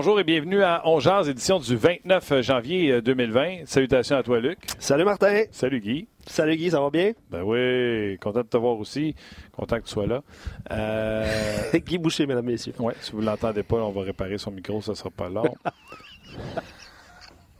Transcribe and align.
Bonjour 0.00 0.18
et 0.18 0.24
bienvenue 0.24 0.62
à 0.62 0.80
On 0.86 0.98
Jazz, 0.98 1.28
édition 1.28 1.58
du 1.58 1.76
29 1.76 2.40
janvier 2.40 3.02
2020. 3.02 3.66
Salutations 3.66 4.16
à 4.16 4.22
toi, 4.22 4.40
Luc. 4.40 4.56
Salut, 4.78 5.04
Martin. 5.04 5.42
Salut, 5.50 5.78
Guy. 5.78 6.08
Salut, 6.26 6.56
Guy, 6.56 6.70
ça 6.70 6.80
va 6.80 6.88
bien? 6.88 7.12
Ben 7.28 7.42
oui, 7.42 8.16
content 8.16 8.40
de 8.40 8.46
te 8.46 8.56
voir 8.56 8.78
aussi. 8.78 9.14
Content 9.52 9.76
que 9.76 9.84
tu 9.84 9.90
sois 9.90 10.06
là. 10.06 10.22
Euh... 10.70 11.70
Guy 11.74 11.98
Boucher, 11.98 12.26
mesdames, 12.26 12.46
messieurs. 12.46 12.72
Oui, 12.78 12.94
si 13.02 13.12
vous 13.12 13.20
ne 13.20 13.26
l'entendez 13.26 13.62
pas, 13.62 13.76
on 13.76 13.90
va 13.90 14.00
réparer 14.00 14.38
son 14.38 14.52
micro, 14.52 14.80
ça 14.80 14.92
ne 14.92 14.96
sera 14.96 15.10
pas 15.10 15.28
long. 15.28 15.54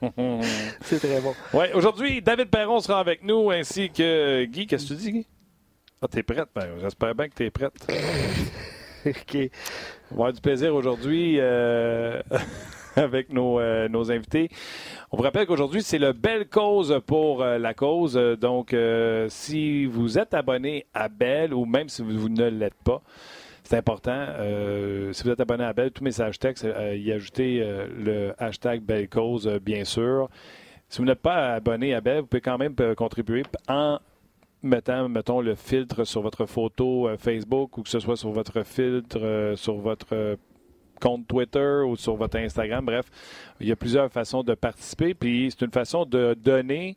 C'est 0.81 0.99
très 0.99 1.21
bon. 1.21 1.35
Oui, 1.53 1.67
aujourd'hui, 1.75 2.23
David 2.23 2.49
Perron 2.49 2.81
sera 2.81 3.01
avec 3.01 3.23
nous, 3.23 3.51
ainsi 3.51 3.91
que 3.91 4.47
Guy. 4.47 4.67
Qu'est-ce 4.67 4.85
que 4.85 4.95
tu 4.95 5.01
dis, 5.01 5.13
Guy? 5.13 5.27
Ah, 6.01 6.09
t'es 6.09 6.23
prête? 6.23 6.49
Ben, 6.55 6.71
j'espère 6.81 7.15
bien 7.15 7.29
que 7.29 7.35
tu 7.35 7.45
es 7.45 7.51
prête. 7.51 7.87
OK. 9.07 9.37
On 10.11 10.15
va 10.15 10.15
avoir 10.15 10.33
du 10.33 10.41
plaisir 10.41 10.75
aujourd'hui 10.75 11.37
euh, 11.39 12.21
avec 12.97 13.33
nos, 13.33 13.59
euh, 13.61 13.89
nos, 13.89 14.11
invités. 14.11 14.51
On 15.11 15.17
vous 15.17 15.23
rappelle 15.23 15.47
qu'aujourd'hui, 15.47 15.83
c'est 15.83 15.99
le 15.99 16.13
Belle 16.13 16.49
Cause 16.49 17.01
pour 17.07 17.43
euh, 17.43 17.59
la 17.59 17.75
cause. 17.75 18.15
Donc, 18.15 18.75
si 19.29 19.87
vous 19.87 20.19
êtes 20.19 20.35
abonné 20.35 20.87
à 20.93 21.09
Belle 21.09 21.55
ou 21.55 21.65
même 21.65 21.89
si 21.89 22.03
vous, 22.03 22.29
ne 22.29 22.49
l'êtes 22.49 22.83
pas, 22.85 23.03
c'est 23.63 23.77
important. 23.77 24.27
si 25.13 25.23
vous 25.23 25.31
êtes 25.31 25.41
abonné 25.41 25.65
à 25.65 25.73
Belle, 25.73 25.93
tous 25.93 26.03
message 26.03 26.39
texte, 26.39 26.67
y 26.95 27.13
ajouter 27.13 27.65
le 27.97 28.35
hashtag 28.39 28.83
Belle 28.83 29.09
Cause, 29.09 29.49
bien 29.63 29.85
sûr. 29.85 30.29
Si 30.89 30.99
vous 30.99 31.05
n'êtes 31.05 31.21
pas 31.21 31.55
abonné 31.55 31.95
à 31.95 32.01
Belle, 32.01 32.23
vous 32.23 32.27
pouvez 32.27 32.41
quand 32.41 32.59
même 32.59 32.75
contribuer 32.97 33.45
en 33.69 34.01
mettant, 34.63 35.09
mettons, 35.09 35.41
le 35.41 35.55
filtre 35.55 36.05
sur 36.05 36.23
votre 36.23 36.47
photo 36.47 37.09
euh, 37.09 37.17
Facebook 37.17 37.79
ou 37.79 37.83
que 37.83 37.89
ce 37.89 38.01
soit 38.01 38.17
sur 38.17 38.31
votre 38.31 38.63
filtre 38.65 39.19
euh, 39.21 39.57
sur 39.57 39.77
votre 39.77 40.09
euh, 40.13 40.37
compte 41.01 41.27
Twitter 41.27 41.83
ou 41.87 41.97
sur 41.97 42.17
votre 42.17 42.37
Instagram. 42.39 42.85
Bref, 42.85 43.07
il 43.61 43.69
y 43.69 43.73
a 43.73 43.77
plusieurs 43.77 44.11
façons 44.11 44.43
de 44.43 44.55
participer. 44.55 45.15
Puis 45.15 45.51
c'est 45.51 45.65
une 45.65 45.73
façon 45.73 46.05
de 46.05 46.35
donner. 46.35 46.97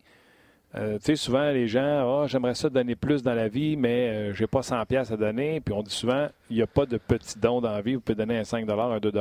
tu 0.73 0.81
sais, 0.99 1.15
souvent, 1.15 1.51
les 1.51 1.67
gens, 1.67 2.03
oh, 2.05 2.27
j'aimerais 2.27 2.55
ça 2.55 2.69
donner 2.69 2.95
plus 2.95 3.23
dans 3.23 3.33
la 3.33 3.47
vie, 3.47 3.77
mais 3.77 4.33
j'ai 4.33 4.47
pas 4.47 4.61
100 4.61 4.85
pièces 4.87 5.11
à 5.11 5.15
donner. 5.15 5.61
Puis 5.61 5.73
on 5.73 5.83
dit 5.83 5.95
souvent, 5.95 6.27
il 6.49 6.57
n'y 6.57 6.61
a 6.61 6.67
pas 6.67 6.85
de 6.85 6.97
petits 6.97 7.39
dons 7.39 7.61
dans 7.61 7.71
la 7.71 7.81
vie. 7.81 7.95
Vous 7.95 8.01
pouvez 8.01 8.17
donner 8.17 8.37
un 8.37 8.43
5 8.43 8.69
un 8.69 8.99
2 8.99 9.11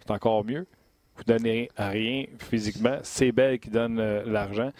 C'est 0.00 0.10
encore 0.10 0.44
mieux. 0.44 0.66
Vous 1.16 1.24
donnez 1.24 1.70
rien 1.76 2.24
physiquement. 2.38 2.98
C'est 3.02 3.32
Belle 3.32 3.58
qui 3.58 3.70
donne 3.70 4.00
l'argent. 4.24 4.70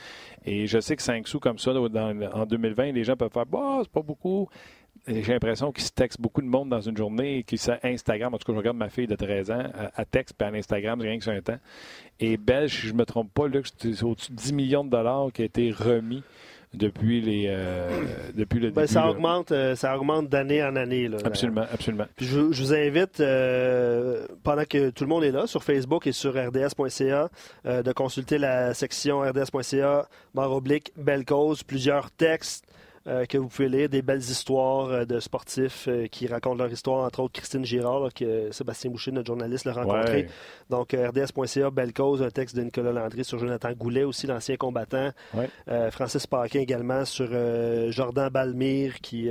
Et 0.45 0.67
je 0.67 0.79
sais 0.79 0.97
que 0.97 1.03
5 1.03 1.27
sous 1.27 1.41
comme 1.41 1.59
ça, 1.59 1.73
en 1.73 2.47
2020, 2.47 2.93
les 2.93 3.05
gens 3.05 3.17
peuvent 3.17 3.33
faire 3.33 3.47
bah, 3.47 3.81
c'est 3.83 3.91
pas 3.91 4.03
beaucoup. 4.03 4.49
J'ai 5.09 5.33
l'impression 5.33 5.71
qu'ils 5.71 5.85
se 5.85 5.93
textent 5.93 6.21
beaucoup 6.21 6.43
de 6.43 6.49
monde 6.49 6.69
dans 6.69 6.81
une 6.81 6.97
journée 6.97 7.39
et 7.39 7.43
qu'ils 7.45 7.61
Instagram. 7.83 8.35
En 8.35 8.39
tout 8.39 8.47
cas, 8.47 8.53
je 8.53 8.59
regarde 8.59 8.77
ma 8.77 8.89
fille 8.89 9.07
de 9.07 9.15
13 9.15 9.51
ans 9.53 9.63
à, 9.95 10.05
texte 10.05 10.35
puis 10.37 10.49
à 10.49 10.53
Instagram, 10.53 11.01
rien 11.01 11.17
que 11.17 11.23
sur 11.23 11.33
un 11.33 11.41
temps. 11.41 11.59
Et 12.19 12.37
Belge, 12.37 12.73
si 12.73 12.87
je 12.89 12.93
ne 12.93 12.99
me 12.99 13.05
trompe 13.05 13.33
pas, 13.33 13.45
c'est 13.81 14.03
au-dessus 14.03 14.33
de 14.33 14.37
10 14.37 14.53
millions 14.53 14.85
de 14.85 14.91
dollars 14.91 15.29
qui 15.33 15.43
a 15.43 15.45
été 15.45 15.71
remis 15.71 16.25
depuis 16.77 17.21
les 17.21 17.47
euh, 17.49 17.89
depuis 18.35 18.61
le 18.61 18.71
ben, 18.71 18.83
début. 18.83 18.93
Ça 18.93 19.09
augmente, 19.09 19.53
euh, 19.53 19.75
ça 19.75 19.97
augmente 19.97 20.29
d'année 20.29 20.63
en 20.63 20.77
année. 20.77 21.09
Là, 21.09 21.19
absolument, 21.25 21.65
absolument. 21.73 22.07
je, 22.19 22.39
vous 22.41 22.75
invite, 22.75 23.21
euh, 23.21 24.27
pendant 24.43 24.65
que 24.65 24.91
tout 24.91 25.05
le 25.05 25.09
monde 25.09 25.25
est 25.25 25.33
là, 25.33 25.47
sur 25.47 25.65
Facebook 25.65 26.07
et 26.07 26.13
sur 26.13 26.35
rds.ca, 26.35 27.31
de 27.65 27.93
consulter 27.93 28.39
la 28.39 28.75
section 28.75 29.21
rds.ca, 29.21 30.09
barre 30.35 30.53
oblique, 30.53 30.93
belle 30.97 31.25
cause, 31.25 31.63
plusieurs 31.63 32.11
textes 32.11 32.65
euh, 33.09 33.25
que 33.25 33.39
vous 33.39 33.47
pouvez 33.47 33.69
lire, 33.69 33.89
des 33.89 34.03
belles 34.03 34.19
histoires 34.19 34.89
euh, 34.89 35.05
de 35.05 35.21
sportifs 35.21 35.87
euh, 35.87 36.09
qui 36.09 36.27
racontent 36.27 36.57
leur 36.57 36.73
histoire, 36.73 37.05
entre 37.05 37.21
autres 37.21 37.35
Christine 37.35 37.65
Girard, 37.65 38.13
que 38.13 38.51
Sébastien 38.51 38.91
Boucher, 38.91 39.13
notre 39.13 39.29
journaliste, 39.29 39.65
l'a 39.65 39.75
rencontré. 39.75 40.27
Donc, 40.71 40.93
rds.ca, 40.93 41.71
belle 41.71 41.93
cause, 41.93 42.21
un 42.23 42.31
texte 42.31 42.57
de 42.57 42.63
Nicolas 42.63 42.91
Landry 42.91 43.25
sur 43.25 43.39
Jonathan 43.39 43.73
Goulet, 43.73 44.03
aussi 44.03 44.27
l'ancien 44.27 44.57
combattant. 44.57 45.11
Francis 45.91 46.27
Paquin 46.27 46.61
également 46.61 47.05
sur 47.05 47.29
Jordan 47.91 48.29
Balmire, 48.29 49.01
qui, 49.01 49.29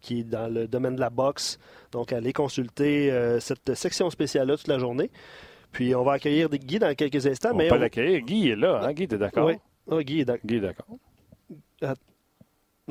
qui 0.00 0.20
est 0.20 0.24
dans 0.24 0.52
le 0.52 0.66
domaine 0.66 0.96
de 0.96 1.00
la 1.00 1.10
boxe. 1.10 1.58
Donc, 1.92 2.12
allez 2.12 2.32
consulter 2.32 3.12
cette 3.40 3.74
section 3.74 4.08
spéciale-là 4.08 4.56
toute 4.56 4.68
la 4.68 4.78
journée. 4.78 5.10
Puis, 5.72 5.94
on 5.94 6.04
va 6.04 6.12
accueillir 6.12 6.48
Guy 6.48 6.78
dans 6.78 6.94
quelques 6.94 7.26
instants. 7.26 7.50
On 7.52 7.56
mais 7.56 7.68
va 7.68 7.78
l'accueillir. 7.78 8.20
Guy 8.20 8.50
est 8.50 8.56
là. 8.56 8.80
Hein? 8.84 8.92
Guy, 8.92 9.08
t'es 9.08 9.18
d'accord? 9.18 9.46
Oui. 9.46 9.54
Ah, 9.90 10.02
Guy 10.02 10.20
est 10.20 10.24
d'accord. 10.24 10.86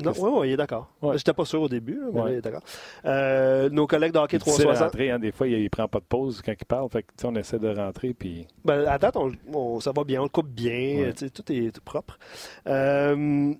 Non, 0.02 0.12
oui, 0.18 0.30
oui, 0.32 0.48
il 0.48 0.52
est 0.54 0.56
d'accord. 0.56 0.90
Je 1.02 1.18
J'étais 1.18 1.32
pas 1.32 1.44
sûr 1.44 1.62
au 1.62 1.68
début, 1.68 2.00
mais 2.12 2.32
il 2.32 2.34
est 2.38 2.40
d'accord. 2.40 2.62
Euh, 3.04 3.70
nos 3.70 3.86
collègues 3.86 4.12
de 4.12 4.18
hockey 4.18 4.38
360. 4.38 4.82
Rentrer, 4.82 5.10
hein, 5.12 5.20
des 5.20 5.30
fois, 5.30 5.46
il 5.46 5.62
ne 5.62 5.68
prend 5.68 5.86
pas 5.86 6.00
de 6.00 6.04
pause 6.04 6.42
quand 6.44 6.52
il 6.52 6.64
parle. 6.64 6.88
Fait 6.90 7.06
on 7.22 7.36
essaie 7.36 7.60
de 7.60 7.68
rentrer. 7.68 8.12
Puis... 8.12 8.46
Ben, 8.64 8.86
à 8.86 8.98
date, 8.98 9.16
on, 9.16 9.78
ça 9.78 9.92
va 9.94 10.02
bien, 10.02 10.20
on 10.20 10.24
le 10.24 10.30
coupe 10.30 10.48
bien. 10.48 11.12
Tout 11.32 11.52
est 11.52 11.80
propre. 11.80 12.18
Euh, 12.66 13.54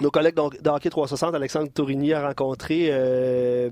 nos 0.00 0.10
collègues 0.10 0.36
de 0.36 0.70
hockey 0.70 0.90
360, 0.90 1.34
Alexandre 1.34 1.70
Tourigny 1.72 2.12
a 2.12 2.26
rencontré 2.26 2.88
euh, 2.90 3.70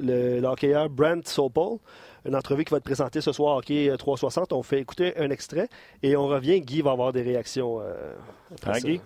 le, 0.00 0.42
hockeyeur 0.44 0.88
Brent 0.88 1.26
Sopol. 1.26 1.78
Une 2.26 2.36
entrevue 2.36 2.64
qui 2.64 2.70
va 2.70 2.78
être 2.78 2.84
présentée 2.84 3.20
ce 3.20 3.32
soir 3.32 3.56
Hockey 3.56 3.90
360. 3.96 4.52
On 4.52 4.62
fait 4.62 4.80
écouter 4.80 5.16
un 5.16 5.30
extrait 5.30 5.68
et 6.02 6.16
on 6.16 6.26
revient. 6.26 6.60
Guy 6.60 6.82
va 6.82 6.92
avoir 6.92 7.12
des 7.12 7.22
réactions. 7.22 7.80
Euh, 7.80 8.14
après 8.52 8.80
Guy? 8.80 9.00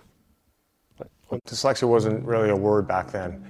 Dyslexia 1.30 1.88
wasn't 1.88 2.24
really 2.24 2.50
a 2.50 2.56
word 2.56 2.86
back 2.86 3.10
then. 3.10 3.44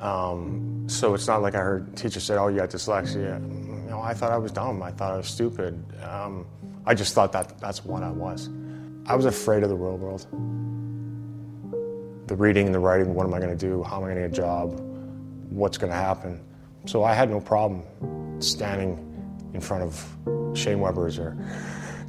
Um, 0.00 0.84
so 0.88 1.14
it's 1.14 1.26
not 1.26 1.42
like 1.42 1.54
I 1.54 1.58
heard 1.58 1.96
teachers 1.96 2.24
say, 2.24 2.34
oh, 2.36 2.48
you 2.48 2.56
got 2.56 2.70
dyslexia. 2.70 3.40
You 3.40 3.90
know, 3.90 4.00
I 4.00 4.14
thought 4.14 4.32
I 4.32 4.38
was 4.38 4.50
dumb. 4.50 4.82
I 4.82 4.90
thought 4.90 5.12
I 5.12 5.16
was 5.18 5.26
stupid. 5.26 5.82
Um, 6.02 6.46
I 6.86 6.94
just 6.94 7.14
thought 7.14 7.32
that 7.32 7.60
that's 7.60 7.84
what 7.84 8.02
I 8.02 8.10
was. 8.10 8.48
I 9.06 9.14
was 9.14 9.26
afraid 9.26 9.62
of 9.62 9.68
the 9.68 9.76
real 9.76 9.96
world. 9.96 10.26
The 12.28 12.36
reading 12.36 12.66
and 12.66 12.74
the 12.74 12.78
writing, 12.78 13.14
what 13.14 13.26
am 13.26 13.34
I 13.34 13.38
going 13.38 13.56
to 13.56 13.66
do? 13.66 13.82
How 13.82 13.98
am 13.98 14.04
I 14.04 14.14
going 14.14 14.22
to 14.22 14.28
get 14.28 14.38
a 14.38 14.42
job? 14.42 14.80
What's 15.50 15.76
going 15.76 15.90
to 15.90 15.98
happen? 15.98 16.42
So 16.86 17.04
I 17.04 17.12
had 17.12 17.28
no 17.28 17.40
problem 17.40 17.82
standing 18.40 19.06
in 19.52 19.60
front 19.60 19.82
of 19.82 20.56
Shane 20.56 20.80
Weber's 20.80 21.18
or 21.18 21.36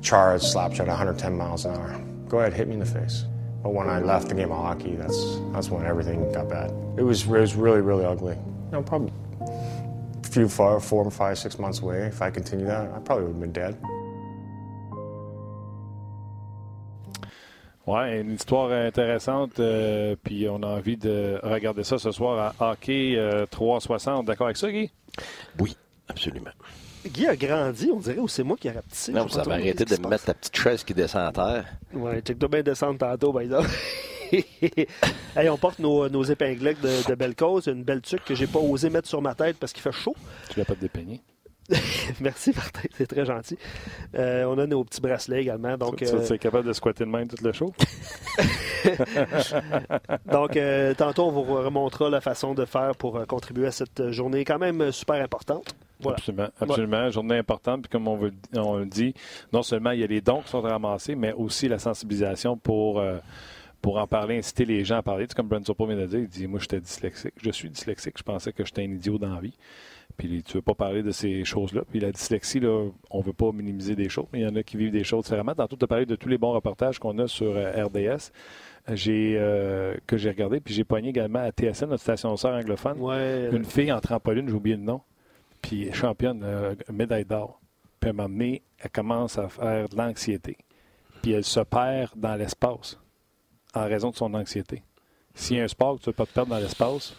Charles 0.01 0.53
Slapshot 0.53 0.81
at 0.81 0.87
110 0.87 1.35
miles 1.35 1.65
an 1.65 1.75
hour. 1.75 2.01
Go 2.29 2.39
ahead, 2.39 2.53
hit 2.53 2.67
me 2.67 2.75
in 2.75 2.79
the 2.79 2.85
face. 2.85 3.25
But 3.63 3.73
when 3.73 3.87
I 3.89 3.99
left 3.99 4.29
the 4.29 4.35
game 4.35 4.51
of 4.51 4.57
hockey, 4.57 4.95
that's 4.95 5.37
that's 5.53 5.69
when 5.69 5.85
everything 5.85 6.31
got 6.33 6.49
bad. 6.49 6.71
It 6.97 7.03
was 7.03 7.23
it 7.23 7.29
was 7.29 7.55
really 7.55 7.81
really 7.81 8.05
ugly. 8.05 8.35
You 8.35 8.71
know, 8.71 8.81
probably 8.81 9.13
a 9.41 10.27
few 10.27 10.47
four, 10.47 10.79
four, 10.79 11.09
five, 11.11 11.37
six 11.37 11.59
months 11.59 11.81
away. 11.81 12.07
If 12.07 12.21
I 12.21 12.31
continued 12.31 12.69
that, 12.69 12.91
I 12.91 12.99
probably 12.99 13.25
would 13.25 13.33
have 13.33 13.41
been 13.41 13.51
dead. 13.51 13.77
Ouais, 17.87 18.21
une 18.21 18.31
histoire 18.31 18.71
intéressante. 18.71 19.59
Euh, 19.59 20.15
puis 20.23 20.47
on 20.47 20.61
a 20.63 20.67
envie 20.67 20.97
de 20.97 21.39
regarder 21.43 21.83
ça 21.83 21.97
ce 21.97 22.11
soir 22.11 22.53
à 22.59 22.71
Hockey 22.71 23.15
euh, 23.17 23.45
360. 23.47 24.25
D'accord 24.25 24.47
avec 24.47 24.57
ça, 24.57 24.71
Guy? 24.71 24.91
Oui, 25.59 25.75
absolument. 26.07 26.51
Guy 27.05 27.27
a 27.27 27.35
grandi, 27.35 27.89
on 27.91 27.99
dirait, 27.99 28.19
ou 28.19 28.27
c'est 28.27 28.43
moi 28.43 28.57
qui 28.57 28.67
ai 28.67 28.71
rapetissé. 28.71 29.11
Non, 29.11 29.25
vous 29.25 29.39
avez 29.39 29.53
arrêté 29.53 29.85
de 29.85 30.01
me 30.01 30.07
mettre 30.07 30.25
ta 30.25 30.33
petite 30.33 30.55
chaise 30.55 30.83
qui 30.83 30.93
descend 30.93 31.27
à 31.27 31.31
terre. 31.31 31.65
Ouais, 31.93 32.21
tu 32.21 32.35
dois 32.35 32.49
bien 32.49 32.61
descendre 32.61 32.99
tantôt, 32.99 33.33
ben 33.33 33.49
hey, 35.35 35.49
on 35.49 35.57
porte 35.57 35.79
nos, 35.79 36.07
nos 36.07 36.23
épinglettes 36.23 36.79
de, 36.79 37.09
de 37.09 37.15
belle 37.15 37.35
cause, 37.35 37.67
une 37.67 37.83
belle 37.83 38.01
tuque 38.01 38.23
que 38.23 38.33
j'ai 38.35 38.47
pas 38.47 38.59
osé 38.59 38.89
mettre 38.89 39.09
sur 39.09 39.21
ma 39.21 39.35
tête 39.35 39.57
parce 39.59 39.73
qu'il 39.73 39.81
fait 39.81 39.91
chaud. 39.91 40.15
Tu 40.49 40.57
l'as 40.57 40.65
pas 40.65 40.75
dépeigné? 40.75 41.21
Merci 42.21 42.51
Martin, 42.55 42.87
c'est 42.97 43.07
très 43.07 43.25
gentil. 43.25 43.57
Euh, 44.15 44.43
on 44.45 44.57
a 44.57 44.67
nos 44.67 44.83
petits 44.83 45.01
bracelets 45.01 45.41
également. 45.41 45.77
Donc, 45.77 45.97
tu, 45.97 46.05
es 46.05 46.37
capable 46.37 46.67
de 46.67 46.73
squatter 46.73 47.05
de 47.05 47.09
main 47.09 47.25
tout 47.25 47.43
le 47.43 47.51
show? 47.51 47.73
donc, 50.25 50.57
euh, 50.57 50.93
tantôt, 50.93 51.27
on 51.27 51.31
vous 51.31 51.43
remontrera 51.43 52.09
la 52.09 52.21
façon 52.21 52.53
de 52.53 52.65
faire 52.65 52.95
pour 52.95 53.17
euh, 53.17 53.25
contribuer 53.25 53.67
à 53.67 53.71
cette 53.71 54.11
journée 54.11 54.43
quand 54.43 54.59
même 54.59 54.91
super 54.91 55.21
importante. 55.23 55.75
Absolument, 56.09 56.49
absolument. 56.59 57.09
Journée 57.09 57.37
importante. 57.37 57.83
Puis 57.83 57.89
comme 57.89 58.07
on, 58.07 58.17
veut, 58.17 58.33
on 58.55 58.77
le 58.77 58.85
dit, 58.85 59.13
non 59.53 59.61
seulement 59.61 59.91
il 59.91 59.99
y 59.99 60.03
a 60.03 60.07
les 60.07 60.21
dons 60.21 60.41
qui 60.41 60.49
sont 60.49 60.61
ramassés, 60.61 61.15
mais 61.15 61.33
aussi 61.33 61.67
la 61.67 61.79
sensibilisation 61.79 62.57
pour, 62.57 62.99
euh, 62.99 63.17
pour 63.81 63.97
en 63.97 64.07
parler, 64.07 64.37
inciter 64.37 64.65
les 64.65 64.83
gens 64.83 64.97
à 64.97 65.03
parler. 65.03 65.27
Tu 65.27 65.35
comme 65.35 65.47
Brent 65.47 65.65
Sopo 65.65 65.85
vient 65.85 65.97
de 65.97 66.05
dire, 66.05 66.19
il 66.19 66.27
dit 66.27 66.47
Moi, 66.47 66.59
j'étais 66.59 66.79
dyslexique. 66.79 67.33
Je 67.41 67.51
suis 67.51 67.69
dyslexique. 67.69 68.15
Je 68.17 68.23
pensais 68.23 68.51
que 68.51 68.65
j'étais 68.65 68.81
un 68.81 68.91
idiot 68.91 69.17
dans 69.17 69.33
la 69.33 69.41
vie. 69.41 69.53
Puis 70.21 70.43
tu 70.43 70.53
veux 70.53 70.61
pas 70.61 70.75
parler 70.75 71.01
de 71.01 71.09
ces 71.09 71.43
choses-là. 71.43 71.81
Puis 71.89 71.99
la 71.99 72.11
dyslexie, 72.11 72.59
là, 72.59 72.89
on 73.09 73.21
veut 73.21 73.33
pas 73.33 73.51
minimiser 73.51 73.95
des 73.95 74.07
choses, 74.07 74.27
mais 74.31 74.41
il 74.41 74.43
y 74.43 74.47
en 74.47 74.55
a 74.55 74.61
qui 74.61 74.77
vivent 74.77 74.91
des 74.91 75.03
choses 75.03 75.23
différemment. 75.23 75.55
Tantôt, 75.55 75.75
tu 75.75 75.83
as 75.83 75.87
parlé 75.87 76.05
de 76.05 76.15
tous 76.15 76.29
les 76.29 76.37
bons 76.37 76.51
reportages 76.51 76.99
qu'on 76.99 77.17
a 77.17 77.27
sur 77.27 77.55
euh, 77.55 77.85
RDS. 77.85 78.31
J'ai 78.93 79.35
euh, 79.39 79.95
que 80.05 80.17
j'ai 80.17 80.29
regardé, 80.29 80.59
puis 80.59 80.75
j'ai 80.75 80.83
pogné 80.83 81.09
également 81.09 81.39
à 81.39 81.49
TSN, 81.49 81.87
notre 81.87 82.03
station 82.03 82.37
sœur 82.37 82.53
anglophone, 82.53 82.99
une 83.51 83.65
fille 83.65 83.91
en 83.91 83.99
trampoline, 83.99 84.47
j'ai 84.47 84.53
oublié 84.53 84.75
le 84.75 84.83
nom 84.83 85.01
puis 85.59 85.91
championne, 85.91 86.41
euh, 86.43 86.75
médaille 86.91 87.25
d'or. 87.25 87.59
Puis 87.99 88.09
à 88.09 88.13
un 88.13 88.15
moment 88.15 88.29
donné, 88.29 88.61
elle 88.77 88.91
commence 88.91 89.39
à 89.39 89.49
faire 89.49 89.89
de 89.89 89.95
l'anxiété. 89.95 90.57
Puis 91.23 91.31
elle 91.31 91.43
se 91.43 91.61
perd 91.61 92.11
dans 92.15 92.35
l'espace 92.35 92.99
en 93.73 93.85
raison 93.85 94.11
de 94.11 94.15
son 94.15 94.33
anxiété. 94.35 94.83
S'il 95.33 95.57
y 95.57 95.61
a 95.61 95.63
un 95.63 95.67
sport 95.67 95.95
que 95.95 96.03
tu 96.03 96.09
ne 96.09 96.11
veux 96.11 96.15
pas 96.15 96.25
te 96.27 96.33
perdre 96.33 96.49
dans 96.51 96.59
l'espace, 96.59 97.15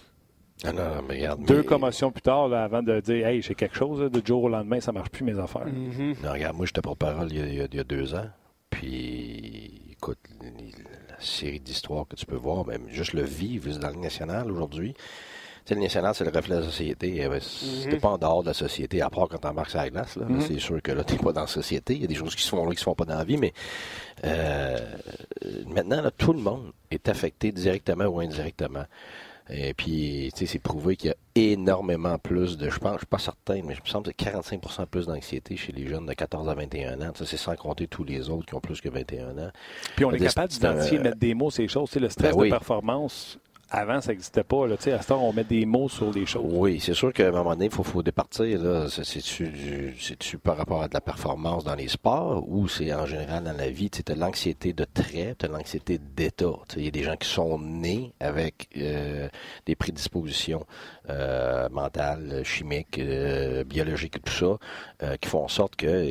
Ah 0.65 0.73
non, 0.73 1.03
mais 1.09 1.15
regarde, 1.17 1.45
Deux 1.45 1.59
mais- 1.59 1.65
commotions 1.65 2.11
plus 2.13 2.23
tard, 2.23 2.49
là, 2.49 2.65
avant 2.65 2.83
de 2.83 3.01
dire 3.01 3.27
Hey, 3.27 3.43
j'ai 3.43 3.55
quelque 3.55 3.77
chose, 3.77 4.01
là, 4.01 4.09
de 4.09 4.25
jour 4.27 4.45
au 4.45 4.49
lendemain, 4.49 4.81
ça 4.81 4.93
marche 4.93 5.11
plus 5.11 5.25
mes 5.25 5.39
affaires. 5.39 5.67
Mhm. 5.67 6.15
Non, 6.23 6.33
regarde, 6.33 6.57
moi, 6.57 6.67
j'étais 6.67 6.81
porte-parole 6.83 7.29
il, 7.33 7.39
y 7.39 7.43
a- 7.43 7.47
il 7.47 7.55
y 7.55 7.61
a- 7.61 7.67
il 7.71 7.77
y 7.77 7.81
a 7.81 7.85
deux 7.85 8.15
ans. 8.15 8.27
Puis, 8.71 9.81
écoute, 9.93 10.19
la 10.41 11.17
série 11.21 11.61
d'histoires 11.61 12.07
que 12.09 12.17
tu 12.17 12.27
peux 12.27 12.37
voir, 12.37 12.67
même 12.67 12.89
juste 12.89 13.13
le 13.13 13.23
vivre 13.23 13.71
dans 13.79 13.91
le 13.91 13.97
national 13.97 14.51
aujourd'hui. 14.51 14.95
Tu 15.65 15.69
sais, 15.69 15.75
le 15.77 15.81
national, 15.81 16.13
c'est 16.15 16.25
le 16.25 16.31
reflet 16.31 16.57
de 16.57 16.61
la 16.61 16.67
société. 16.67 17.21
Eh 17.23 17.29
ben, 17.29 17.41
T'es 17.89 17.99
pas 17.99 18.09
en 18.09 18.19
dehors 18.19 18.43
de 18.43 18.49
la 18.49 18.55
société, 18.55 19.01
à 19.01 19.09
part 19.11 19.29
quand 19.29 19.39
t'embarques 19.39 19.71
sur 19.71 19.79
la 19.79 19.91
glace. 19.91 20.17
Là. 20.17 20.27
Là, 20.29 20.41
C'est 20.41 20.59
sûr 20.59 20.83
que 20.83 20.91
là, 20.91 21.05
t'es 21.05 21.17
pas 21.17 21.33
dans 21.33 21.43
la 21.43 21.47
société. 21.47 21.95
Il 21.95 22.01
y 22.01 22.05
a 22.05 22.09
des 22.09 22.17
choses 22.17 22.35
qui 22.35 22.43
se 22.43 22.49
font 22.49 22.65
là, 22.67 22.73
qui 22.73 22.79
se 22.79 22.83
font 22.85 22.97
pas 22.97 23.05
dans 23.05 23.17
la 23.19 23.23
vie, 23.25 23.37
mais 23.37 23.53
euh, 24.25 24.77
maintenant, 25.69 26.03
là, 26.03 26.11
tout 26.11 26.33
le 26.33 26.41
monde 26.41 26.73
est 26.91 27.09
affecté 27.09 27.53
directement 27.53 28.07
ou 28.07 28.19
indirectement. 28.19 28.85
Et 29.51 29.75
puis, 29.75 30.31
tu 30.35 30.41
sais, 30.41 30.47
c'est 30.47 30.59
prouvé 30.61 30.97
qu'il 30.97 31.09
y 31.11 31.13
a 31.13 31.17
énormément 31.35 32.17
plus 32.19 32.57
de, 32.57 32.71
je 32.71 32.79
pense, 32.79 32.93
je 32.95 32.99
suis 32.99 33.07
pas 33.07 33.19
certain, 33.19 33.61
mais 33.65 33.75
je 33.75 33.81
me 33.83 33.87
semble 33.87 34.07
que 34.13 34.13
c'est 34.19 34.31
45% 34.31 34.87
plus 34.87 35.07
d'anxiété 35.07 35.57
chez 35.57 35.73
les 35.73 35.87
jeunes 35.87 36.07
de 36.07 36.13
14 36.13 36.49
à 36.49 36.55
21 36.55 37.01
ans. 37.03 37.13
Ça, 37.15 37.27
c'est 37.27 37.37
sans 37.37 37.57
compter 37.57 37.87
tous 37.89 38.05
les 38.05 38.31
autres 38.31 38.47
qui 38.47 38.55
ont 38.55 38.61
plus 38.61 38.81
que 38.81 38.89
21 38.89 39.37
ans. 39.39 39.51
Puis 39.97 40.05
on 40.05 40.13
est 40.13 40.19
capable 40.19 40.49
d'identifier, 40.53 40.99
un- 40.99 41.03
mettre 41.03 41.19
des 41.19 41.35
mots 41.35 41.51
les 41.59 41.69
choses. 41.69 41.89
Tu 41.91 41.95
sais, 41.95 42.01
le 42.01 42.09
stress 42.09 42.35
Ben 42.35 42.41
oui. 42.41 42.49
de 42.49 42.55
performance, 42.55 43.39
avant, 43.73 44.01
ça 44.01 44.13
n'existait 44.13 44.45
pas. 44.45 44.67
Là. 44.67 44.75
À 44.75 45.03
ce 45.03 45.09
temps, 45.09 45.23
on 45.23 45.33
met 45.33 45.45
des 45.45 45.65
mots 45.65 45.89
sur 45.89 46.13
les 46.13 46.27
choses. 46.27 46.45
Oui, 46.47 46.79
c'est 46.81 46.95
sûr 46.95 47.13
qu'à 47.13 47.29
un 47.29 47.31
moment 47.31 47.55
donné, 47.55 47.67
il 47.67 47.71
faut, 47.71 47.83
faut 47.83 48.03
départir. 48.03 48.61
C'est-tu, 48.89 50.39
par 50.39 50.57
rapport 50.57 50.83
à 50.83 50.89
de 50.89 50.95
la 50.95 51.01
performance 51.01 51.65
dans 51.65 51.75
les 51.75 51.89
sports 51.89 52.45
ou 52.49 52.69
c'est 52.69 52.93
en 52.93 53.07
général 53.07 53.45
dans 53.45 53.57
la 53.57 53.71
vie? 53.71 53.89
Tu 53.91 54.03
as 54.11 54.15
l'anxiété 54.15 54.73
de 54.73 54.85
trait, 54.85 55.35
tu 55.39 55.47
as 55.47 55.49
l'anxiété 55.49 55.99
d'état. 55.99 56.53
Il 56.77 56.85
y 56.85 56.89
a 56.89 56.91
des 56.91 57.03
gens 57.03 57.17
qui 57.17 57.29
sont 57.29 57.59
nés 57.59 58.13
avec 58.21 58.69
euh, 58.77 59.29
des 59.67 59.75
prédispositions 59.75 60.67
euh, 61.09 61.69
mentales, 61.71 62.43
chimiques, 62.45 62.99
euh, 62.99 63.65
biologiques 63.65 64.17
et 64.17 64.21
tout 64.21 64.59
ça, 65.01 65.17
qui 65.17 65.29
font 65.29 65.45
en 65.45 65.49
sorte 65.49 65.77
que 65.77 65.87
euh, 65.87 66.05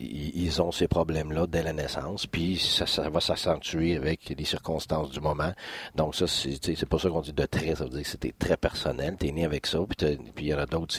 ils 0.00 0.34
ils 0.44 0.60
ont 0.60 0.72
ces 0.72 0.88
problèmes-là 0.88 1.46
dès 1.46 1.62
la 1.62 1.72
naissance, 1.72 2.26
puis 2.26 2.58
ça, 2.58 2.86
ça 2.86 3.08
va 3.08 3.20
s'accentuer 3.20 3.96
avec 3.96 4.34
les 4.36 4.44
circonstances 4.44 5.10
du 5.10 5.20
moment. 5.20 5.52
Donc 5.94 6.14
ça, 6.14 6.26
c'est 6.62 6.86
pas 6.86 6.98
ça 6.98 7.08
qu'on 7.08 7.20
dit 7.20 7.32
de 7.32 7.46
trait, 7.46 7.74
ça 7.74 7.84
veut 7.84 7.90
dire 7.90 8.02
que 8.02 8.08
c'était 8.08 8.34
très 8.38 8.56
personnel, 8.56 9.16
t'es 9.18 9.32
né 9.32 9.44
avec 9.44 9.66
ça, 9.66 9.78
puis 9.88 10.18
il 10.38 10.46
y 10.46 10.54
en 10.54 10.58
a 10.58 10.66
d'autres, 10.66 10.94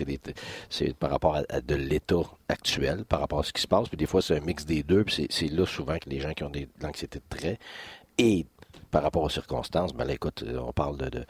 c'est 0.69 0.93
par 0.95 1.09
rapport 1.11 1.35
à, 1.49 1.61
de 1.61 1.75
l'état 1.75 2.15
actuel, 2.49 3.05
par 3.05 3.19
rapport 3.19 3.39
à 3.39 3.43
ce 3.43 3.53
qui 3.53 3.61
se 3.61 3.67
passe, 3.67 3.87
puis 3.87 3.97
des 3.97 4.05
fois 4.05 4.21
c'est 4.21 4.35
un 4.37 4.41
mix 4.41 4.65
des 4.65 4.83
deux, 4.83 5.03
puis 5.03 5.27
c'est- 5.29 5.47
là 5.51 5.65
souvent 5.65 5.97
que 5.97 6.09
les 6.09 6.19
gens 6.19 6.33
qui 6.33 6.43
ont 6.43 6.49
de 6.49 6.67
l'anxiété 6.81 7.19
de 7.19 7.37
trait 7.37 7.59
et 8.17 8.45
par 8.91 9.03
rapport 9.03 9.23
aux 9.23 9.29
circonstances, 9.29 9.93
ben 9.93 10.05
là, 10.05 10.13
écoute, 10.13 10.43
on 10.57 10.71
parle 10.71 10.97
de, 10.97 11.25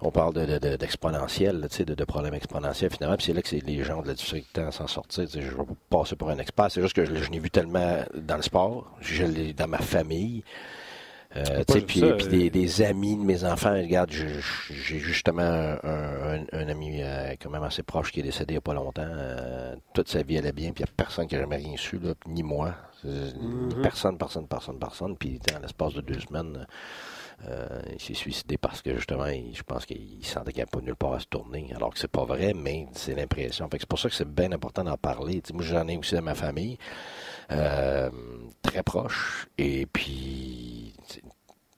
on 0.00 0.10
parle 0.10 0.34
de, 0.34 0.44
de- 0.46 0.58
de- 0.58 0.76
d'exponentiel, 0.76 1.60
de, 1.60 2.04
problèmes 2.04 2.34
exponentiels 2.34 2.90
finalement, 2.90 3.16
puis 3.16 3.26
c'est 3.26 3.32
là 3.32 3.42
que 3.42 3.48
c'est 3.48 3.64
les 3.64 3.82
gens 3.82 4.02
de 4.02 4.08
la 4.08 4.14
difficulté 4.14 4.60
à 4.60 4.70
s'en 4.70 4.86
sortir. 4.86 5.26
Je 5.28 5.38
ne 5.38 5.44
vais 5.44 5.56
pas 5.56 5.64
passer 5.98 6.16
pour 6.16 6.28
un 6.30 6.38
expert, 6.38 6.70
c'est 6.70 6.82
juste 6.82 6.94
que 6.94 7.04
je, 7.04 7.14
je 7.14 7.30
vu 7.40 7.50
tellement 7.50 8.04
dans 8.14 8.36
le 8.36 8.42
sport, 8.42 8.90
je 9.00 9.24
l'ai 9.24 9.52
dans 9.52 9.68
ma 9.68 9.78
famille. 9.78 10.44
Euh, 11.36 11.64
puis, 11.82 12.00
ça, 12.00 12.06
puis 12.14 12.26
euh, 12.26 12.30
des, 12.30 12.50
des 12.50 12.82
amis 12.82 13.16
de 13.16 13.22
mes 13.22 13.44
enfants, 13.44 13.72
regarde, 13.74 14.10
j'ai 14.10 14.98
justement 14.98 15.42
un, 15.42 15.78
un- 15.82 16.44
un 16.52 16.68
ami 16.68 17.02
euh, 17.02 17.34
quand 17.40 17.50
même 17.50 17.62
assez 17.62 17.82
proche 17.82 18.10
qui 18.12 18.20
est 18.20 18.22
décédé 18.22 18.52
il 18.52 18.54
n'y 18.54 18.58
a 18.58 18.60
pas 18.62 18.74
longtemps. 18.74 19.02
Euh, 19.06 19.76
toute 19.92 20.08
sa 20.08 20.22
vie 20.22 20.38
allait 20.38 20.52
bien, 20.52 20.72
puis 20.72 20.82
il 20.82 20.86
n'y 20.86 20.90
a 20.90 20.92
personne 20.96 21.26
qui 21.26 21.34
n'a 21.34 21.42
jamais 21.42 21.56
rien 21.56 21.76
su, 21.76 21.98
là, 21.98 22.14
ni 22.26 22.42
moi. 22.42 22.74
Euh, 23.04 23.30
Personne, 23.82 24.16
personne, 24.18 24.46
personne, 24.48 24.78
personne. 24.78 25.16
Puis 25.16 25.38
dans 25.52 25.58
l'espace 25.60 25.92
de 25.94 26.00
deux 26.00 26.18
semaines, 26.20 26.66
il 27.92 28.00
s'est 28.00 28.14
suicidé 28.14 28.56
parce 28.56 28.80
que 28.80 28.94
justement, 28.96 29.26
il- 29.26 29.54
je 29.54 29.62
pense 29.62 29.84
qu'il 29.84 30.24
sentait 30.24 30.52
qu'il 30.52 30.60
n'y 30.60 30.62
avait 30.62 30.70
pas 30.70 30.80
nulle 30.80 30.96
part 30.96 31.12
à 31.12 31.20
se 31.20 31.26
tourner. 31.26 31.70
Alors 31.76 31.92
que 31.92 31.98
c'est 31.98 32.10
pas 32.10 32.24
vrai, 32.24 32.54
mais 32.54 32.86
c'est 32.92 33.14
l'impression. 33.14 33.68
Fait 33.68 33.76
c'est 33.78 33.88
pour 33.88 33.98
ça 33.98 34.08
que 34.08 34.14
c'est 34.14 34.28
bien 34.28 34.50
important 34.52 34.82
d'en 34.84 34.96
parler. 34.96 35.42
Moi, 35.52 35.62
j'en 35.62 35.86
ai 35.86 35.96
aussi 35.98 36.14
dans 36.14 36.22
ma 36.22 36.34
famille, 36.34 36.78
très 38.62 38.82
proche. 38.82 39.46
Et 39.58 39.86
puis, 39.86 40.94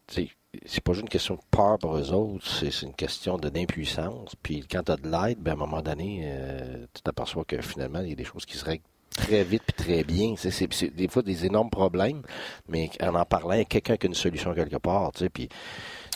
c'est 0.09 0.81
pas 0.83 0.93
juste 0.93 1.03
une 1.03 1.09
question 1.09 1.35
de 1.35 1.41
peur 1.51 1.79
pour 1.79 1.97
eux 1.97 2.13
autres, 2.13 2.47
c'est 2.47 2.83
une 2.87 2.95
question 2.95 3.37
de 3.37 3.49
d'impuissance. 3.49 4.35
Puis 4.43 4.65
quand 4.71 4.83
tu 4.85 4.93
as 4.93 4.97
de 4.97 5.09
l'aide, 5.09 5.39
ben, 5.39 5.53
à 5.53 5.55
un 5.55 5.57
moment 5.59 5.83
donné, 5.83 6.23
euh, 6.25 6.87
tu 6.95 7.03
t'aperçois 7.03 7.45
que 7.45 7.61
finalement, 7.61 8.01
il 8.01 8.09
y 8.11 8.13
a 8.13 8.17
des 8.17 8.25
choses 8.25 8.47
qui 8.47 8.57
se 8.57 8.65
règlent 8.65 8.85
très 9.11 9.43
vite 9.45 9.63
puis 9.67 9.85
très 9.85 10.05
bien. 10.05 10.35
C'est- 10.37 10.95
des 10.95 11.09
fois 11.09 11.23
des 11.23 11.45
énormes 11.45 11.71
problèmes, 11.71 12.23
mais 12.69 12.89
en 13.03 13.15
en 13.15 13.25
parlant, 13.25 13.53
il 13.53 13.59
y 13.59 13.63
a 13.63 13.65
quelqu'un 13.65 13.97
qui 13.97 14.07
a 14.07 14.09
une 14.09 14.15
solution 14.15 14.55
quelque 14.55 14.77
part. 14.77 15.13
Tu 15.13 15.21
sais, 15.21 15.29
puis 15.29 15.49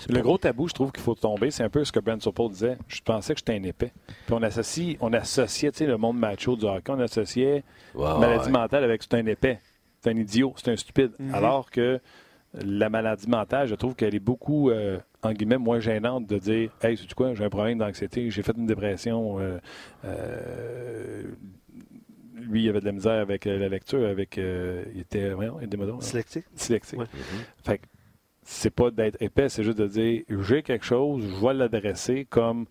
Le 0.08 0.14
pas- 0.16 0.20
gros 0.22 0.38
tabou, 0.38 0.68
je 0.68 0.74
trouve 0.74 0.92
qu'il 0.92 1.02
faut 1.02 1.14
tomber, 1.14 1.50
c'est 1.50 1.62
un 1.64 1.68
peu 1.70 1.84
ce 1.84 1.92
que 1.92 2.00
Brent 2.00 2.20
Sopel 2.22 2.48
disait. 2.48 2.78
Je 2.88 3.00
pensais 3.02 3.34
que 3.34 3.38
j'étais 3.40 3.54
un 3.58 3.62
épais. 3.64 3.92
Puis 4.26 4.34
on 4.34 4.42
associe, 4.42 4.96
on 5.00 5.12
associait, 5.12 5.70
tu 5.72 5.78
sais, 5.78 5.86
le 5.86 5.96
monde 5.96 6.16
macho 6.18 6.56
du 6.56 6.64
hockey, 6.64 6.90
on 6.92 7.00
associait 7.00 7.64
Ouais, 7.94 8.18
maladie 8.18 8.46
ouais. 8.46 8.50
mentale 8.52 8.84
avec 8.84 9.02
c'est 9.02 9.14
un 9.14 9.26
épais, 9.26 9.60
c'est 10.00 10.10
un 10.10 10.16
idiot, 10.16 10.54
c'est 10.56 10.70
un 10.70 10.76
stupide. 10.76 11.12
Alors 11.32 11.70
que 11.70 12.00
la 12.54 12.90
maladie 12.90 13.28
mentale, 13.28 13.68
je 13.68 13.74
trouve 13.74 13.94
qu'elle 13.94 14.14
est 14.14 14.20
beaucoup, 14.20 14.70
euh, 14.70 14.98
en 15.22 15.32
guillemets, 15.32 15.58
moins 15.58 15.80
gênante 15.80 16.26
de 16.26 16.38
dire 16.38 16.70
Hey, 16.82 16.96
sais-tu 16.96 17.14
quoi, 17.14 17.34
j'ai 17.34 17.44
un 17.44 17.48
problème 17.50 17.78
d'anxiété, 17.78 18.30
j'ai 18.30 18.42
fait 18.42 18.56
une 18.56 18.66
dépression. 18.66 19.38
euh, 19.40 19.58
euh, 20.04 21.22
lui, 22.34 22.64
il 22.64 22.68
avait 22.68 22.80
de 22.80 22.86
la 22.86 22.92
misère 22.92 23.20
avec 23.20 23.44
la 23.44 23.68
lecture, 23.68 24.06
avec. 24.06 24.36
euh, 24.36 24.84
il 24.94 25.00
était. 25.00 25.30
Voyons, 25.30 25.58
donc. 25.62 26.00
Dyslexique. 26.00 26.44
dyslexique. 26.54 26.98
Ouais. 26.98 27.06
Fait 27.64 27.78
que 27.78 27.84
c'est 28.42 28.74
pas 28.74 28.90
d'être 28.90 29.16
épais, 29.22 29.48
c'est 29.48 29.62
juste 29.62 29.78
de 29.78 29.86
dire 29.86 30.22
j'ai 30.40 30.62
quelque 30.62 30.84
chose, 30.84 31.22
je 31.22 31.46
vais 31.46 31.54
l'adresser 31.54 32.26
comme 32.28 32.66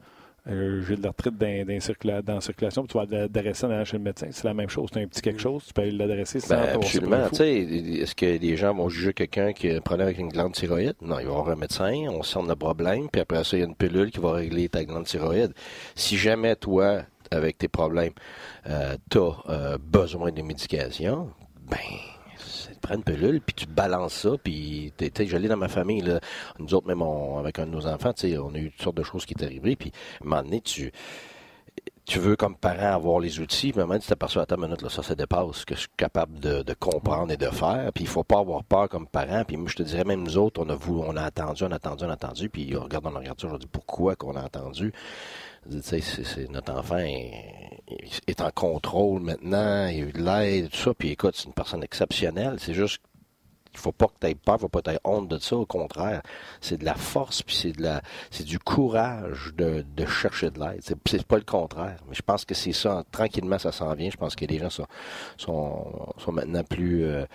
euh, 0.50 0.82
j'ai 0.88 0.96
de 0.96 1.04
l'arthrite 1.04 1.38
dans, 1.38 1.66
dans, 1.66 1.78
circula- 1.80 2.22
dans 2.22 2.36
la 2.36 2.42
circulation, 2.42 2.84
puis 2.86 2.94
tu 2.94 2.98
vas 2.98 3.18
l'adresser 3.18 3.66
en 3.66 3.72
allant 3.72 3.86
chez 3.86 3.98
le 3.98 4.04
médecin. 4.04 4.28
C'est 4.32 4.44
la 4.46 4.54
même 4.54 4.70
chose. 4.70 4.90
C'est 4.94 5.02
un 5.02 5.08
petit 5.08 5.22
quelque 5.22 5.40
chose, 5.42 5.64
tu 5.68 5.74
peux 5.74 5.82
aller 5.84 5.92
l'adresser 5.92 6.40
sans 6.40 6.56
Ben, 6.56 6.76
absolument. 6.76 7.24
fou. 7.26 7.30
Tu 7.32 7.36
sais, 7.38 7.58
est-ce 7.60 8.16
que 8.16 8.26
les 8.26 8.58
gens 8.58 8.74
vont 8.74 8.90
juger 8.90 9.14
quelqu'un 9.14 9.54
qui 9.54 9.70
a 9.70 9.76
un 9.76 9.82
problème 9.82 10.08
avec 10.08 10.18
une 10.20 10.30
glande 10.30 10.54
thyroïde? 10.54 10.96
Non, 11.02 11.20
il 11.20 11.26
va 11.28 11.32
voir 11.34 11.50
un 11.50 11.56
médecin, 11.56 11.92
on 12.10 12.24
sent 12.24 12.40
le 12.48 12.56
problème, 12.56 13.08
puis 13.12 13.22
après 13.22 13.44
ça, 13.44 13.56
il 13.58 13.60
y 13.60 13.64
a 13.64 13.68
une 13.68 13.76
pilule 13.76 14.10
qui 14.12 14.20
va 14.20 14.34
régler 14.34 14.68
ta 14.70 14.84
glande 14.84 15.06
thyroïde. 15.06 15.54
Si 15.96 16.18
jamais 16.18 16.56
toi, 16.56 17.02
avec 17.30 17.58
tes 17.60 17.68
problèmes, 17.68 18.14
euh, 18.68 18.96
tu 19.10 19.20
as 19.20 19.78
besoin 19.80 20.32
de 20.32 20.42
médication, 20.42 21.30
ben, 21.70 21.78
prendre 22.82 23.00
une 23.08 23.16
pilule, 23.16 23.42
puis 23.42 23.54
tu 23.56 23.66
balances 23.66 24.14
ça, 24.14 24.32
puis 24.44 24.94
tu 24.98 25.10
sais, 25.16 25.26
je 25.26 25.38
dans 25.38 25.58
ma 25.58 25.68
famille, 25.68 26.02
là. 26.02 26.20
Nous 26.60 26.74
autres, 26.74 26.88
même 26.88 27.02
avec 27.02 27.60
un 27.60 27.66
de 27.66 27.72
nos 27.72 27.88
enfants, 27.88 28.14
tu 28.14 28.30
sais, 28.30 28.38
on 28.38 28.54
a 28.54 28.58
eu 28.58 28.72
toutes 28.72 28.82
sortes 28.82 28.98
de 28.98 29.04
choses 29.04 29.26
qui 29.26 29.34
est 29.34 29.44
arrivées, 29.44 29.76
puis 29.76 29.92
à 30.20 30.26
un 30.26 30.30
moment 30.30 30.44
donné, 30.44 30.62
tu 30.62 30.92
tu 32.06 32.20
veux 32.20 32.36
comme 32.36 32.56
parent 32.58 32.94
avoir 32.94 33.20
les 33.20 33.40
outils, 33.40 33.72
mais 33.76 33.84
maintenant 33.84 34.00
tu 34.00 34.08
t'aperçois 34.08 34.44
à 34.44 34.46
ta 34.46 34.58
minute, 34.58 34.82
là, 34.82 34.90
ça, 34.90 35.04
ça 35.04 35.16
dépasse 35.16 35.58
ce 35.58 35.66
que 35.66 35.76
je 35.76 35.82
suis 35.82 35.90
capable 35.96 36.40
de, 36.40 36.74
comprendre 36.74 37.32
et 37.32 37.38
de 37.38 37.50
faire. 37.50 37.92
Puis 37.94 38.04
il 38.04 38.08
faut 38.08 38.24
pas 38.24 38.40
avoir 38.40 38.64
peur 38.64 38.90
comme 38.90 39.08
parent. 39.08 39.44
Puis 39.48 39.56
moi, 39.56 39.70
je 39.70 39.76
te 39.76 39.84
dirais, 39.84 40.04
même 40.04 40.24
nous 40.24 40.38
autres, 40.38 40.62
on 40.62 40.70
a 40.70 40.76
voulu, 40.76 41.04
on 41.08 41.16
a 41.16 41.24
attendu, 41.24 41.64
on 41.64 41.72
a 41.72 41.76
attendu, 41.76 42.04
on 42.04 42.10
a 42.10 42.14
attendu. 42.14 42.50
Puis 42.50 42.76
on 42.76 42.84
regarde, 42.84 43.06
on 43.06 43.14
ça, 43.14 43.48
je 43.54 43.58
dis 43.58 43.68
pourquoi 43.68 44.16
qu'on 44.16 44.36
a 44.36 44.42
attendu. 44.42 44.92
C'est- 45.70 46.50
notre 46.50 46.74
enfant 46.74 46.98
est, 46.98 48.42
en 48.42 48.50
contrôle 48.52 49.22
maintenant, 49.22 49.88
il 49.88 50.04
a 50.04 50.08
eu 50.08 50.12
de 50.12 50.24
l'aide, 50.24 50.70
tout 50.70 50.78
ça. 50.78 50.94
Puis 50.94 51.10
écoute, 51.10 51.36
c'est 51.36 51.46
une 51.46 51.54
personne 51.54 51.84
exceptionnelle. 51.84 52.58
C'est 52.60 52.74
juste 52.74 53.02
il 53.74 53.80
faut 53.80 53.92
pas 53.92 54.08
que 54.08 54.14
tu 54.20 54.28
aies 54.28 54.36
peur, 54.36 54.56
il 54.58 54.62
faut 54.62 54.70
pas 54.70 54.82
que 54.82 54.92
tu 54.92 54.98
honte 55.04 55.30
de 55.30 55.38
ça. 55.38 55.56
Au 55.56 55.66
contraire, 55.66 56.22
c'est 56.60 56.78
de 56.78 56.86
la 56.86 56.96
force, 56.96 57.42
puis 57.42 57.56
c'est 57.56 57.72
de 57.72 57.82
la, 57.84 58.02
c'est 58.30 58.44
du 58.44 58.60
courage 58.60 59.54
de, 59.56 59.86
de 59.96 60.06
chercher 60.06 60.52
de 60.52 60.60
l'aide. 60.60 60.82
C'est, 60.82 60.98
c'est 61.08 61.26
pas 61.26 61.38
le 61.38 61.44
contraire. 61.44 61.98
Mais 62.10 62.16
je 62.16 62.22
pense 62.22 62.44
que 62.44 62.54
c'est 62.54 62.74
ça. 62.74 63.04
Tranquillement, 63.12 63.60
ça 63.60 63.72
s'en 63.72 63.94
vient. 63.94 64.10
Je 64.10 64.18
pense 64.18 64.36
que 64.36 64.46
les 64.46 64.60
gens 64.60 64.70
sont, 64.70 64.88
sont, 65.38 66.14
sont 66.18 66.32
maintenant 66.32 66.64
plus, 66.64 67.06
euh, 67.06 67.26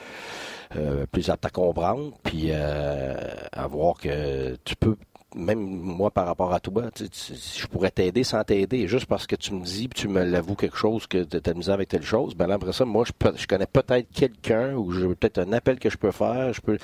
euh, 0.77 1.07
plus 1.07 1.31
aptes 1.31 1.47
à 1.47 1.51
comprendre, 1.51 2.13
puis 2.23 2.49
euh, 2.51 3.17
à 3.53 3.67
voir 3.67 3.95
que 3.95 4.57
tu 4.65 4.77
peux 4.77 4.97
même 5.37 5.61
moi 5.61 6.11
par 6.11 6.27
rapport 6.27 6.53
à 6.53 6.61
toi, 6.61 6.91
tu 6.95 7.09
tu- 7.09 7.35
je 7.35 7.67
pourrais 7.67 7.91
t'aider 7.91 8.25
sans 8.25 8.43
t'aider, 8.43 8.89
juste 8.89 9.07
parce 9.07 9.27
que 9.27 9.37
tu 9.37 9.53
me 9.55 9.65
dis, 9.65 9.87
puis 9.89 10.01
tu 10.03 10.09
me 10.09 10.25
l'avoues 10.25 10.55
quelque 10.57 10.77
chose, 10.77 11.07
que 11.07 11.23
tu 11.25 11.37
as 11.37 11.73
avec 11.73 11.89
telle 11.89 12.03
chose, 12.03 12.35
ben 12.35 12.47
là, 12.47 12.55
après 12.55 12.73
ça, 12.73 12.85
moi, 12.85 13.05
je, 13.07 13.13
peux- 13.13 13.37
je 13.37 13.47
connais 13.47 13.67
peut-être 13.67 14.11
quelqu'un, 14.13 14.75
ou 14.75 14.93
j'ai 14.93 15.07
peut-être 15.15 15.39
un 15.39 15.53
appel 15.53 15.79
que 15.79 15.91
je 15.91 15.97
peux 15.99 16.11
faire, 16.11 16.53
je 16.53 16.61
peux, 16.61 16.79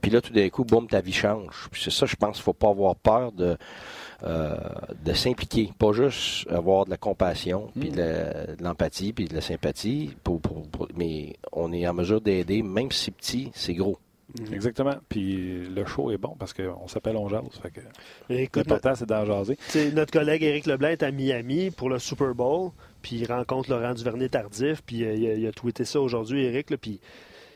puis 0.00 0.10
là, 0.10 0.20
tout 0.20 0.32
d'un 0.32 0.48
coup, 0.48 0.64
boum, 0.64 0.86
ta 0.88 1.00
vie 1.00 1.12
change. 1.12 1.68
Puis 1.70 1.82
c'est 1.84 1.90
ça, 1.92 2.06
je 2.06 2.16
pense 2.16 2.36
qu'il 2.36 2.44
faut 2.44 2.52
pas 2.52 2.70
avoir 2.70 2.96
peur 2.96 3.32
de, 3.32 3.56
euh, 4.24 4.56
de 5.04 5.12
s'impliquer, 5.12 5.70
pas 5.78 5.92
juste 5.92 6.48
avoir 6.50 6.84
de 6.86 6.90
la 6.90 6.96
compassion, 6.96 7.70
puis 7.78 7.90
de 7.90 7.96
de 7.98 8.62
l'empathie, 8.64 9.12
puis 9.12 9.26
de 9.26 9.34
la 9.34 9.40
sympathie, 9.40 10.16
pour, 10.24 10.40
pour- 10.40 10.66
pour- 10.68 10.88
mais 10.96 11.36
on 11.52 11.72
est 11.72 11.86
en 11.86 11.94
mesure 11.94 12.20
d'aider, 12.20 12.62
même 12.62 12.90
si 12.90 13.04
c'est 13.04 13.10
petit, 13.10 13.50
c'est 13.54 13.74
gros. 13.74 13.98
Exactement. 14.52 14.94
Puis 15.08 15.66
le 15.68 15.84
show 15.86 16.10
est 16.10 16.18
bon 16.18 16.36
parce 16.38 16.52
qu'on 16.52 16.86
s'appelle 16.88 17.16
On 17.16 17.28
Jase. 17.28 17.42
Fait 17.62 17.70
que 17.70 17.80
Et 18.28 18.42
Écoute, 18.44 18.66
l'important, 18.66 18.94
c'est 18.94 19.06
d'en 19.08 19.24
jaser. 19.24 19.56
Notre 19.94 20.12
collègue 20.12 20.42
Éric 20.42 20.66
Leblanc 20.66 20.88
est 20.88 21.02
à 21.02 21.10
Miami 21.10 21.70
pour 21.70 21.88
le 21.88 21.98
Super 21.98 22.34
Bowl, 22.34 22.70
puis 23.02 23.16
il 23.16 23.26
rencontre 23.26 23.70
Laurent 23.70 23.94
Duvernay-Tardif, 23.94 24.82
puis 24.84 25.04
euh, 25.04 25.14
il, 25.14 25.26
a, 25.30 25.34
il 25.34 25.46
a 25.46 25.52
tweeté 25.52 25.84
ça 25.84 26.00
aujourd'hui, 26.00 26.44
Éric, 26.44 26.70
là, 26.70 26.76
puis 26.76 27.00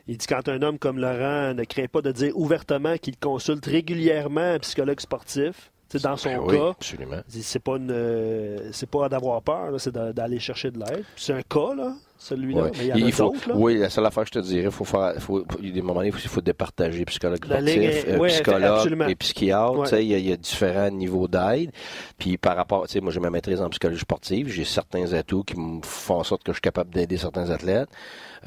il 0.09 0.17
dit 0.17 0.27
quand 0.27 0.49
un 0.49 0.63
homme 0.63 0.79
comme 0.79 0.99
Laurent 0.99 1.53
ne 1.55 1.65
craint 1.65 1.87
pas 1.89 2.01
de 2.01 2.11
dire 2.11 2.37
ouvertement 2.37 2.97
qu'il 2.97 3.17
consulte 3.19 3.67
régulièrement 3.67 4.41
un 4.55 4.59
psychologue 4.59 5.01
sportif, 5.01 5.71
dans 6.03 6.17
son 6.17 6.31
Ben 6.31 6.41
oui, 6.41 6.57
cas, 6.57 6.69
absolument. 6.71 7.21
c'est 7.29 7.63
pas 7.63 7.77
une, 7.77 7.91
euh, 7.91 8.71
c'est 8.73 8.89
pas 8.89 9.11
d'avoir 9.11 9.43
peur, 9.43 9.73
là, 9.73 9.79
c'est 9.79 9.93
d'a- 9.93 10.15
d'aller 10.15 10.39
chercher 10.39 10.71
de 10.71 10.79
l'aide. 10.79 11.05
C'est 11.17 11.35
un 11.35 11.43
cas, 11.43 11.75
là, 11.75 11.93
celui-là, 12.23 12.63
Ouais. 12.63 12.71
mais 12.79 12.85
il 12.85 12.87
y 12.89 12.93
en 12.93 12.97
a 12.97 12.99
Il 12.99 13.13
faut, 13.13 13.33
là? 13.33 13.55
oui, 13.55 13.79
la 13.79 13.91
seule 13.91 14.07
affaire 14.07 14.23
que 14.25 14.29
je 14.35 14.41
te 14.41 14.45
dirais, 14.45 14.71
faut 14.71 14.85
faire, 14.85 15.15
faut, 15.19 15.45
il 15.61 15.69
y 15.69 15.71
a 15.71 15.75
des 15.75 15.83
moments 15.83 16.01
où 16.01 16.05
il 16.05 16.13
faut 16.13 16.41
départager 16.41 17.05
psychologue 17.05 17.45
sportif, 17.45 18.05
euh, 18.09 18.19
ouais, 18.19 18.29
psychologue 18.29 19.09
et 19.09 19.15
psychiatre. 19.15 19.93
Ouais. 19.93 20.03
Il 20.05 20.09
y, 20.09 20.15
a- 20.15 20.19
il 20.19 20.29
y 20.29 20.33
a 20.33 20.37
différents 20.37 20.91
niveaux 20.91 21.29
d'aide. 21.29 21.71
Puis 22.19 22.39
par 22.39 22.57
rapport, 22.57 22.87
tu 22.87 22.93
sais, 22.95 23.01
moi 23.01 23.13
j'ai 23.13 23.21
ma 23.21 23.31
maîtrise 23.31 23.61
en 23.61 23.69
psychologie 23.71 24.01
sportive, 24.01 24.49
j'ai 24.49 24.65
certains 24.65 25.13
atouts 25.13 25.45
qui 25.45 25.59
me 25.59 25.81
font 25.83 26.17
en 26.21 26.25
sorte 26.25 26.43
que 26.45 26.53
je 26.53 26.57
suis 26.57 26.61
capable 26.63 26.95
d'aider 26.95 27.17
certains 27.17 27.51
athlètes. 27.51 27.89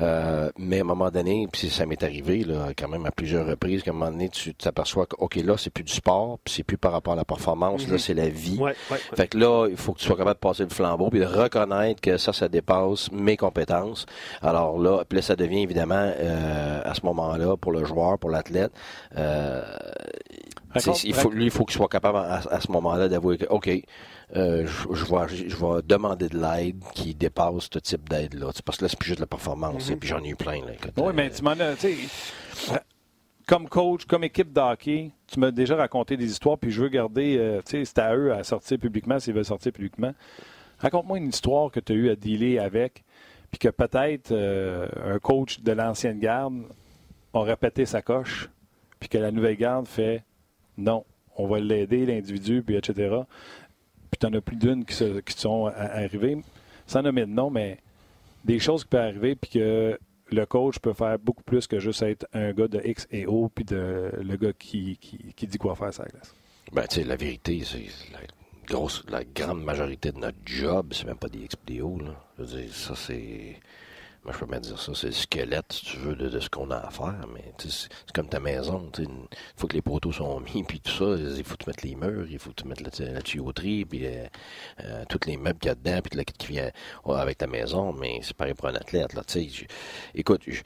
Euh, 0.02 0.50
mais 0.58 0.80
à 0.80 0.82
un 0.82 0.84
moment 0.84 1.10
donné, 1.10 1.48
puis 1.50 1.70
ça 1.70 1.86
m'est 1.86 2.04
arrivé 2.04 2.44
là, 2.44 2.68
quand 2.78 2.90
même 2.90 3.06
à 3.06 3.12
plusieurs 3.12 3.48
reprises, 3.48 3.82
qu'à 3.82 3.92
un 3.92 3.94
moment 3.94 4.12
donné, 4.12 4.28
tu 4.28 4.54
t'aperçois 4.54 5.06
que 5.06 5.16
ok 5.20 5.36
là 5.38 5.56
c'est 5.58 5.70
plus 5.70 5.84
du 5.86 5.94
sport, 5.94 6.38
puis 6.44 6.54
c'est 6.54 6.64
plus 6.64 6.78
par 6.78 6.92
rapport 6.92 7.14
à 7.14 7.16
la 7.16 7.24
performance, 7.24 7.88
là 7.88 7.98
c'est 7.98 8.14
la 8.14 8.28
vie. 8.28 8.60
Fait 9.16 9.28
que 9.28 9.38
là, 9.38 9.68
il 9.70 9.78
faut 9.78 9.94
que 9.94 10.00
tu 10.00 10.06
sois 10.06 10.18
capable 10.18 10.36
de 10.36 10.40
passer 10.40 10.64
le 10.64 10.70
flambeau 10.70 11.10
puis 11.10 11.20
de 11.22 11.26
reconnaître 11.26 12.02
que 12.02 12.18
ça, 12.18 12.34
ça 12.34 12.50
dépasse 12.50 13.10
mes 13.14 13.38
compétences. 13.38 13.65
Alors 14.42 14.80
là, 14.80 15.04
puis 15.08 15.18
là, 15.18 15.22
ça 15.22 15.36
devient 15.36 15.62
évidemment 15.62 15.96
euh, 16.18 16.82
à 16.84 16.94
ce 16.94 17.06
moment-là 17.06 17.58
pour 17.58 17.72
le 17.72 17.84
joueur, 17.86 18.18
pour 18.20 18.30
l'athlète. 18.30 18.72
Euh, 19.18 19.62
il 21.04 21.14
faut, 21.14 21.30
lui, 21.30 21.46
il 21.46 21.52
faut 21.52 21.66
qu'il 21.66 21.76
soit 21.78 21.88
capable 21.88 22.18
à, 22.18 22.42
à 22.50 22.60
ce 22.60 22.72
moment-là 22.72 23.08
d'avouer 23.08 23.38
que, 23.38 23.46
ok, 23.46 23.70
euh, 24.36 24.66
je, 24.68 24.94
je 24.94 25.06
vais, 25.06 25.50
je 25.50 25.56
vais 25.56 25.82
demander 25.84 26.28
de 26.28 26.38
l'aide 26.38 26.84
qui 26.94 27.14
dépasse 27.16 27.70
ce 27.72 27.80
type 27.80 28.10
d'aide-là. 28.10 28.48
Parce 28.66 28.78
que 28.78 28.86
là, 28.86 28.90
c'est 28.90 29.00
plus 29.00 29.08
juste 29.10 29.20
la 29.20 29.28
performance. 29.28 29.90
Et 29.90 29.96
puis 29.96 30.10
j'en 30.10 30.22
ai 30.24 30.30
eu 30.30 30.36
plein. 30.36 30.60
Là, 30.66 30.72
Oui, 30.98 31.14
mais 31.16 31.30
tu 31.30 31.44
m'en 31.44 31.52
as. 31.52 31.76
Comme 33.48 33.70
coach, 33.70 34.06
comme 34.06 34.24
équipe 34.24 34.52
de 34.52 34.60
hockey, 34.60 35.12
tu 35.28 35.40
m'as 35.40 35.52
déjà 35.52 35.76
raconté 35.76 36.18
des 36.18 36.26
histoires, 36.26 36.58
puis 36.58 36.72
je 36.72 36.82
veux 36.82 36.90
garder. 36.90 37.38
euh, 37.38 37.62
tu 37.64 37.78
sais, 37.78 37.86
c'est 37.86 38.00
à 38.00 38.16
eux 38.16 38.34
à 38.34 38.44
sortir 38.44 38.80
publiquement 38.80 39.20
s'ils 39.20 39.36
veulent 39.36 39.46
sortir 39.46 39.72
publiquement. 39.72 40.14
Raconte-moi 40.80 41.20
une 41.20 41.30
histoire 41.30 41.70
que 41.70 41.80
tu 41.80 41.94
as 41.94 41.96
eu 41.96 42.10
à 42.10 42.16
dealer 42.16 42.58
avec, 42.58 43.04
puis 43.56 43.60
que 43.60 43.70
peut-être 43.70 44.34
euh, 44.34 44.86
un 45.06 45.18
coach 45.18 45.62
de 45.62 45.72
l'ancienne 45.72 46.20
garde 46.20 46.62
a 47.34 47.42
répété 47.42 47.86
sa 47.86 48.02
coche, 48.02 48.50
puis 49.00 49.08
que 49.08 49.18
la 49.18 49.32
nouvelle 49.32 49.56
garde 49.56 49.88
fait 49.88 50.24
non, 50.78 51.06
on 51.38 51.48
va 51.48 51.60
l'aider, 51.62 52.06
l'individu, 52.06 52.62
puis 52.64 52.76
etc. 52.76 53.16
Puis 54.12 54.20
tu 54.20 54.26
en 54.26 54.34
as 54.34 54.42
plus 54.42 54.58
d'une 54.58 54.84
qui, 54.84 54.94
se- 54.94 55.22
qui 55.22 55.38
sont 55.40 55.68
arrivées, 55.68 56.42
sans 56.86 57.02
nommer 57.02 57.22
de 57.22 57.32
nom, 57.32 57.50
mais 57.50 57.78
des 58.44 58.60
choses 58.60 58.84
qui 58.84 58.90
peuvent 58.90 59.06
arriver, 59.08 59.36
puis 59.38 59.52
que 59.52 59.98
le 60.34 60.46
coach 60.46 60.80
peut 60.80 60.92
faire 60.92 61.18
beaucoup 61.18 61.44
plus 61.44 61.66
que 61.66 61.80
juste 61.80 62.02
être 62.04 62.28
un 62.34 62.52
gars 62.52 62.68
de 62.68 62.82
X 62.84 63.08
et 63.10 63.26
O, 63.26 63.48
puis 63.48 63.66
le 63.70 64.36
gars 64.36 64.52
qui, 64.52 65.00
dit 65.48 65.58
quoi 65.58 65.76
faire 65.76 65.94
sur 65.94 66.04
la 66.04 66.10
glace. 66.10 66.36
Ben, 66.74 66.86
tu 66.90 66.96
sais, 66.96 67.04
la 67.06 67.16
vérité, 67.16 67.62
c'est 67.64 67.86
grosse, 68.66 69.04
la 69.10 69.24
grande 69.24 69.64
majorité 69.64 70.12
de 70.12 70.20
notre 70.20 70.38
job, 70.46 70.94
c'est 70.94 71.06
même 71.06 71.18
pas 71.18 71.30
des 71.30 71.40
XPDO, 71.48 72.00
là. 72.00 72.16
Je 72.38 72.44
veux 72.44 72.62
dire, 72.62 72.74
ça, 72.74 72.96
c'est. 72.96 73.60
Moi, 74.24 74.34
je 74.34 74.40
peux 74.40 74.48
même 74.52 74.62
dire 74.62 74.80
ça, 74.80 74.92
c'est 74.96 75.08
le 75.08 75.14
squelette, 75.14 75.72
si 75.72 75.86
tu 75.86 75.98
veux, 75.98 76.16
de, 76.16 76.30
de 76.30 76.40
ce 76.40 76.50
qu'on 76.50 76.72
a 76.72 76.78
à 76.78 76.90
faire, 76.90 77.28
mais 77.34 77.54
c'est 77.60 77.90
comme 78.14 78.28
ta 78.28 78.40
maison, 78.40 78.92
il 78.98 79.08
faut 79.56 79.68
que 79.68 79.76
les 79.76 79.84
poteaux 79.84 80.12
sont 80.12 80.40
mis, 80.42 80.64
puis 80.64 80.80
tout 80.80 80.92
ça, 80.92 81.16
il 81.38 81.44
faut 81.44 81.56
te 81.56 81.70
mettre 81.70 81.86
les 81.86 81.96
murs, 81.96 82.26
il 82.30 82.40
faut 82.40 82.52
te 82.52 82.68
mettre 82.68 82.84
la, 82.84 83.12
la 83.14 83.22
tuyauterie, 83.22 83.86
puis 83.86 84.06
euh, 84.06 84.26
euh, 84.84 85.06
tous 85.10 85.28
les 85.28 85.38
meubles 85.38 85.60
qu'il 85.60 85.70
y 85.70 85.72
a 85.72 85.76
dedans, 85.76 86.00
puis 86.04 86.18
le 86.18 86.24
qui 86.24 86.48
vient 86.48 86.72
avec 87.06 87.38
ta 87.38 87.48
maison, 87.48 87.94
mais 87.94 88.20
c'est 88.24 88.36
pareil 88.36 88.56
pour 88.56 88.68
un 88.68 88.76
athlète, 88.76 89.14
là, 89.14 89.24
tu 89.28 89.34
sais. 89.34 89.48
j'ai- 89.50 89.68
Écoute, 90.16 90.42
j'ai- 90.48 90.64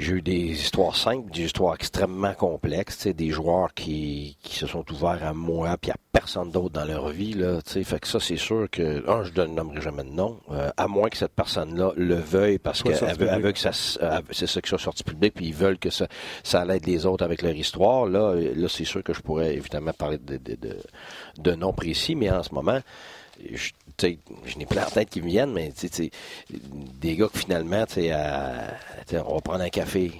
j'ai 0.00 0.12
eu 0.14 0.22
des 0.22 0.52
histoires 0.52 0.96
simples, 0.96 1.30
des 1.30 1.42
histoires 1.44 1.74
extrêmement 1.74 2.34
complexes, 2.34 2.96
tu 2.96 3.02
sais, 3.04 3.12
des 3.12 3.30
joueurs 3.30 3.72
qui, 3.74 4.36
qui 4.42 4.56
se 4.56 4.66
sont 4.66 4.84
ouverts 4.92 5.24
à 5.24 5.32
moi, 5.32 5.76
puis 5.80 5.90
à 5.90 5.96
personne 6.12 6.50
d'autre 6.50 6.70
dans 6.70 6.84
leur 6.84 7.08
vie, 7.10 7.34
là, 7.34 7.60
tu 7.62 7.72
sais, 7.72 7.84
fait 7.84 8.00
que 8.00 8.06
ça, 8.06 8.20
c'est 8.20 8.36
sûr 8.36 8.68
que, 8.70 9.08
un, 9.08 9.24
je 9.24 9.32
ne 9.40 9.46
nommerai 9.46 9.80
jamais 9.80 10.04
de 10.04 10.10
nom, 10.10 10.38
euh, 10.50 10.70
à 10.76 10.86
moins 10.88 11.08
que 11.08 11.16
cette 11.16 11.34
personne-là 11.34 11.92
le 11.96 12.14
veuille, 12.14 12.58
parce 12.58 12.82
qu'elle 12.82 12.94
veut, 12.94 13.08
elle 13.08 13.16
public. 13.16 13.42
veut 13.42 13.52
que 13.52 13.58
ça, 13.58 13.70
euh, 14.02 14.20
c'est 14.30 14.46
ça 14.46 14.60
que 14.60 14.68
soit 14.68 14.78
sorti 14.78 15.04
public, 15.04 15.34
puis 15.34 15.46
ils 15.46 15.54
veulent 15.54 15.78
que 15.78 15.90
ça, 15.90 16.06
ça 16.42 16.64
aide 16.66 16.86
les 16.86 17.06
autres 17.06 17.24
avec 17.24 17.42
leur 17.42 17.54
histoire, 17.54 18.06
là, 18.06 18.34
là, 18.34 18.68
c'est 18.68 18.84
sûr 18.84 19.02
que 19.02 19.12
je 19.12 19.20
pourrais 19.20 19.54
évidemment 19.54 19.92
parler 19.92 20.18
de, 20.18 20.36
de, 20.36 20.56
de, 20.56 20.78
de 21.38 21.54
noms 21.54 21.72
précis, 21.72 22.14
mais 22.14 22.30
en 22.30 22.42
ce 22.42 22.54
moment, 22.54 22.80
je, 23.52 23.70
je 24.00 24.58
n'ai 24.58 24.66
plein 24.66 24.84
en 24.86 24.90
tête 24.90 25.10
qui 25.10 25.22
me 25.22 25.26
viennent, 25.28 25.52
mais 25.52 25.72
tu 25.72 25.88
sais, 25.88 26.10
des 26.50 27.16
gars 27.16 27.28
que 27.28 27.38
finalement, 27.38 27.84
on 27.96 29.34
va 29.34 29.40
prendre 29.40 29.62
un 29.62 29.68
café. 29.68 30.12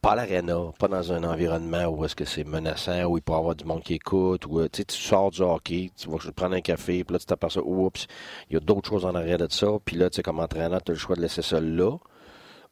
Pas 0.00 0.12
à 0.12 0.14
l'aréna, 0.14 0.56
pas 0.78 0.86
dans 0.86 1.12
un 1.12 1.24
environnement 1.24 1.86
où 1.86 2.04
est-ce 2.04 2.14
que 2.14 2.24
c'est 2.24 2.44
menaçant, 2.44 3.06
où 3.06 3.18
il 3.18 3.22
peut 3.22 3.32
y 3.32 3.36
avoir 3.36 3.56
du 3.56 3.64
monde 3.64 3.82
qui 3.82 3.94
écoute, 3.94 4.46
où 4.46 4.68
tu 4.68 4.84
sors 4.90 5.32
du 5.32 5.42
hockey, 5.42 5.90
tu 5.96 6.08
vas 6.08 6.18
prendre 6.30 6.54
un 6.54 6.60
café, 6.60 7.02
puis 7.02 7.12
là 7.12 7.18
tu 7.18 7.26
t'aperçois, 7.26 7.64
oups, 7.66 8.06
il 8.48 8.54
y 8.54 8.56
a 8.56 8.60
d'autres 8.60 8.88
choses 8.88 9.04
en 9.04 9.16
arrière 9.16 9.38
de 9.38 9.48
ça, 9.50 9.66
puis 9.84 9.96
là, 9.96 10.10
tu 10.10 10.16
sais, 10.16 10.22
comme 10.22 10.38
entraîneur, 10.38 10.80
tu 10.80 10.92
as 10.92 10.94
le 10.94 11.00
choix 11.00 11.16
de 11.16 11.22
laisser 11.22 11.42
ça 11.42 11.60
là, 11.60 11.96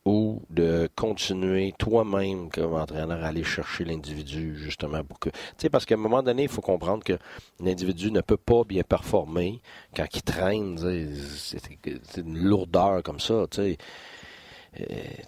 ou 0.05 0.43
de 0.51 0.89
continuer 0.97 1.73
toi-même 1.79 2.51
comme 2.51 2.75
entraîneur 2.75 3.25
à 3.25 3.29
aller 3.29 3.45
chercher 3.45 3.85
l'individu 3.85 4.55
justement 4.57 5.03
pour 5.03 5.19
que 5.19 5.31
tu 5.31 5.37
sais 5.57 5.71
parce 5.71 5.87
qu'à 5.87 5.95
un 5.95 5.99
moment 5.99 6.23
donné 6.23 6.43
il 6.43 6.49
faut 6.49 6.61
comprendre 6.61 7.03
que 7.03 7.15
l'individu 7.59 8.11
ne 8.11 8.21
peut 8.21 8.37
pas 8.37 8.65
bien 8.65 8.83
performer 8.83 9.63
quand 9.97 10.07
il 10.15 10.23
traîne 10.23 10.79
c'est 10.79 12.21
une 12.21 12.39
lourdeur 12.39 13.03
comme 13.03 13.21
ça 13.21 13.47
tu 13.51 13.57
sais, 13.57 13.79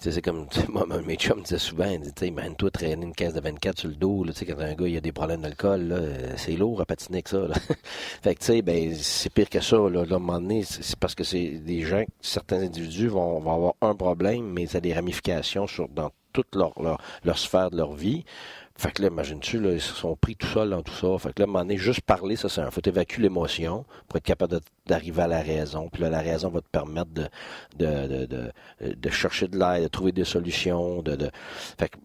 c'est 0.00 0.22
comme 0.22 0.48
tu 0.48 0.60
sais, 0.60 0.66
moi, 0.68 0.86
mes 1.04 1.16
chums 1.16 1.38
me 1.38 1.42
disaient 1.42 1.58
souvent, 1.58 1.86
ils 1.86 1.98
disaient, 2.00 2.12
tu 2.12 2.20
sais, 2.20 2.28
imagine-toi 2.28 2.70
traîner 2.70 3.06
une 3.06 3.14
caisse 3.14 3.34
de 3.34 3.40
24 3.40 3.78
sur 3.78 3.88
le 3.88 3.94
dos, 3.94 4.24
là, 4.24 4.32
quand 4.34 4.60
un 4.60 4.74
gars 4.74 4.88
il 4.88 4.96
a 4.96 5.00
des 5.00 5.12
problèmes 5.12 5.42
d'alcool, 5.42 5.82
là, 5.82 5.96
euh, 5.96 6.32
c'est 6.36 6.52
lourd 6.52 6.80
à 6.80 6.86
patiner 6.86 7.22
que 7.22 7.30
ça. 7.30 7.38
Là. 7.38 7.54
fait 8.22 8.34
que 8.34 8.40
tu 8.40 8.46
sais, 8.46 8.62
ben 8.62 8.94
c'est 8.94 9.32
pire 9.32 9.48
que 9.48 9.60
ça. 9.60 9.76
Là, 9.76 10.00
à 10.00 10.14
un 10.14 10.18
moment 10.18 10.40
donné, 10.40 10.62
c'est 10.64 10.82
c'est 10.82 10.98
parce 10.98 11.14
que 11.14 11.24
c'est 11.24 11.58
des 11.58 11.82
gens, 11.82 12.04
certains 12.20 12.60
individus 12.60 13.08
vont, 13.08 13.40
vont 13.40 13.54
avoir 13.54 13.74
un 13.80 13.94
problème, 13.94 14.46
mais 14.46 14.66
ça 14.66 14.78
a 14.78 14.80
des 14.80 14.94
ramifications 14.94 15.66
sur 15.66 15.88
dans 15.88 16.10
toute 16.32 16.54
leur, 16.54 16.72
leur, 16.80 16.98
leur 17.24 17.38
sphère 17.38 17.70
de 17.70 17.76
leur 17.76 17.94
vie. 17.94 18.24
Fait 18.78 18.92
que 18.92 19.02
là, 19.02 19.08
imagine-tu, 19.08 19.58
là, 19.58 19.72
ils 19.72 19.80
se 19.80 19.94
sont 19.94 20.16
pris 20.16 20.36
tout 20.36 20.46
seuls 20.46 20.70
dans 20.70 20.82
tout 20.82 20.92
ça. 20.92 21.18
Fait 21.18 21.32
que 21.32 21.42
là, 21.42 21.48
à 21.58 21.62
un 21.62 21.76
juste 21.76 22.02
parler, 22.02 22.36
ça, 22.36 22.48
c'est 22.48 22.60
un. 22.60 22.70
Faut 22.70 22.82
évacuer 22.84 23.22
l'émotion 23.22 23.84
pour 24.06 24.18
être 24.18 24.24
capable 24.24 24.60
d'arriver 24.86 25.22
à 25.22 25.26
la 25.26 25.40
raison. 25.40 25.88
Puis 25.88 26.02
là, 26.02 26.10
la 26.10 26.20
raison 26.20 26.50
va 26.50 26.60
te 26.60 26.68
permettre 26.68 27.10
de, 27.10 27.28
de, 27.78 28.06
de, 28.06 28.26
de, 28.26 28.94
de 28.94 29.10
chercher 29.10 29.48
de 29.48 29.58
l'aide, 29.58 29.84
de 29.84 29.88
trouver 29.88 30.12
des 30.12 30.24
solutions. 30.24 31.02
De, 31.02 31.16
de... 31.16 31.30
Fait 31.78 31.88
que, 31.88 31.96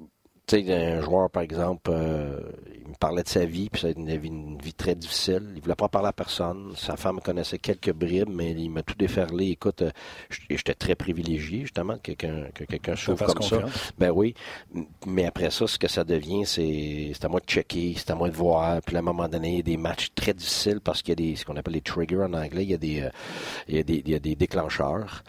tu 0.48 0.66
sais, 0.66 0.74
un 0.74 1.02
joueur, 1.02 1.30
par 1.30 1.44
exemple, 1.44 1.92
euh, 1.94 2.40
me 2.92 2.96
parlait 2.96 3.24
de 3.24 3.28
sa 3.28 3.46
vie, 3.46 3.70
puis 3.70 3.82
ça 3.82 3.88
a 3.88 3.92
une 3.92 4.18
vie, 4.18 4.28
une 4.28 4.58
vie 4.62 4.74
très 4.74 4.96
difficile. 4.96 5.52
Il 5.56 5.62
voulait 5.62 5.76
pas 5.76 5.88
parler 5.88 6.10
à 6.10 6.14
personne. 6.14 6.74
Sa 6.76 6.96
femme 6.96 7.20
connaissait 7.20 7.58
quelques 7.58 7.92
bribes, 7.94 8.30
mais 8.30 8.52
il 8.52 8.70
m'a 8.70 8.84
tout 8.84 8.96
déferlé. 8.96 9.50
Écoute, 9.50 9.82
euh, 9.82 9.92
j'étais 10.50 10.74
très 10.74 10.96
privilégié, 10.96 11.62
justement, 11.62 11.96
que 11.96 12.14
quelqu'un 12.14 12.46
que 12.54 12.64
quelqu'un 12.66 12.96
fasse 12.96 13.34
comme 13.34 13.48
ça. 13.48 13.66
Ben 13.98 14.12
oui, 14.12 14.36
mais 15.06 15.26
après 15.26 15.50
ça, 15.52 15.68
ce 15.68 15.78
que 15.78 15.88
ça 15.88 16.04
devient, 16.04 16.46
c'est 16.46 17.12
c'est 17.14 17.26
à 17.26 17.30
moi 17.30 17.40
de 17.40 17.46
checker, 17.46 17.96
c'est 17.98 18.12
à 18.12 18.16
moi 18.16 18.30
de 18.30 18.36
voir. 18.36 18.82
Puis 18.82 18.96
à 18.96 19.00
un 19.00 19.04
moment 19.04 19.28
donné, 19.28 19.50
il 19.52 19.58
y 19.58 19.60
a 19.60 19.64
des 19.64 19.78
matchs 19.78 20.10
très 20.16 20.34
difficiles 20.34 20.80
parce 20.82 21.02
qu'il 21.02 21.10
y 21.10 21.14
a 21.14 21.30
des 21.32 21.36
ce 21.36 21.46
qu'on 21.46 21.56
appelle 21.56 21.74
les 21.74 21.82
triggers 21.82 22.24
en 22.24 22.34
anglais. 22.34 22.64
Il 22.64 22.72
y 22.72 22.74
a 22.74 22.78
des 22.78 23.02
euh, 23.02 23.10
il 23.68 23.76
y 23.76 23.80
a 23.80 23.84
des, 23.84 24.02
il 24.06 24.10
y 24.10 24.16
a 24.16 24.20
des 24.20 24.36
déclencheurs. 24.36 25.24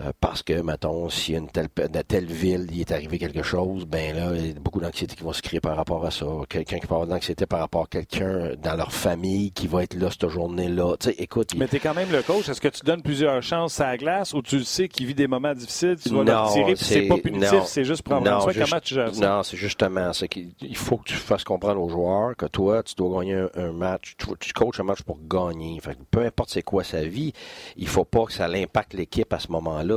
Euh, 0.00 0.12
parce 0.20 0.42
que, 0.42 0.62
mettons, 0.62 1.08
a 1.08 1.10
une 1.28 1.48
telle, 1.50 1.68
de 1.76 2.00
telle 2.02 2.24
ville, 2.24 2.66
il 2.72 2.80
est 2.80 2.90
arrivé 2.92 3.18
quelque 3.18 3.42
chose, 3.42 3.84
ben 3.84 4.16
là, 4.16 4.30
il 4.34 4.46
y 4.46 4.50
a 4.50 4.54
beaucoup 4.54 4.80
d'anxiété 4.80 5.14
qui 5.14 5.22
vont 5.22 5.32
se 5.34 5.42
créer 5.42 5.60
par 5.60 5.76
rapport 5.76 6.04
à 6.06 6.10
ça. 6.10 6.24
Quelqu'un 6.48 6.78
qui 6.78 6.86
peut 6.86 6.94
avoir 6.94 7.06
de 7.06 7.12
l'anxiété 7.12 7.44
par 7.44 7.58
rapport 7.60 7.82
à 7.82 7.86
quelqu'un 7.86 8.52
dans 8.62 8.74
leur 8.76 8.92
famille 8.92 9.52
qui 9.52 9.66
va 9.66 9.82
être 9.82 9.94
là 9.94 10.08
cette 10.10 10.28
journée-là. 10.28 10.96
Tu 10.98 11.10
sais, 11.10 11.14
écoute, 11.18 11.54
Mais 11.56 11.68
tu 11.68 11.76
es 11.76 11.80
quand 11.80 11.92
même 11.94 12.10
le 12.10 12.22
coach. 12.22 12.48
Est-ce 12.48 12.60
que 12.62 12.68
tu 12.68 12.80
donnes 12.84 13.02
plusieurs 13.02 13.42
chances 13.42 13.78
à 13.80 13.88
la 13.88 13.96
glace 13.98 14.32
ou 14.32 14.40
tu 14.40 14.56
le 14.58 14.64
sais 14.64 14.88
qu'il 14.88 15.06
vit 15.06 15.14
des 15.14 15.26
moments 15.26 15.52
difficiles, 15.52 15.96
tu 16.02 16.08
vas 16.08 16.24
le 16.24 16.74
puis 16.74 16.84
c'est 16.84 17.02
pas 17.02 17.16
c'est- 17.16 17.20
punitif, 17.20 17.62
c'est 17.66 17.84
juste 17.84 18.02
prendre 18.02 18.30
en 18.30 18.34
Non, 18.36 18.40
soin. 18.40 18.52
juste- 18.52 18.70
Comment 18.70 18.80
tu 18.80 18.94
gères 18.94 19.14
ça? 19.14 19.28
Non, 19.36 19.42
c'est 19.42 19.56
justement 19.58 20.12
ça. 20.14 20.26
qu'il- 20.28 20.52
Il 20.62 20.76
faut 20.76 20.96
que 20.96 21.04
tu 21.08 21.14
fasses 21.14 21.44
comprendre 21.44 21.80
aux 21.82 21.88
joueurs 21.90 22.36
que 22.36 22.46
toi, 22.46 22.82
tu 22.82 22.94
dois 22.94 23.20
gagner 23.20 23.34
un, 23.34 23.48
un 23.56 23.72
match. 23.72 24.14
Tu, 24.16 24.26
tu 24.38 24.52
coaches 24.54 24.80
un 24.80 24.84
match 24.84 25.02
pour 25.02 25.18
gagner. 25.28 25.78
Fait 25.80 25.94
que 25.94 26.00
peu 26.10 26.20
importe 26.24 26.50
c'est 26.50 26.62
quoi 26.62 26.84
sa 26.84 27.02
vie, 27.02 27.32
il 27.76 27.86
faut 27.88 28.04
pas 28.04 28.24
que 28.24 28.32
ça 28.32 28.48
l'impacte 28.48 28.94
l'équipe 28.94 29.30
à 29.32 29.38
ce 29.38 29.50
moment-là. 29.52 29.89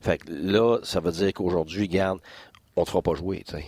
Fait 0.00 0.18
que 0.18 0.30
là, 0.32 0.78
ça 0.82 1.00
veut 1.00 1.12
dire 1.12 1.32
qu'aujourd'hui, 1.32 1.88
garde, 1.88 2.20
on 2.76 2.84
te 2.84 2.90
fera 2.90 3.02
pas 3.02 3.14
jouer, 3.14 3.44
tu 3.46 3.56
sais. 3.56 3.64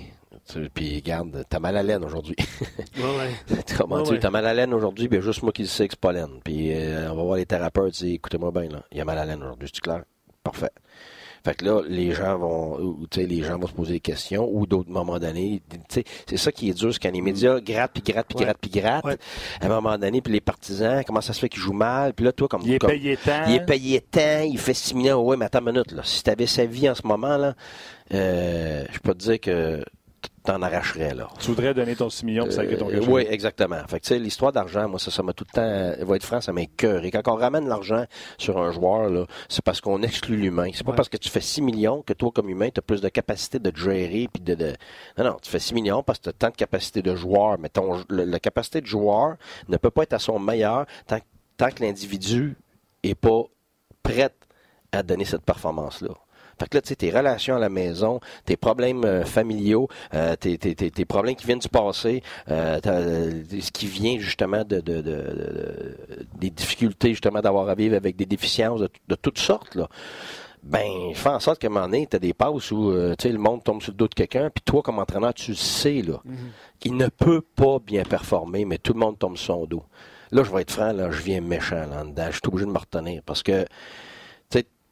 Puis 0.74 1.00
garde, 1.02 1.44
t'as 1.48 1.58
mal 1.60 1.76
à 1.76 1.82
laine 1.82 2.04
aujourd'hui. 2.04 2.36
Ouais, 2.96 3.02
ouais. 3.18 3.58
Comment 3.78 3.96
Ouais, 3.96 4.02
tu 4.04 4.10
ouais. 4.12 4.18
t'as 4.18 4.30
mal 4.30 4.46
à 4.46 4.52
laine 4.54 4.74
aujourd'hui, 4.74 5.08
bien 5.08 5.20
juste 5.20 5.42
moi 5.42 5.52
qui 5.52 5.62
le 5.62 5.68
sais 5.68 5.86
que 5.86 5.94
c'est 5.94 6.00
pas 6.00 6.12
laine. 6.12 6.40
Puis 6.44 6.72
euh, 6.74 7.10
on 7.12 7.16
va 7.16 7.22
voir 7.22 7.36
les 7.36 7.46
thérapeutes, 7.46 7.94
dire, 7.94 8.14
écoutez-moi 8.14 8.50
bien, 8.50 8.68
là, 8.68 8.82
il 8.92 9.00
a 9.00 9.04
mal 9.04 9.18
à 9.18 9.24
laine 9.24 9.42
aujourd'hui, 9.42 9.68
c'est 9.72 9.80
clair? 9.80 10.02
Parfait. 10.42 10.70
Fait 11.44 11.54
que 11.54 11.64
là, 11.64 11.82
les 11.88 12.12
gens 12.12 12.38
vont, 12.38 12.78
ou, 12.78 13.06
tu 13.10 13.20
sais, 13.20 13.26
les 13.26 13.42
gens 13.42 13.58
vont 13.58 13.66
se 13.66 13.72
poser 13.72 13.94
des 13.94 14.00
questions, 14.00 14.48
ou 14.52 14.66
d'autres 14.66 14.90
moments 14.90 15.18
sais, 15.88 16.04
c'est 16.28 16.36
ça 16.36 16.52
qui 16.52 16.68
est 16.68 16.74
dur, 16.74 16.92
c'est 16.92 17.00
quand 17.00 17.10
les 17.12 17.22
médias 17.22 17.60
grattent, 17.60 17.92
puis 17.92 18.02
grattent, 18.02 18.26
puis 18.28 18.38
Ouais. 18.38 18.44
grattent, 18.44 18.58
puis 18.60 18.70
grattent. 18.70 19.04
Ouais. 19.04 19.16
À 19.60 19.66
un 19.66 19.68
moment 19.68 19.96
donné, 19.96 20.20
puis 20.20 20.32
les 20.32 20.40
partisans, 20.40 21.02
comment 21.06 21.20
ça 21.20 21.32
se 21.32 21.40
fait 21.40 21.48
qu'ils 21.48 21.60
jouent 21.62 21.72
mal, 21.72 22.12
puis 22.12 22.24
là, 22.24 22.32
toi, 22.32 22.46
comme... 22.48 22.62
Il 22.64 22.74
est 22.74 22.78
comme- 22.78 22.90
payé 22.90 23.16
tant. 23.16 23.44
il 23.48 23.54
est 23.54 23.64
payé 23.64 24.00
tant, 24.00 24.42
il 24.44 24.58
fait 24.58 24.74
6 24.74 24.94
millions. 24.94 25.22
Ouais, 25.22 25.36
mais 25.36 25.46
attends 25.46 25.60
une 25.60 25.72
minute, 25.72 25.92
là. 25.92 26.02
Si 26.04 26.22
t'avais 26.22 26.46
sa 26.46 26.64
vie 26.66 26.88
en 26.90 26.94
ce 26.94 27.06
moment, 27.06 27.36
là, 27.36 27.54
euh, 28.12 28.84
je 28.92 28.98
peux 28.98 29.14
te 29.14 29.18
dire 29.18 29.40
que 29.40 29.84
t'en 30.42 30.62
arracherais, 30.62 31.14
là. 31.14 31.28
Tu 31.38 31.48
voudrais 31.48 31.74
donner 31.74 31.94
ton 31.96 32.08
6 32.10 32.24
millions 32.24 32.44
pour 32.44 32.52
sacrer 32.52 32.76
ton 32.76 32.88
Euh, 32.90 33.00
Oui, 33.06 33.26
exactement. 33.28 33.76
Fait 33.88 34.00
que, 34.00 34.04
tu 34.04 34.08
sais, 34.14 34.18
l'histoire 34.18 34.52
d'argent, 34.52 34.88
moi, 34.88 34.98
ça, 34.98 35.10
ça 35.10 35.22
m'a 35.22 35.32
tout 35.32 35.44
le 35.48 35.54
temps, 35.54 36.04
va 36.06 36.16
être 36.16 36.24
franc, 36.24 36.40
ça 36.40 36.52
m'écœure. 36.52 37.04
Et 37.04 37.10
quand 37.10 37.26
on 37.28 37.34
ramène 37.36 37.68
l'argent 37.68 38.04
sur 38.38 38.58
un 38.58 38.70
joueur, 38.72 39.10
là, 39.10 39.26
c'est 39.48 39.62
parce 39.64 39.80
qu'on 39.80 40.02
exclut 40.02 40.36
l'humain. 40.36 40.70
C'est 40.74 40.82
pas 40.84 40.90
Ouais. 40.92 40.96
parce 40.96 41.08
que 41.08 41.16
tu 41.18 41.28
fais 41.28 41.40
6 41.40 41.62
millions 41.62 42.02
que 42.02 42.12
toi, 42.14 42.30
comme 42.34 42.48
humain, 42.48 42.68
tu 42.70 42.78
as 42.78 42.82
plus 42.82 43.00
de 43.00 43.08
capacité 43.08 43.58
de 43.58 43.74
gérer 43.76 44.28
puis 44.32 44.42
de, 44.42 44.54
de- 44.54 44.74
Non, 45.18 45.24
non, 45.24 45.36
tu 45.42 45.50
fais 45.50 45.58
6 45.60 45.74
millions 45.74 46.02
parce 46.02 46.18
que 46.18 46.24
tu 46.24 46.28
as 46.30 46.32
tant 46.32 46.48
de 46.50 46.56
capacité 46.56 47.02
de 47.02 47.14
joueur, 47.14 47.58
mais 47.58 47.68
ton, 47.68 48.02
le- 48.08 48.24
la 48.24 48.40
capacité 48.40 48.80
de 48.80 48.86
joueur 48.86 49.36
ne 49.68 49.76
peut 49.76 49.90
pas 49.90 50.02
être 50.04 50.14
à 50.14 50.18
son 50.18 50.38
meilleur 50.38 50.86
tant, 51.06 51.18
tant 51.56 51.70
que 51.70 51.82
l'individu 51.82 52.56
est 53.02 53.14
pas 53.14 53.42
prêt 54.02 54.30
à 54.92 55.02
donner 55.02 55.24
cette 55.24 55.42
performance-là. 55.42 56.10
Fait 56.60 56.68
que 56.68 56.76
là, 56.76 56.82
tu 56.82 56.88
sais, 56.90 56.96
tes 56.96 57.10
relations 57.10 57.56
à 57.56 57.58
la 57.58 57.70
maison, 57.70 58.20
tes 58.44 58.56
problèmes 58.56 59.04
euh, 59.04 59.24
familiaux, 59.24 59.88
euh, 60.14 60.36
tes, 60.36 60.58
tes- 60.58 60.74
tes- 60.74 60.90
tes 60.90 61.04
problèmes 61.06 61.34
qui 61.34 61.46
viennent 61.46 61.58
du 61.58 61.68
passé, 61.70 62.22
euh, 62.50 62.78
t'as, 62.80 63.00
ce 63.00 63.70
qui 63.72 63.86
vient 63.86 64.18
justement 64.18 64.62
de, 64.64 64.76
de- 64.80 65.00
de- 65.00 65.00
de- 65.02 65.96
des 66.38 66.50
difficultés 66.50 67.10
justement 67.10 67.40
d'avoir 67.40 67.68
à 67.68 67.74
vivre 67.74 67.96
avec 67.96 68.14
des 68.16 68.26
déficiences 68.26 68.80
de, 68.80 69.14
toutes 69.16 69.38
sortes, 69.38 69.74
là. 69.74 69.88
Ben, 70.62 71.14
fais 71.14 71.30
en 71.30 71.40
sorte 71.40 71.58
qu'à 71.58 71.68
un 71.68 71.70
moment 71.70 71.86
donné, 71.86 72.06
tu 72.06 72.16
as 72.16 72.18
des 72.18 72.34
passes 72.34 72.70
où 72.70 72.92
tu 72.92 73.22
sais, 73.22 73.32
le 73.32 73.38
monde 73.38 73.64
tombe 73.64 73.80
sur 73.80 73.92
le 73.92 73.96
dos 73.96 74.08
de 74.08 74.14
quelqu'un, 74.14 74.50
puis 74.54 74.62
toi, 74.62 74.82
comme 74.82 74.98
entraîneur, 74.98 75.32
tu 75.32 75.52
le 75.52 75.56
sais, 75.56 76.02
là. 76.02 76.20
Il 76.84 76.96
ne 76.96 77.06
peut 77.08 77.40
pas 77.40 77.78
bien 77.78 78.02
performer, 78.02 78.66
mais 78.66 78.76
tout 78.76 78.92
le 78.92 78.98
monde 78.98 79.18
tombe 79.18 79.38
sur 79.38 79.54
son 79.54 79.64
dos. 79.64 79.82
Là, 80.32 80.42
je 80.44 80.50
vais 80.52 80.60
être 80.60 80.70
franc, 80.70 80.92
là, 80.92 81.10
je 81.10 81.22
viens 81.22 81.40
méchant 81.40 81.86
là 81.90 82.04
dedans. 82.04 82.26
Je 82.26 82.32
suis 82.32 82.40
obligé 82.46 82.66
de 82.66 82.70
me 82.70 82.78
retenir 82.78 83.22
parce 83.24 83.42
que 83.42 83.64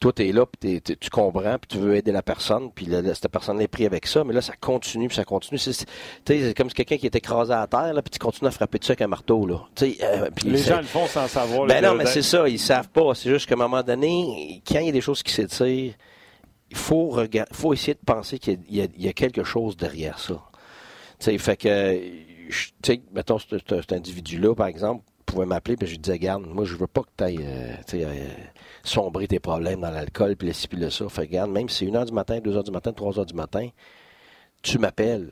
toi, 0.00 0.12
tu 0.12 0.28
es 0.28 0.32
là, 0.32 0.46
puis 0.46 0.80
tu 0.80 1.10
comprends, 1.10 1.58
puis 1.58 1.68
tu 1.68 1.78
veux 1.78 1.96
aider 1.96 2.12
la 2.12 2.22
personne, 2.22 2.70
puis 2.72 2.86
cette 3.14 3.28
personne 3.28 3.60
est 3.60 3.68
pris 3.68 3.84
avec 3.86 4.06
ça, 4.06 4.22
mais 4.24 4.32
là, 4.32 4.40
ça 4.40 4.54
continue, 4.60 5.08
puis 5.08 5.16
ça 5.16 5.24
continue. 5.24 5.58
C'est- 5.58 5.72
c'est- 5.72 5.86
tu 6.24 6.34
sais, 6.34 6.40
c'est 6.48 6.54
comme 6.54 6.68
si 6.68 6.74
quelqu'un 6.74 6.96
qui 6.98 7.06
est 7.06 7.16
écrasé 7.16 7.52
à 7.52 7.66
terre, 7.66 7.92
là, 7.94 8.00
puis 8.02 8.10
tu 8.10 8.18
continues 8.18 8.48
à 8.48 8.52
frapper 8.52 8.78
dessus 8.78 8.92
avec 8.92 9.02
un 9.02 9.08
marteau. 9.08 9.46
Là. 9.46 9.60
Sais, 9.74 9.96
euh, 10.02 10.30
Les 10.44 10.58
gens 10.58 10.76
le 10.78 10.82
font 10.84 11.06
sans 11.06 11.26
savoir. 11.26 11.66
ben 11.66 11.82
non, 11.84 11.94
mais 11.94 12.06
c'est 12.06 12.22
ça, 12.22 12.48
ils 12.48 12.58
savent 12.58 12.88
pas. 12.90 13.14
C'est 13.14 13.28
juste 13.30 13.46
qu'à 13.46 13.54
un 13.54 13.58
moment 13.58 13.82
donné, 13.82 14.62
quand 14.66 14.78
il 14.78 14.86
y 14.86 14.88
a 14.90 14.92
des 14.92 15.00
choses 15.00 15.22
qui 15.22 15.32
s'étirent, 15.32 15.94
il 16.70 16.76
faut, 16.76 17.08
regarder, 17.08 17.50
faut 17.54 17.72
essayer 17.72 17.94
de 17.94 18.00
penser 18.04 18.38
qu'il 18.38 18.60
y 18.70 18.80
a- 18.82 18.84
y, 18.96 19.08
y 19.08 19.14
quelque 19.14 19.42
chose 19.42 19.76
derrière 19.76 20.18
ça. 20.18 20.34
Tu 21.18 21.24
sais, 21.26 21.38
fait 21.38 21.56
que, 21.56 22.00
sais, 22.84 23.00
mettons, 23.12 23.38
cet 23.38 23.92
individu-là, 23.92 24.54
par 24.54 24.68
exemple, 24.68 25.02
pouvait 25.32 25.46
m'appeler, 25.46 25.76
puis 25.76 25.86
je 25.86 25.92
lui 25.92 25.98
disais, 25.98 26.14
regarde, 26.14 26.46
moi, 26.46 26.64
je 26.64 26.74
veux 26.74 26.86
pas 26.86 27.02
que 27.02 27.08
tu 27.16 27.24
ailles 27.24 28.28
sombrer 28.82 29.28
tes 29.28 29.38
problèmes 29.38 29.80
dans 29.80 29.90
l'alcool, 29.90 30.36
puis 30.36 30.48
le 30.48 30.54
ci, 30.54 30.68
puis 30.68 30.78
le 30.78 30.90
ça. 30.90 31.08
Fait 31.08 31.26
que, 31.26 31.28
regarde, 31.28 31.50
même 31.50 31.68
si 31.68 31.84
c'est 31.84 31.90
1h 31.90 32.06
du 32.06 32.12
matin, 32.12 32.38
2h 32.38 32.64
du 32.64 32.70
matin, 32.70 32.90
3h 32.90 33.26
du 33.26 33.34
matin, 33.34 33.68
tu 34.62 34.78
m'appelles, 34.78 35.30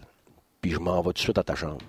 puis 0.60 0.70
je 0.70 0.78
m'en 0.78 1.00
vais 1.00 1.08
tout 1.08 1.12
de 1.14 1.18
suite 1.18 1.38
à 1.38 1.42
ta 1.42 1.54
chambre. 1.54 1.84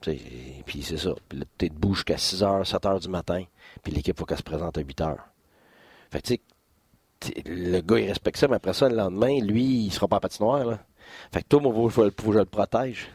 Puis 0.00 0.82
c'est 0.82 0.96
ça. 0.96 1.14
Puis 1.28 1.38
là, 1.38 1.44
t'es 1.58 1.68
debout 1.68 1.94
jusqu'à 1.94 2.16
6h, 2.16 2.68
7h 2.68 3.00
du 3.00 3.08
matin, 3.08 3.44
puis 3.82 3.92
l'équipe, 3.92 4.18
faut 4.18 4.24
qu'elle 4.24 4.38
se 4.38 4.42
présente 4.42 4.78
à 4.78 4.80
8h. 4.80 5.16
Fait 6.10 6.22
que, 6.22 6.26
tu 6.26 6.34
sais, 6.34 7.42
le 7.46 7.80
gars, 7.80 7.98
il 7.98 8.08
respecte 8.08 8.38
ça, 8.38 8.48
mais 8.48 8.56
après 8.56 8.74
ça, 8.74 8.88
le 8.88 8.96
lendemain, 8.96 9.40
lui, 9.40 9.84
il 9.84 9.92
sera 9.92 10.08
pas 10.08 10.16
en 10.16 10.20
patinoire, 10.20 10.64
là. 10.64 10.78
Fait 11.32 11.42
que 11.42 11.48
toi, 11.48 11.60
moi, 11.60 11.72
faut, 11.72 11.90
faut, 11.90 12.32
je 12.32 12.38
le 12.38 12.44
protège 12.44 13.08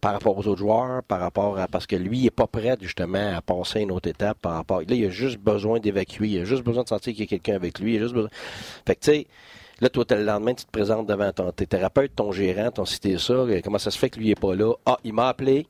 par 0.00 0.12
rapport 0.12 0.36
aux 0.38 0.46
autres 0.46 0.58
joueurs, 0.58 1.02
par 1.02 1.20
rapport 1.20 1.58
à. 1.58 1.66
Parce 1.68 1.86
que 1.86 1.96
lui, 1.96 2.18
il 2.18 2.24
n'est 2.24 2.30
pas 2.30 2.46
prêt, 2.46 2.76
justement, 2.80 3.36
à 3.36 3.42
passer 3.42 3.80
une 3.80 3.92
autre 3.92 4.08
étape 4.08 4.38
par 4.40 4.52
rapport. 4.54 4.80
Là, 4.80 4.86
il 4.88 5.04
a 5.06 5.10
juste 5.10 5.38
besoin 5.38 5.78
d'évacuer. 5.80 6.28
Il 6.28 6.40
a 6.40 6.44
juste 6.44 6.62
besoin 6.62 6.82
de 6.82 6.88
sentir 6.88 7.12
qu'il 7.12 7.20
y 7.20 7.24
a 7.24 7.26
quelqu'un 7.26 7.54
avec 7.56 7.78
lui. 7.78 7.94
Il 7.94 7.98
a 7.98 8.02
juste 8.02 8.14
besoin. 8.14 8.30
Fait 8.86 8.94
que, 8.94 9.00
tu 9.00 9.10
sais, 9.12 9.26
là, 9.80 9.88
toi, 9.88 10.04
le 10.10 10.24
lendemain, 10.24 10.54
tu 10.54 10.64
te 10.64 10.70
présentes 10.70 11.06
devant 11.06 11.32
ton 11.32 11.52
tes 11.52 11.66
thérapeute, 11.66 12.12
ton 12.16 12.32
gérant, 12.32 12.70
ton 12.70 12.84
cité 12.84 13.18
ça. 13.18 13.32
euh, 13.34 13.60
Comment 13.62 13.78
ça 13.78 13.90
se 13.90 13.98
fait 13.98 14.10
que 14.10 14.18
lui 14.18 14.28
n'est 14.28 14.34
pas 14.34 14.54
là? 14.54 14.72
Ah, 14.86 14.98
il 15.04 15.12
m'a 15.12 15.28
appelé, 15.28 15.66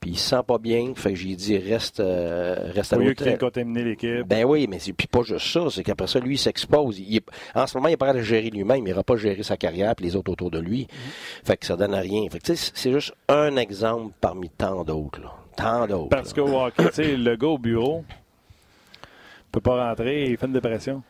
puis 0.00 0.10
il 0.10 0.18
se 0.18 0.28
sent 0.30 0.42
pas 0.46 0.58
bien. 0.58 0.92
Fait 0.94 1.10
que 1.10 1.16
j'ai 1.16 1.34
dit, 1.34 1.56
reste, 1.58 2.00
euh, 2.00 2.70
reste 2.74 2.92
à 2.92 2.96
Au 2.96 3.00
lieu 3.00 3.08
l'hôtel. 3.08 3.32
de 3.34 3.38
contaminer 3.38 3.82
l'équipe. 3.84 4.22
Ben 4.26 4.44
oui, 4.44 4.66
mais 4.68 4.78
c'est 4.78 4.92
puis 4.92 5.06
pas 5.06 5.22
juste 5.22 5.46
ça, 5.46 5.66
c'est 5.70 5.82
qu'après 5.82 6.06
ça, 6.06 6.20
lui, 6.20 6.34
il 6.34 6.38
s'expose. 6.38 6.98
Il 6.98 7.16
est- 7.16 7.24
en 7.54 7.66
ce 7.66 7.76
moment, 7.76 7.88
il 7.88 7.92
est 7.92 7.96
pas 7.96 8.08
prêt 8.10 8.18
à 8.18 8.22
gérer 8.22 8.50
lui-même, 8.50 8.78
il 8.78 8.84
n'ira 8.84 9.02
pas 9.02 9.16
gérer 9.16 9.42
sa 9.42 9.56
carrière 9.56 9.94
et 9.98 10.02
les 10.02 10.16
autres 10.16 10.32
autour 10.32 10.50
de 10.50 10.58
lui. 10.58 10.86
Fait 11.44 11.56
que 11.56 11.66
ça 11.66 11.76
donne 11.76 11.94
à 11.94 12.00
rien. 12.00 12.28
Fait 12.30 12.38
que 12.38 12.54
c'est 12.54 12.92
juste 12.92 13.14
un 13.28 13.56
exemple 13.56 14.12
parmi 14.20 14.50
tant 14.50 14.84
d'autres. 14.84 15.20
Tant 15.56 15.86
d'autres. 15.86 16.10
Parce 16.10 16.36
là. 16.36 16.42
qu'au 16.42 16.60
hockey, 16.60 16.84
tu 16.88 16.92
sais, 16.94 17.16
le 17.16 17.34
gars 17.36 17.46
au 17.48 17.58
bureau 17.58 18.04
peut 19.52 19.60
pas 19.60 19.88
rentrer, 19.88 20.26
il 20.30 20.36
fait 20.36 20.46
une 20.46 20.52
dépression. 20.52 21.02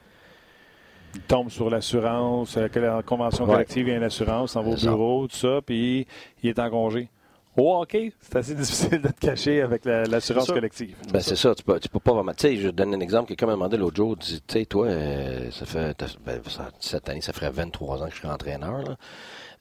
Il 1.15 1.23
tombe 1.23 1.51
sur 1.51 1.71
l'assurance, 1.71 2.57
euh, 2.57 2.69
que 2.69 2.79
la 2.79 3.03
convention 3.03 3.47
collective, 3.47 3.89
il 3.89 3.91
y 3.91 3.95
a 3.95 3.97
une 3.97 4.03
assurance, 4.05 4.53
s'en 4.53 4.63
va 4.63 4.71
au 4.71 4.77
bureau, 4.77 5.27
tout 5.27 5.35
ça, 5.37 5.61
puis 5.65 6.07
il 6.43 6.51
est 6.51 6.59
en 6.59 6.69
congé. 6.71 7.09
Au 7.57 7.81
hockey, 7.81 8.13
c'est 8.21 8.37
assez 8.37 8.55
difficile 8.57 9.01
de 9.01 9.09
te 9.09 9.19
cacher 9.27 9.63
avec 9.63 9.85
la- 9.85 10.05
l'assurance 10.05 10.47
collective. 10.49 10.97
Ben 11.13 11.21
c'est 11.21 11.37
ça, 11.37 11.55
tu 11.55 11.63
peux, 11.63 11.79
tu 11.81 11.89
peux 11.89 12.01
pas 12.01 12.13
vraiment. 12.13 12.33
Tu 12.35 12.43
sais, 12.49 12.57
je 12.57 12.69
donne 12.69 12.95
un 12.95 13.01
exemple. 13.01 13.29
Quelqu'un 13.29 13.47
m'a 13.47 13.53
demandé 13.53 13.77
l'autre 13.77 13.97
jour, 13.97 14.17
dit, 14.17 14.43
tu 14.47 14.59
sais, 14.61 14.67
toi, 14.67 14.87
euh, 14.87 15.51
ça 15.51 15.65
fait 15.67 16.05
ben, 16.25 16.41
ça- 16.49 16.71
cette 16.81 17.09
année, 17.09 17.21
ça 17.23 17.33
ferait 17.33 17.51
23 17.51 18.03
ans 18.03 18.07
que 18.07 18.13
je 18.15 18.19
suis 18.19 18.29
entraîneur. 18.29 18.83
Là. 18.83 18.97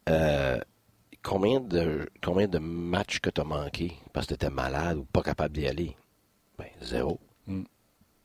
Euh, 0.09 0.59
combien 1.23 1.59
de 1.59 2.07
combien 2.23 2.47
de 2.47 2.59
matchs 2.59 3.19
que 3.19 3.29
tu 3.29 3.41
as 3.41 3.45
manqué 3.45 3.93
parce 4.13 4.25
que 4.27 4.33
tu 4.33 4.35
étais 4.45 4.49
malade 4.49 4.97
ou 4.97 5.05
pas 5.05 5.21
capable 5.21 5.55
d'y 5.55 5.67
aller? 5.67 5.95
Ben, 6.59 6.67
zéro. 6.81 7.19
Mm. 7.47 7.63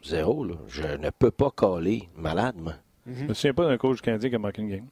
Zéro, 0.04 0.44
là. 0.44 0.54
Je 0.68 0.82
ne 0.82 1.10
peux 1.10 1.30
pas 1.30 1.50
coller 1.50 2.08
malade, 2.16 2.56
moi. 2.56 2.74
Je 3.06 3.24
me 3.24 3.34
souviens 3.34 3.54
pas 3.54 3.66
d'un 3.66 3.76
coach 3.78 4.00
canadien 4.02 4.28
qui 4.30 4.36
a 4.36 4.38
manqué 4.38 4.62
une 4.62 4.68
game. 4.70 4.86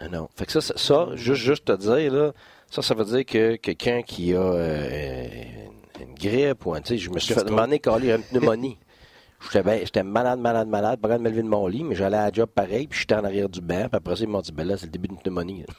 Ah 0.00 0.08
Non. 0.08 0.28
Fait 0.36 0.46
que 0.46 0.52
ça, 0.52 0.60
ça, 0.60 0.74
ça, 0.76 1.08
juste, 1.14 1.42
juste 1.42 1.64
te 1.66 1.72
dire, 1.72 2.12
là, 2.12 2.32
ça, 2.74 2.82
ça 2.82 2.94
veut 2.94 3.04
dire 3.04 3.24
que 3.24 3.54
quelqu'un 3.54 4.02
qui 4.02 4.34
a 4.34 4.40
euh, 4.40 5.28
une, 6.00 6.14
grippe 6.14 6.66
ou 6.66 6.74
un, 6.74 6.80
je 6.84 7.08
me 7.08 7.20
suis 7.20 7.32
fait 7.32 7.44
demander 7.44 7.78
coller 7.78 8.10
une 8.10 8.22
pneumonie. 8.22 8.78
J'étais 9.44 9.62
ben- 9.62 9.80
j'étais 9.84 10.02
malade, 10.02 10.40
malade, 10.40 10.66
malade, 10.66 10.98
pas 11.00 11.16
de 11.16 11.22
me 11.22 11.28
lever 11.28 11.42
de 11.42 11.48
mon 11.48 11.66
lit, 11.68 11.84
mais 11.84 11.94
j'allais 11.94 12.16
à 12.16 12.24
la 12.24 12.32
job 12.32 12.48
pareil, 12.48 12.88
puis 12.88 12.98
j'étais 12.98 13.14
en 13.14 13.24
arrière 13.24 13.48
du 13.48 13.60
banc, 13.60 13.88
puis 13.88 13.96
après 13.96 14.16
ça, 14.16 14.22
ils 14.24 14.28
m'ont 14.28 14.40
dit, 14.40 14.52
ben 14.52 14.66
là, 14.66 14.76
c'est 14.76 14.86
le 14.86 14.92
début 14.92 15.08
d'une 15.08 15.18
pneumonie. 15.18 15.64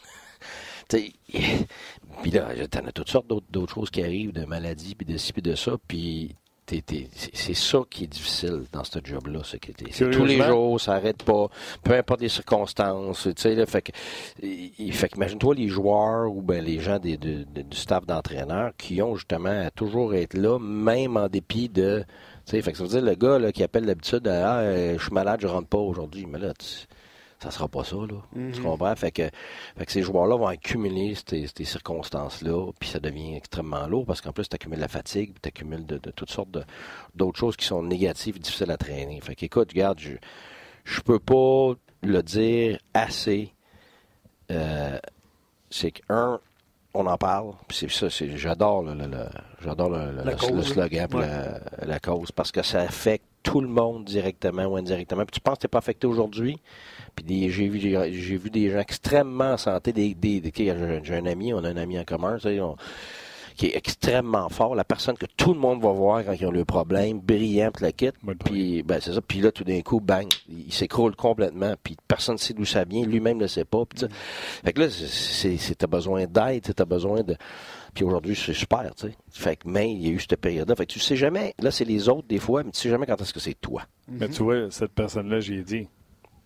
Puis 0.87 2.31
là, 2.31 2.67
t'en 2.69 2.85
as 2.85 2.91
toutes 2.91 3.09
sortes 3.09 3.27
d'autres, 3.27 3.73
choses 3.73 3.89
qui 3.89 4.03
arrivent, 4.03 4.33
de 4.33 4.45
maladies, 4.45 4.93
puis 4.93 5.05
de 5.05 5.17
ci, 5.17 5.33
puis 5.33 5.41
de 5.41 5.55
ça, 5.55 5.71
puis 5.87 6.35
c'est, 6.67 7.53
ça 7.53 7.79
qui 7.89 8.05
est 8.05 8.07
difficile 8.07 8.63
dans 8.71 8.83
ce 8.83 8.99
job-là, 9.03 9.41
c'est 9.43 9.59
tous 10.11 10.25
les 10.25 10.37
jours, 10.49 10.81
ça 10.81 10.93
arrête 10.93 11.21
pas, 11.23 11.47
peu 11.83 11.93
importe 11.93 12.21
les 12.21 12.29
circonstances, 12.29 13.23
tu 13.23 13.33
sais, 13.37 13.55
là, 13.55 13.65
fait 13.65 13.81
que, 13.81 13.91
fait 14.91 15.09
que 15.09 15.15
imagine-toi 15.15 15.55
les 15.55 15.67
joueurs 15.67 16.31
ou 16.31 16.41
ben 16.41 16.63
les 16.63 16.79
gens 16.79 16.97
des, 16.99 17.17
de- 17.17 17.43
de- 17.53 17.61
du 17.61 17.77
staff 17.77 18.05
d'entraîneur 18.05 18.71
qui 18.77 19.01
ont 19.01 19.15
justement 19.15 19.49
à 19.65 19.69
toujours 19.71 20.15
être 20.15 20.33
là, 20.33 20.57
même 20.59 21.17
en 21.17 21.27
dépit 21.27 21.69
de, 21.69 22.03
tu 22.45 22.51
sais, 22.51 22.61
fait 22.61 22.71
que 22.71 22.77
ça 22.77 22.83
veut 22.83 22.89
dire 22.89 23.01
le 23.01 23.15
gars 23.15 23.37
là, 23.39 23.51
qui 23.51 23.63
appelle 23.63 23.85
d'habitude, 23.85 24.27
ah, 24.27 24.59
euh, 24.59 24.97
je 24.97 25.03
suis 25.03 25.13
malade, 25.13 25.39
je 25.41 25.47
rentre 25.47 25.67
pas 25.67 25.77
aujourd'hui, 25.77 26.25
mais 26.27 26.39
là, 26.39 26.53
ça 27.41 27.51
sera 27.51 27.67
pas 27.67 27.83
ça, 27.83 27.95
là. 27.97 28.15
Tu 28.53 28.61
comprends? 28.61 28.95
Fait 28.95 29.11
que, 29.11 29.29
fait 29.77 29.85
que 29.85 29.91
ces 29.91 30.01
joueurs-là 30.01 30.35
vont 30.37 30.47
accumuler 30.47 31.15
ces, 31.27 31.47
ces 31.55 31.65
circonstances-là, 31.65 32.71
puis 32.79 32.89
ça 32.89 32.99
devient 32.99 33.35
extrêmement 33.35 33.85
lourd 33.87 34.05
parce 34.05 34.21
qu'en 34.21 34.31
plus, 34.31 34.47
tu 34.49 34.55
accumules 34.55 34.79
la 34.79 34.87
fatigue, 34.87 35.33
tu 35.41 35.47
accumules 35.49 35.85
de, 35.85 35.97
de 35.97 36.11
toutes 36.11 36.31
sortes 36.31 36.57
d'autres 37.13 37.37
choses 37.39 37.55
qui 37.55 37.65
sont 37.65 37.83
négatives 37.83 38.37
et 38.37 38.39
difficiles 38.39 38.71
à 38.71 38.77
traîner. 38.77 39.19
Fait 39.21 39.35
qu'écoute, 39.35 39.69
regarde, 39.73 39.99
je, 39.99 40.13
je 40.85 41.01
peux 41.01 41.19
pas 41.19 41.73
le 42.01 42.23
dire 42.23 42.79
assez. 42.93 43.51
Euh, 44.51 44.97
c'est 45.69 45.91
qu'un, 45.91 46.39
on 46.93 47.05
en 47.07 47.17
parle, 47.17 47.53
puis 47.67 47.77
c'est 47.77 47.91
ça, 47.91 48.09
c'est, 48.09 48.37
j'adore 48.37 48.81
le, 48.83 48.93
le- 48.93 49.05
le- 49.05 50.61
slogan, 50.63 51.07
Ouais. 51.13 51.27
la, 51.27 51.59
la 51.85 51.99
cause, 51.99 52.31
parce 52.31 52.51
que 52.51 52.61
ça 52.61 52.81
affecte 52.81 53.25
tout 53.45 53.61
le 53.61 53.67
monde 53.67 54.03
directement 54.05 54.65
ou 54.65 54.75
indirectement. 54.75 55.23
Puis 55.23 55.35
tu 55.35 55.39
penses 55.39 55.55
que 55.57 55.61
t'es 55.61 55.67
pas 55.67 55.77
affecté 55.77 56.07
aujourd'hui, 56.07 56.57
puis 57.15 57.23
des- 57.23 57.49
j'ai 57.51 57.69
vu 57.69 57.79
j'ai, 57.79 58.11
j'ai 58.11 58.37
vu 58.37 58.49
des 58.49 58.71
gens 58.71 58.79
extrêmement 58.79 59.51
en 59.53 59.57
santé, 59.57 59.93
des, 59.93 60.15
des, 60.15 60.41
des- 60.41 60.51
j'ai, 60.55 61.15
un 61.15 61.25
ami, 61.27 61.53
on 61.53 61.63
a 61.63 61.69
un 61.69 61.77
ami 61.77 61.97
en 61.99 62.03
commun, 62.03 62.35
tu 62.37 62.49
sais, 62.49 62.59
on- 62.59 62.75
qui 63.55 63.67
est 63.67 63.77
extrêmement 63.77 64.49
fort, 64.49 64.75
la 64.75 64.83
personne 64.83 65.15
que 65.15 65.27
tout 65.37 65.53
le 65.53 65.59
monde 65.61 65.81
va 65.81 65.91
voir 65.93 66.25
quand 66.25 66.33
ils 66.33 66.45
ont 66.45 66.51
le 66.51 66.65
problème, 66.65 67.19
brillant, 67.21 67.69
puis 67.73 67.85
la 67.85 67.93
quitte, 67.93 68.15
puis 68.43 68.83
ben 68.83 68.99
c'est 68.99 69.13
ça, 69.13 69.21
puis 69.21 69.39
là 69.39 69.49
tout 69.53 69.63
d'un 69.63 69.79
coup, 69.81 70.01
bang, 70.01 70.27
il 70.49 70.73
s'écroule 70.73 71.15
complètement, 71.15 71.73
puis 71.81 71.95
personne 72.05 72.35
ne 72.35 72.39
sait 72.39 72.53
d'où 72.53 72.65
ça 72.65 72.83
vient, 72.83 73.05
lui-même 73.05 73.37
ne 73.37 73.43
le 73.43 73.47
sait 73.47 73.63
pas, 73.63 73.85
puis 73.85 73.99
sais. 73.99 74.07
fait 74.65 74.73
que 74.73 74.81
là, 74.81 74.89
c'est, 74.89 75.05
c'est, 75.07 75.55
c'est- 75.57 75.75
t'as 75.75 75.87
besoin 75.87 76.25
d'aide, 76.25 76.63
t'as 76.75 76.83
besoin 76.83 77.23
de, 77.23 77.37
puis 77.95 78.03
aujourd'hui 78.03 78.35
c'est 78.35 78.53
super, 78.53 78.93
tu 78.95 79.07
sais, 79.07 79.15
fait 79.31 79.55
que 79.55 79.67
mais 79.67 79.91
il 79.91 80.05
y 80.05 80.07
a 80.09 80.11
eu 80.11 80.19
cette 80.19 80.35
période-là, 80.39 80.75
fait 80.75 80.85
que 80.85 80.91
tu 80.93 80.99
sais 80.99 81.15
jamais, 81.15 81.55
là 81.59 81.71
c'est 81.71 81.85
les 81.85 82.07
autres 82.09 82.27
des 82.27 82.37
fois, 82.39 82.63
mais 82.63 82.71
tu 82.71 82.79
sais 82.81 82.89
jamais 82.89 83.07
quand 83.07 83.19
est-ce 83.19 83.33
que 83.33 83.39
c'est 83.39 83.59
toi. 83.59 83.81
Mais 84.07 84.29
tu 84.29 84.43
vois, 84.43 84.69
cette 84.69 84.91
personne-là, 84.91 85.39
j'ai 85.39 85.63
dit, 85.63 85.87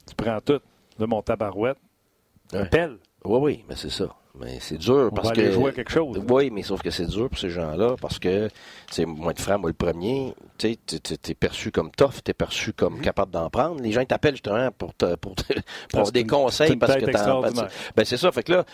tu 0.07 0.15
prends 0.15 0.39
tout, 0.39 0.61
de 0.97 1.05
mon 1.05 1.21
tabarouette, 1.21 1.77
Ouais. 2.53 2.59
appelle. 2.61 2.97
Oui, 3.25 3.39
oui, 3.41 3.65
mais 3.67 3.75
c'est 3.75 3.89
ça. 3.91 4.07
Mais 4.39 4.59
c'est 4.61 4.77
dur 4.77 5.09
On 5.11 5.15
parce 5.15 5.29
va 5.29 5.35
que. 5.35 5.41
aller 5.41 5.51
jouer 5.51 5.69
à 5.69 5.73
quelque 5.73 5.91
chose. 5.91 6.19
Oui, 6.29 6.49
mais 6.51 6.61
sauf 6.63 6.81
que 6.81 6.89
c'est 6.91 7.05
dur 7.07 7.27
pour 7.29 7.37
ces 7.37 7.49
gens-là 7.49 7.95
parce 7.99 8.17
que, 8.19 8.47
tu 8.47 8.53
sais, 8.91 9.05
moi 9.05 9.33
de 9.33 9.39
frère, 9.39 9.59
moi 9.59 9.69
le 9.69 9.73
premier, 9.75 10.33
tu 10.57 10.77
sais, 10.87 10.99
t'es- 11.17 11.33
perçu 11.35 11.71
comme 11.71 11.91
tough, 11.91 12.23
t'es 12.23 12.33
perçu 12.33 12.71
comme 12.73 13.01
capable 13.01 13.31
d'en 13.31 13.49
prendre. 13.49 13.81
Les 13.81 13.91
gens 13.91 14.01
ils 14.01 14.07
t'appellent 14.07 14.35
justement 14.35 14.71
pour 14.71 14.93
te, 14.95 15.15
pour, 15.15 15.35
te- 15.35 15.53
pour 15.91 16.11
des 16.11 16.21
une- 16.21 16.27
conseils 16.27 16.75
parce 16.77 16.95
que 16.95 17.11
t'en. 17.11 17.41
Ben 17.95 18.05
c'est 18.05 18.17
ça, 18.17 18.31
fait 18.31 18.43
que 18.43 18.53
là, 18.53 18.65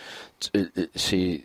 euh, 0.56 0.64
euh, 0.78 0.86
c'est 0.94 1.44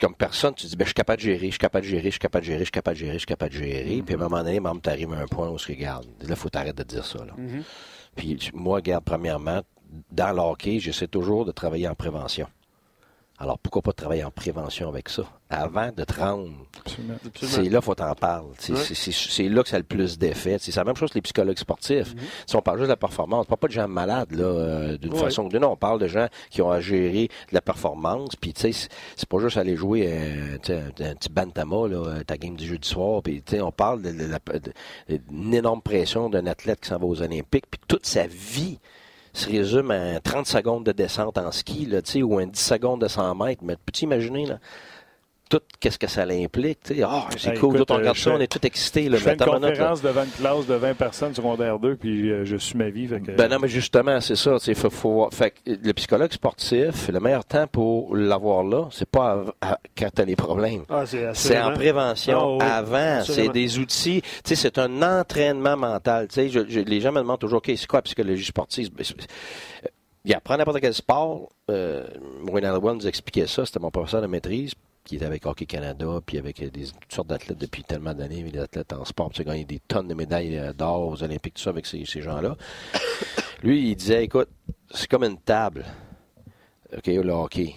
comme 0.00 0.14
personne, 0.14 0.54
tu 0.54 0.66
dis, 0.66 0.76
ben, 0.76 0.84
je 0.84 0.88
suis 0.88 0.94
capable 0.94 1.18
de 1.18 1.24
gérer, 1.24 1.46
je 1.46 1.52
suis 1.52 1.58
capable 1.58 1.84
de 1.84 1.90
gérer, 1.90 2.04
je 2.04 2.10
suis 2.10 2.18
capable 2.18 2.44
de 2.44 2.50
gérer, 2.50 2.58
je 2.60 2.64
suis 2.64 2.70
capable 2.70 2.96
de 2.96 3.00
gérer, 3.00 3.12
je 3.14 3.18
suis 3.18 3.26
capable 3.26 3.52
de 3.52 3.58
gérer. 3.58 4.02
Puis 4.02 4.14
à 4.14 4.18
un 4.18 4.20
moment 4.20 4.38
donné, 4.42 4.60
même, 4.60 4.80
tu 4.80 4.90
arrives 4.90 5.12
à 5.12 5.18
un 5.18 5.26
point 5.26 5.48
où 5.48 5.56
tu 5.56 5.72
regarde. 5.72 6.04
Là, 6.20 6.26
il 6.30 6.36
faut 6.36 6.50
t'arrêter 6.50 6.84
de 6.84 6.88
dire 6.88 7.04
ça. 7.04 7.18
Là. 7.24 7.32
Puis 8.14 8.50
moi, 8.52 8.76
regarde, 8.76 9.04
premièrement, 9.04 9.62
dans 10.10 10.32
le 10.32 10.40
hockey, 10.40 10.80
j'essaie 10.80 11.06
toujours 11.06 11.44
de 11.44 11.52
travailler 11.52 11.88
en 11.88 11.94
prévention. 11.94 12.46
Alors, 13.38 13.58
pourquoi 13.58 13.82
pas 13.82 13.92
travailler 13.92 14.24
en 14.24 14.30
prévention 14.30 14.88
avec 14.88 15.10
ça? 15.10 15.24
Avant 15.50 15.92
de 15.94 16.04
te 16.04 16.18
rendre, 16.18 16.50
c'est 16.86 17.62
là 17.62 17.78
qu'il 17.78 17.82
faut 17.82 17.94
t'en 17.94 18.14
parler. 18.14 18.48
C'est 18.58 19.48
là 19.48 19.62
que 19.62 19.68
ça 19.68 19.76
a 19.76 19.78
le 19.78 19.84
plus 19.84 20.18
d'effet. 20.18 20.56
C'est 20.58 20.74
la 20.74 20.84
même 20.84 20.96
chose 20.96 21.10
que 21.10 21.16
les 21.16 21.22
psychologues 21.22 21.58
sportifs. 21.58 22.14
Si 22.46 22.56
on 22.56 22.62
parle 22.62 22.78
juste 22.78 22.88
de 22.88 22.92
la 22.92 22.96
performance, 22.96 23.42
on 23.42 23.44
parle 23.44 23.58
pas 23.58 23.68
de 23.68 23.72
gens 23.72 23.88
malades 23.88 24.32
là, 24.32 24.44
euh, 24.44 24.98
d'une 24.98 25.14
façon 25.14 25.44
ou 25.44 25.48
d'une 25.50 25.64
autre. 25.64 25.72
On 25.72 25.76
parle 25.76 26.00
de 26.00 26.08
gens 26.08 26.28
qui 26.50 26.62
ont 26.62 26.70
à 26.70 26.80
gérer 26.80 27.28
de 27.50 27.54
la 27.54 27.60
performance. 27.60 28.36
Puis, 28.36 28.54
tu 28.54 28.72
sais, 28.72 28.88
c'est 29.16 29.28
pas 29.28 29.38
juste 29.38 29.58
aller 29.58 29.76
jouer 29.76 30.08
euh, 30.08 30.56
un, 30.70 31.14
petit 31.14 31.28
bantama, 31.28 31.88
là, 31.88 32.24
ta 32.26 32.38
game 32.38 32.56
du 32.56 32.66
jeudi 32.66 32.88
soir. 32.88 33.22
Puis, 33.22 33.42
tu 33.42 33.56
sais, 33.56 33.60
on 33.60 33.70
parle 33.70 34.00
d'une 34.02 35.54
énorme 35.54 35.82
pression 35.82 36.30
d'un 36.30 36.46
athlète 36.46 36.80
qui 36.80 36.88
s'en 36.88 36.98
va 36.98 37.04
aux 37.04 37.20
Olympiques. 37.20 37.66
Puis, 37.70 37.80
toute 37.86 38.06
sa 38.06 38.26
vie 38.26 38.78
se 39.36 39.50
résume 39.50 39.90
à 39.90 40.20
30 40.20 40.46
secondes 40.46 40.84
de 40.84 40.92
descente 40.92 41.38
en 41.38 41.52
ski, 41.52 41.86
là, 41.86 42.00
ou 42.22 42.38
un 42.38 42.46
10 42.46 42.58
secondes 42.60 43.00
de 43.00 43.08
100 43.08 43.34
mètres. 43.34 43.62
Mais 43.64 43.76
peux-tu 43.76 44.04
imaginer, 44.04 44.46
là? 44.46 44.58
Tout 45.48 45.60
qu'est-ce 45.78 45.98
que 45.98 46.06
ça 46.06 46.26
l'implique. 46.26 46.78
Ah, 47.04 47.28
c'est 47.36 47.58
cool, 47.58 47.84
on 47.88 47.94
regarde 47.94 48.16
ça, 48.16 48.32
on 48.32 48.40
est 48.40 48.50
tout 48.50 48.64
excités. 48.66 49.08
Je 49.10 49.16
fais 49.16 49.34
une 49.34 49.38
conférence 49.38 50.02
devant 50.02 50.24
une 50.24 50.30
classe 50.30 50.66
de 50.66 50.74
20 50.74 50.94
personnes 50.94 51.34
secondaire 51.34 51.78
2, 51.78 51.96
puis 51.96 52.30
euh, 52.30 52.44
je 52.44 52.56
suis 52.56 52.76
ma 52.76 52.90
vie. 52.90 53.06
Ben 53.06 53.48
non, 53.48 53.58
mais 53.60 53.68
justement, 53.68 54.20
c'est 54.20 54.36
ça. 54.36 54.56
Faut, 54.74 54.90
faut, 54.90 55.28
fait, 55.30 55.54
le 55.66 55.92
psychologue 55.92 56.32
sportif, 56.32 57.08
le 57.08 57.20
meilleur 57.20 57.44
temps 57.44 57.66
pour 57.66 58.16
l'avoir 58.16 58.64
là, 58.64 58.88
c'est 58.90 59.08
pas 59.08 59.44
quand 59.96 60.10
tu 60.14 60.22
as 60.22 60.24
les 60.24 60.36
problèmes. 60.36 60.84
Ah, 60.88 61.04
c'est 61.06 61.60
en 61.60 61.72
prévention, 61.72 62.58
ah, 62.60 62.78
avant. 62.78 63.22
C'est 63.24 63.48
des 63.48 63.78
outils. 63.78 64.22
C'est 64.44 64.78
un 64.78 65.02
entraînement 65.02 65.76
mental. 65.76 66.28
Je, 66.34 66.80
les 66.80 67.00
gens 67.00 67.12
me 67.12 67.20
demandent 67.20 67.38
toujours, 67.38 67.58
OK, 67.58 67.70
c'est 67.76 67.86
quoi 67.86 67.98
la 67.98 68.02
psychologie 68.02 68.44
sportive? 68.44 68.90
Ben, 68.92 69.04
il 70.24 70.34
apprend 70.34 70.56
n'importe 70.56 70.80
quel 70.80 70.92
sport. 70.94 71.50
Euh, 71.70 72.04
Wayne 72.48 72.68
nous 72.82 73.06
expliquait 73.06 73.46
ça, 73.46 73.64
c'était 73.64 73.78
mon 73.78 73.90
professeur 73.90 74.20
de 74.20 74.26
maîtrise 74.26 74.74
qui 75.06 75.16
était 75.16 75.24
avec 75.24 75.46
Hockey 75.46 75.66
Canada, 75.66 76.20
puis 76.26 76.36
avec 76.36 76.58
des, 76.72 76.86
toutes 76.86 77.12
sortes 77.12 77.28
d'athlètes 77.28 77.58
depuis 77.58 77.84
tellement 77.84 78.12
d'années, 78.12 78.42
des 78.42 78.58
athlètes 78.58 78.92
en 78.92 79.04
sport, 79.04 79.28
puis 79.30 79.36
tu 79.36 79.42
as 79.42 79.44
gagné 79.44 79.64
des 79.64 79.78
tonnes 79.78 80.08
de 80.08 80.14
médailles 80.14 80.58
euh, 80.58 80.72
d'or 80.72 81.08
aux 81.08 81.22
Olympiques, 81.22 81.54
tout 81.54 81.62
ça, 81.62 81.70
avec 81.70 81.86
ces, 81.86 82.04
gens-là. 82.04 82.56
Lui, 83.62 83.90
il 83.90 83.96
disait, 83.96 84.24
écoute, 84.24 84.48
c'est 84.90 85.08
comme 85.08 85.24
une 85.24 85.38
table. 85.38 85.86
OK, 86.94 87.06
le 87.06 87.30
hockey. 87.30 87.76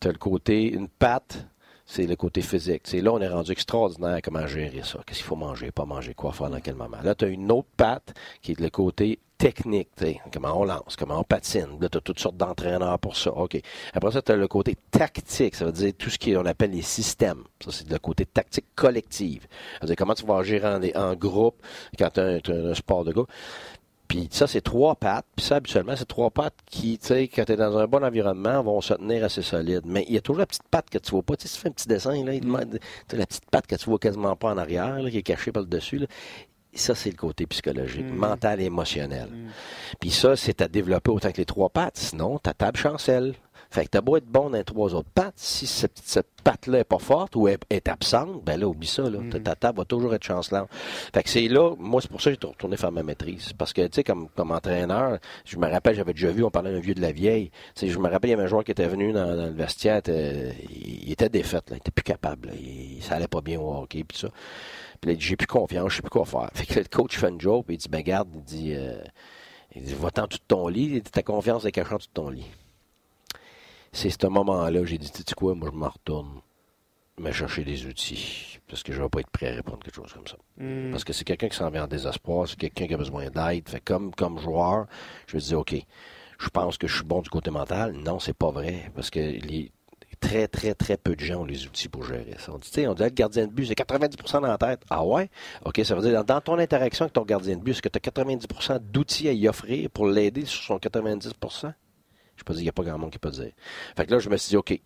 Tu 0.00 0.08
as 0.08 0.12
le 0.12 0.18
côté, 0.18 0.72
une 0.72 0.88
patte, 0.88 1.46
c'est 1.88 2.06
le 2.06 2.16
côté 2.16 2.42
physique. 2.42 2.82
C'est 2.84 3.00
là, 3.00 3.12
on 3.12 3.20
est 3.20 3.28
rendu 3.28 3.50
extraordinaire 3.50 4.20
comment 4.22 4.46
gérer 4.46 4.82
ça. 4.84 5.00
Qu'est-ce 5.06 5.20
qu'il 5.20 5.26
faut 5.26 5.36
manger, 5.36 5.72
pas 5.72 5.86
manger, 5.86 6.12
quoi 6.12 6.32
faire 6.32 6.50
dans 6.50 6.60
quel 6.60 6.74
moment. 6.74 6.98
Là, 7.02 7.14
tu 7.14 7.24
as 7.24 7.28
une 7.28 7.50
autre 7.50 7.68
patte 7.76 8.14
qui 8.42 8.52
est 8.52 8.60
le 8.60 8.68
côté 8.68 9.18
technique, 9.38 9.88
comment 10.32 10.60
on 10.60 10.64
lance, 10.64 10.96
comment 10.98 11.20
on 11.20 11.24
patine. 11.24 11.78
Là, 11.80 11.88
tu 11.88 11.96
as 11.96 12.00
toutes 12.02 12.18
sortes 12.18 12.36
d'entraîneurs 12.36 12.98
pour 12.98 13.16
ça. 13.16 13.30
OK. 13.30 13.58
Après 13.94 14.10
ça, 14.10 14.20
tu 14.20 14.32
as 14.32 14.36
le 14.36 14.48
côté 14.48 14.76
tactique. 14.90 15.54
Ça 15.54 15.64
veut 15.64 15.72
dire 15.72 15.92
tout 15.96 16.10
ce 16.10 16.18
qu'on 16.18 16.44
appelle 16.44 16.72
les 16.72 16.82
systèmes. 16.82 17.44
Ça, 17.64 17.70
c'est 17.72 17.88
le 17.88 17.98
côté 17.98 18.26
tactique 18.26 18.66
collective. 18.74 19.46
Ça 19.74 19.78
veut 19.82 19.86
dire 19.86 19.96
comment 19.96 20.14
tu 20.14 20.26
vas 20.26 20.38
agir 20.38 20.64
en, 20.66 20.80
en 20.94 21.14
groupe 21.14 21.62
quand 21.98 22.10
tu 22.10 22.20
as, 22.20 22.40
un 22.52 22.74
sport 22.74 23.04
de 23.04 23.12
groupe. 23.12 23.30
Puis 24.08 24.28
ça, 24.30 24.46
c'est 24.46 24.62
trois 24.62 24.94
pattes. 24.94 25.26
Puis 25.36 25.44
ça, 25.44 25.56
habituellement, 25.56 25.94
c'est 25.94 26.08
trois 26.08 26.30
pattes 26.30 26.54
qui, 26.66 26.98
tu 26.98 27.06
sais, 27.06 27.28
quand 27.28 27.44
tu 27.44 27.52
es 27.52 27.56
dans 27.56 27.76
un 27.76 27.86
bon 27.86 28.02
environnement, 28.02 28.62
vont 28.62 28.80
se 28.80 28.94
tenir 28.94 29.22
assez 29.22 29.42
solides. 29.42 29.82
Mais 29.84 30.04
il 30.08 30.14
y 30.14 30.18
a 30.18 30.22
toujours 30.22 30.40
la 30.40 30.46
petite 30.46 30.66
patte 30.70 30.88
que 30.88 30.98
tu 30.98 31.10
vois 31.10 31.22
pas. 31.22 31.36
Tu 31.36 31.46
sais, 31.46 31.48
si 31.48 31.54
tu 31.56 31.60
fais 31.60 31.68
un 31.68 31.72
petit 31.72 31.88
dessin, 31.88 32.24
là, 32.24 32.32
il 32.32 32.40
demande, 32.40 32.80
la 33.12 33.26
petite 33.26 33.50
patte 33.50 33.66
que 33.66 33.76
tu 33.76 33.84
vois 33.84 33.98
quasiment 33.98 34.34
pas 34.34 34.50
en 34.50 34.58
arrière, 34.58 35.00
là, 35.00 35.10
qui 35.10 35.18
est 35.18 35.22
cachée 35.22 35.52
par 35.52 35.62
le 35.62 35.68
dessus. 35.68 35.98
Là. 35.98 36.06
Ça, 36.72 36.94
c'est 36.94 37.10
le 37.10 37.16
côté 37.16 37.46
psychologique, 37.46 38.06
mm. 38.06 38.16
mental 38.16 38.60
et 38.60 38.64
émotionnel. 38.64 39.28
Mm. 39.28 39.48
Puis 40.00 40.10
ça, 40.10 40.36
c'est 40.36 40.62
à 40.62 40.68
développer 40.68 41.10
autant 41.10 41.30
que 41.30 41.36
les 41.36 41.44
trois 41.44 41.68
pattes. 41.68 41.98
Sinon, 41.98 42.38
ta 42.38 42.54
table 42.54 42.78
chancelle. 42.78 43.34
Fait 43.70 43.84
que 43.84 43.90
t'as 43.90 44.00
beau 44.00 44.16
être 44.16 44.26
bon 44.26 44.48
dans 44.48 44.56
les 44.56 44.64
trois 44.64 44.94
autres 44.94 45.10
pattes, 45.10 45.34
si 45.36 45.66
cette, 45.66 46.00
patte-là 46.42 46.78
est 46.78 46.84
pas 46.84 46.98
forte 46.98 47.36
ou 47.36 47.48
est, 47.48 47.88
absente, 47.88 48.42
ben 48.42 48.58
là, 48.58 48.66
oublie 48.66 48.86
ça, 48.86 49.02
là. 49.02 49.18
Mm. 49.18 49.42
Ta 49.42 49.54
table 49.54 49.78
va 49.78 49.84
toujours 49.84 50.14
être 50.14 50.24
chancelante. 50.24 50.68
Fait 50.72 51.22
que 51.22 51.28
c'est 51.28 51.48
là, 51.48 51.74
moi, 51.78 52.00
c'est 52.00 52.10
pour 52.10 52.22
ça 52.22 52.30
que 52.30 52.38
j'ai 52.40 52.48
retourné 52.48 52.78
faire 52.78 52.92
ma 52.92 53.02
maîtrise. 53.02 53.52
Parce 53.52 53.74
que, 53.74 53.82
tu 53.82 53.96
sais, 53.96 54.04
comme, 54.04 54.28
comme 54.30 54.52
entraîneur, 54.52 55.18
je 55.44 55.58
me 55.58 55.68
rappelle, 55.68 55.94
j'avais 55.96 56.14
déjà 56.14 56.30
vu, 56.30 56.42
on 56.44 56.50
parlait 56.50 56.72
d'un 56.72 56.80
vieux 56.80 56.94
de 56.94 57.02
la 57.02 57.12
vieille. 57.12 57.50
Sais, 57.74 57.88
je 57.88 57.98
me 57.98 58.08
rappelle, 58.08 58.30
il 58.30 58.32
y 58.32 58.34
avait 58.34 58.44
un 58.44 58.48
joueur 58.48 58.64
qui 58.64 58.70
était 58.70 58.88
venu 58.88 59.12
dans, 59.12 59.26
le 59.26 59.52
vestiaire, 59.52 60.00
il, 60.06 61.12
était 61.12 61.28
défait, 61.28 61.56
là. 61.56 61.72
Il 61.72 61.76
était 61.76 61.90
plus 61.90 62.04
capable, 62.04 62.50
Il, 62.58 63.02
ça 63.02 63.16
allait 63.16 63.28
pas 63.28 63.42
bien 63.42 63.60
au 63.60 63.82
hockey, 63.82 64.02
puis 64.04 64.16
ça. 64.16 64.28
Puis 65.00 65.12
là, 65.12 65.16
j'ai 65.20 65.36
plus 65.36 65.46
confiance, 65.46 65.90
je 65.90 65.96
sais 65.96 66.02
plus 66.02 66.10
quoi 66.10 66.24
faire. 66.24 66.48
Fait 66.54 66.64
que 66.64 66.78
le 66.78 66.86
coach 66.86 67.18
fait 67.18 67.28
une 67.28 67.40
joke, 67.40 67.66
puis 67.66 67.74
il 67.74 67.78
dit, 67.78 67.88
ben 67.90 68.00
garde, 68.00 68.28
il 68.34 68.42
dit, 68.42 68.72
euh, 68.74 68.96
il 69.76 69.82
dit, 69.82 69.94
va-t'en 69.94 70.26
tout 70.26 70.38
ton 70.48 70.68
lit, 70.68 71.02
ta 71.02 71.22
confiance 71.22 71.66
est 71.66 71.72
cachée 71.72 71.94
en 71.94 71.98
tout 71.98 72.06
ton 72.14 72.30
lit 72.30 72.46
c'est 73.92 74.10
ce 74.10 74.26
moment-là 74.26 74.84
j'ai 74.84 74.98
dit, 74.98 75.10
tu 75.10 75.22
sais 75.26 75.34
quoi, 75.34 75.54
moi 75.54 75.70
je 75.72 75.78
me 75.78 75.86
retourne 75.86 76.40
me 77.18 77.32
chercher 77.32 77.64
des 77.64 77.86
outils 77.86 78.58
parce 78.68 78.82
que 78.82 78.92
je 78.92 79.02
vais 79.02 79.08
pas 79.08 79.20
être 79.20 79.30
prêt 79.30 79.48
à 79.48 79.54
répondre 79.56 79.78
à 79.80 79.84
quelque 79.84 79.96
chose 79.96 80.12
comme 80.12 80.26
ça. 80.26 80.36
Hmm. 80.58 80.90
Parce 80.90 81.04
que 81.04 81.12
c'est 81.12 81.24
quelqu'un 81.24 81.48
qui 81.48 81.56
s'en 81.56 81.70
vient 81.70 81.84
en 81.84 81.88
désespoir, 81.88 82.46
c'est 82.48 82.58
quelqu'un 82.58 82.86
qui 82.86 82.94
a 82.94 82.96
besoin 82.96 83.28
d'aide. 83.30 83.68
Fait 83.68 83.80
comme, 83.80 84.14
comme 84.14 84.38
joueur, 84.38 84.86
je 85.26 85.36
me 85.36 85.40
dis, 85.40 85.54
OK, 85.54 85.74
je 86.38 86.48
pense 86.48 86.78
que 86.78 86.86
je 86.86 86.96
suis 86.96 87.04
bon 87.04 87.22
du 87.22 87.30
côté 87.30 87.50
mental. 87.50 87.92
Non, 87.92 88.18
c'est 88.18 88.36
pas 88.36 88.50
vrai. 88.50 88.92
Parce 88.94 89.10
que 89.10 89.18
les, 89.18 89.72
très, 90.20 90.48
très, 90.48 90.74
très 90.74 90.96
peu 90.96 91.16
de 91.16 91.20
gens 91.20 91.42
ont 91.42 91.44
les 91.44 91.66
outils 91.66 91.88
pour 91.88 92.04
gérer 92.04 92.36
ça. 92.38 92.52
On 92.52 92.58
dit, 92.58 92.68
tu 92.68 92.80
sais, 92.80 92.86
on 92.86 92.94
dit, 92.94 93.02
le 93.02 93.08
gardien 93.10 93.46
de 93.46 93.52
but, 93.52 93.66
c'est 93.66 93.78
90% 93.78 94.40
dans 94.40 94.48
la 94.48 94.58
tête. 94.58 94.82
Ah 94.90 95.04
ouais? 95.04 95.30
OK, 95.64 95.80
ça 95.84 95.94
veut 95.94 96.02
dire, 96.02 96.24
dans 96.24 96.40
ton 96.40 96.58
interaction 96.58 97.04
avec 97.04 97.14
ton 97.14 97.24
gardien 97.24 97.56
de 97.56 97.62
but, 97.62 97.72
est-ce 97.72 97.82
que 97.82 97.88
tu 97.88 97.98
as 97.98 98.10
90% 98.10 98.78
d'outils 98.90 99.28
à 99.28 99.32
y 99.32 99.48
offrir 99.48 99.90
pour 99.90 100.06
l'aider 100.06 100.44
sur 100.44 100.62
son 100.62 100.76
90%? 100.76 101.72
Je 102.38 102.44
peux 102.44 102.52
dire, 102.52 102.62
il 102.62 102.64
n'y 102.64 102.70
a 102.70 102.72
pas 102.72 102.84
grand 102.84 102.98
monde 102.98 103.10
qui 103.10 103.18
peut 103.18 103.30
dire. 103.30 103.52
Fait 103.96 104.06
que 104.06 104.12
là, 104.12 104.18
je 104.18 104.30
me 104.30 104.36
suis 104.36 104.50
dit, 104.50 104.56
OK, 104.56 104.80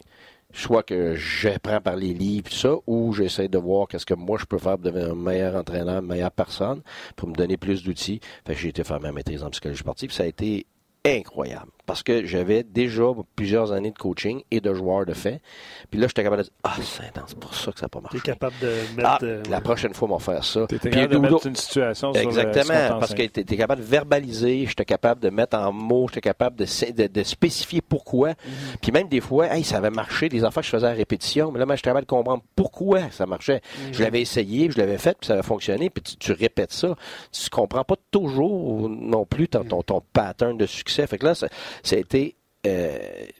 soit 0.52 0.82
que 0.82 1.14
j'apprends 1.14 1.80
par 1.80 1.96
les 1.96 2.14
livres, 2.14 2.48
tout 2.48 2.56
ça, 2.56 2.74
ou 2.86 3.12
j'essaie 3.12 3.48
de 3.48 3.58
voir 3.58 3.88
qu'est-ce 3.88 4.06
que 4.06 4.14
moi 4.14 4.38
je 4.38 4.44
peux 4.44 4.58
faire 4.58 4.78
pour 4.78 4.90
devenir 4.90 5.12
un 5.12 5.14
meilleur 5.14 5.56
entraîneur, 5.56 6.02
une 6.02 6.08
meilleure 6.08 6.30
personne, 6.30 6.82
pour 7.16 7.28
me 7.28 7.34
donner 7.34 7.56
plus 7.56 7.82
d'outils. 7.82 8.20
Fait 8.46 8.54
que 8.54 8.60
j'ai 8.60 8.68
été 8.68 8.84
faire 8.84 9.00
ma 9.00 9.12
maîtrise 9.12 9.42
en 9.42 9.50
psychologie 9.50 9.80
sportive. 9.80 10.12
Ça 10.12 10.24
a 10.24 10.26
été 10.26 10.66
incroyable. 11.04 11.70
Parce 11.92 12.02
que 12.02 12.24
j'avais 12.24 12.62
déjà 12.62 13.02
plusieurs 13.36 13.70
années 13.70 13.90
de 13.90 13.98
coaching 13.98 14.40
et 14.50 14.62
de 14.62 14.72
joueurs 14.72 15.04
de 15.04 15.12
fait. 15.12 15.42
Puis 15.90 16.00
là, 16.00 16.06
j'étais 16.06 16.22
capable 16.22 16.40
de 16.40 16.46
dire 16.46 16.54
Ah, 16.64 16.72
c'est 16.80 17.04
intense, 17.04 17.34
pour 17.34 17.54
ça 17.54 17.70
que 17.70 17.78
ça 17.78 17.84
n'a 17.84 17.90
pas 17.90 18.00
marché. 18.00 18.18
Tu 18.18 18.30
es 18.30 18.32
capable 18.32 18.54
de 18.62 18.68
mettre. 18.96 19.08
Ah, 19.10 19.18
euh, 19.22 19.42
la 19.50 19.60
prochaine 19.60 19.92
fois, 19.92 20.08
on 20.08 20.16
va 20.16 20.18
faire 20.18 20.42
ça. 20.42 20.66
Tu 20.70 20.78
capable 20.78 21.12
de 21.12 21.18
mettre 21.18 21.46
une 21.46 21.54
situation 21.54 22.14
Exactement, 22.14 22.86
sur 22.86 22.98
parce 22.98 23.12
que 23.12 23.26
tu 23.26 23.40
es 23.40 23.56
capable 23.58 23.82
de 23.82 23.86
verbaliser, 23.86 24.64
j'étais 24.66 24.86
capable 24.86 25.20
de 25.20 25.28
mettre 25.28 25.58
en 25.58 25.70
mots, 25.70 26.06
j'étais 26.08 26.22
capable 26.22 26.56
de, 26.56 27.08
de, 27.08 27.22
spécifier 27.24 27.82
pourquoi. 27.82 28.30
Mhm. 28.30 28.36
Puis 28.80 28.90
même 28.90 29.08
des 29.08 29.20
fois, 29.20 29.54
hey, 29.54 29.62
ça 29.62 29.76
avait 29.76 29.90
marché, 29.90 30.30
des 30.30 30.44
affaires 30.44 30.62
que 30.62 30.68
je 30.68 30.70
faisais 30.70 30.86
à 30.86 30.92
répétition, 30.92 31.52
mais 31.52 31.58
là, 31.58 31.66
moi, 31.66 31.76
j'étais 31.76 31.90
capable 31.90 32.06
de 32.06 32.10
comprendre 32.10 32.42
pourquoi 32.56 33.10
ça 33.10 33.26
marchait. 33.26 33.60
Mhm. 33.60 33.92
Je 33.92 34.02
l'avais 34.02 34.22
essayé, 34.22 34.70
je 34.70 34.78
l'avais 34.78 34.96
fait, 34.96 35.14
puis 35.20 35.26
ça 35.26 35.34
avait 35.34 35.42
fonctionné, 35.42 35.90
puis 35.90 36.02
tu, 36.18 36.32
répètes 36.32 36.72
ça. 36.72 36.96
Tu 37.32 37.50
comprends 37.50 37.84
pas 37.84 37.96
toujours 38.10 38.88
non 38.88 39.26
plus 39.26 39.48
ton, 39.48 39.62
ton, 39.64 39.82
ton 39.82 40.02
pattern 40.14 40.56
de 40.56 40.64
succès. 40.64 41.06
Fait 41.06 41.18
que 41.18 41.26
là, 41.26 41.34
ça, 41.82 41.96
a 41.96 41.98
été 41.98 42.36
euh, 42.64 42.98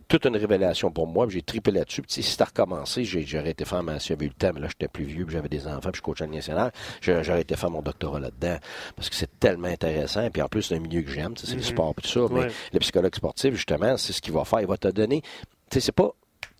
toute 0.08 0.26
une 0.26 0.36
révélation 0.36 0.90
pour 0.90 1.06
moi. 1.06 1.26
J'ai 1.28 1.42
triplé 1.42 1.72
là-dessus. 1.72 2.02
Si 2.08 2.22
c'était 2.22 2.44
recommencé, 2.44 3.04
j'aurais 3.04 3.50
été 3.50 3.64
faire 3.64 3.82
ma... 3.82 3.98
J'avais 3.98 4.26
eu 4.26 4.28
le 4.28 4.34
temps, 4.34 4.50
mais 4.54 4.60
là, 4.60 4.68
j'étais 4.68 4.88
plus 4.88 5.04
vieux, 5.04 5.26
j'avais 5.28 5.48
des 5.48 5.66
enfants, 5.66 5.90
puis 5.92 5.98
je 5.98 6.02
coachais 6.02 6.24
à 6.24 6.26
national. 6.26 6.72
J'aurais 7.00 7.42
été 7.42 7.54
faire 7.56 7.70
mon 7.70 7.82
doctorat 7.82 8.18
là-dedans. 8.18 8.56
Parce 8.96 9.08
que 9.08 9.14
c'est 9.14 9.38
tellement 9.38 9.68
intéressant. 9.68 10.28
Puis 10.30 10.42
en 10.42 10.48
plus, 10.48 10.62
c'est 10.62 10.74
un 10.74 10.80
milieu 10.80 11.02
que 11.02 11.10
j'aime. 11.10 11.36
C'est 11.36 11.54
le 11.54 11.60
mm-hmm. 11.60 11.64
sport 11.64 11.94
et 11.96 12.02
tout 12.02 12.08
ça. 12.08 12.20
Mais 12.32 12.48
le 12.72 12.78
psychologue 12.80 13.14
sportif, 13.14 13.54
justement, 13.54 13.96
c'est 13.96 14.12
ce 14.12 14.20
qu'il 14.20 14.32
va 14.32 14.44
faire. 14.44 14.60
Il 14.60 14.66
va 14.66 14.76
te 14.76 14.88
donner. 14.88 15.22
Tu 15.22 15.74
sais, 15.74 15.80
c'est 15.80 15.92
pas 15.92 16.12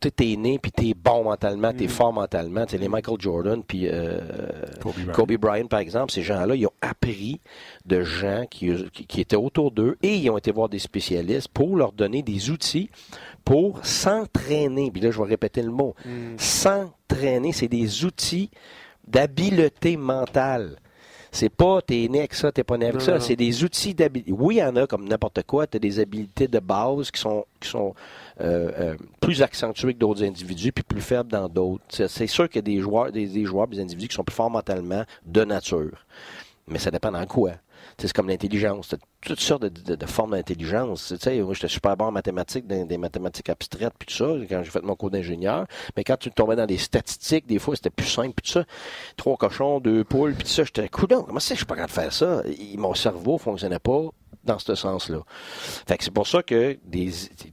t'es 0.09 0.37
né 0.37 0.59
puis 0.59 0.73
t'es 0.73 0.95
bon 0.95 1.25
mentalement, 1.25 1.73
t'es 1.73 1.85
es 1.85 1.87
mm. 1.87 1.91
fort 1.91 2.12
mentalement. 2.12 2.67
T'sais, 2.67 2.79
les 2.79 2.88
Michael 2.88 3.17
Jordan 3.19 3.62
puis 3.62 3.88
euh, 3.88 4.19
Kobe, 5.12 5.33
Bryant. 5.37 5.67
par 5.67 5.81
exemple, 5.81 6.12
ces 6.12 6.23
gens-là, 6.23 6.55
ils 6.55 6.67
ont 6.67 6.73
appris 6.81 7.41
de 7.87 8.03
gens 8.03 8.45
qui, 8.51 8.73
qui, 8.93 9.21
étaient 9.21 9.37
autour 9.37 9.71
d'eux 9.71 9.97
et 10.03 10.17
ils 10.17 10.31
ont 10.31 10.38
été 10.38 10.51
voir 10.51 10.69
des 10.69 10.79
spécialistes 10.79 11.49
pour 11.49 11.77
leur 11.77 11.93
donner 11.93 12.23
des 12.23 12.51
outils 12.51 12.91
pour 13.45 13.85
s'entraîner. 13.85 14.91
Puis 14.91 15.01
là, 15.01 15.11
je 15.11 15.19
vais 15.19 15.29
répéter 15.29 15.62
le 15.62 15.71
mot. 15.71 15.95
Mm. 16.05 16.38
S'entraîner, 16.38 17.53
c'est 17.53 17.69
des 17.69 18.05
outils 18.05 18.51
d'habileté 19.07 19.97
mentale. 19.97 20.79
C'est 21.35 21.49
pas 21.49 21.81
t'es 21.81 22.09
né 22.09 22.18
avec 22.18 22.35
ça, 22.35 22.53
t'es 22.53 22.62
pas 22.62 22.77
né 22.77 22.87
avec 22.87 23.01
ça. 23.01 23.18
C'est 23.18 23.37
des 23.37 23.64
outils 23.64 23.95
d'habileté. 23.95 24.31
Oui, 24.33 24.57
il 24.57 24.59
y 24.59 24.62
en 24.62 24.77
a 24.77 24.87
comme 24.87 25.09
n'importe 25.09 25.42
quoi. 25.45 25.66
T'as 25.66 25.79
des 25.79 25.99
habiletés 25.99 26.47
de 26.47 26.59
base 26.59 27.11
qui 27.11 27.18
sont 27.18 27.47
qui 27.59 27.71
sont 27.71 27.95
euh, 28.42 28.71
euh, 28.79 28.97
plus 29.18 29.40
accentuées 29.40 29.95
que 29.95 29.99
d'autres 29.99 30.23
individus, 30.23 30.73
puis 30.73 30.85
plus 30.85 31.01
faibles 31.01 31.31
dans 31.31 31.49
d'autres. 31.49 31.83
C'est 31.88 32.27
sûr 32.27 32.49
qu'il 32.51 32.57
y 32.57 32.59
a 32.59 32.62
des 32.62 32.81
joueurs, 32.81 33.11
des, 33.11 33.45
joueurs, 33.47 33.66
des 33.66 33.81
individus 33.81 34.09
qui 34.09 34.14
sont 34.14 34.25
plus 34.25 34.35
forts 34.35 34.51
mentalement 34.51 35.05
de 35.25 35.45
nature. 35.45 36.05
Mais 36.68 36.79
ça 36.79 36.90
dépend 36.90 37.11
dans 37.11 37.27
quoi. 37.27 37.53
C'est 37.99 38.12
comme 38.12 38.29
l'intelligence. 38.29 38.95
toutes 39.21 39.40
sortes 39.40 39.64
de, 39.64 40.07
formes 40.07 40.33
d'intelligence. 40.33 41.14
Moi, 41.27 41.55
j'étais 41.55 41.68
super 41.68 41.97
bon 41.97 42.07
en 42.07 42.12
mathématiques, 42.12 42.66
des, 42.66 42.99
mathématiques 42.99 43.49
abstraites, 43.49 43.95
puis 43.99 44.07
tout 44.07 44.14
ça, 44.14 44.35
quand 44.49 44.62
j'ai 44.62 44.71
fait 44.71 44.83
mon 44.83 44.97
cours 44.97 45.11
d'ingénieur. 45.11 45.66
Mais 45.97 46.05
quand 46.05 46.16
tu 46.16 46.31
tombais 46.31 46.57
dans 46.57 46.66
des 46.66 46.79
statistiques, 46.79 47.47
des 47.47 47.59
fois, 47.59 47.77
c'était 47.77 47.90
plus 47.90 48.07
simple, 48.07 48.35
puis 48.35 48.53
tout 48.53 48.59
ça. 48.59 48.64
Trois 49.16 49.37
cochons, 49.37 49.81
deux 49.81 50.05
poules, 50.05 50.35
puis 50.35 50.45
tout 50.45 50.51
ça. 50.51 50.64
J'étais, 50.64 50.88
coudon, 50.88 51.23
comment 51.23 51.40
c'est 51.40 51.55
je 51.55 51.59
suis 51.59 51.66
pas 51.66 51.77
capable 51.77 51.90
de 51.90 52.01
faire 52.01 52.12
ça? 52.12 52.42
mon 52.77 52.95
cerveau 52.95 53.38
fonctionnait 53.38 53.79
pas 53.79 54.11
dans 54.45 54.59
ce 54.59 54.75
sens-là. 54.75 55.21
Fait 55.87 55.99
que 55.99 56.05
c'est 56.05 56.11
pour 56.12 56.27
ça 56.27 56.42
que 56.42 56.79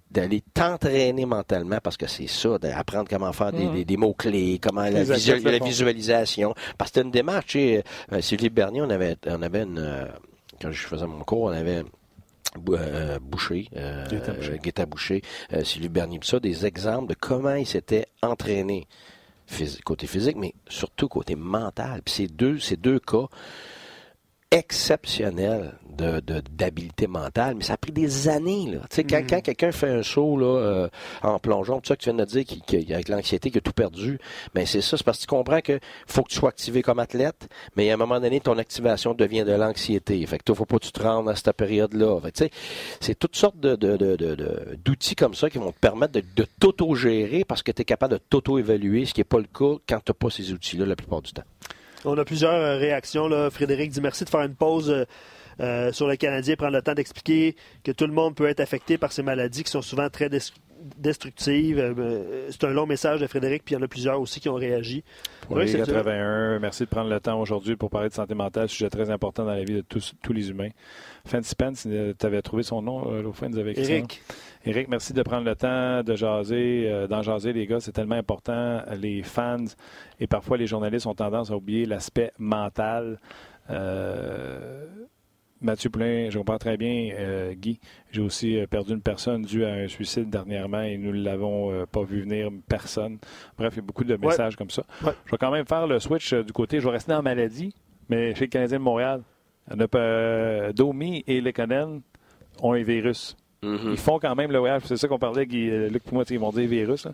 d'aller 0.09 0.41
t'entraîner 0.53 1.25
mentalement, 1.25 1.79
parce 1.83 1.97
que 1.97 2.07
c'est 2.07 2.27
ça, 2.27 2.57
d'apprendre 2.57 3.07
comment 3.09 3.31
faire 3.33 3.51
des, 3.51 3.65
mm-hmm. 3.85 3.97
mots-clés, 3.97 4.59
comment 4.61 4.83
la, 4.83 5.03
visualisation. 5.03 6.53
Parce 6.77 6.91
que 6.91 6.95
c'est 6.95 7.05
une 7.05 7.11
démarche. 7.11 7.55
Euh, 7.55 7.81
Sylvie 8.21 8.49
Bernier, 8.49 8.81
on 8.81 8.89
avait, 8.89 9.17
on 9.27 9.41
avait 9.41 9.63
une, 9.63 9.79
euh, 9.79 10.05
quand 10.61 10.71
je 10.71 10.87
faisais 10.87 11.05
mon 11.05 11.23
cours, 11.23 11.43
on 11.43 11.47
avait 11.49 11.83
euh, 12.69 13.19
Boucher, 13.19 13.69
euh, 13.75 14.05
Guetta 14.57 14.85
Boucher, 14.85 15.21
Sylvie 15.63 15.89
Bernier, 15.89 16.19
ça, 16.23 16.39
des 16.39 16.65
exemples 16.65 17.09
de 17.09 17.15
comment 17.19 17.55
il 17.55 17.67
s'était 17.67 18.07
entraîné 18.21 18.87
côté 19.83 20.07
physique, 20.07 20.37
mais 20.37 20.53
surtout 20.67 21.07
côté 21.07 21.35
mental. 21.35 22.01
Puis 22.03 22.13
ces 22.13 22.27
deux, 22.27 22.59
ces 22.59 22.77
deux 22.77 22.99
cas 22.99 23.25
exceptionnels 24.51 25.75
de, 25.99 26.41
d'habileté 26.51 27.07
mentale, 27.07 27.55
mais 27.55 27.63
ça 27.63 27.73
a 27.73 27.77
pris 27.77 27.91
des 27.91 28.27
années. 28.27 28.71
Là. 28.71 28.79
Tu 28.89 28.97
sais, 28.97 29.03
quand, 29.03 29.21
mm. 29.21 29.41
quelqu'un 29.41 29.71
fait 29.71 29.89
un 29.89 30.03
saut 30.03 30.37
là, 30.37 30.45
euh, 30.45 30.89
en 31.21 31.39
plongeon, 31.39 31.79
tout 31.79 31.87
ça 31.87 31.95
que 31.95 32.01
tu 32.01 32.09
viens 32.09 32.17
de 32.17 32.25
dire, 32.25 32.43
qui, 32.45 32.93
avec 32.93 33.09
l'anxiété, 33.09 33.51
qui 33.51 33.57
a 33.57 33.61
tout 33.61 33.71
perdu, 33.71 34.19
mais 34.53 34.61
ben, 34.61 34.65
c'est 34.65 34.81
ça, 34.81 34.97
c'est 34.97 35.03
parce 35.03 35.17
que 35.17 35.23
tu 35.23 35.27
comprends 35.27 35.61
que 35.61 35.79
faut 36.07 36.23
que 36.23 36.29
tu 36.29 36.37
sois 36.37 36.49
activé 36.49 36.81
comme 36.81 36.99
athlète, 36.99 37.47
mais 37.75 37.89
à 37.91 37.93
un 37.93 37.97
moment 37.97 38.19
donné, 38.19 38.39
ton 38.39 38.57
activation 38.57 39.13
devient 39.13 39.43
de 39.43 39.53
l'anxiété. 39.53 40.25
Fait 40.25 40.37
que 40.37 40.43
toi, 40.43 40.55
faut 40.55 40.65
pas 40.65 40.79
que 40.79 40.85
tu 40.85 40.91
te 40.91 41.01
rendes 41.01 41.29
à 41.29 41.35
cette 41.35 41.51
période-là. 41.53 42.19
Tu 42.25 42.31
sais, 42.35 42.51
c'est 42.99 43.17
toutes 43.17 43.35
sortes 43.35 43.59
de, 43.59 43.75
d'outils 44.83 45.15
comme 45.15 45.33
ça 45.33 45.49
qui 45.49 45.57
vont 45.57 45.71
te 45.71 45.79
permettre 45.79 46.13
de, 46.13 46.23
de 46.35 46.45
t'auto-gérer 46.59 47.43
parce 47.45 47.63
que 47.63 47.71
tu 47.71 47.81
es 47.81 47.85
capable 47.85 48.13
de 48.13 48.19
t'auto-évaluer, 48.29 49.05
ce 49.05 49.13
qui 49.13 49.19
n'est 49.19 49.25
pas 49.25 49.39
le 49.39 49.43
cas 49.43 49.79
quand 49.87 49.99
tu 49.99 50.11
n'as 50.11 50.13
pas 50.13 50.29
ces 50.29 50.51
outils-là 50.53 50.85
la 50.85 50.95
plupart 50.95 51.21
du 51.21 51.31
temps. 51.33 51.43
On 52.05 52.17
a 52.17 52.23
plusieurs 52.23 52.53
euh, 52.53 52.77
réactions. 52.77 53.27
Là. 53.27 53.49
Frédéric 53.49 53.91
dit 53.91 54.01
merci 54.01 54.23
de 54.23 54.29
faire 54.29 54.41
une 54.41 54.55
pause. 54.55 55.05
Euh, 55.59 55.79
euh, 55.79 55.91
sur 55.91 56.07
le 56.07 56.15
Canadien, 56.15 56.55
prendre 56.55 56.73
le 56.73 56.81
temps 56.81 56.93
d'expliquer 56.93 57.55
que 57.83 57.91
tout 57.91 58.07
le 58.07 58.13
monde 58.13 58.35
peut 58.35 58.47
être 58.47 58.59
affecté 58.59 58.97
par 58.97 59.11
ces 59.11 59.23
maladies 59.23 59.63
qui 59.63 59.71
sont 59.71 59.81
souvent 59.81 60.09
très 60.09 60.29
destructives. 60.97 61.79
Euh, 61.79 62.47
c'est 62.49 62.63
un 62.65 62.71
long 62.71 62.85
message 62.85 63.19
de 63.19 63.27
Frédéric, 63.27 63.63
puis 63.63 63.75
il 63.75 63.77
y 63.77 63.81
en 63.81 63.83
a 63.83 63.87
plusieurs 63.87 64.19
aussi 64.19 64.39
qui 64.39 64.49
ont 64.49 64.55
réagi. 64.55 65.03
Oui, 65.49 65.71
81, 65.71 66.59
merci 66.59 66.83
de 66.83 66.89
prendre 66.89 67.09
le 67.09 67.19
temps 67.19 67.39
aujourd'hui 67.39 67.75
pour 67.75 67.89
parler 67.89 68.09
de 68.09 68.13
santé 68.13 68.35
mentale, 68.35 68.67
sujet 68.69 68.89
très 68.89 69.09
important 69.09 69.45
dans 69.45 69.53
la 69.53 69.63
vie 69.63 69.75
de 69.75 69.81
tous, 69.81 70.13
tous 70.21 70.33
les 70.33 70.49
humains. 70.49 70.69
Fancy 71.25 71.49
Spence, 71.49 71.85
euh, 71.87 72.13
tu 72.17 72.25
avais 72.25 72.41
trouvé 72.41 72.63
son 72.63 72.81
nom 72.81 73.05
nous 73.21 73.59
avait 73.59 73.71
écrit 73.71 73.91
Eric. 73.91 74.21
Eric, 74.65 74.87
merci 74.89 75.13
de 75.13 75.21
prendre 75.23 75.45
le 75.45 75.55
temps 75.55 76.03
de 76.03 76.15
jaser, 76.15 77.07
d'en 77.09 77.21
jaser, 77.21 77.53
les 77.53 77.65
gars. 77.65 77.79
C'est 77.79 77.93
tellement 77.93 78.15
important. 78.15 78.81
Les 78.97 79.23
fans 79.23 79.63
et 80.19 80.27
parfois 80.27 80.57
les 80.57 80.67
journalistes 80.67 81.05
ont 81.05 81.15
tendance 81.15 81.49
à 81.51 81.55
oublier 81.55 81.85
l'aspect 81.85 82.31
mental. 82.37 83.19
Euh, 83.69 84.85
Mathieu 85.61 85.89
Poulin, 85.89 86.29
je 86.29 86.37
comprends 86.37 86.57
très 86.57 86.77
bien, 86.77 87.11
euh, 87.13 87.53
Guy. 87.53 87.79
J'ai 88.11 88.21
aussi 88.21 88.57
euh, 88.57 88.65
perdu 88.65 88.93
une 88.93 89.01
personne 89.01 89.41
due 89.41 89.65
à 89.65 89.73
un 89.73 89.87
suicide 89.87 90.29
dernièrement 90.29 90.81
et 90.81 90.97
nous 90.97 91.11
ne 91.11 91.21
l'avons 91.21 91.71
euh, 91.71 91.85
pas 91.85 92.03
vu 92.03 92.21
venir, 92.21 92.49
personne. 92.67 93.17
Bref, 93.57 93.73
il 93.73 93.77
y 93.77 93.79
a 93.79 93.83
beaucoup 93.83 94.05
de 94.05 94.15
messages 94.15 94.55
comme 94.55 94.69
ça. 94.69 94.83
Je 95.01 95.31
vais 95.31 95.37
quand 95.37 95.51
même 95.51 95.65
faire 95.65 95.85
le 95.85 95.99
switch 95.99 96.33
du 96.33 96.53
côté. 96.53 96.79
Je 96.79 96.85
vais 96.85 96.91
rester 96.91 97.13
en 97.13 97.21
maladie, 97.21 97.73
mais 98.07 98.33
chez 98.35 98.45
le 98.45 98.49
Canadien 98.49 98.79
de 98.79 98.83
Montréal, 98.83 99.21
Domi 100.73 101.23
et 101.27 101.41
Lekonen 101.41 102.01
ont 102.61 102.73
un 102.73 102.83
virus. 102.83 103.35
Mm-hmm. 103.61 103.91
Ils 103.91 103.97
font 103.97 104.17
quand 104.17 104.35
même 104.35 104.53
le 104.53 104.59
voyage. 104.59 104.83
C'est 104.85 104.95
ça 104.95 105.09
qu'on 105.09 105.19
parlait, 105.19 105.45
Guy, 105.45 105.89
Luc 105.89 106.03
pour 106.03 106.13
moi, 106.13 106.23
ils 106.29 106.39
vont 106.39 106.51
dire 106.51 106.69
virus. 106.69 107.05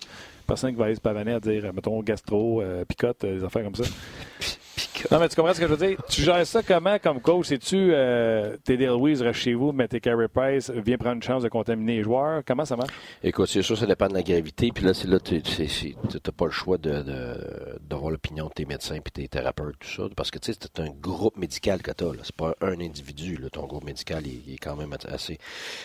Personne 0.45 0.71
qui 0.71 0.77
va 0.77 0.85
aller 0.85 0.95
se 0.95 1.01
pavaner 1.01 1.33
à 1.33 1.39
dire, 1.39 1.73
mettons, 1.73 1.99
gastro, 2.03 2.61
picote, 2.87 3.25
des 3.25 3.43
affaires 3.43 3.63
comme 3.63 3.75
ça. 3.75 3.85
Non, 5.11 5.19
mais 5.19 5.29
tu 5.29 5.35
comprends 5.35 5.53
ce 5.53 5.59
que 5.59 5.67
je 5.67 5.73
veux 5.73 5.87
dire? 5.87 5.97
Tu 6.09 6.21
gères 6.21 6.45
ça 6.45 6.63
comment 6.63 6.97
comme 6.99 7.21
coach? 7.21 7.47
C'est-tu 7.47 7.89
euh, 7.91 8.57
Teddy 8.63 8.85
Louise 8.85 9.21
reste 9.21 9.39
chez 9.39 9.53
vous, 9.53 9.71
mais 9.71 9.87
t'es 9.87 9.99
Carey 9.99 10.27
Price 10.27 10.69
vient 10.69 10.97
prendre 10.97 11.15
une 11.15 11.23
chance 11.23 11.43
de 11.43 11.49
contaminer 11.49 11.97
les 11.97 12.03
joueurs? 12.03 12.41
Comment 12.45 12.65
ça 12.65 12.75
marche? 12.75 12.93
Écoute, 13.23 13.47
c'est 13.47 13.61
sûr, 13.61 13.77
ça 13.77 13.85
dépend 13.85 14.07
de 14.07 14.13
la 14.13 14.23
gravité. 14.23 14.71
Puis 14.73 14.83
là, 14.83 14.93
c'est 14.93 15.07
là, 15.07 15.19
tu 15.19 15.35
n'as 15.35 16.31
pas 16.35 16.45
le 16.45 16.51
choix 16.51 16.77
d'avoir 16.77 18.11
l'opinion 18.11 18.47
de 18.47 18.53
tes 18.53 18.65
médecins 18.65 18.95
et 18.95 19.01
tes 19.01 19.27
thérapeutes, 19.27 19.75
tout 19.79 19.89
ça. 19.89 20.03
Parce 20.15 20.31
que 20.31 20.39
tu 20.39 20.51
sais, 20.51 20.59
c'est 20.59 20.79
un 20.79 20.89
groupe 20.89 21.37
médical 21.37 21.81
que 21.81 21.91
tu 21.91 22.03
as. 22.03 22.11
C'est 22.23 22.35
pas 22.35 22.55
un 22.61 22.79
individu. 22.79 23.37
Là. 23.37 23.49
Ton 23.49 23.65
groupe 23.67 23.83
médical 23.83 24.23
il, 24.25 24.53
est 24.53 24.57
quand 24.57 24.75
même 24.75 24.95
assez, 25.07 25.37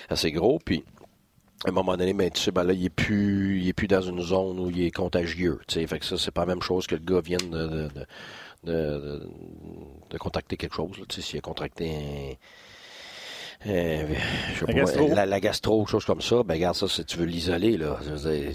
assez 0.09 0.33
gros. 0.33 0.59
Puis 0.65 0.85
à 1.65 1.69
un 1.69 1.73
moment 1.73 1.97
donné, 1.97 2.15
ben, 2.15 2.31
tu 2.31 2.41
sais, 2.41 2.51
ben 2.51 2.65
là, 2.65 2.73
il 2.73 2.87
est 2.87 2.91
plus, 2.91 3.61
il 3.61 3.69
est 3.69 3.75
plus 3.75 3.87
dans 3.87 4.01
une 4.01 4.23
zone 4.23 4.59
où 4.59 4.71
il 4.71 4.83
est 4.83 4.91
contagieux. 4.91 5.59
Tu 5.69 5.75
sais, 5.75 5.87
fait 5.87 5.99
que 5.99 6.07
ça, 6.07 6.17
c'est 6.17 6.31
pas 6.31 6.43
la 6.43 6.55
même 6.55 6.63
chose 6.63 6.87
que 6.87 6.95
le 6.95 7.03
gars 7.03 7.21
vienne 7.21 7.51
de, 7.51 7.89
contacter 10.19 10.57
quelque 10.57 10.75
chose. 10.75 11.03
Tu 11.09 11.17
sais, 11.17 11.23
s'il 11.23 11.39
a 11.39 11.43
contracté 11.43 12.39
un 13.67 13.71
euh, 13.71 14.05
la, 14.67 14.73
gastro? 14.73 15.09
La, 15.15 15.41
gastro, 15.41 15.87
chose 15.87 16.05
comme 16.07 16.23
ça, 16.23 16.43
ben 16.43 16.55
regarde 16.55 16.77
ça, 16.77 16.89
si 16.89 17.05
tu 17.05 17.19
veux 17.19 17.27
l'isoler, 17.27 17.77
là, 17.77 17.99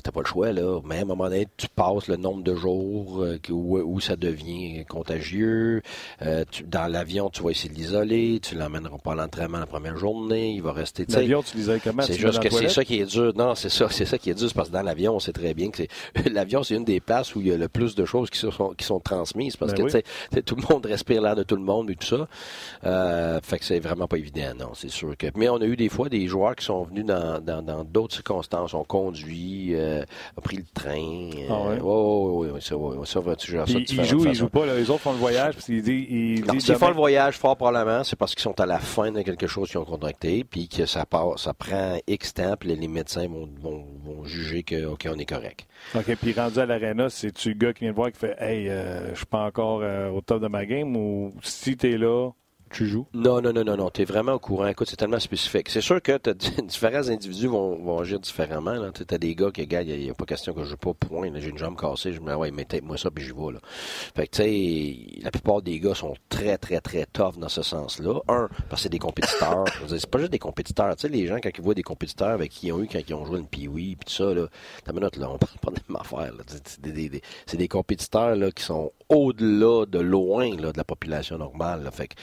t'as 0.01 0.11
pas 0.11 0.21
le 0.21 0.25
choix, 0.25 0.51
là. 0.51 0.79
Mais 0.83 0.97
à 0.97 1.01
un 1.01 1.05
moment 1.05 1.25
donné, 1.25 1.47
tu 1.57 1.67
passes 1.67 2.07
le 2.07 2.15
nombre 2.15 2.43
de 2.43 2.55
jours 2.55 3.21
euh, 3.23 3.37
où, 3.51 3.99
ça 3.99 4.15
devient 4.15 4.83
contagieux. 4.85 5.83
Euh, 6.23 6.43
dans 6.65 6.91
l'avion, 6.91 7.29
tu 7.29 7.43
vas 7.43 7.51
essayer 7.51 7.69
de 7.69 7.75
l'isoler. 7.75 8.39
Tu 8.41 8.55
l'emmèneras 8.55 8.97
pas 8.97 9.11
à 9.11 9.15
l'entraînement 9.15 9.59
la 9.59 9.67
première 9.67 9.97
journée. 9.97 10.53
Il 10.53 10.63
va 10.63 10.73
rester. 10.73 11.05
L'avion, 11.07 11.43
tu 11.43 11.57
l'isoles 11.57 11.81
comment? 11.83 12.01
C'est 12.01 12.17
juste 12.17 12.39
que 12.39 12.49
c'est 12.49 12.69
ça 12.69 12.83
qui 12.83 12.99
est 12.99 13.05
dur. 13.05 13.31
Non, 13.35 13.53
c'est 13.53 13.69
ça, 13.69 13.87
c'est 13.91 14.05
ça 14.05 14.17
qui 14.17 14.31
est 14.31 14.35
dur, 14.35 14.49
parce 14.55 14.69
que 14.69 14.73
dans 14.73 14.81
l'avion, 14.81 15.15
on 15.15 15.19
sait 15.19 15.33
très 15.33 15.53
bien 15.53 15.69
que 15.69 15.83
l'avion, 16.31 16.63
c'est 16.63 16.75
une 16.75 16.85
des 16.85 16.99
places 16.99 17.35
où 17.35 17.41
il 17.41 17.47
y 17.47 17.51
a 17.51 17.57
le 17.57 17.67
plus 17.67 17.93
de 17.93 18.05
choses 18.05 18.31
qui 18.31 18.39
sont, 18.39 18.73
qui 18.75 18.85
sont 18.85 18.99
transmises, 18.99 19.55
parce 19.55 19.73
ben 19.73 19.85
que 19.85 19.97
tu 19.97 20.43
tout 20.43 20.55
le 20.55 20.63
monde 20.73 20.85
respire 20.85 21.21
l'air 21.21 21.35
de 21.35 21.43
tout 21.43 21.55
le 21.55 21.61
monde 21.61 21.89
et 21.91 21.95
tout 21.95 22.07
ça. 22.07 22.27
Euh, 22.85 23.39
fait 23.43 23.59
que 23.59 23.65
c'est 23.65 23.79
vraiment 23.79 24.07
pas 24.07 24.17
évident, 24.17 24.53
non. 24.57 24.69
C'est 24.73 24.94
mais 25.35 25.49
on 25.49 25.57
a 25.57 25.65
eu 25.65 25.75
des 25.75 25.89
fois 25.89 26.09
des 26.09 26.27
joueurs 26.27 26.55
qui 26.55 26.65
sont 26.65 26.83
venus 26.83 27.05
dans, 27.05 27.41
dans, 27.41 27.83
d'autres 27.83 28.15
circonstances, 28.15 28.73
ont 28.73 28.83
conduit, 28.83 29.75
euh, 29.75 30.03
ont 30.37 30.41
pris 30.41 30.57
le 30.57 30.63
train. 30.73 30.91
Euh, 30.91 31.47
ah 31.49 31.69
ouais? 31.69 31.79
oui, 31.81 32.49
oui, 32.53 32.61
ça, 32.61 32.75
ça, 33.05 33.19
va, 33.19 33.35
ça 33.37 33.63
Ils 33.67 34.05
jouent, 34.05 34.25
ils 34.25 34.35
jouent 34.35 34.49
pas, 34.49 34.65
les 34.65 34.89
autres 34.89 35.01
font 35.01 35.13
le 35.13 35.17
voyage. 35.17 35.55
Parce 35.55 35.65
qu'ils 35.65 35.81
disent, 35.81 36.07
ils 36.09 36.61
s'ils 36.61 36.75
font 36.75 36.89
le 36.89 36.95
voyage 36.95 37.37
fort 37.37 37.55
probablement, 37.55 38.03
c'est 38.03 38.15
parce 38.15 38.33
qu'ils 38.33 38.43
sont 38.43 38.59
à 38.59 38.65
la 38.65 38.79
fin 38.79 39.11
de 39.11 39.21
quelque 39.21 39.47
chose 39.47 39.69
qu'ils 39.69 39.79
ont 39.79 39.85
contracté, 39.85 40.43
puis 40.43 40.67
que 40.67 40.85
ça 40.85 41.05
part, 41.05 41.37
ça 41.39 41.53
prend 41.53 41.97
X 42.07 42.33
temps, 42.33 42.55
puis 42.59 42.75
les 42.75 42.87
médecins 42.87 43.27
vont, 43.27 43.49
vont, 43.61 43.85
juger 44.25 44.63
que 44.63 44.85
OK, 44.85 45.07
on 45.11 45.19
est 45.19 45.25
correct. 45.25 45.67
OK, 45.93 46.15
puis 46.15 46.33
rendu 46.33 46.57
à 46.57 46.65
l'aréna, 46.65 47.09
c'est-tu 47.09 47.49
le 47.49 47.55
gars 47.55 47.73
qui 47.73 47.81
vient 47.81 47.91
de 47.91 47.95
voir 47.95 48.11
qui 48.11 48.17
fait 48.17 48.35
Hey, 48.39 48.69
euh, 48.69 49.11
je 49.11 49.17
suis 49.17 49.25
pas 49.25 49.43
encore 49.43 49.83
au 50.13 50.21
top 50.21 50.41
de 50.41 50.47
ma 50.47 50.65
game 50.65 50.95
ou 50.95 51.33
si 51.43 51.77
tu 51.77 51.91
es 51.91 51.97
là, 51.97 52.31
tu 52.71 52.87
joues? 52.87 53.07
Non, 53.13 53.41
non, 53.41 53.53
non, 53.53 53.63
non, 53.63 53.77
non. 53.77 53.89
Tu 53.89 54.01
es 54.01 54.05
vraiment 54.05 54.33
au 54.33 54.39
courant. 54.39 54.67
Écoute, 54.67 54.87
c'est 54.89 54.95
tellement 54.95 55.19
spécifique. 55.19 55.69
C'est 55.69 55.81
sûr 55.81 56.01
que 56.01 56.19
différents 56.63 57.09
individus 57.09 57.47
vont, 57.47 57.99
agir 57.99 58.19
différemment. 58.19 58.91
Tu 58.91 59.03
as 59.13 59.17
des 59.17 59.35
gars 59.35 59.51
qui, 59.51 59.65
gars, 59.65 59.81
il 59.81 59.99
n'y 59.99 60.09
a, 60.09 60.13
pas 60.13 60.25
question 60.25 60.53
que 60.53 60.63
je 60.63 60.69
joue 60.69 60.77
pas 60.77 60.93
point. 60.93 61.29
J'ai 61.35 61.49
une 61.49 61.57
jambe 61.57 61.79
cassée. 61.79 62.13
Je 62.13 62.19
me 62.19 62.29
dis, 62.29 62.35
ouais, 62.35 62.51
mettez-moi 62.51 62.97
ça, 62.97 63.11
puis 63.11 63.23
j'y 63.23 63.31
vais. 63.31 63.53
Là. 63.53 63.59
Fait 64.15 64.27
que, 64.27 64.35
tu 64.35 64.43
sais, 64.43 65.21
la 65.23 65.31
plupart 65.31 65.61
des 65.61 65.79
gars 65.79 65.95
sont 65.95 66.15
très, 66.29 66.57
très, 66.57 66.81
très 66.81 67.05
tough 67.05 67.37
dans 67.37 67.49
ce 67.49 67.61
sens-là. 67.61 68.19
Un, 68.27 68.49
parce 68.69 68.81
que 68.81 68.83
c'est 68.83 68.89
des 68.89 68.99
compétiteurs. 68.99 69.65
c'est 69.87 70.09
pas 70.09 70.19
juste 70.19 70.31
des 70.31 70.39
compétiteurs. 70.39 70.95
Tu 70.95 71.03
sais, 71.03 71.09
les 71.09 71.27
gens, 71.27 71.37
quand 71.41 71.51
ils 71.55 71.63
voient 71.63 71.73
des 71.73 71.83
compétiteurs 71.83 72.29
avec 72.29 72.51
qui 72.51 72.67
ils 72.67 72.73
ont 72.73 72.81
eu 72.81 72.87
quand 72.87 72.99
ils 73.07 73.13
ont 73.13 73.25
joué 73.25 73.39
une 73.39 73.47
Pee-Wee, 73.47 73.95
puis 73.95 74.05
tout 74.05 74.13
ça, 74.13 74.33
là, 74.33 74.47
t'as 74.83 74.93
minute, 74.93 75.17
là, 75.17 75.29
on 75.29 75.37
parle 75.37 75.57
pas 75.61 75.71
de 75.71 75.79
même 75.87 75.99
affaire. 75.99 76.33
C'est 76.47 76.81
des, 76.81 77.09
des, 77.09 77.21
des, 77.53 77.67
compétiteurs 77.67 78.35
là, 78.35 78.51
qui 78.51 78.63
sont 78.63 78.91
au-delà, 79.09 79.85
de 79.85 79.99
loin, 79.99 80.49
là, 80.57 80.71
de 80.71 80.77
la 80.77 80.83
population 80.83 81.37
normale. 81.37 81.83
Là. 81.83 81.91
Fait 81.91 82.07
que, 82.07 82.15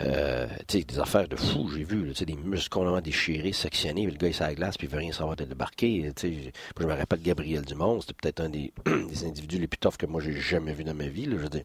euh, 0.00 0.48
des 0.68 0.98
affaires 0.98 1.28
de 1.28 1.36
fou, 1.36 1.68
j'ai 1.68 1.84
vu, 1.84 2.12
des 2.12 2.34
muscles 2.34 2.68
complètement 2.68 3.00
déchirés, 3.00 3.52
sectionnés, 3.52 4.06
le 4.06 4.16
gars 4.16 4.28
il 4.28 4.36
la 4.38 4.54
glace, 4.54 4.76
puis 4.76 4.86
il 4.86 4.90
veut 4.90 4.98
rien 4.98 5.12
savoir 5.12 5.36
de 5.36 5.44
débarquer. 5.44 6.12
Je 6.20 6.86
me 6.86 6.92
rappelle 6.92 7.22
Gabriel 7.22 7.64
Dumont, 7.64 8.00
c'était 8.00 8.14
peut-être 8.14 8.40
un 8.40 8.48
des, 8.48 8.72
des, 8.86 9.24
individus 9.24 9.58
les 9.58 9.68
plus 9.68 9.78
toughs 9.78 9.96
que 9.96 10.06
moi 10.06 10.20
j'ai 10.20 10.38
jamais 10.40 10.72
vu 10.72 10.84
dans 10.84 10.94
ma 10.94 11.06
vie. 11.06 11.26
Là, 11.26 11.36
je 11.36 11.42
veux 11.42 11.48
dire. 11.48 11.64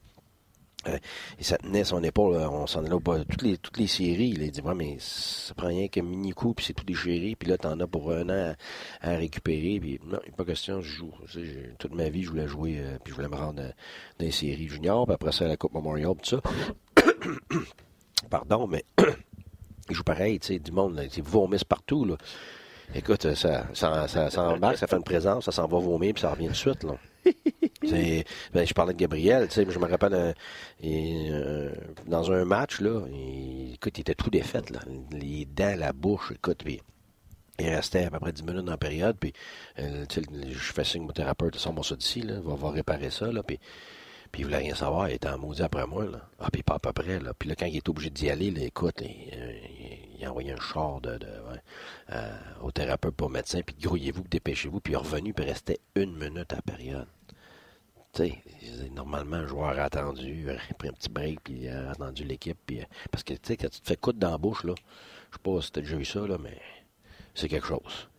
Euh, 0.88 0.98
et 1.38 1.44
ça 1.44 1.58
tenait 1.58 1.84
son 1.84 2.02
épaule, 2.04 2.36
on 2.36 2.66
s'en 2.66 2.86
allait 2.86 2.94
au 2.94 3.02
bas. 3.02 3.26
Toutes 3.26 3.42
les, 3.42 3.58
toutes 3.58 3.78
les 3.78 3.88
séries, 3.88 4.30
il 4.30 4.44
a 4.44 4.48
dit, 4.48 4.62
ouais, 4.62 4.76
mais 4.76 4.96
ça 5.00 5.54
prend 5.54 5.68
rien 5.68 5.90
qu'un 5.90 6.04
mini 6.04 6.32
coup, 6.32 6.54
puis 6.54 6.66
c'est 6.66 6.74
tout 6.74 6.86
déchiré, 6.86 7.36
puis 7.38 7.50
là, 7.50 7.58
t'en 7.58 7.78
as 7.82 7.88
pour 7.88 8.14
un 8.14 8.30
an 8.30 8.56
à, 9.02 9.18
récupérer, 9.18 9.78
puis 9.82 10.00
non, 10.06 10.20
il 10.26 10.32
a 10.32 10.36
pas 10.38 10.46
question, 10.46 10.80
je 10.80 10.90
joue. 10.90 11.12
toute 11.80 11.94
ma 11.94 12.08
vie, 12.10 12.24
je 12.24 12.30
voulais 12.30 12.48
jouer, 12.48 12.78
euh, 12.80 12.98
puis 13.04 13.12
je 13.12 13.16
voulais 13.16 13.28
me 13.28 13.36
rendre 13.36 13.56
dans, 13.56 13.74
les 14.20 14.32
séries 14.32 14.70
juniors, 14.70 15.06
puis 15.06 15.16
après 15.16 15.34
ça, 15.34 15.46
à 15.46 15.48
la 15.50 15.58
Coupe 15.58 15.74
Memorial, 15.74 16.14
tout 16.22 16.38
ça. 16.38 16.42
Pardon, 18.30 18.68
mais 18.68 18.86
il 19.90 19.96
joue 19.96 20.04
pareil, 20.04 20.40
tu 20.40 20.48
sais, 20.48 20.60
du 20.60 20.72
monde, 20.72 21.02
c'est 21.10 21.24
vomisse 21.24 21.64
partout, 21.64 22.06
là. 22.06 22.16
Écoute, 22.96 23.36
ça, 23.36 23.68
ça, 23.74 24.08
ça, 24.08 24.30
ça 24.32 24.44
embarque, 24.44 24.78
ça 24.78 24.88
fait 24.88 24.96
une 24.96 25.04
présence, 25.04 25.46
ça 25.46 25.52
s'en 25.52 25.68
va 25.68 25.78
vomir, 25.78 26.14
puis 26.14 26.22
ça 26.22 26.32
revient 26.32 26.48
de 26.48 26.54
suite, 26.54 26.84
là. 26.84 26.96
Ben, 27.82 28.68
je 28.68 28.74
parlais 28.74 28.94
de 28.94 29.00
Gabriel, 29.00 29.48
je 29.50 29.80
me 29.80 29.88
rappelle 29.88 30.14
euh, 30.14 30.34
euh, 30.84 31.74
dans 32.08 32.32
un 32.32 32.44
match, 32.44 32.82
là, 32.82 33.02
écoute, 33.74 33.98
il 33.98 34.02
était 34.02 34.16
tout 34.16 34.30
défait, 34.30 34.62
là, 34.70 34.80
les 35.12 35.46
dents, 35.46 35.76
la 35.78 35.94
bouche, 35.94 36.32
écoute, 36.32 36.62
puis 36.64 36.82
il 37.58 37.70
restait 37.70 38.06
à 38.06 38.12
peu 38.12 38.20
près 38.20 38.34
10 38.34 38.44
minutes 38.44 38.66
dans 38.66 38.72
la 38.72 38.78
période, 38.78 39.18
puis 39.18 39.34
euh, 39.80 40.06
je 40.10 40.74
fais 40.74 40.84
signe 40.84 41.04
mon 41.04 41.14
thérapeute, 41.14 41.58
ça, 41.58 41.72
on 41.76 41.84
ça 41.84 41.96
d'ici, 41.96 42.22
là, 42.22 42.40
va, 42.42 42.56
va 42.56 42.72
réparer 42.72 43.10
ça, 43.10 43.32
là, 43.32 43.44
puis 43.44 43.60
puis 44.32 44.42
il 44.42 44.46
voulait 44.46 44.58
rien 44.58 44.76
savoir, 44.76 45.10
il 45.10 45.16
était 45.16 45.30
en 45.30 45.38
maudit 45.38 45.62
après 45.62 45.86
moi. 45.88 46.06
Ah, 46.40 46.50
puis 46.52 46.64
pas 46.64 46.76
à 46.76 46.80
peu 46.80 46.94
près, 46.94 47.20
là. 47.20 47.34
Puis 47.34 47.50
là, 47.50 47.56
quand 47.56 47.66
il 47.66 47.78
est 47.78 47.90
obligé 47.90 48.10
d'y 48.10 48.30
aller, 48.30 48.52
là, 48.52 48.64
écoute, 48.64 49.02
il, 49.02 50.26
a 50.26 50.30
envoyé 50.30 50.52
un 50.52 50.60
char 50.60 51.02
de, 51.02 51.20
au 52.62 52.72
thérapeute 52.72 53.16
pour 53.16 53.30
médecin, 53.30 53.62
puis 53.66 53.76
grouillez-vous, 53.82 54.24
dépêchez-vous, 54.30 54.80
puis 54.82 54.94
il 54.94 54.96
est 54.96 55.00
revenu, 55.00 55.34
puis 55.34 55.46
il 55.46 55.50
restait 55.50 55.80
une 55.96 56.16
minute 56.16 56.54
à 56.54 56.62
période 56.62 57.08
normalement, 58.92 59.38
un 59.38 59.48
joueur 59.48 59.80
a 59.80 59.84
attendu, 59.84 60.50
a 60.50 60.74
pris 60.74 60.90
un 60.90 60.94
petit 60.94 61.10
break, 61.10 61.40
puis 61.44 61.68
a 61.68 61.92
attendu 61.92 62.24
l'équipe. 62.24 62.58
Puis, 62.66 62.82
euh, 62.82 62.86
parce 63.12 63.24
que, 63.24 63.34
tu 63.34 63.40
sais, 63.44 63.58
quand 63.58 63.70
tu 63.70 63.82
te 63.82 63.88
fais 63.88 63.96
coudre 63.96 64.20
dans 64.20 64.32
la 64.32 64.38
bouche, 64.38 64.64
là, 64.64 64.74
je 65.32 65.38
sais 65.38 65.42
pas 65.44 65.62
si 65.62 65.72
t'as 65.72 65.82
déjà 65.82 65.96
vu 65.96 66.06
ça, 66.06 66.26
là, 66.28 66.38
mais 66.38 66.58
c'est 67.34 67.48
quelque 67.48 67.68
chose. 67.68 68.10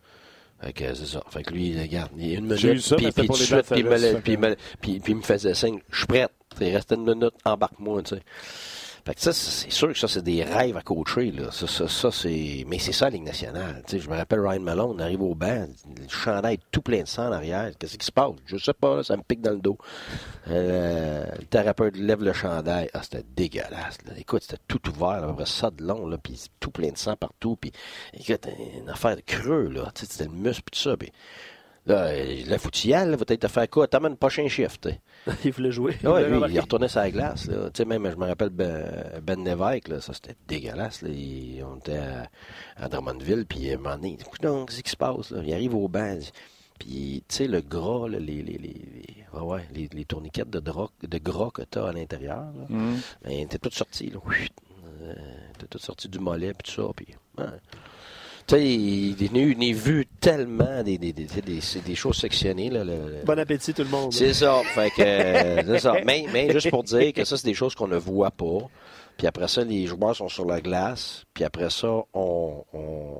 Fait 0.61 0.73
que 0.73 0.93
c'est 0.93 1.07
ça. 1.07 1.23
Fait 1.29 1.43
que 1.43 1.53
lui, 1.53 1.79
regarde, 1.79 2.11
il 2.17 2.27
y 2.31 2.35
a 2.35 2.39
une 2.39 2.45
minute, 2.45 2.59
puis, 2.95 3.11
puis, 3.11 3.27
puis, 4.81 4.99
puis, 4.99 5.01
il 5.07 5.15
me 5.15 5.21
faisait 5.21 5.53
signe, 5.55 5.79
je 5.89 5.97
suis 5.97 6.07
prêt. 6.07 6.27
Il 6.59 6.75
restait 6.75 6.95
une 6.95 7.05
minute, 7.05 7.33
embarque-moi, 7.45 8.03
tu 8.03 8.15
sais. 8.15 8.21
Fait 9.05 9.15
que 9.15 9.21
ça, 9.21 9.33
c'est 9.33 9.71
sûr 9.71 9.87
que 9.89 9.97
ça, 9.97 10.07
c'est 10.07 10.21
des 10.21 10.43
rêves 10.43 10.77
à 10.77 10.81
coacher, 10.81 11.31
là. 11.31 11.51
Ça, 11.51 11.67
ça, 11.67 11.87
ça 11.87 12.11
c'est... 12.11 12.65
Mais 12.67 12.77
c'est 12.77 12.91
ça, 12.91 13.05
la 13.05 13.11
Ligue 13.11 13.23
nationale. 13.23 13.81
Tu 13.87 13.97
sais, 13.97 13.99
je 14.03 14.09
me 14.09 14.15
rappelle 14.15 14.39
Ryan 14.39 14.59
Malone, 14.59 14.95
on 14.95 14.99
arrive 14.99 15.21
au 15.21 15.33
banc, 15.33 15.67
le 15.87 16.07
chandail 16.07 16.59
tout 16.71 16.81
plein 16.81 17.01
de 17.01 17.07
sang 17.07 17.29
en 17.29 17.31
arrière. 17.31 17.71
Qu'est-ce 17.79 17.97
qui 17.97 18.05
se 18.05 18.11
passe? 18.11 18.31
Je 18.45 18.57
sais 18.57 18.73
pas, 18.73 19.03
ça 19.03 19.17
me 19.17 19.23
pique 19.23 19.41
dans 19.41 19.51
le 19.51 19.59
dos. 19.59 19.77
Euh, 20.49 21.25
le 21.39 21.45
thérapeute 21.45 21.97
lève 21.97 22.23
le 22.23 22.33
chandail. 22.33 22.89
Ah, 22.93 23.01
c'était 23.03 23.25
dégueulasse. 23.35 23.97
Là. 24.05 24.13
Écoute, 24.17 24.43
c'était 24.43 24.61
tout 24.67 24.81
ouvert, 24.89 25.25
là, 25.25 25.45
ça 25.45 25.71
de 25.71 25.83
long, 25.83 26.07
là, 26.07 26.17
puis 26.17 26.39
tout 26.59 26.71
plein 26.71 26.91
de 26.91 26.97
sang 26.97 27.15
partout. 27.15 27.55
Puis, 27.55 27.71
écoute, 28.13 28.47
une 28.81 28.89
affaire 28.89 29.15
de 29.15 29.21
creux, 29.21 29.69
là. 29.69 29.91
C'était 29.95 30.25
le 30.25 30.31
muscle, 30.31 30.63
puis 30.63 30.79
tout 30.79 30.89
ça. 30.89 30.97
Puis, 30.97 31.11
Là, 31.87 32.11
la 32.45 32.59
foutillale, 32.59 33.15
va 33.15 33.25
peut-être 33.25 33.41
te 33.41 33.47
faire 33.47 33.67
quoi? 33.69 33.87
T'as 33.87 33.99
même 33.99 34.11
le 34.11 34.17
prochain 34.17 34.47
shift. 34.47 34.89
il 35.45 35.51
voulait 35.51 35.71
jouer. 35.71 35.97
Oui, 36.03 36.23
lui, 36.25 36.53
il 36.53 36.59
retournait 36.59 36.87
la 36.93 37.09
glace. 37.09 37.47
Tu 37.47 37.53
sais, 37.73 37.85
même, 37.85 38.09
je 38.09 38.15
me 38.15 38.27
rappelle 38.27 38.49
Ben, 38.49 39.19
ben 39.23 39.43
Nevek, 39.43 39.87
là, 39.87 39.99
ça 39.99 40.13
c'était 40.13 40.35
dégueulasse. 40.47 41.01
Là. 41.01 41.09
on 41.65 41.77
était 41.77 41.99
à, 42.77 42.87
Drummondville, 42.87 43.45
puis 43.47 43.71
à 43.71 43.73
un 43.73 43.77
moment 43.77 43.95
donné, 43.95 44.17
donc, 44.41 44.69
qu'est-ce 44.69 44.83
qui 44.83 44.91
se 44.91 44.97
passe? 44.97 45.31
Là? 45.31 45.41
Il 45.43 45.53
arrive 45.53 45.75
au 45.75 45.87
banc, 45.87 46.19
puis, 46.81 47.23
tu 47.27 47.35
sais, 47.35 47.47
le 47.47 47.61
gras, 47.61 48.09
là, 48.09 48.17
les, 48.17 48.41
les, 48.41 48.57
les, 48.57 49.39
ouais, 49.39 49.67
les, 49.71 49.87
les, 49.93 50.03
tourniquettes 50.03 50.49
de, 50.49 50.59
gras, 50.59 50.89
de 51.03 51.17
gras 51.19 51.51
que 51.53 51.61
tu 51.61 51.77
as 51.77 51.85
à 51.85 51.93
l'intérieur, 51.93 52.45
mm. 52.69 52.95
ben, 53.23 53.47
t'es 53.47 53.59
tout 53.59 53.69
sorti. 53.71 54.09
Là. 54.09 54.19
Euh, 55.03 55.13
t'es 55.59 55.67
tout 55.67 55.77
sorti 55.77 56.09
du 56.09 56.17
mollet, 56.17 56.55
puis 56.55 56.73
tout 56.73 56.81
ça. 56.81 56.91
Puis, 56.95 57.05
sais, 57.37 57.43
il 58.57 59.63
est 59.63 59.73
vu 59.73 60.05
tellement 60.19 60.83
des, 60.83 60.97
des, 60.97 61.13
des, 61.13 61.25
des, 61.25 61.95
choses 61.95 62.17
sectionnées. 62.17 62.69
Là, 62.69 62.83
Bon 63.25 63.37
appétit 63.37 63.73
tout 63.73 63.83
le 63.83 63.89
monde. 63.89 64.13
C'est 64.13 64.33
ça. 64.33 64.61
Fait 64.63 64.89
que, 64.89 65.01
euh, 65.01 65.77
ça. 65.79 65.95
Mais, 66.05 66.25
mais 66.31 66.51
juste 66.51 66.69
pour 66.69 66.83
dire 66.83 67.13
que 67.13 67.23
ça, 67.23 67.37
c'est 67.37 67.47
des 67.47 67.53
choses 67.53 67.75
qu'on 67.75 67.87
ne 67.87 67.97
voit 67.97 68.31
pas. 68.31 68.59
Puis 69.17 69.27
après 69.27 69.47
ça, 69.47 69.63
les 69.63 69.85
joueurs 69.87 70.15
sont 70.15 70.29
sur 70.29 70.45
la 70.45 70.61
glace. 70.61 71.25
Puis 71.33 71.43
après 71.43 71.69
ça, 71.69 71.89
on, 72.13 72.63
on, 72.73 73.17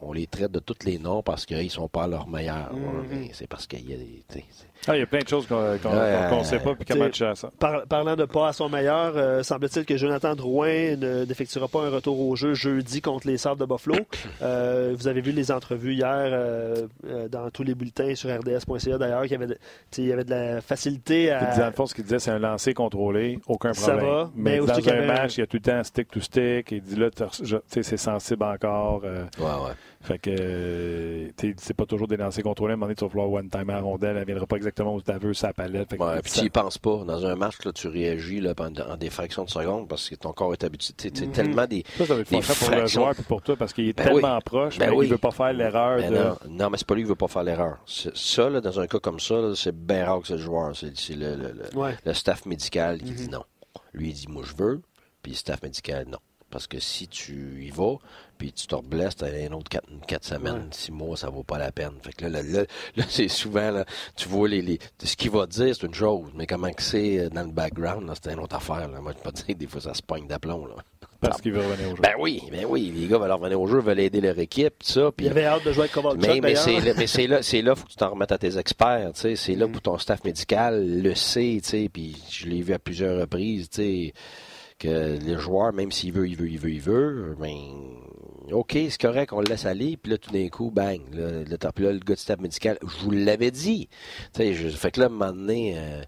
on 0.00 0.12
les 0.12 0.26
traite 0.26 0.52
de 0.52 0.58
tous 0.58 0.84
les 0.84 0.98
noms 0.98 1.22
parce 1.22 1.46
qu'ils 1.46 1.64
ne 1.64 1.68
sont 1.68 1.88
pas 1.88 2.06
leur 2.06 2.28
meilleur. 2.28 2.72
Mm-hmm. 2.74 3.30
C'est 3.32 3.46
parce 3.46 3.66
qu'il 3.66 3.88
y 3.88 3.94
a 3.94 3.96
des. 3.96 4.24
Ah, 4.86 4.96
il 4.96 5.00
y 5.00 5.02
a 5.02 5.06
plein 5.06 5.20
de 5.20 5.28
choses 5.28 5.46
qu'on 5.46 6.38
ne 6.38 6.44
sait 6.44 6.58
pas 6.58 6.74
puis 6.74 6.84
comment 6.84 7.08
tu 7.08 7.24
ça. 7.34 7.50
parlant 7.88 8.16
de 8.16 8.24
pas 8.24 8.48
à 8.48 8.52
son 8.52 8.68
meilleur, 8.68 9.14
euh, 9.16 9.42
semble-t-il 9.42 9.86
que 9.86 9.96
Jonathan 9.96 10.34
Drouin 10.34 10.96
n'effectuera 10.96 11.68
pas 11.68 11.82
un 11.82 11.90
retour 11.90 12.20
au 12.20 12.36
jeu 12.36 12.54
jeudi 12.54 13.00
contre 13.00 13.26
les 13.26 13.38
Sabres 13.38 13.60
de 13.60 13.64
Buffalo. 13.64 13.96
Euh, 14.42 14.94
vous 14.96 15.08
avez 15.08 15.20
vu 15.20 15.32
les 15.32 15.50
entrevues 15.50 15.94
hier 15.94 16.08
euh, 16.10 16.86
dans 17.30 17.50
tous 17.50 17.62
les 17.62 17.74
bulletins 17.74 18.14
sur 18.14 18.30
RDS.ca 18.30 18.98
d'ailleurs 18.98 19.22
qu'il 19.22 19.32
y 19.32 19.34
avait, 19.36 19.46
de, 19.46 19.58
il 19.98 20.06
y 20.06 20.12
avait 20.12 20.24
de 20.24 20.30
la 20.30 20.60
facilité 20.60 21.30
à. 21.30 21.56
Dans 21.56 21.66
le 21.66 21.72
fond, 21.72 21.86
ce 21.86 21.94
qu'il 21.94 22.04
disait, 22.04 22.18
c'est 22.18 22.30
un 22.30 22.38
lancer 22.38 22.74
contrôlé, 22.74 23.38
aucun 23.46 23.72
problème. 23.72 24.00
Ça 24.00 24.04
va, 24.04 24.30
mais, 24.34 24.58
dans 24.58 24.88
un 24.88 25.06
match, 25.06 25.36
il 25.36 25.40
y 25.40 25.42
a 25.42 25.46
tout 25.46 25.56
le 25.56 25.62
temps 25.62 25.82
stick 25.84 26.10
to 26.10 26.20
stick. 26.20 26.72
Il 26.72 26.82
dit 26.82 26.96
là, 26.96 27.08
c'est 27.66 27.96
sensible 27.96 28.44
encore. 28.44 29.02
ouais, 29.02 29.10
ouais. 29.38 29.72
Fait 30.04 30.18
que 30.18 31.32
c'est 31.56 31.72
pas 31.72 31.86
toujours 31.86 32.06
des 32.06 32.18
lancers 32.18 32.44
contrôlés. 32.44 32.72
À 32.72 32.74
un 32.74 32.76
moment 32.76 32.86
donné, 32.86 32.96
tu 32.96 33.04
vas 33.04 33.08
vouloir 33.08 33.30
one 33.30 33.48
time 33.48 33.70
à 33.70 33.80
rondelle, 33.80 34.18
elle 34.18 34.26
viendra 34.26 34.46
pas 34.46 34.56
exactement 34.56 34.94
où 34.94 35.00
tu 35.00 35.10
veux 35.12 35.32
sa 35.32 35.54
palette. 35.54 35.90
Fait 35.90 35.98
ouais, 35.98 36.20
puis 36.22 36.30
tu 36.30 36.44
y 36.44 36.50
penses 36.50 36.76
pas. 36.76 37.04
Dans 37.04 37.24
un 37.24 37.34
match, 37.36 37.64
là, 37.64 37.72
tu 37.72 37.88
réagis 37.88 38.40
là, 38.40 38.52
en 38.58 38.96
des 38.96 39.08
fractions 39.08 39.44
de 39.44 39.50
secondes 39.50 39.88
parce 39.88 40.10
que 40.10 40.14
ton 40.16 40.34
corps 40.34 40.52
est 40.52 40.62
habitué. 40.62 40.92
C'est 40.98 41.10
mm 41.10 41.24
-hmm. 41.24 41.32
tellement 41.32 41.66
des. 41.66 41.84
Ça, 41.96 42.04
ça 42.04 42.14
va 42.14 42.20
être 42.20 42.30
des 42.30 42.40
pour 42.40 42.70
le 42.70 42.86
joueur 42.86 43.18
et 43.18 43.22
pour 43.22 43.40
toi 43.40 43.56
parce 43.56 43.72
qu'il 43.72 43.88
est 43.88 43.96
ben 43.96 44.04
tellement 44.04 44.38
proche, 44.42 44.78
ben 44.78 44.90
mais 44.90 44.96
oui. 44.96 45.06
il 45.06 45.10
veut 45.10 45.18
pas 45.18 45.30
faire 45.30 45.54
l'erreur. 45.54 45.96
Ben 45.98 46.10
de... 46.12 46.16
Non, 46.18 46.36
non, 46.50 46.70
mais 46.70 46.76
c'est 46.78 46.86
pas 46.86 46.94
lui 46.94 47.02
qui 47.04 47.08
veut 47.08 47.14
pas 47.26 47.28
faire 47.28 47.44
l'erreur. 47.44 47.78
Ça, 47.86 48.50
là, 48.50 48.60
dans 48.60 48.78
un 48.80 48.86
cas 48.86 48.98
comme 48.98 49.20
ça, 49.20 49.54
c'est 49.54 49.74
bien 49.74 50.04
rare 50.04 50.20
que 50.20 50.26
c'est 50.26 50.34
le 50.34 50.46
joueur. 50.48 50.76
C'est 50.76 50.92
le, 51.16 51.36
le, 51.36 51.52
le, 51.52 51.78
ouais. 51.78 51.96
le, 52.04 52.12
staff 52.12 52.44
médical 52.44 52.98
qui 52.98 53.12
mm 53.12 53.14
-hmm. 53.14 53.16
dit 53.16 53.28
non. 53.36 53.44
Lui, 53.94 54.08
il 54.10 54.14
dit 54.14 54.28
moi 54.28 54.42
je 54.50 54.54
veux, 54.62 54.82
puis 55.22 55.32
le 55.32 55.38
staff 55.44 55.62
médical 55.62 56.06
non. 56.14 56.18
Parce 56.54 56.68
que 56.68 56.78
si 56.78 57.08
tu 57.08 57.64
y 57.64 57.70
vas, 57.70 57.96
puis 58.38 58.52
tu 58.52 58.68
te 58.68 58.76
reblesses, 58.76 59.16
t'as 59.16 59.26
un 59.26 59.50
autre 59.54 59.68
4, 60.06 60.24
semaines, 60.24 60.68
6 60.70 60.92
mois, 60.92 61.16
ça 61.16 61.28
vaut 61.28 61.42
pas 61.42 61.58
la 61.58 61.72
peine. 61.72 61.94
Fait 62.00 62.12
que 62.12 62.26
là, 62.26 62.42
là, 62.44 62.62
là, 62.96 63.04
c'est 63.08 63.26
souvent, 63.26 63.72
là, 63.72 63.84
tu 64.14 64.28
vois 64.28 64.48
les, 64.48 64.62
les 64.62 64.78
ce 65.02 65.16
qu'il 65.16 65.32
va 65.32 65.46
dire, 65.46 65.74
c'est 65.74 65.84
une 65.84 65.94
chose, 65.94 66.30
mais 66.32 66.46
comment 66.46 66.70
que 66.70 66.80
c'est 66.80 67.18
euh, 67.18 67.28
dans 67.28 67.42
le 67.42 67.50
background, 67.50 68.08
c'est 68.14 68.32
une 68.32 68.38
autre 68.38 68.54
affaire. 68.54 68.86
Là. 68.86 69.00
Moi, 69.00 69.14
je 69.18 69.20
peux 69.20 69.32
te 69.32 69.44
dire, 69.44 69.56
des 69.56 69.66
fois, 69.66 69.80
ça 69.80 69.94
se 69.94 70.02
pogne 70.02 70.28
d'aplomb. 70.28 70.64
Là. 70.66 70.76
Parce 71.18 71.40
qu'il 71.40 71.50
veut 71.50 71.66
revenir 71.66 71.92
au 71.92 71.96
jeu. 71.96 72.02
Ben 72.02 72.12
oui, 72.20 72.42
ben 72.52 72.66
oui, 72.68 72.92
les 72.94 73.08
gars 73.08 73.18
veulent 73.18 73.32
revenir 73.32 73.60
au 73.60 73.66
jeu, 73.66 73.80
veulent 73.80 73.98
aider 73.98 74.20
leur 74.20 74.38
équipe, 74.38 74.78
tout 74.78 74.92
ça. 74.92 75.10
Puis, 75.10 75.26
Il 75.26 75.30
avait 75.30 75.46
hâte 75.46 75.64
de 75.64 75.72
jouer 75.72 75.82
avec 75.82 75.92
Kovalchuk, 75.92 76.22
Mais, 76.22 76.40
mais 76.40 76.54
c'est 76.54 76.78
là, 77.26 77.42
c'est 77.42 77.62
là, 77.62 77.70
là, 77.70 77.74
faut 77.74 77.84
que 77.86 77.90
tu 77.90 77.96
t'en 77.96 78.10
remettes 78.10 78.30
à 78.30 78.38
tes 78.38 78.56
experts, 78.58 79.10
tu 79.14 79.22
sais. 79.22 79.34
C'est 79.34 79.56
là 79.56 79.66
pour 79.66 79.82
ton 79.82 79.98
staff 79.98 80.22
médical 80.22 81.02
le 81.02 81.14
sait, 81.16 81.58
tu 81.64 81.68
sais. 81.68 81.90
Puis 81.92 82.14
je 82.30 82.46
l'ai 82.46 82.62
vu 82.62 82.74
à 82.74 82.78
plusieurs 82.78 83.18
reprises, 83.20 83.68
tu 83.70 83.82
sais 83.82 84.14
que 84.84 85.18
le 85.24 85.38
joueur, 85.38 85.72
même 85.72 85.92
s'il 85.92 86.12
veut, 86.12 86.28
il 86.28 86.36
veut, 86.36 86.48
il 86.48 86.58
veut, 86.58 86.72
il 86.72 86.80
veut, 86.80 87.36
ben, 87.38 87.56
OK, 88.52 88.72
c'est 88.72 89.00
correct, 89.00 89.32
on 89.32 89.40
le 89.40 89.46
laisse 89.46 89.64
aller, 89.64 89.96
puis 89.96 90.12
là, 90.12 90.18
tout 90.18 90.30
d'un 90.30 90.48
coup, 90.48 90.70
bang, 90.70 91.00
le, 91.12 91.44
le, 91.44 91.56
là, 91.56 91.92
le 91.92 91.98
gars 91.98 92.14
de 92.14 92.18
staff 92.18 92.38
médical, 92.38 92.78
je 92.82 93.04
vous 93.04 93.10
l'avais 93.10 93.50
dit. 93.50 93.88
Tu 94.34 94.42
sais, 94.42 94.54
je, 94.54 94.68
fait 94.68 94.90
que 94.90 95.00
là, 95.00 95.06
à 95.06 95.08
un 95.08 95.12
moment 95.12 95.32
donné, 95.32 95.74
euh, 95.76 96.02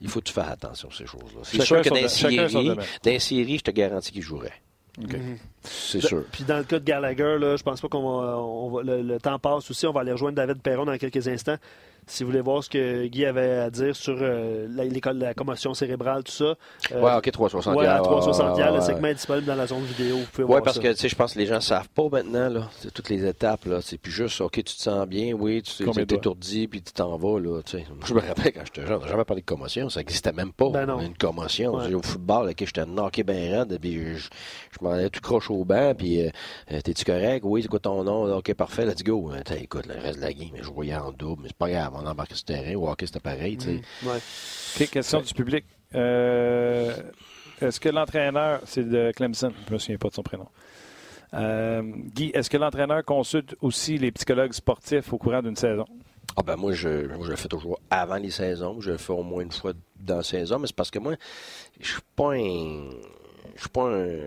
il 0.00 0.08
faut 0.08 0.20
que 0.20 0.26
tu 0.26 0.32
fasses 0.32 0.50
attention 0.50 0.88
à 0.88 0.92
ces 0.92 1.06
choses-là. 1.06 1.40
C'est 1.44 1.62
sûr 1.62 1.80
que 1.80 1.88
dans 1.88 1.94
les 1.94 3.18
séries, 3.18 3.58
je 3.58 3.62
te 3.62 3.70
garantis 3.70 4.12
qu'il 4.12 4.22
jouerait. 4.22 4.60
Mhm. 4.98 5.38
C'est 5.62 6.00
sûr. 6.00 6.24
Puis 6.32 6.44
dans 6.44 6.58
le 6.58 6.64
cas 6.64 6.78
de 6.78 6.84
Gallagher, 6.84 7.38
là, 7.38 7.56
je 7.56 7.62
pense 7.62 7.80
pas 7.80 7.88
qu'on 7.88 8.02
va, 8.02 8.38
on 8.38 8.70
va 8.70 8.82
le, 8.82 9.02
le, 9.02 9.20
temps 9.20 9.38
passe 9.38 9.70
aussi. 9.70 9.86
On 9.86 9.92
va 9.92 10.00
aller 10.00 10.12
rejoindre 10.12 10.36
David 10.36 10.60
Perron 10.60 10.86
dans 10.86 10.98
quelques 10.98 11.28
instants. 11.28 11.56
Si 12.08 12.24
vous 12.24 12.30
voulez 12.30 12.40
voir 12.40 12.64
ce 12.64 12.70
que 12.70 13.06
Guy 13.06 13.26
avait 13.26 13.58
à 13.58 13.70
dire 13.70 13.94
sur 13.94 14.16
euh, 14.18 14.66
l'école 14.68 15.18
de 15.18 15.24
la 15.24 15.34
commotion 15.34 15.74
cérébrale, 15.74 16.24
tout 16.24 16.32
ça. 16.32 16.54
Euh, 16.92 17.02
ouais, 17.02 17.14
OK, 17.14 17.30
360 17.30 17.76
ouais, 17.76 17.84
360 17.86 18.56
ouais, 18.56 18.72
Le 18.72 18.80
segment 18.80 19.08
est 19.08 19.14
disponible 19.14 19.46
dans 19.46 19.54
la 19.54 19.66
zone 19.66 19.82
vidéo. 19.82 20.16
Vous 20.16 20.26
pouvez 20.32 20.44
ouais, 20.44 20.62
parce 20.62 20.78
que, 20.78 20.88
tu 20.88 20.96
sais, 20.96 21.08
je 21.08 21.14
pense 21.14 21.34
que 21.34 21.38
les 21.38 21.46
gens 21.46 21.60
savent 21.60 21.90
pas 21.90 22.08
maintenant, 22.10 22.48
là. 22.48 22.70
C'est 22.78 22.92
toutes 22.92 23.10
les 23.10 23.26
étapes, 23.26 23.66
là. 23.66 23.80
C'est 23.82 23.98
plus 23.98 24.10
juste, 24.10 24.40
OK, 24.40 24.54
tu 24.54 24.62
te 24.62 24.70
sens 24.70 25.06
bien, 25.06 25.34
oui, 25.34 25.62
tu 25.62 25.84
t'es 25.84 26.14
étourdi, 26.14 26.66
puis 26.66 26.82
tu 26.82 26.92
t'en 26.92 27.16
vas, 27.18 27.38
là. 27.38 27.60
Tu 27.62 27.78
sais. 27.78 27.86
Je 28.06 28.14
me 28.14 28.20
rappelle 28.20 28.52
quand 28.52 28.64
j'étais 28.64 28.86
jeune, 28.86 28.96
on 28.96 29.04
n'a 29.04 29.08
jamais 29.08 29.24
parlé 29.24 29.42
de 29.42 29.46
commotion. 29.46 29.90
Ça 29.90 30.00
n'existait 30.00 30.32
même 30.32 30.52
pas. 30.52 30.70
Ben 30.70 30.86
non. 30.86 31.00
Une 31.00 31.16
commotion. 31.16 31.74
Au 31.74 32.02
football, 32.02 32.48
OK, 32.48 32.56
j'étais 32.60 32.86
knocké 32.86 33.22
bien 33.22 33.58
raide, 33.58 33.78
puis 33.80 34.16
je, 34.16 34.28
je 34.70 34.84
m'en 34.84 34.92
allais 34.92 35.10
tout 35.10 35.20
croche 35.20 35.50
au 35.50 35.64
banc, 35.64 35.92
puis 35.96 36.22
euh, 36.22 36.30
t'es-tu 36.82 37.04
correct? 37.04 37.42
Oui, 37.44 37.62
c'est 37.62 37.68
quoi 37.68 37.80
ton 37.80 38.02
nom? 38.02 38.36
OK, 38.36 38.54
parfait, 38.54 38.86
let's 38.86 39.02
go. 39.02 39.30
écoute, 39.60 39.86
le 39.86 39.94
reste 40.00 40.16
de 40.16 40.24
la 40.24 40.32
game, 40.32 40.50
je 40.60 40.70
voyais 40.70 40.96
en 40.96 41.12
double, 41.12 41.42
mais 41.42 41.48
c'est 41.48 41.56
pas 41.56 41.68
grave, 41.68 41.97
on 42.02 42.06
embarque 42.06 42.34
sur 42.34 42.44
le 42.48 42.54
terrain 42.54 42.74
au 42.76 42.88
hockey, 42.88 43.06
c'était 43.06 43.20
pareil. 43.20 43.56
Tu 43.56 43.64
sais. 43.66 43.82
Mm, 44.02 44.08
ouais. 44.08 44.86
question 44.86 45.20
du 45.20 45.34
public. 45.34 45.64
Euh, 45.94 46.94
est-ce 47.60 47.80
que 47.80 47.88
l'entraîneur, 47.88 48.60
c'est 48.64 48.88
de 48.88 49.12
Clemson, 49.14 49.52
je 49.64 49.70
ne 49.70 49.74
me 49.74 49.78
souviens 49.78 49.98
pas 49.98 50.08
de 50.08 50.14
son 50.14 50.22
prénom. 50.22 50.46
Euh, 51.34 51.82
Guy, 52.14 52.30
est-ce 52.34 52.48
que 52.48 52.56
l'entraîneur 52.56 53.04
consulte 53.04 53.54
aussi 53.60 53.98
les 53.98 54.10
psychologues 54.12 54.52
sportifs 54.52 55.12
au 55.12 55.18
courant 55.18 55.42
d'une 55.42 55.56
saison? 55.56 55.84
Ah 56.36 56.42
ben 56.42 56.56
moi, 56.56 56.72
je, 56.72 57.08
je 57.22 57.30
le 57.30 57.36
fais 57.36 57.48
toujours 57.48 57.80
avant 57.90 58.16
les 58.16 58.30
saisons. 58.30 58.80
Je 58.80 58.92
le 58.92 58.98
fais 58.98 59.12
au 59.12 59.22
moins 59.22 59.42
une 59.42 59.52
fois 59.52 59.72
dans 59.98 60.18
la 60.18 60.22
saison, 60.22 60.58
mais 60.58 60.66
c'est 60.68 60.76
parce 60.76 60.90
que 60.90 60.98
moi, 60.98 61.14
je 61.80 61.88
suis 61.92 62.02
pas 62.14 62.34
un. 62.34 62.90
Je 63.54 63.60
suis 63.60 63.70
pas 63.70 63.88
un 63.90 64.18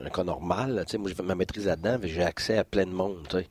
un 0.00 0.08
cas 0.10 0.24
normal. 0.24 0.74
Là, 0.74 0.84
moi, 0.98 1.10
j'ai 1.10 1.22
ma 1.22 1.34
maîtrise 1.34 1.66
là-dedans, 1.66 1.98
j'ai 2.02 2.22
accès 2.22 2.58
à 2.58 2.64
plein 2.64 2.86
de 2.86 2.92
monde. 2.92 3.26
T'sais. 3.28 3.46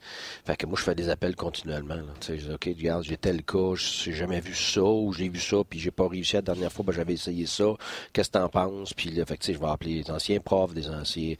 Fait 0.45 0.55
que 0.55 0.65
moi, 0.65 0.75
je 0.77 0.83
fais 0.83 0.95
des 0.95 1.09
appels 1.09 1.35
continuellement. 1.35 1.95
Je 2.27 2.33
dis, 2.33 2.51
OK, 2.51 2.65
regarde, 2.65 3.03
j'ai 3.03 3.17
tel 3.17 3.43
cas, 3.43 3.73
j'ai 3.75 4.13
jamais 4.13 4.39
vu 4.39 4.53
ça, 4.53 4.83
ou 4.83 5.13
j'ai 5.13 5.29
vu 5.29 5.39
ça, 5.39 5.57
puis 5.67 5.79
j'ai 5.79 5.91
pas 5.91 6.07
réussi 6.07 6.35
la 6.35 6.41
dernière 6.41 6.71
fois, 6.71 6.85
ben, 6.85 6.93
j'avais 6.93 7.13
essayé 7.13 7.45
ça. 7.45 7.65
Qu'est-ce 8.11 8.29
que 8.29 8.37
t'en 8.37 8.49
penses? 8.49 8.93
Puis 8.93 9.09
là, 9.11 9.25
fait 9.25 9.37
que, 9.37 9.51
je 9.51 9.57
vais 9.57 9.67
appeler 9.67 9.95
les 9.95 10.11
anciens 10.11 10.39
profs, 10.39 10.73
des 10.73 10.89
anciens 10.89 11.35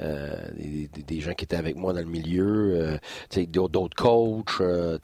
euh, 0.00 0.36
des, 0.56 0.88
des, 1.02 1.20
gens 1.20 1.34
qui 1.34 1.44
étaient 1.44 1.56
avec 1.56 1.76
moi 1.76 1.92
dans 1.92 2.00
le 2.00 2.06
milieu, 2.06 2.98
euh, 3.36 3.46
d'autres 3.68 3.96
coachs. 3.96 4.60
Euh, 4.60 4.98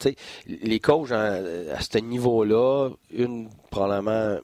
les 0.47 0.79
coachs 0.79 1.11
à 1.11 1.81
ce 1.81 1.97
niveau-là, 1.97 2.89
une 3.11 3.49
probablement 3.69 4.37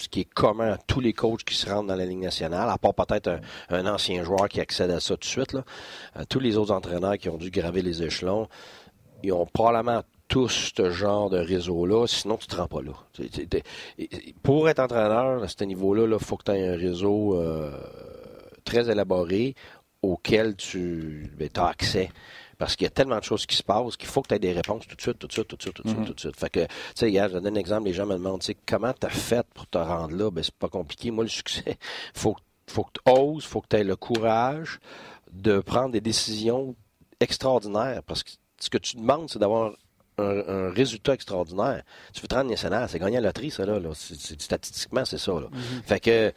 ce 0.00 0.08
qui 0.08 0.20
est 0.20 0.32
commun 0.32 0.72
à 0.72 0.78
tous 0.78 1.00
les 1.00 1.12
coachs 1.12 1.44
qui 1.44 1.54
se 1.54 1.68
rendent 1.68 1.88
dans 1.88 1.96
la 1.96 2.06
Ligue 2.06 2.20
nationale, 2.20 2.68
à 2.68 2.78
part 2.78 2.94
peut-être 2.94 3.40
un, 3.68 3.86
ancien 3.86 4.24
joueur 4.24 4.48
qui 4.48 4.60
accède 4.60 4.90
à 4.90 5.00
ça 5.00 5.14
tout 5.14 5.20
de 5.20 5.24
suite. 5.24 5.52
Là. 5.52 5.64
Euh, 6.16 6.24
tous 6.28 6.40
les 6.40 6.56
autres 6.56 6.72
entraîneurs 6.72 7.18
qui 7.18 7.28
ont 7.28 7.36
dû 7.36 7.50
graver 7.50 7.82
les 7.82 8.02
échelons, 8.02 8.48
ils 9.22 9.32
ont 9.32 9.46
probablement 9.46 10.02
tous 10.28 10.72
ce 10.76 10.90
genre 10.90 11.28
de 11.28 11.38
réseau-là, 11.38 12.06
sinon 12.06 12.36
tu 12.36 12.46
ne 12.46 12.50
te 12.50 12.56
rends 12.56 12.68
pas 12.68 12.82
là. 12.82 12.92
Pour 14.42 14.68
être 14.68 14.78
entraîneur 14.78 15.42
à 15.42 15.48
ce 15.48 15.64
niveau-là, 15.64 16.06
il 16.10 16.24
faut 16.24 16.36
que 16.36 16.44
tu 16.44 16.52
aies 16.52 16.68
un 16.68 16.76
réseau 16.76 17.34
euh, 17.34 17.72
très 18.64 18.88
élaboré 18.88 19.56
auquel 20.02 20.54
tu 20.54 21.30
ben, 21.36 21.48
as 21.56 21.66
accès. 21.66 22.10
Parce 22.60 22.76
qu'il 22.76 22.84
y 22.84 22.88
a 22.88 22.90
tellement 22.90 23.18
de 23.18 23.24
choses 23.24 23.46
qui 23.46 23.56
se 23.56 23.62
passent 23.62 23.96
qu'il 23.96 24.06
faut 24.06 24.20
que 24.20 24.28
tu 24.28 24.34
aies 24.34 24.38
des 24.38 24.52
réponses 24.52 24.86
tout 24.86 24.94
de 24.94 25.00
suite, 25.00 25.18
tout 25.18 25.26
de 25.26 25.32
suite, 25.32 25.48
tout 25.48 25.56
de 25.56 25.62
suite, 25.62 25.74
tout 25.76 25.82
de 25.82 25.88
suite, 25.88 26.00
mm-hmm. 26.00 26.06
tout 26.08 26.12
de 26.12 26.20
suite. 26.20 26.36
Fait 26.36 26.50
que, 26.50 26.60
tu 26.60 26.74
sais, 26.94 27.10
hier, 27.10 27.26
je 27.30 27.38
donne 27.38 27.46
un 27.46 27.54
exemple, 27.54 27.86
les 27.86 27.94
gens 27.94 28.04
me 28.04 28.12
demandent, 28.12 28.40
tu 28.40 28.48
sais, 28.48 28.56
comment 28.66 28.92
tu 28.92 29.06
as 29.06 29.08
fait 29.08 29.46
pour 29.54 29.66
te 29.66 29.78
rendre 29.78 30.14
là? 30.14 30.30
Ben, 30.30 30.44
c'est 30.44 30.54
pas 30.54 30.68
compliqué. 30.68 31.10
Moi, 31.10 31.24
le 31.24 31.30
succès, 31.30 31.78
faut, 32.14 32.36
faut 32.66 32.84
que 32.84 32.90
tu 33.02 33.10
oses, 33.10 33.46
faut 33.46 33.62
que 33.62 33.68
tu 33.70 33.76
aies 33.76 33.84
le 33.84 33.96
courage 33.96 34.78
de 35.32 35.60
prendre 35.60 35.92
des 35.92 36.02
décisions 36.02 36.76
extraordinaires. 37.18 38.02
Parce 38.02 38.22
que 38.22 38.32
ce 38.58 38.68
que 38.68 38.76
tu 38.76 38.98
demandes, 38.98 39.30
c'est 39.30 39.38
d'avoir 39.38 39.72
un, 40.20 40.70
résultat 40.70 41.14
extraordinaire. 41.14 41.82
Tu 42.12 42.20
veux 42.20 42.28
te 42.28 42.34
rendre 42.34 42.50
national, 42.50 42.88
c'est 42.88 42.98
gagner 42.98 43.16
la 43.16 43.28
loterie, 43.28 43.50
ça, 43.50 43.64
là. 43.64 43.78
statistiquement, 43.94 45.04
c'est 45.04 45.18
ça, 45.18 45.32
là. 45.32 45.46
Mm-hmm. 45.46 45.82
Fait 45.84 46.00
que, 46.00 46.32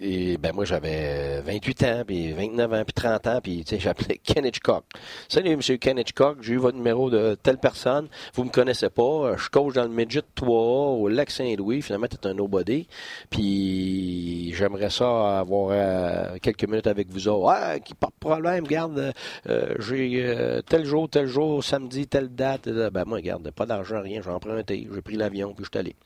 et, 0.00 0.36
ben, 0.36 0.52
moi, 0.52 0.64
j'avais 0.64 1.40
28 1.40 1.82
ans, 1.84 2.02
puis 2.06 2.32
29 2.32 2.72
ans, 2.72 2.84
puis 2.84 2.92
30 2.92 3.26
ans, 3.26 3.40
puis, 3.42 3.64
tu 3.64 3.74
sais, 3.74 3.80
j'appelais 3.80 4.18
Ken 4.22 4.44
Hitchcock. 4.44 4.84
Salut, 5.28 5.56
monsieur 5.56 5.76
Ken 5.76 5.98
Hitchcock, 5.98 6.38
j'ai 6.40 6.54
eu 6.54 6.58
votre 6.58 6.76
numéro 6.76 7.10
de 7.10 7.36
telle 7.42 7.58
personne, 7.58 8.08
vous 8.34 8.44
me 8.44 8.50
connaissez 8.50 8.90
pas, 8.90 9.36
je 9.36 9.48
coach 9.48 9.74
dans 9.74 9.84
le 9.84 9.90
Midget 9.90 10.22
3 10.34 10.48
au 10.48 11.08
Lac 11.08 11.30
Saint-Louis, 11.30 11.82
finalement, 11.82 12.06
t'es 12.06 12.26
un 12.26 12.34
nobody, 12.34 12.86
puis 13.30 14.52
j'aimerais 14.54 14.90
ça 14.90 15.38
avoir 15.38 15.70
euh, 15.72 16.36
quelques 16.40 16.64
minutes 16.64 16.86
avec 16.86 17.08
vous 17.10 17.28
autres. 17.28 17.48
Ah, 17.48 17.78
qui 17.78 17.94
pas 17.94 18.08
de 18.08 18.18
problème, 18.20 18.64
garde, 18.66 19.12
euh, 19.48 19.74
j'ai 19.78 20.22
euh, 20.24 20.60
tel 20.62 20.84
jour, 20.84 21.08
tel 21.08 21.26
jour, 21.26 21.62
samedi, 21.62 22.06
telle 22.06 22.28
date, 22.28 22.68
ben, 22.68 23.04
moi, 23.06 23.20
pas 23.54 23.66
d'argent, 23.66 24.00
rien, 24.00 24.20
j'ai 24.22 24.30
emprunté, 24.30 24.88
j'ai 24.92 25.02
pris 25.02 25.16
l'avion, 25.16 25.54
puis 25.54 25.64
je 25.64 25.70
suis 25.70 25.78
allé. 25.78 25.96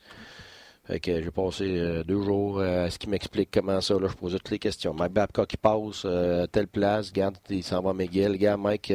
Fait 0.85 0.99
que 0.99 1.21
j'ai 1.21 1.31
passé 1.31 1.63
euh, 1.79 2.03
deux 2.03 2.21
jours 2.21 2.59
euh, 2.59 2.85
à 2.85 2.89
ce 2.89 2.99
qui 2.99 3.07
m'explique 3.07 3.49
comment 3.53 3.79
ça. 3.79 3.93
Là, 3.97 4.09
je 4.09 4.15
posais 4.15 4.37
toutes 4.37 4.49
les 4.49 4.59
questions. 4.59 4.93
Mike 4.93 5.13
Babcock 5.13 5.47
qui 5.47 5.55
passe 5.55 6.03
euh, 6.03 6.43
à 6.43 6.47
telle 6.47 6.67
place, 6.67 7.11
regarde, 7.11 7.37
il 7.49 7.63
s'en 7.63 7.81
va 7.81 7.93
à. 7.93 8.27
Regarde, 8.27 8.59
Mike, 8.59 8.93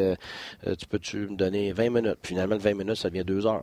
tu 0.78 0.86
peux-tu 0.86 1.28
me 1.28 1.36
donner 1.36 1.72
20 1.72 1.88
minutes? 1.88 2.18
finalement, 2.22 2.56
le 2.56 2.60
20 2.60 2.74
minutes, 2.74 2.96
ça 2.96 3.08
devient 3.08 3.24
deux 3.24 3.46
heures. 3.46 3.62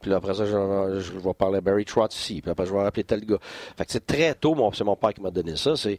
Puis 0.00 0.10
là, 0.10 0.16
après 0.16 0.34
ça, 0.34 0.46
je, 0.46 1.12
vais 1.12 1.34
parler 1.34 1.58
à 1.58 1.60
Barry 1.60 1.84
Trotz 1.84 2.16
ici. 2.16 2.42
Puis 2.42 2.50
après, 2.50 2.66
je 2.66 2.72
vais 2.72 2.82
rappeler 2.82 3.04
tel 3.04 3.24
gars. 3.24 3.38
Fait 3.40 3.84
que 3.84 3.92
c'est 3.92 4.04
très 4.04 4.34
tôt, 4.34 4.56
c'est 4.74 4.82
mon 4.82 4.96
père 4.96 5.14
qui 5.14 5.20
m'a 5.20 5.30
donné 5.30 5.54
ça. 5.54 5.76
C'est 5.76 5.98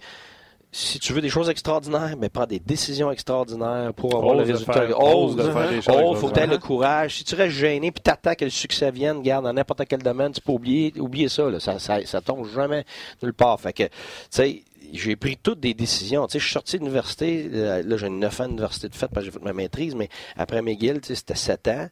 si 0.74 1.00
tu 1.00 1.12
veux 1.12 1.22
des 1.22 1.30
choses 1.30 1.50
extraordinaires, 1.50 2.16
mais 2.18 2.30
prends 2.30 2.46
des 2.46 2.60
décisions 2.60 3.12
extraordinaires 3.12 3.94
pour 3.94 4.16
avoir 4.16 4.36
le 4.36 4.44
résultat. 4.44 4.86
Ose, 4.98 5.36
il 5.38 5.82
faut 6.18 6.30
que 6.30 6.40
le 6.40 6.58
courage. 6.58 7.18
Si 7.18 7.24
tu 7.26 7.36
restes 7.36 7.58
gêné 7.58 7.92
puis 7.92 8.02
t'attends 8.02 8.36
que 8.36 8.46
le 8.46 8.52
succès 8.52 8.90
vienne, 8.90 9.22
garde 9.22 9.44
dans 9.44 9.54
n'importe 9.54 9.84
quel 9.88 10.02
domaine, 10.02 10.32
tu 10.32 10.40
peux 10.40 10.54
oublier, 10.54 10.94
oublier 10.98 11.28
ça, 11.28 11.50
là. 11.50 11.60
Ça, 11.60 11.78
ça, 11.80 12.06
ça 12.06 12.22
tombe 12.22 12.48
jamais 12.54 12.86
nulle 13.22 13.34
part. 13.34 13.60
Fait 13.60 13.74
que, 13.74 13.84
tu 13.84 13.92
sais, 14.30 14.64
j'ai 14.94 15.16
pris 15.16 15.38
toutes 15.38 15.60
des 15.60 15.74
décisions. 15.74 16.26
Tu 16.28 16.34
sais, 16.34 16.40
je 16.40 16.46
suis 16.46 16.54
sorti 16.54 16.78
de 16.78 16.84
l'université, 16.84 17.50
euh, 17.54 17.84
là, 17.84 17.98
j'ai 17.98 18.10
9 18.10 18.42
ans 18.42 18.48
d'université 18.48 18.90
de 18.90 18.96
fait 18.96 19.08
parce 19.08 19.26
que 19.26 19.32
j'ai 19.32 19.38
fait 19.38 19.44
ma 19.44 19.54
maîtrise, 19.54 19.96
mais 19.96 20.10
après 20.38 20.62
McGill, 20.62 21.02
tu 21.02 21.10
sais, 21.10 21.16
c'était 21.16 21.36
7 21.36 21.68
ans. 21.68 21.90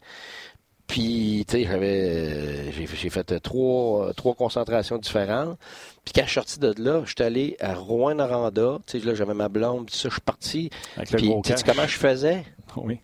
Puis, 0.90 1.46
tu 1.48 1.56
sais, 1.56 1.64
j'avais, 1.66 2.02
euh, 2.02 2.72
j'ai, 2.72 3.10
fait 3.12 3.40
trois, 3.40 4.12
trois 4.16 4.34
concentrations 4.34 4.98
différentes. 4.98 5.58
Puis 6.04 6.14
quand 6.16 6.24
je 6.24 6.28
suis 6.28 6.34
sorti 6.34 6.60
de 6.60 6.74
là, 6.80 7.04
je 7.06 7.12
suis 7.12 7.24
allé 7.24 7.56
à 7.60 7.76
Rouen-Noranda. 7.76 8.80
Tu 8.88 9.00
sais, 9.00 9.06
là, 9.06 9.14
j'avais 9.14 9.36
ma 9.36 9.50
blonde, 9.50 9.86
puis 9.86 9.96
ça, 9.96 10.10
je 10.10 10.16
suis 10.16 10.22
parti. 10.22 10.72
puis, 11.12 11.32
tu 11.44 11.56
sais 11.56 11.64
comment 11.64 11.88
je 11.88 11.98
faisais? 11.98 12.44
Oui. 12.76 13.00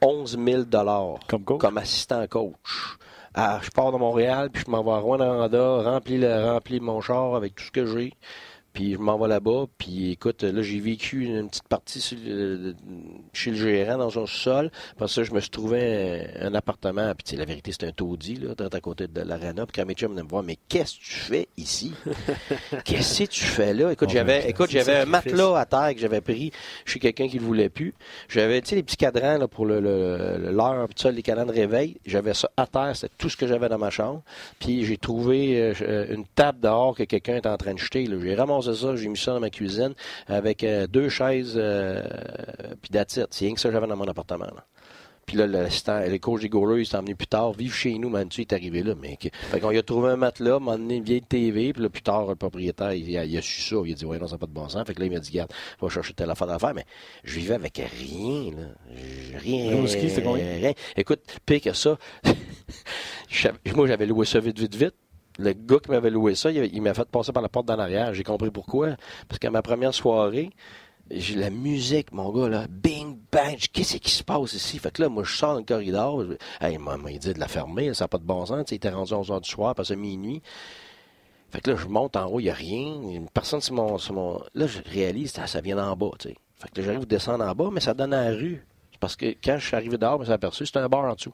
11 0.00 0.38
000 0.38 0.62
comme, 1.26 1.44
comme 1.44 1.78
assistant 1.78 2.24
coach. 2.28 2.96
Ah, 3.34 3.58
je 3.62 3.70
pars 3.70 3.90
de 3.90 3.98
Montréal, 3.98 4.48
puis 4.52 4.62
je 4.64 4.70
m'en 4.70 4.84
vais 4.84 4.92
à 4.92 4.98
Rouen-Noranda, 4.98 5.82
remplis, 5.82 6.24
remplis 6.24 6.78
mon 6.78 7.00
char 7.00 7.34
avec 7.34 7.56
tout 7.56 7.64
ce 7.64 7.70
que 7.72 7.84
j'ai. 7.84 8.12
Puis 8.78 8.92
je 8.92 8.98
m'en 8.98 9.18
vais 9.18 9.26
là-bas. 9.26 9.64
Puis 9.76 10.12
écoute, 10.12 10.44
là, 10.44 10.62
j'ai 10.62 10.78
vécu 10.78 11.24
une 11.24 11.48
petite 11.48 11.66
partie 11.66 12.00
chez 12.00 13.50
le 13.50 13.56
gérant 13.56 13.98
dans 13.98 14.10
son 14.10 14.24
sol. 14.24 14.70
Après 14.92 15.08
ça, 15.08 15.24
je 15.24 15.32
me 15.32 15.40
suis 15.40 15.50
trouvé 15.50 16.28
un, 16.40 16.54
appartement. 16.54 17.12
Puis 17.16 17.36
la 17.36 17.44
vérité, 17.44 17.72
c'est 17.72 17.88
un 17.88 17.90
taudis, 17.90 18.36
là, 18.36 18.54
à 18.72 18.80
côté 18.80 19.08
de 19.08 19.20
l'arena. 19.20 19.66
Puis 19.66 19.72
quand 19.74 19.84
mes 19.84 19.94
chums 19.94 20.14
me 20.14 20.22
voir, 20.22 20.44
mais 20.44 20.56
qu'est-ce 20.68 20.94
que 20.94 21.04
tu 21.04 21.10
fais 21.10 21.48
ici? 21.56 21.92
qu'est-ce 22.84 23.24
que 23.24 23.28
tu 23.28 23.42
fais 23.42 23.74
là? 23.74 23.90
Écoute, 23.90 24.10
j'avais, 24.10 24.48
écoute, 24.48 24.70
j'avais 24.70 24.98
un 24.98 25.06
matelas 25.06 25.58
à 25.58 25.66
terre 25.66 25.92
que 25.92 25.98
j'avais 25.98 26.20
pris 26.20 26.52
chez 26.84 27.00
quelqu'un 27.00 27.26
qui 27.26 27.34
ne 27.34 27.40
le 27.40 27.46
voulait 27.48 27.70
plus. 27.70 27.94
J'avais, 28.28 28.60
tu 28.60 28.68
sais, 28.68 28.76
les 28.76 28.84
petits 28.84 28.96
cadrans 28.96 29.38
là, 29.38 29.48
pour 29.48 29.66
le, 29.66 29.80
l'heure, 29.80 30.86
puis 30.86 30.94
ça, 31.02 31.10
les 31.10 31.22
cadrans 31.22 31.46
de 31.46 31.52
réveil. 31.52 31.96
J'avais 32.06 32.32
ça 32.32 32.48
à 32.56 32.68
terre. 32.68 32.92
C'était 32.94 33.12
tout 33.18 33.28
ce 33.28 33.36
que 33.36 33.48
j'avais 33.48 33.68
dans 33.68 33.78
ma 33.78 33.90
chambre. 33.90 34.22
Puis 34.60 34.84
j'ai 34.84 34.98
trouvé 34.98 35.74
euh, 35.82 36.14
une 36.14 36.26
table 36.26 36.60
dehors 36.60 36.94
que 36.94 37.02
quelqu'un 37.02 37.38
était 37.38 37.48
en 37.48 37.56
train 37.56 37.74
de 37.74 37.80
jeter. 37.80 38.08
J'ai 38.22 38.34
ramassé 38.36 38.67
ça, 38.74 38.96
j'ai 38.96 39.08
mis 39.08 39.16
ça 39.16 39.32
dans 39.32 39.40
ma 39.40 39.50
cuisine 39.50 39.94
avec 40.26 40.64
euh, 40.64 40.86
deux 40.86 41.08
chaises 41.08 41.54
euh, 41.56 42.02
puis 42.80 42.90
d'attitude. 42.90 43.28
C'est 43.30 43.46
rien 43.46 43.54
que 43.54 43.60
ça 43.60 43.68
que 43.68 43.74
j'avais 43.74 43.86
dans 43.86 43.96
mon 43.96 44.08
appartement. 44.08 44.46
Puis 45.28 45.36
là, 45.36 45.46
le 45.46 46.16
coach 46.16 46.40
des 46.40 46.48
goalers, 46.48 46.80
il 46.80 46.86
s'est 46.86 46.96
emmené 46.96 47.14
plus 47.14 47.26
tard, 47.26 47.52
vivre 47.52 47.74
chez 47.74 47.98
nous, 47.98 48.08
Manu, 48.08 48.30
il 48.38 48.40
est 48.40 48.52
arrivé 48.54 48.82
là. 48.82 48.94
Mais, 48.98 49.18
fait 49.20 49.60
qu'on 49.60 49.76
a 49.76 49.82
trouvé 49.82 50.08
un 50.08 50.16
matelas, 50.16 50.58
m'a 50.58 50.78
donné 50.78 50.96
une 50.96 51.04
vieille 51.04 51.20
TV, 51.20 51.74
puis 51.74 51.82
là, 51.82 51.90
plus 51.90 52.00
tard, 52.00 52.28
le 52.28 52.34
propriétaire, 52.34 52.94
il, 52.94 53.36
a, 53.36 53.42
su 53.42 53.60
ça, 53.60 53.76
il 53.84 53.92
a 53.92 53.94
dit, 53.94 54.06
ouais, 54.06 54.18
non, 54.18 54.26
ça 54.26 54.36
n'a 54.36 54.38
pas 54.38 54.46
de 54.46 54.52
bon 54.52 54.66
sens. 54.70 54.86
Fait 54.86 54.94
que 54.94 55.00
là, 55.00 55.06
il 55.06 55.12
m'a 55.12 55.18
dit, 55.18 55.30
garde, 55.30 55.52
va 55.82 55.88
chercher 55.90 56.14
telle 56.14 56.30
affaire 56.30 56.46
d'affaires, 56.46 56.72
mais 56.72 56.86
je 57.24 57.38
vivais 57.38 57.54
avec 57.54 57.76
rien, 57.76 58.52
là. 58.52 58.68
Rien. 59.38 59.84
rien. 59.84 60.72
Écoute, 60.96 61.20
pire 61.44 61.60
que 61.60 61.74
ça, 61.74 61.98
moi, 63.76 63.86
j'avais 63.86 64.06
loué 64.06 64.24
ça 64.24 64.40
vite, 64.40 64.58
vite, 64.58 64.76
vite 64.76 64.94
le 65.38 65.52
gars 65.52 65.78
qui 65.78 65.90
m'avait 65.90 66.10
loué 66.10 66.34
ça, 66.34 66.50
il, 66.50 66.82
m'a 66.82 66.94
fait 66.94 67.08
passer 67.08 67.32
par 67.32 67.42
la 67.42 67.48
porte 67.48 67.66
d'en 67.66 67.78
arrière. 67.78 68.12
J'ai 68.12 68.24
compris 68.24 68.50
pourquoi. 68.50 68.96
Parce 69.28 69.38
qu'à 69.38 69.50
ma 69.50 69.62
première 69.62 69.94
soirée, 69.94 70.50
j'ai 71.10 71.36
la 71.36 71.50
musique, 71.50 72.12
mon 72.12 72.30
gars, 72.30 72.48
là, 72.48 72.66
bing, 72.68 73.18
bang, 73.32 73.56
qu'est-ce 73.72 73.96
qui 73.96 74.10
se 74.10 74.22
passe 74.22 74.52
ici? 74.52 74.78
Fait 74.78 74.90
que 74.90 75.02
là, 75.02 75.08
moi, 75.08 75.22
je 75.24 75.34
sors 75.34 75.54
dans 75.54 75.60
le 75.60 75.64
corridor, 75.64 76.24
hey, 76.60 76.74
il 76.74 76.78
m'a 76.80 76.96
dit 76.96 77.32
de 77.32 77.38
la 77.38 77.48
fermer, 77.48 77.94
ça 77.94 78.04
n'a 78.04 78.08
pas 78.08 78.18
de 78.18 78.24
bon 78.24 78.44
sens, 78.44 78.70
il 78.70 78.74
était 78.74 78.90
rendu 78.90 79.14
à 79.14 79.18
11 79.18 79.30
h 79.30 79.40
du 79.40 79.48
soir, 79.48 79.74
passé 79.74 79.96
minuit. 79.96 80.42
Fait 81.50 81.62
que 81.62 81.70
là, 81.70 81.76
je 81.76 81.86
monte 81.86 82.16
en 82.16 82.26
haut, 82.26 82.40
il 82.40 82.44
n'y 82.44 82.50
a 82.50 82.54
rien, 82.54 83.24
personne 83.32 83.60
sur 83.60 83.74
mon. 83.74 84.40
Là, 84.54 84.66
je 84.66 84.80
réalise, 84.84 85.32
ça, 85.32 85.60
vient 85.60 85.76
d'en 85.76 85.96
bas. 85.96 86.10
Fait 86.20 86.34
que 86.70 86.80
là, 86.80 86.86
j'arrive 86.86 87.02
à 87.02 87.06
descendre 87.06 87.44
en 87.44 87.54
bas, 87.54 87.70
mais 87.72 87.80
ça 87.80 87.94
donne 87.94 88.12
à 88.12 88.30
la 88.30 88.36
rue. 88.36 88.66
Parce 89.00 89.16
que 89.16 89.26
quand 89.42 89.56
je 89.58 89.66
suis 89.66 89.76
arrivé 89.76 89.96
dehors, 89.96 90.14
je 90.14 90.20
me 90.20 90.24
suis 90.24 90.32
aperçu, 90.32 90.66
c'était 90.66 90.80
un 90.80 90.88
bar 90.88 91.04
en 91.04 91.14
dessous. 91.14 91.32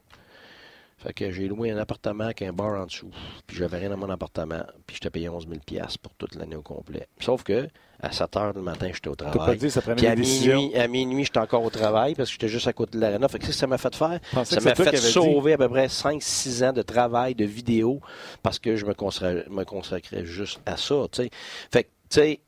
Fait 0.96 1.12
que 1.12 1.30
j'ai 1.30 1.48
loué 1.48 1.70
un 1.70 1.78
appartement 1.78 2.24
avec 2.24 2.42
un 2.42 2.52
bar 2.52 2.80
en 2.80 2.86
dessous. 2.86 3.10
Puis 3.46 3.56
j'avais 3.56 3.78
rien 3.78 3.90
dans 3.90 3.96
mon 3.96 4.08
appartement. 4.10 4.62
Puis 4.86 4.96
je 4.96 5.00
t'ai 5.00 5.10
payé 5.10 5.28
11 5.28 5.48
000 5.48 5.86
pour 6.02 6.14
toute 6.14 6.34
l'année 6.34 6.56
au 6.56 6.62
complet. 6.62 7.08
Sauf 7.20 7.42
que 7.42 7.68
à 8.00 8.12
7 8.12 8.36
heures 8.36 8.54
du 8.54 8.60
matin, 8.60 8.90
j'étais 8.92 9.08
au 9.08 9.14
travail. 9.14 9.38
Pas 9.38 9.54
dit, 9.54 9.70
ça 9.70 9.80
puis 9.80 10.06
à 10.06 10.14
minuit, 10.14 10.76
à 10.76 10.88
minuit, 10.88 11.24
j'étais 11.24 11.38
encore 11.38 11.64
au 11.64 11.70
travail 11.70 12.14
parce 12.14 12.28
que 12.28 12.32
j'étais 12.32 12.48
juste 12.48 12.66
à 12.66 12.72
côté 12.72 12.98
de 12.98 13.00
l'arena. 13.00 13.28
Fait 13.28 13.38
que 13.38 13.50
ça 13.50 13.66
m'a 13.66 13.78
fait 13.78 13.94
faire? 13.94 14.20
Ça 14.44 14.60
m'a 14.60 14.74
fait 14.74 14.96
sauver 14.96 15.54
à 15.54 15.58
peu 15.58 15.68
près 15.68 15.86
5-6 15.86 16.64
ans 16.68 16.72
de 16.72 16.82
travail, 16.82 17.34
de 17.34 17.44
vidéo, 17.44 18.00
parce 18.42 18.58
que 18.58 18.76
je 18.76 18.84
me 18.84 18.94
consacrais, 18.94 19.46
me 19.48 19.64
consacrais 19.64 20.24
juste 20.24 20.60
à 20.66 20.76
ça. 20.76 21.06
T'sais. 21.10 21.30
Fait 21.72 21.84
que, 21.84 21.88
tu 22.10 22.20
sais, 22.20 22.40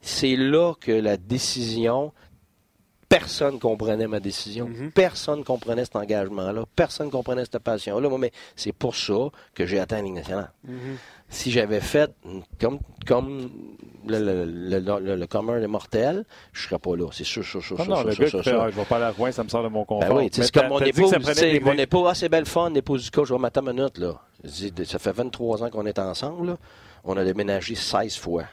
c'est 0.00 0.36
là 0.36 0.74
que 0.78 0.92
la 0.92 1.16
décision 1.16 2.12
personne 3.18 3.58
comprenait 3.58 4.06
ma 4.06 4.20
décision. 4.20 4.68
Mhm. 4.68 4.90
Personne 4.92 5.44
comprenait 5.44 5.84
cet 5.84 5.96
engagement-là. 5.96 6.64
Personne 6.74 7.10
comprenait 7.10 7.44
cette 7.44 7.58
passion-là. 7.58 8.08
Mais 8.18 8.32
c'est 8.56 8.72
pour 8.72 8.96
ça 8.96 9.28
que 9.54 9.66
j'ai 9.66 9.78
atteint 9.78 9.96
la 9.96 10.02
Ligue 10.02 10.14
nationale. 10.14 10.52
Mhm. 10.64 10.96
Si 11.28 11.50
j'avais 11.50 11.80
fait 11.80 12.10
comme, 12.60 12.78
comme 13.06 13.50
le, 14.06 15.26
commun 15.26 15.60
des 15.60 15.66
mortels, 15.66 16.24
je 16.52 16.64
ne 16.64 16.68
serais 16.68 16.78
pas 16.78 16.96
là. 16.96 17.08
C'est 17.12 17.24
sûr, 17.24 17.44
sûr, 17.44 17.62
sûr. 17.62 17.76
Non, 17.88 18.02
le 18.02 18.14
gars 18.14 18.26
qui 18.26 18.42
fait, 18.42 18.52
ah, 18.52 18.70
je 18.70 18.76
vais 18.76 18.84
pas 18.84 18.96
aller 18.96 19.06
à 19.06 19.10
Rouen, 19.10 19.32
ça 19.32 19.42
me 19.42 19.48
sort 19.48 19.62
de 19.62 19.68
mon 19.68 19.84
confort. 19.84 20.08
Ben 20.08 20.16
oui, 20.16 20.28
c'est 20.30 20.52
comme 20.52 20.68
mon 20.68 20.80
épouse, 20.80 21.12
mon 21.62 21.72
épouse, 21.72 22.06
ah, 22.08 22.14
c'est 22.14 22.28
belle 22.28 22.46
fun, 22.46 22.70
l'épouse 22.70 23.04
du 23.04 23.10
coach, 23.10 23.28
je 23.28 23.34
vais 23.34 23.40
mettre 23.40 23.62
minute, 23.62 23.98
là. 23.98 24.20
Ça 24.84 24.98
fait 24.98 25.12
23 25.12 25.64
ans 25.64 25.70
qu'on 25.70 25.86
est 25.86 25.98
ensemble, 25.98 26.56
On 27.04 27.16
a 27.16 27.24
déménagé 27.24 27.74
16 27.74 28.16
fois. 28.16 28.44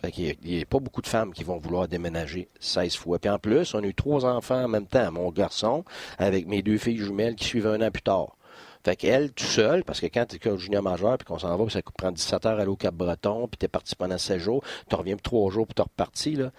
Fait 0.00 0.12
qu'il 0.12 0.36
n'y 0.44 0.62
a, 0.62 0.64
pas 0.64 0.78
beaucoup 0.78 1.02
de 1.02 1.06
femmes 1.06 1.32
qui 1.32 1.44
vont 1.44 1.58
vouloir 1.58 1.88
déménager 1.88 2.48
16 2.60 2.96
fois. 2.96 3.18
Puis 3.18 3.30
en 3.30 3.38
plus, 3.38 3.74
on 3.74 3.82
a 3.82 3.86
eu 3.86 3.94
trois 3.94 4.24
enfants 4.24 4.64
en 4.64 4.68
même 4.68 4.86
temps. 4.86 5.10
Mon 5.10 5.30
garçon, 5.30 5.84
avec 6.18 6.46
mes 6.46 6.62
deux 6.62 6.78
filles 6.78 6.98
jumelles 6.98 7.34
qui 7.34 7.44
suivent 7.44 7.66
un 7.66 7.80
an 7.80 7.90
plus 7.90 8.02
tard. 8.02 8.36
Fait 8.84 8.94
qu'elle, 8.94 9.32
tout 9.32 9.44
seul, 9.44 9.82
parce 9.82 10.00
que 10.00 10.06
quand 10.06 10.24
tu 10.26 10.36
es 10.36 10.58
junior 10.58 10.82
majeur, 10.82 11.18
puis 11.18 11.26
qu'on 11.26 11.38
s'en 11.38 11.56
va, 11.56 11.64
puis 11.64 11.72
ça 11.72 11.80
prend 11.96 12.12
17 12.12 12.46
heures 12.46 12.58
à 12.58 12.62
aller 12.62 12.70
au 12.70 12.76
Cap-Breton, 12.76 13.48
puis 13.48 13.58
tu 13.58 13.64
es 13.66 13.68
parti 13.68 13.96
pendant 13.96 14.18
16 14.18 14.40
jours, 14.40 14.62
tu 14.88 14.94
reviens 14.94 15.16
pour 15.16 15.22
3 15.22 15.50
jours, 15.50 15.66
puis 15.66 15.74
tu 15.74 15.82
reparti, 15.82 16.36
là 16.36 16.52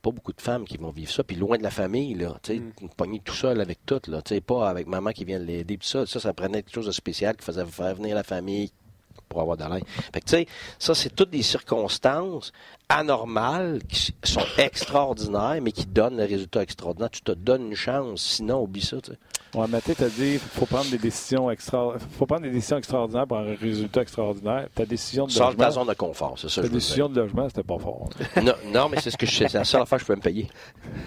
pas 0.00 0.10
beaucoup 0.10 0.32
de 0.32 0.40
femmes 0.40 0.64
qui 0.64 0.76
vont 0.76 0.90
vivre 0.90 1.10
ça, 1.10 1.22
puis 1.22 1.36
loin 1.36 1.58
de 1.58 1.62
la 1.62 1.70
famille, 1.70 2.14
là, 2.14 2.36
tu 2.42 2.56
sais, 2.56 2.60
mm. 2.60 3.18
tout 3.24 3.34
seul 3.34 3.60
avec 3.60 3.84
tout, 3.84 4.00
là, 4.08 4.22
tu 4.22 4.34
sais, 4.34 4.40
pas 4.40 4.68
avec 4.68 4.86
maman 4.86 5.12
qui 5.12 5.24
vient 5.24 5.38
l'aider, 5.38 5.76
puis 5.76 5.88
ça, 5.88 6.06
ça, 6.06 6.20
ça 6.20 6.32
prenait 6.32 6.62
quelque 6.62 6.74
chose 6.74 6.86
de 6.86 6.92
spécial 6.92 7.36
qui 7.36 7.44
faisait 7.44 7.64
faire 7.66 7.94
venir 7.94 8.14
la 8.14 8.22
famille 8.22 8.70
pour 9.30 9.40
avoir 9.40 9.56
de 9.56 9.64
l'aide. 9.64 9.84
Fait 10.12 10.20
que, 10.20 10.26
tu 10.26 10.36
sais, 10.36 10.46
ça, 10.78 10.94
c'est 10.94 11.14
toutes 11.14 11.30
des 11.30 11.42
circonstances 11.42 12.52
anormales 12.90 13.80
qui 13.88 14.12
sont 14.24 14.44
extraordinaires, 14.58 15.60
mais 15.62 15.72
qui 15.72 15.86
donnent 15.86 16.18
le 16.18 16.24
résultat 16.24 16.62
extraordinaire. 16.62 17.10
Tu 17.10 17.22
te 17.22 17.32
donnes 17.32 17.68
une 17.68 17.76
chance, 17.76 18.20
sinon, 18.20 18.62
oublie 18.62 18.82
ça, 18.82 19.00
tu 19.00 19.12
sais. 19.12 19.18
Ouais, 19.54 19.66
Mathieu 19.66 19.96
t'a 19.96 20.08
dit 20.08 20.38
faut 20.38 20.66
prendre 20.66 20.88
des 20.90 20.98
décisions 20.98 21.50
extra... 21.50 21.94
faut 22.12 22.24
prendre 22.24 22.42
des 22.42 22.50
décisions 22.50 22.78
extraordinaires 22.78 23.26
pour 23.26 23.38
un 23.38 23.56
résultat 23.56 24.02
extraordinaire. 24.02 24.68
Ta 24.74 24.86
décision 24.86 25.26
de 25.26 25.32
de 25.32 25.56
ta 25.56 25.70
zone 25.72 25.88
de 25.88 25.94
confort, 25.94 26.38
c'est 26.38 26.48
ça. 26.48 26.62
Ta 26.62 26.68
décision 26.68 27.08
de 27.08 27.20
logement, 27.20 27.48
c'était 27.48 27.64
pas 27.64 27.78
fort. 27.78 28.08
non, 28.42 28.52
non, 28.66 28.88
mais 28.88 29.00
c'est 29.00 29.10
ce 29.10 29.16
que 29.16 29.26
je 29.26 29.32
c'est 29.32 29.54
la 29.54 29.64
seule 29.64 29.82
affaire 29.82 29.98
que 29.98 30.04
je 30.04 30.06
peux 30.06 30.14
me 30.14 30.20
payer. 30.20 30.48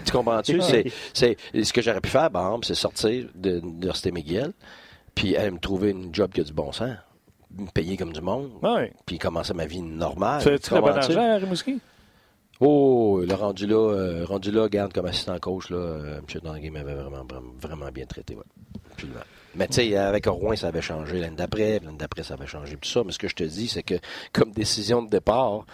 Tu 0.04 0.12
comprends-tu? 0.12 0.60
c'est, 0.60 0.92
c'est, 1.14 1.36
ce 1.54 1.72
que 1.72 1.80
j'aurais 1.80 2.02
pu 2.02 2.10
faire, 2.10 2.30
par 2.30 2.46
exemple, 2.46 2.66
c'est 2.66 2.74
sortir 2.74 3.26
de 3.34 3.60
l'Université 3.60 4.12
McGill, 4.12 4.52
puis 5.14 5.36
aller 5.36 5.50
me 5.50 5.58
trouver 5.58 5.90
une 5.90 6.14
job 6.14 6.30
qui 6.32 6.42
a 6.42 6.44
du 6.44 6.52
bon 6.52 6.70
sens, 6.72 6.96
me 7.58 7.70
payer 7.70 7.96
comme 7.96 8.12
du 8.12 8.20
monde, 8.20 8.50
puis 9.06 9.18
commencer 9.18 9.54
ma 9.54 9.66
vie 9.66 9.82
normale. 9.82 10.42
Tu 10.42 10.74
as 10.74 10.80
bon 10.80 10.86
argent 10.88 11.32
à 11.32 11.36
Rimouski? 11.36 11.80
Oh, 12.60 13.20
le 13.26 13.34
rendu 13.34 13.66
là, 13.66 13.76
euh, 13.76 14.24
rendu 14.24 14.52
là, 14.52 14.68
garde 14.68 14.92
comme 14.92 15.06
assistant 15.06 15.38
coach, 15.38 15.70
là, 15.70 15.76
euh, 15.76 16.18
M. 16.18 16.40
Tanguay 16.40 16.70
m'avait 16.70 16.94
vraiment, 16.94 17.26
vraiment 17.60 17.90
bien 17.90 18.06
traité. 18.06 18.36
Ouais. 18.36 18.42
Mais 19.56 19.66
tu 19.68 19.74
sais, 19.74 19.96
avec 19.96 20.26
Rouen, 20.26 20.56
ça 20.56 20.68
avait 20.68 20.82
changé 20.82 21.20
l'année 21.20 21.36
d'après, 21.36 21.80
l'année 21.80 21.98
d'après, 21.98 22.22
ça 22.22 22.34
avait 22.34 22.46
changé 22.46 22.76
tout 22.76 22.88
ça. 22.88 23.02
Mais 23.04 23.12
ce 23.12 23.18
que 23.18 23.28
je 23.28 23.34
te 23.34 23.44
dis, 23.44 23.68
c'est 23.68 23.82
que 23.82 23.94
comme 24.32 24.52
décision 24.52 25.02
de 25.02 25.10
départ, 25.10 25.64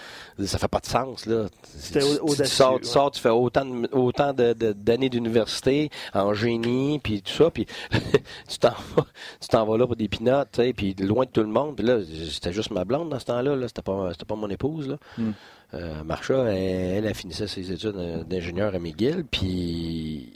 ça 0.44 0.58
fait 0.58 0.68
pas 0.68 0.80
de 0.80 0.86
sens. 0.86 1.26
Là. 1.26 1.46
Tu, 1.92 1.98
tu, 1.98 2.46
sors, 2.46 2.80
tu, 2.80 2.86
sors, 2.86 3.10
tu 3.10 3.20
fais 3.20 3.30
autant, 3.30 3.64
de, 3.64 3.88
autant 3.92 4.32
de, 4.32 4.52
d'années 4.52 5.08
d'université 5.08 5.90
en 6.14 6.34
génie, 6.34 6.98
puis 6.98 7.22
tout 7.22 7.32
ça, 7.32 7.50
puis 7.50 7.66
tu 8.48 8.58
t'en 8.58 8.74
vas, 8.94 9.06
tu 9.40 9.48
t'en 9.48 9.64
vas 9.64 9.78
là 9.78 9.86
pour 9.86 9.96
des 9.96 10.08
pinottes, 10.08 10.60
puis 10.76 10.94
loin 10.94 11.24
de 11.24 11.30
tout 11.30 11.42
le 11.42 11.48
monde. 11.48 11.76
Puis 11.76 11.86
là, 11.86 11.98
c'était 12.30 12.52
juste 12.52 12.70
ma 12.70 12.84
blonde 12.84 13.10
dans 13.10 13.18
ce 13.18 13.26
temps-là, 13.26 13.56
là. 13.56 13.68
C'était 13.68 13.82
pas, 13.82 14.10
c'était 14.12 14.26
pas 14.26 14.36
mon 14.36 14.50
épouse, 14.50 14.88
là. 14.88 14.96
Hmm. 15.18 15.32
Euh, 15.72 16.02
Marcha, 16.02 16.34
elle, 16.52 17.06
elle, 17.06 17.14
finissait 17.14 17.46
ses 17.46 17.70
études 17.70 17.94
d'ingénieur 18.28 18.74
à 18.74 18.78
McGill, 18.80 19.24
puis 19.30 20.32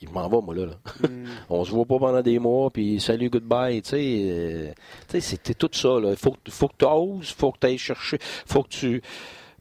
il 0.00 0.10
m'en 0.10 0.28
va, 0.28 0.40
moi, 0.40 0.54
là. 0.54 0.66
Mm. 1.00 1.24
on 1.50 1.64
se 1.64 1.70
voit 1.70 1.86
pas 1.86 1.98
pendant 1.98 2.22
des 2.22 2.38
mois, 2.38 2.70
puis 2.70 3.00
salut, 3.00 3.30
goodbye, 3.30 3.80
tu 3.82 3.90
sais. 3.90 4.26
Euh, 4.30 4.72
tu 5.08 5.12
sais, 5.12 5.20
c'était 5.20 5.54
tout 5.54 5.70
ça, 5.72 5.98
là. 6.00 6.14
Faut, 6.16 6.36
faut 6.48 6.68
que 6.68 6.74
tu 6.78 6.84
oses, 6.84 7.30
faut 7.30 7.52
que 7.52 7.58
tu 7.60 7.66
ailles 7.66 7.78
chercher, 7.78 8.18
faut 8.20 8.62
que 8.62 8.68
tu, 8.68 9.02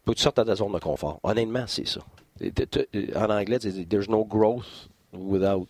faut 0.05 0.11
que 0.11 0.17
tu 0.17 0.23
sortes 0.23 0.37
de 0.37 0.43
ta 0.43 0.55
zone 0.55 0.73
de 0.73 0.79
confort. 0.79 1.19
Honnêtement, 1.23 1.65
c'est 1.67 1.87
ça. 1.87 2.01
En 3.15 3.29
anglais, 3.29 3.57
c'est 3.61 3.87
There's 3.87 4.09
no 4.09 4.25
growth 4.25 4.89
without 5.13 5.69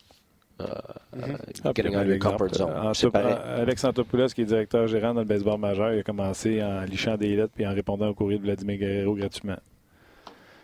uh, 0.60 1.74
getting 1.76 1.96
out 1.96 2.04
of 2.04 2.08
your 2.08 2.18
comfort 2.18 2.56
zone. 2.56 2.72
Alex 2.72 3.84
Antopoulos, 3.84 4.34
qui 4.34 4.42
est 4.42 4.46
directeur 4.46 4.88
gérant 4.88 5.14
dans 5.14 5.22
le 5.22 5.28
baseball 5.28 5.60
majeur, 5.60 5.94
il 5.94 6.00
a 6.00 6.04
commencé 6.04 6.64
en 6.64 6.82
lichant 6.82 7.18
des 7.18 7.36
lettres 7.36 7.54
puis 7.56 7.68
en 7.68 7.74
répondant 7.74 8.08
au 8.08 8.14
courrier 8.16 8.40
de 8.40 8.44
Vladimir 8.44 8.80
Guerrero 8.80 9.14
gratuitement. 9.16 9.58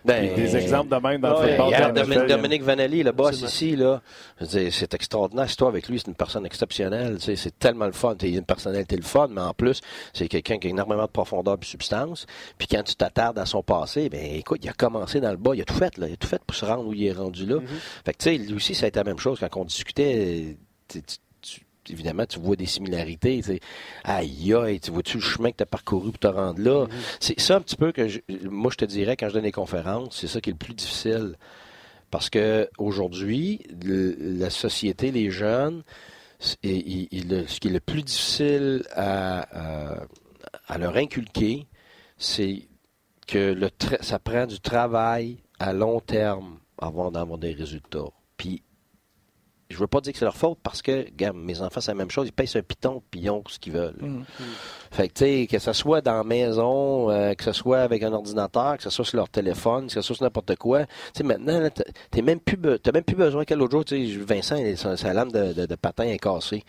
Ben, 0.03 0.33
des 0.35 0.57
exemples 0.57 0.89
de 0.89 1.01
même 1.01 1.21
dans 1.21 1.41
le 1.41 1.47
football. 1.47 1.93
Dominique, 1.93 2.27
Dominique 2.27 2.63
Vanelli, 2.63 3.03
le 3.03 3.11
boss 3.11 3.41
ici, 3.41 3.75
là, 3.75 4.01
c'est 4.41 4.93
extraordinaire. 4.93 5.49
C'est 5.49 5.55
toi 5.55 5.69
avec 5.69 5.87
lui, 5.87 5.99
c'est 5.99 6.07
une 6.07 6.15
personne 6.15 6.45
exceptionnelle. 6.45 7.17
C'est 7.19 7.59
tellement 7.59 7.85
le 7.85 7.91
fun. 7.91 8.15
Il 8.21 8.35
a 8.35 8.37
une 8.39 8.45
personnalité 8.45 8.95
le 8.95 9.03
fun, 9.03 9.27
mais 9.29 9.41
en 9.41 9.53
plus, 9.53 9.81
c'est 10.13 10.27
quelqu'un 10.27 10.57
qui 10.57 10.67
a 10.67 10.69
énormément 10.69 11.05
de 11.05 11.11
profondeur 11.11 11.57
et 11.61 11.65
substance. 11.65 12.25
Puis 12.57 12.67
quand 12.67 12.83
tu 12.83 12.95
t'attardes 12.95 13.39
à 13.39 13.45
son 13.45 13.63
passé, 13.63 14.09
ben 14.09 14.21
écoute, 14.35 14.61
il 14.63 14.69
a 14.69 14.73
commencé 14.73 15.19
dans 15.19 15.31
le 15.31 15.37
bas, 15.37 15.51
il 15.53 15.61
a 15.61 15.65
tout 15.65 15.73
fait, 15.73 15.97
là. 15.97 16.07
Il 16.07 16.13
a 16.13 16.17
tout 16.17 16.27
fait 16.27 16.41
pour 16.45 16.55
se 16.55 16.65
rendre 16.65 16.87
où 16.87 16.93
il 16.93 17.05
est 17.05 17.11
rendu 17.11 17.45
là. 17.45 17.57
Mm-hmm. 17.57 18.05
Fait 18.05 18.13
que 18.13 18.17
tu 18.17 18.29
sais, 18.29 18.37
lui 18.37 18.53
aussi, 18.55 18.75
ça 18.75 18.85
a 18.85 18.89
été 18.89 18.99
la 18.99 19.03
même 19.03 19.19
chose 19.19 19.39
quand 19.39 19.59
on 19.59 19.65
discutait 19.65 20.57
évidemment, 21.91 22.25
tu 22.25 22.39
vois 22.39 22.55
des 22.55 22.65
similarités. 22.65 23.41
sais. 23.41 23.59
Aïe, 24.03 24.53
aïe, 24.53 24.79
tu 24.79 24.91
vois-tu 24.91 25.17
le 25.17 25.23
chemin 25.23 25.51
que 25.51 25.57
tu 25.57 25.63
as 25.63 25.67
parcouru 25.67 26.11
pour 26.11 26.19
te 26.19 26.27
rendre 26.27 26.61
là? 26.61 26.85
Mm-hmm. 26.85 27.17
C'est 27.19 27.39
ça 27.39 27.55
un 27.57 27.61
petit 27.61 27.75
peu 27.75 27.91
que, 27.91 28.07
moi, 28.47 28.71
je 28.71 28.77
te 28.77 28.85
dirais, 28.85 29.15
quand 29.17 29.29
je 29.29 29.33
donne 29.33 29.43
des 29.43 29.51
conférences, 29.51 30.17
c'est 30.19 30.27
ça 30.27 30.41
qui 30.41 30.49
est 30.49 30.53
le 30.53 30.57
plus 30.57 30.73
difficile. 30.73 31.35
Parce 32.09 32.29
que 32.29 32.69
aujourd'hui, 32.77 33.61
la 33.81 34.49
société, 34.49 35.11
les 35.11 35.31
jeunes, 35.31 35.83
et, 36.63 37.07
ce 37.47 37.59
qui 37.59 37.67
est 37.69 37.71
le 37.71 37.79
plus 37.79 38.03
difficile 38.03 38.83
à, 38.93 40.01
à, 40.67 40.77
leur 40.77 40.97
inculquer, 40.97 41.67
c'est 42.17 42.67
que 43.27 43.53
le 43.53 43.69
ça 44.01 44.19
prend 44.19 44.45
du 44.45 44.59
travail 44.59 45.37
à 45.59 45.71
long 45.71 45.99
terme 45.99 46.59
avant 46.79 47.11
d'avoir 47.11 47.37
des 47.37 47.53
résultats. 47.53 48.09
Puis 48.35 48.63
je 49.71 49.77
veux 49.77 49.87
pas 49.87 50.01
dire 50.01 50.13
que 50.13 50.19
c'est 50.19 50.25
leur 50.25 50.37
faute 50.37 50.59
parce 50.61 50.81
que, 50.81 51.05
regarde, 51.05 51.37
mes 51.37 51.61
enfants, 51.61 51.81
c'est 51.81 51.91
la 51.91 51.95
même 51.95 52.09
chose. 52.09 52.27
Ils 52.27 52.31
payent 52.31 52.49
un 52.55 52.61
piton 52.61 53.01
puis 53.09 53.21
ils 53.21 53.29
ont 53.29 53.43
ce 53.47 53.59
qu'ils 53.59 53.73
veulent. 53.73 53.95
Mm. 53.99 54.23
Fait 54.91 55.07
que, 55.07 55.13
tu 55.13 55.25
sais, 55.25 55.47
que 55.49 55.59
ce 55.59 55.73
soit 55.73 56.01
dans 56.01 56.17
la 56.17 56.23
maison, 56.23 57.09
euh, 57.09 57.33
que 57.33 57.43
ce 57.43 57.53
soit 57.53 57.79
avec 57.79 58.03
un 58.03 58.11
ordinateur, 58.13 58.77
que 58.77 58.83
ce 58.83 58.89
soit 58.89 59.05
sur 59.05 59.17
leur 59.17 59.29
téléphone, 59.29 59.87
que 59.87 59.93
ce 59.93 60.01
soit 60.01 60.15
sur 60.15 60.25
n'importe 60.25 60.55
quoi. 60.57 60.85
Tu 60.85 60.91
sais, 61.15 61.23
maintenant, 61.23 61.69
tu 62.11 62.21
même 62.21 62.39
plus, 62.39 62.57
même 62.57 63.03
plus 63.03 63.15
besoin 63.15 63.45
qu'à 63.45 63.55
l'autre 63.55 63.71
jour. 63.71 63.85
Tu 63.85 64.13
sais, 64.13 64.17
Vincent, 64.17 64.95
sa, 64.97 65.13
lame 65.13 65.31
de, 65.31 65.65
de, 65.65 65.75
patin 65.75 66.05
est 66.05 66.19
cassée. 66.19 66.63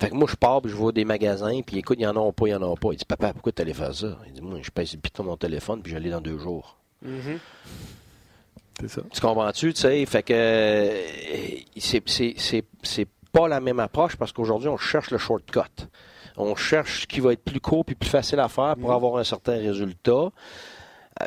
Fait 0.00 0.10
que 0.10 0.14
moi, 0.14 0.26
je 0.30 0.36
pars 0.36 0.62
puis 0.62 0.70
je 0.70 0.76
vois 0.76 0.92
des 0.92 1.04
magasins 1.04 1.60
puis 1.66 1.78
écoute, 1.78 1.98
il 2.00 2.04
y 2.04 2.06
en 2.06 2.16
a 2.16 2.32
pas, 2.32 2.46
il 2.46 2.50
y 2.50 2.54
en 2.54 2.62
a 2.62 2.76
pas. 2.76 2.92
Il 2.92 2.96
dit, 2.96 3.04
papa, 3.04 3.32
pourquoi 3.32 3.52
tu 3.52 3.62
allais 3.62 3.74
faire 3.74 3.94
ça? 3.94 4.18
Il 4.26 4.32
dit, 4.32 4.40
moi, 4.40 4.58
je 4.62 4.70
paye 4.70 4.88
le 4.92 4.98
piton 4.98 5.22
de 5.24 5.28
mon 5.28 5.36
téléphone 5.36 5.82
puis 5.82 5.92
j'allais 5.92 6.10
dans 6.10 6.20
deux 6.20 6.38
jours. 6.38 6.78
Tu 8.86 9.20
comprends-tu, 9.20 9.74
tu 9.74 9.80
sais? 9.80 10.06
Fait 10.06 10.22
que 10.22 10.32
euh, 10.34 11.02
c'est 11.76 13.08
pas 13.32 13.48
la 13.48 13.60
même 13.60 13.80
approche 13.80 14.16
parce 14.16 14.32
qu'aujourd'hui, 14.32 14.68
on 14.68 14.76
cherche 14.76 15.10
le 15.10 15.18
shortcut. 15.18 15.60
On 16.36 16.54
cherche 16.54 17.02
ce 17.02 17.06
qui 17.06 17.20
va 17.20 17.32
être 17.32 17.42
plus 17.42 17.60
court 17.60 17.84
et 17.88 17.94
plus 17.94 18.08
facile 18.08 18.38
à 18.38 18.48
faire 18.48 18.76
pour 18.76 18.90
mm. 18.90 18.94
avoir 18.94 19.16
un 19.16 19.24
certain 19.24 19.58
résultat. 19.58 20.30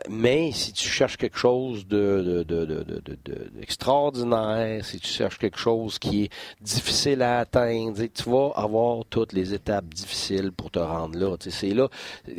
Mais 0.10 0.52
si 0.54 0.72
tu 0.72 0.88
cherches 0.88 1.18
quelque 1.18 1.38
chose 1.38 1.86
de, 1.88 2.46
d'extraordinaire, 3.56 4.86
si 4.86 5.00
tu 5.00 5.08
cherches 5.08 5.38
quelque 5.38 5.58
chose 5.58 6.00
qui 6.00 6.24
est 6.24 6.30
difficile 6.62 7.22
à 7.22 7.40
atteindre, 7.40 8.02
tu 8.06 8.30
vas 8.30 8.52
avoir 8.56 9.04
toutes 9.10 9.34
les 9.34 9.54
étapes 9.54 9.86
difficiles 9.94 10.52
pour 10.52 10.72
te 10.72 10.80
rendre 10.80 11.18
là. 11.20 11.36
C'est 11.40 11.74
là, 11.74 11.90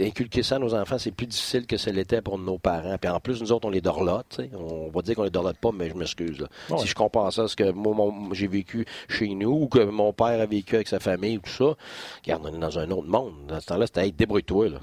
inculquer 0.00 0.42
ça 0.42 0.56
à 0.56 0.58
nos 0.58 0.74
enfants, 0.74 0.98
c'est 0.98 1.10
plus 1.10 1.26
difficile 1.26 1.66
que 1.66 1.76
ce 1.76 1.90
l'était 1.90 2.22
pour 2.22 2.38
nos 2.38 2.58
parents. 2.58 2.96
Puis 2.98 3.10
en 3.10 3.20
plus, 3.20 3.40
nous 3.42 3.52
autres, 3.52 3.68
on 3.68 3.70
les 3.70 3.80
dorlote. 3.80 4.40
On 4.54 4.90
va 4.90 5.02
dire 5.02 5.14
qu'on 5.14 5.24
les 5.24 5.30
dorlote 5.30 5.58
pas, 5.58 5.70
mais 5.72 5.90
je 5.90 5.94
m'excuse. 5.94 6.46
Si 6.78 6.86
je 6.86 6.94
compare 6.94 7.32
ça 7.32 7.42
à 7.42 7.48
ce 7.48 7.56
que 7.56 7.70
moi, 7.70 8.12
j'ai 8.32 8.46
vécu 8.46 8.86
chez 9.08 9.28
nous 9.28 9.62
ou 9.62 9.68
que 9.68 9.80
mon 9.80 10.12
père 10.12 10.40
a 10.40 10.46
vécu 10.46 10.76
avec 10.76 10.88
sa 10.88 11.00
famille 11.00 11.36
ou 11.36 11.40
tout 11.40 11.50
ça, 11.50 11.76
regarde, 12.24 12.42
on 12.44 12.54
est 12.54 12.58
dans 12.58 12.78
un 12.78 12.90
autre 12.90 13.08
monde. 13.08 13.34
Dans 13.48 13.60
ce 13.60 13.66
temps-là, 13.66 13.86
c'était 13.86 14.06
hey, 14.06 14.12
débrouille-toi. 14.12 14.70
Là. 14.70 14.78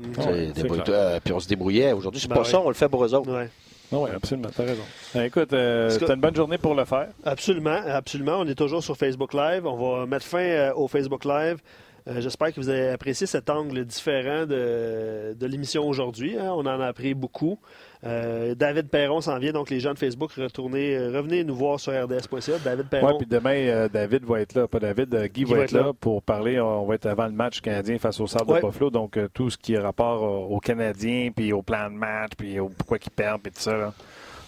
débrouille-toi. 0.54 1.20
puis 1.24 1.34
on 1.34 1.40
se 1.40 1.48
débrouillait. 1.48 1.94
Aujourd'hui, 1.94 2.22
c'est 2.22 2.28
ben 2.28 2.36
pas 2.36 2.44
ça 2.44 2.59
on 2.66 2.70
le 2.70 2.76
fait 2.76 2.90
pour 2.90 3.04
eux 3.04 3.14
autres. 3.14 3.48
oui, 3.92 4.10
absolument, 4.14 4.50
tu 4.54 4.62
as 4.62 4.66
raison. 4.66 4.84
Ben, 5.14 5.24
écoute, 5.24 5.54
euh, 5.54 5.90
c'est 5.90 6.10
une 6.10 6.22
bonne 6.22 6.36
journée 6.36 6.58
pour 6.58 6.76
le 6.76 6.86
faire. 6.86 7.08
Absolument, 7.24 7.82
absolument. 7.86 8.38
On 8.40 8.48
est 8.48 8.56
toujours 8.56 8.84
sur 8.84 8.98
Facebook 8.98 9.34
Live. 9.34 9.66
On 9.66 9.98
va 9.98 10.06
mettre 10.06 10.26
fin 10.26 10.40
euh, 10.40 10.74
au 10.74 10.88
Facebook 10.88 11.26
Live. 11.26 11.60
Euh, 12.08 12.22
j'espère 12.22 12.54
que 12.54 12.60
vous 12.60 12.70
avez 12.70 12.90
apprécié 12.90 13.28
cet 13.28 13.50
angle 13.50 13.86
différent 13.86 14.46
de, 14.46 15.36
l'émission 15.42 15.88
aujourd'hui. 15.88 16.38
Hein. 16.38 16.52
On 16.52 16.62
en 16.62 16.80
a 16.80 16.88
appris 16.88 17.14
beaucoup. 17.14 17.60
Euh, 18.06 18.56
David 18.56 18.88
Perron 18.88 19.20
s'en 19.20 19.38
vient, 19.40 19.52
donc 19.52 19.70
les 19.70 19.82
gens 19.82 19.94
de 19.94 20.00
Facebook, 20.00 20.32
retournez, 20.34 20.96
euh, 20.96 21.12
revenez 21.12 21.44
nous 21.44 21.56
voir 21.56 21.80
sur 21.80 21.92
rds.ca. 21.92 22.58
David 22.64 22.88
Perron. 22.88 23.08
Oui, 23.08 23.14
puis 23.20 23.28
demain, 23.28 23.88
David 23.92 24.24
va 24.24 24.40
être 24.40 24.56
là, 24.56 24.68
pas 24.68 24.80
David, 24.80 25.14
Guy, 25.34 25.44
va, 25.44 25.60
être 25.60 25.72
là, 25.72 25.92
pour 26.00 26.24
parler. 26.24 26.60
On 26.62 26.86
va 26.86 26.96
être 26.96 27.08
avant 27.08 27.26
le 27.26 27.34
match 27.34 27.60
canadien 27.60 27.98
face 28.00 28.20
au 28.20 28.28
Sable 28.28 28.56
de 28.56 28.62
Buffalo, 28.62 28.90
donc 28.90 29.20
tout 29.34 29.50
ce 29.50 29.58
qui 29.58 29.74
est 29.74 29.80
rapport 29.80 30.50
aux 30.50 30.60
Canadiens, 30.60 31.32
puis 31.36 31.52
au 31.52 31.62
plan 31.62 31.90
de 31.90 31.96
match, 31.96 32.32
puis 32.38 32.60
au 32.60 32.70
pourquoi 32.70 32.98
ils 33.06 33.12
perdent, 33.12 33.42
puis 33.42 33.52
tout 33.52 33.62
ça. 33.62 33.94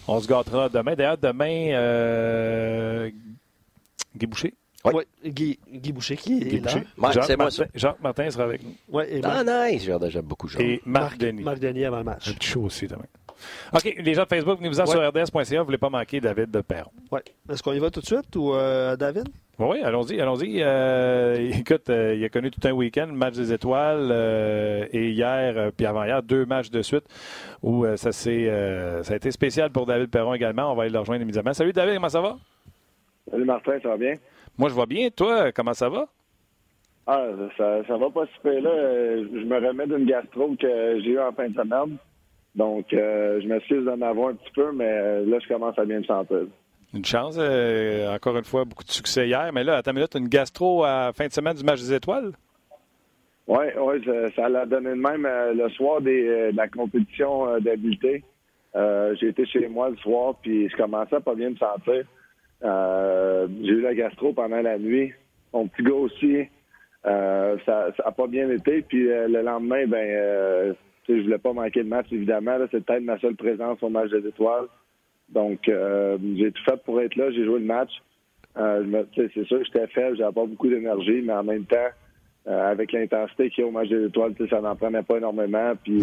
On 0.08 0.18
se 0.18 0.26
gâtera 0.26 0.68
demain. 0.68 0.94
D'ailleurs, 0.94 1.18
demain, 1.18 3.10
Guy 4.16 4.26
Boucher? 4.26 4.54
Oui, 4.84 5.04
Guy, 5.24 5.58
Guy, 5.70 5.92
Boucher 5.92 6.16
qui 6.16 6.42
est 6.42 6.64
là. 6.64 7.22
c'est 7.22 7.36
moi, 7.36 7.50
Jacques 7.74 8.02
Martin 8.02 8.30
sera 8.30 8.44
avec 8.44 8.62
nous. 8.64 8.74
Ouais, 8.88 9.20
ah, 9.22 9.44
nice! 9.44 9.84
J'aime 9.84 10.22
beaucoup 10.22 10.48
Jean. 10.48 10.58
Et 10.58 10.82
Marc, 10.84 11.18
Denis. 11.18 11.42
Marc 11.42 11.60
Denis 11.60 11.84
avant 11.84 11.98
le 11.98 12.04
match. 12.04 12.24
C'est 12.24 12.42
chaud 12.42 12.62
aussi 12.62 12.88
demain. 12.88 13.04
OK, 13.72 13.94
les 13.98 14.14
gens 14.14 14.24
de 14.24 14.28
Facebook, 14.28 14.58
venez-vous-en 14.58 14.86
sur 14.86 15.00
rds.ca. 15.00 15.42
Vous 15.42 15.54
ne 15.54 15.64
voulez 15.64 15.78
pas 15.78 15.90
manquer 15.90 16.20
David 16.20 16.50
de 16.50 16.60
Perron. 16.60 16.90
Oui. 17.10 17.20
Est-ce 17.50 17.62
qu'on 17.62 17.72
y 17.72 17.78
va 17.78 17.90
tout 17.90 18.00
de 18.00 18.06
suite 18.06 18.34
ou 18.36 18.54
euh, 18.54 18.96
David? 18.96 19.28
Oui, 19.58 19.80
allons-y, 19.82 20.20
allons-y. 20.20 20.62
Euh, 20.62 21.50
écoute, 21.58 21.90
euh, 21.90 22.14
il 22.16 22.24
a 22.24 22.28
connu 22.28 22.50
tout 22.50 22.66
un 22.66 22.72
week-end, 22.72 23.08
match 23.08 23.34
des 23.34 23.52
étoiles, 23.52 24.08
euh, 24.10 24.86
et 24.92 25.10
hier, 25.10 25.70
puis 25.76 25.86
avant-hier, 25.86 26.22
deux 26.22 26.46
matchs 26.46 26.70
de 26.70 26.82
suite 26.82 27.04
où 27.62 27.84
ça, 27.96 28.12
s'est, 28.12 28.50
ça 29.02 29.12
a 29.12 29.16
été 29.16 29.30
spécial 29.30 29.70
pour 29.70 29.86
David 29.86 30.10
Perron 30.10 30.34
également. 30.34 30.72
On 30.72 30.74
va 30.74 30.84
aller 30.84 30.92
le 30.92 30.98
rejoindre 30.98 31.22
immédiatement. 31.22 31.52
Salut 31.52 31.72
David, 31.72 31.94
comment 31.94 32.08
ça 32.08 32.20
va? 32.20 32.36
Salut 33.30 33.44
Martin, 33.44 33.78
ça 33.82 33.90
va 33.90 33.96
bien? 33.96 34.14
Moi, 34.58 34.68
je 34.68 34.74
vais 34.74 34.86
bien. 34.86 35.10
Toi, 35.10 35.52
comment 35.52 35.74
ça 35.74 35.88
va? 35.88 36.06
Ah, 37.06 37.26
ça, 37.56 37.84
ça 37.86 37.96
va 37.96 38.10
pas 38.10 38.26
super 38.34 38.60
là. 38.62 38.70
Je 39.16 39.44
me 39.44 39.66
remets 39.66 39.86
d'une 39.86 40.06
gastro 40.06 40.54
que 40.58 41.00
j'ai 41.00 41.10
eu 41.10 41.20
en 41.20 41.32
fin 41.32 41.48
de 41.48 41.54
semaine. 41.54 41.98
Donc, 42.54 42.86
je 42.90 43.46
m'excuse 43.46 43.84
d'en 43.84 44.00
avoir 44.02 44.28
un 44.28 44.34
petit 44.34 44.52
peu, 44.54 44.72
mais 44.72 45.24
là, 45.24 45.38
je 45.42 45.48
commence 45.48 45.78
à 45.78 45.84
bien 45.84 46.00
me 46.00 46.04
sentir. 46.04 46.46
Une 46.94 47.04
chance. 47.04 47.36
Euh, 47.38 48.14
encore 48.14 48.36
une 48.36 48.44
fois, 48.44 48.64
beaucoup 48.64 48.84
de 48.84 48.90
succès 48.90 49.26
hier. 49.26 49.50
Mais 49.54 49.64
là, 49.64 49.76
à 49.76 49.82
ta 49.82 49.92
minute, 49.92 50.14
une 50.14 50.28
gastro 50.28 50.84
à 50.84 51.12
fin 51.14 51.26
de 51.26 51.32
semaine 51.32 51.54
du 51.54 51.64
match 51.64 51.80
des 51.80 51.94
étoiles? 51.94 52.32
Oui, 53.48 53.64
ouais, 53.76 54.30
ça, 54.36 54.48
l'a 54.48 54.66
donné 54.66 54.90
de 54.90 54.94
même 54.94 55.26
euh, 55.26 55.52
le 55.54 55.68
soir 55.70 56.00
des, 56.00 56.28
euh, 56.28 56.52
de 56.52 56.56
la 56.56 56.68
compétition 56.68 57.58
d'habileté. 57.60 58.22
j'ai 58.74 59.28
été 59.28 59.46
chez 59.46 59.66
moi 59.68 59.90
le 59.90 59.96
soir, 59.96 60.34
puis 60.42 60.68
je 60.68 60.76
commençais 60.76 61.16
à 61.16 61.20
pas 61.20 61.34
bien 61.34 61.50
me 61.50 61.56
sentir. 61.56 62.04
j'ai 62.62 63.72
eu 63.72 63.80
la 63.80 63.94
gastro 63.94 64.32
pendant 64.32 64.60
la 64.60 64.78
nuit. 64.78 65.12
Mon 65.52 65.66
petit 65.68 65.82
gars 65.82 65.94
aussi. 65.94 66.46
ça 67.04 67.92
n'a 68.04 68.12
pas 68.12 68.26
bien 68.26 68.50
été. 68.50 68.82
Puis 68.82 69.04
le 69.04 69.40
lendemain, 69.42 69.86
ben, 69.86 70.74
je 71.08 71.22
voulais 71.22 71.38
pas 71.38 71.52
manquer 71.52 71.82
de 71.82 71.88
match, 71.88 72.06
évidemment. 72.12 72.56
C'est 72.70 72.84
peut-être 72.84 73.02
ma 73.02 73.18
seule 73.18 73.36
présence 73.36 73.82
au 73.82 73.88
match 73.88 74.10
des 74.10 74.26
étoiles. 74.26 74.66
Donc, 75.28 75.68
euh, 75.68 76.18
j'ai 76.36 76.52
tout 76.52 76.62
fait 76.64 76.82
pour 76.84 77.00
être 77.00 77.16
là. 77.16 77.30
J'ai 77.30 77.44
joué 77.44 77.58
le 77.58 77.66
match. 77.66 77.90
Euh, 78.56 79.04
c'est 79.16 79.44
sûr 79.44 79.60
que 79.60 79.64
j'étais 79.64 79.86
faible, 79.88 80.16
j'avais 80.18 80.32
pas 80.32 80.44
beaucoup 80.44 80.68
d'énergie, 80.68 81.22
mais 81.24 81.32
en 81.32 81.42
même 81.42 81.64
temps, 81.64 81.88
euh, 82.46 82.70
avec 82.70 82.92
l'intensité 82.92 83.48
qu'il 83.48 83.62
y 83.62 83.64
a 83.64 83.68
au 83.68 83.72
match 83.72 83.88
des 83.88 84.04
étoiles, 84.04 84.34
ça 84.50 84.60
n'en 84.60 84.76
prenait 84.76 85.02
pas 85.02 85.16
énormément, 85.16 85.72
puis 85.82 86.00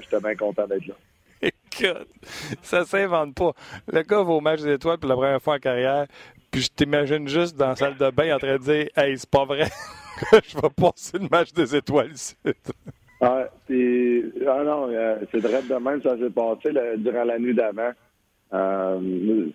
j'étais 0.00 0.20
bien 0.22 0.34
content 0.34 0.66
d'être 0.66 0.86
là. 0.86 0.94
Écoute, 1.42 2.08
ça 2.62 2.84
s'invente 2.86 3.34
pas. 3.34 3.52
Le 3.92 4.00
gars 4.00 4.22
va 4.22 4.32
au 4.32 4.40
match 4.40 4.62
des 4.62 4.72
étoiles 4.72 4.96
pour 4.96 5.10
la 5.10 5.16
première 5.16 5.42
fois 5.42 5.56
en 5.56 5.58
carrière, 5.58 6.06
puis 6.50 6.62
je 6.62 6.68
t'imagine 6.74 7.28
juste 7.28 7.54
dans 7.54 7.68
la 7.68 7.76
salle 7.76 7.98
de 7.98 8.10
bain 8.10 8.34
en 8.34 8.38
train 8.38 8.54
de 8.54 8.62
dire 8.62 8.88
Hey, 8.96 9.18
c'est 9.18 9.28
pas 9.28 9.44
vrai 9.44 9.68
je 10.32 10.56
vais 10.56 10.70
passer 10.70 11.18
le 11.18 11.28
match 11.30 11.52
des 11.52 11.76
étoiles 11.76 12.12
ici. 12.12 12.36
Ah, 13.20 13.44
ah 13.48 14.64
non, 14.64 14.88
c'est 15.30 15.40
vrai 15.40 15.62
de 15.62 15.74
même, 15.74 16.02
ça 16.02 16.16
s'est 16.18 16.30
passé 16.30 16.70
durant 16.98 17.24
la 17.24 17.38
nuit 17.38 17.54
d'avant. 17.54 17.92
Euh, 18.52 19.50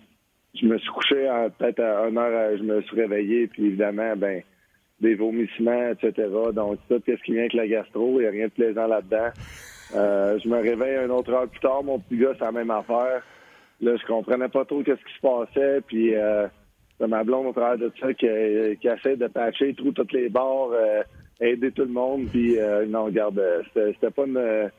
je 0.60 0.66
me 0.66 0.78
suis 0.78 0.90
couché 0.90 1.28
peut-être 1.58 1.80
à 1.80 2.08
une 2.08 2.18
heure, 2.18 2.30
euh, 2.32 2.56
je 2.56 2.62
me 2.62 2.80
suis 2.82 2.96
réveillé, 2.96 3.46
puis 3.46 3.66
évidemment, 3.66 4.16
ben 4.16 4.42
des 4.98 5.14
vomissements, 5.14 5.90
etc. 5.90 6.28
Donc, 6.54 6.78
tout 6.88 7.02
ce 7.06 7.22
qui 7.22 7.32
vient 7.32 7.42
avec 7.42 7.52
la 7.52 7.68
gastro, 7.68 8.18
il 8.18 8.22
n'y 8.22 8.26
a 8.26 8.30
rien 8.30 8.46
de 8.46 8.52
plaisant 8.52 8.86
là-dedans. 8.86 9.28
Euh, 9.94 10.38
je 10.42 10.48
me 10.48 10.56
réveille 10.56 11.04
une 11.04 11.10
autre 11.10 11.32
heure 11.32 11.46
plus 11.48 11.60
tard, 11.60 11.84
mon 11.84 11.98
petit 11.98 12.16
gars, 12.16 12.32
c'est 12.38 12.44
la 12.44 12.52
même 12.52 12.70
affaire. 12.70 13.22
Là, 13.82 13.96
je 13.96 14.06
comprenais 14.06 14.48
pas 14.48 14.64
trop 14.64 14.82
ce 14.82 14.92
qui 14.92 15.14
se 15.14 15.20
passait, 15.20 15.82
puis 15.86 16.14
euh, 16.14 16.46
ma 16.98 17.22
blonde 17.24 17.48
au 17.48 17.52
travers 17.52 17.76
de 17.76 17.92
ça 18.00 18.14
qui, 18.14 18.26
qui 18.80 18.88
essaie 18.88 19.16
de 19.16 19.26
patcher 19.26 19.74
tout, 19.74 19.92
toutes 19.92 20.12
les 20.12 20.30
bords, 20.30 20.72
aider 21.40 21.70
tout 21.72 21.82
le 21.82 21.92
monde, 21.92 22.28
puis 22.30 22.56
non, 22.88 23.04
regarde, 23.04 23.40
c'était 23.74 24.10
pas 24.10 24.24
une 24.26 24.70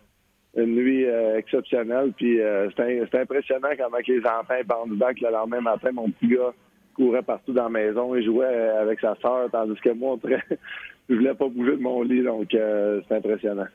une 0.58 0.76
nuit 0.76 1.06
euh, 1.06 1.38
exceptionnelle. 1.38 2.12
Puis 2.16 2.42
euh, 2.42 2.70
c'était 2.70 3.20
impressionnant 3.20 3.70
comment 3.78 3.98
les 4.06 4.20
enfants 4.20 4.62
bandent 4.66 4.92
du 4.92 4.98
bac 4.98 5.20
le 5.22 5.32
lendemain 5.32 5.62
matin. 5.62 5.92
Mon 5.94 6.10
petit 6.10 6.28
gars 6.28 6.54
courait 6.96 7.22
partout 7.22 7.54
dans 7.54 7.64
la 7.64 7.70
maison 7.70 8.16
et 8.16 8.24
jouait 8.24 8.46
euh, 8.46 8.82
avec 8.82 9.00
sa 9.00 9.16
soeur, 9.16 9.50
tandis 9.52 9.80
que 9.80 9.92
moi, 9.92 10.18
je 11.10 11.16
voulais 11.16 11.36
pas 11.36 11.48
bouger 11.48 11.78
de 11.78 11.82
mon 11.82 12.02
lit. 12.02 12.24
Donc, 12.24 12.48
c'est 12.52 13.16
impressionnant. 13.16 13.68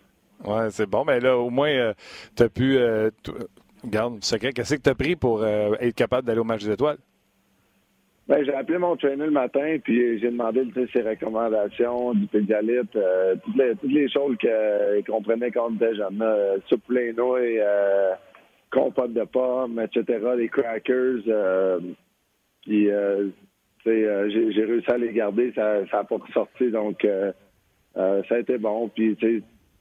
Ouais, 0.45 0.71
c'est 0.71 0.87
bon. 0.87 1.05
Mais 1.05 1.21
là, 1.21 1.39
au 1.39 1.51
moins, 1.51 1.93
tu 2.37 2.43
as 2.43 2.49
pu. 2.49 2.79
Garde, 3.85 4.23
secret, 4.23 4.53
qu'est-ce 4.53 4.77
que 4.77 4.83
tu 4.83 4.91
as 4.91 4.95
pris 4.95 5.17
pour 5.17 5.45
être 5.45 5.95
capable 5.95 6.27
d'aller 6.27 6.41
au 6.41 6.45
match 6.45 6.65
des 6.65 6.73
étoiles? 6.73 6.99
Ben, 8.29 8.45
j'ai 8.45 8.55
appelé 8.55 8.79
mon 8.79 8.97
trainer 8.97 9.25
le 9.25 9.33
matin, 9.33 9.79
puis 9.83 10.21
j'ai 10.21 10.31
demandé 10.31 10.65
ses 10.93 11.03
recommandations, 11.03 12.15
du 12.15 12.27
pédialyte, 12.27 12.95
euh, 12.95 13.35
toutes, 13.45 13.57
les, 13.57 13.75
toutes 13.75 13.93
les 13.93 14.09
choses 14.09 14.37
qu'on 15.07 15.23
prenait 15.23 15.51
quand 15.51 15.71
on 15.71 15.75
était 15.75 15.97
jeune. 15.97 16.23
Euh, 16.23 16.59
soupe 16.69 16.87
plein 16.87 17.13
nouilles, 17.13 17.59
euh, 17.59 18.13
compote 18.71 19.13
de 19.13 19.25
pommes, 19.25 19.81
etc., 19.81 20.21
les 20.37 20.49
crackers. 20.49 21.23
Euh, 21.27 21.81
puis, 22.63 22.91
euh, 22.93 23.29
j'ai 23.85 24.65
réussi 24.65 24.91
à 24.91 24.99
les 24.99 25.13
garder, 25.13 25.53
ça 25.57 25.81
n'a 25.93 26.05
pas 26.05 26.17
ressorti, 26.17 26.71
donc 26.71 27.05
ça 27.97 28.35
a 28.35 28.39
été 28.39 28.57
bon. 28.57 28.89
Puis, 28.89 29.17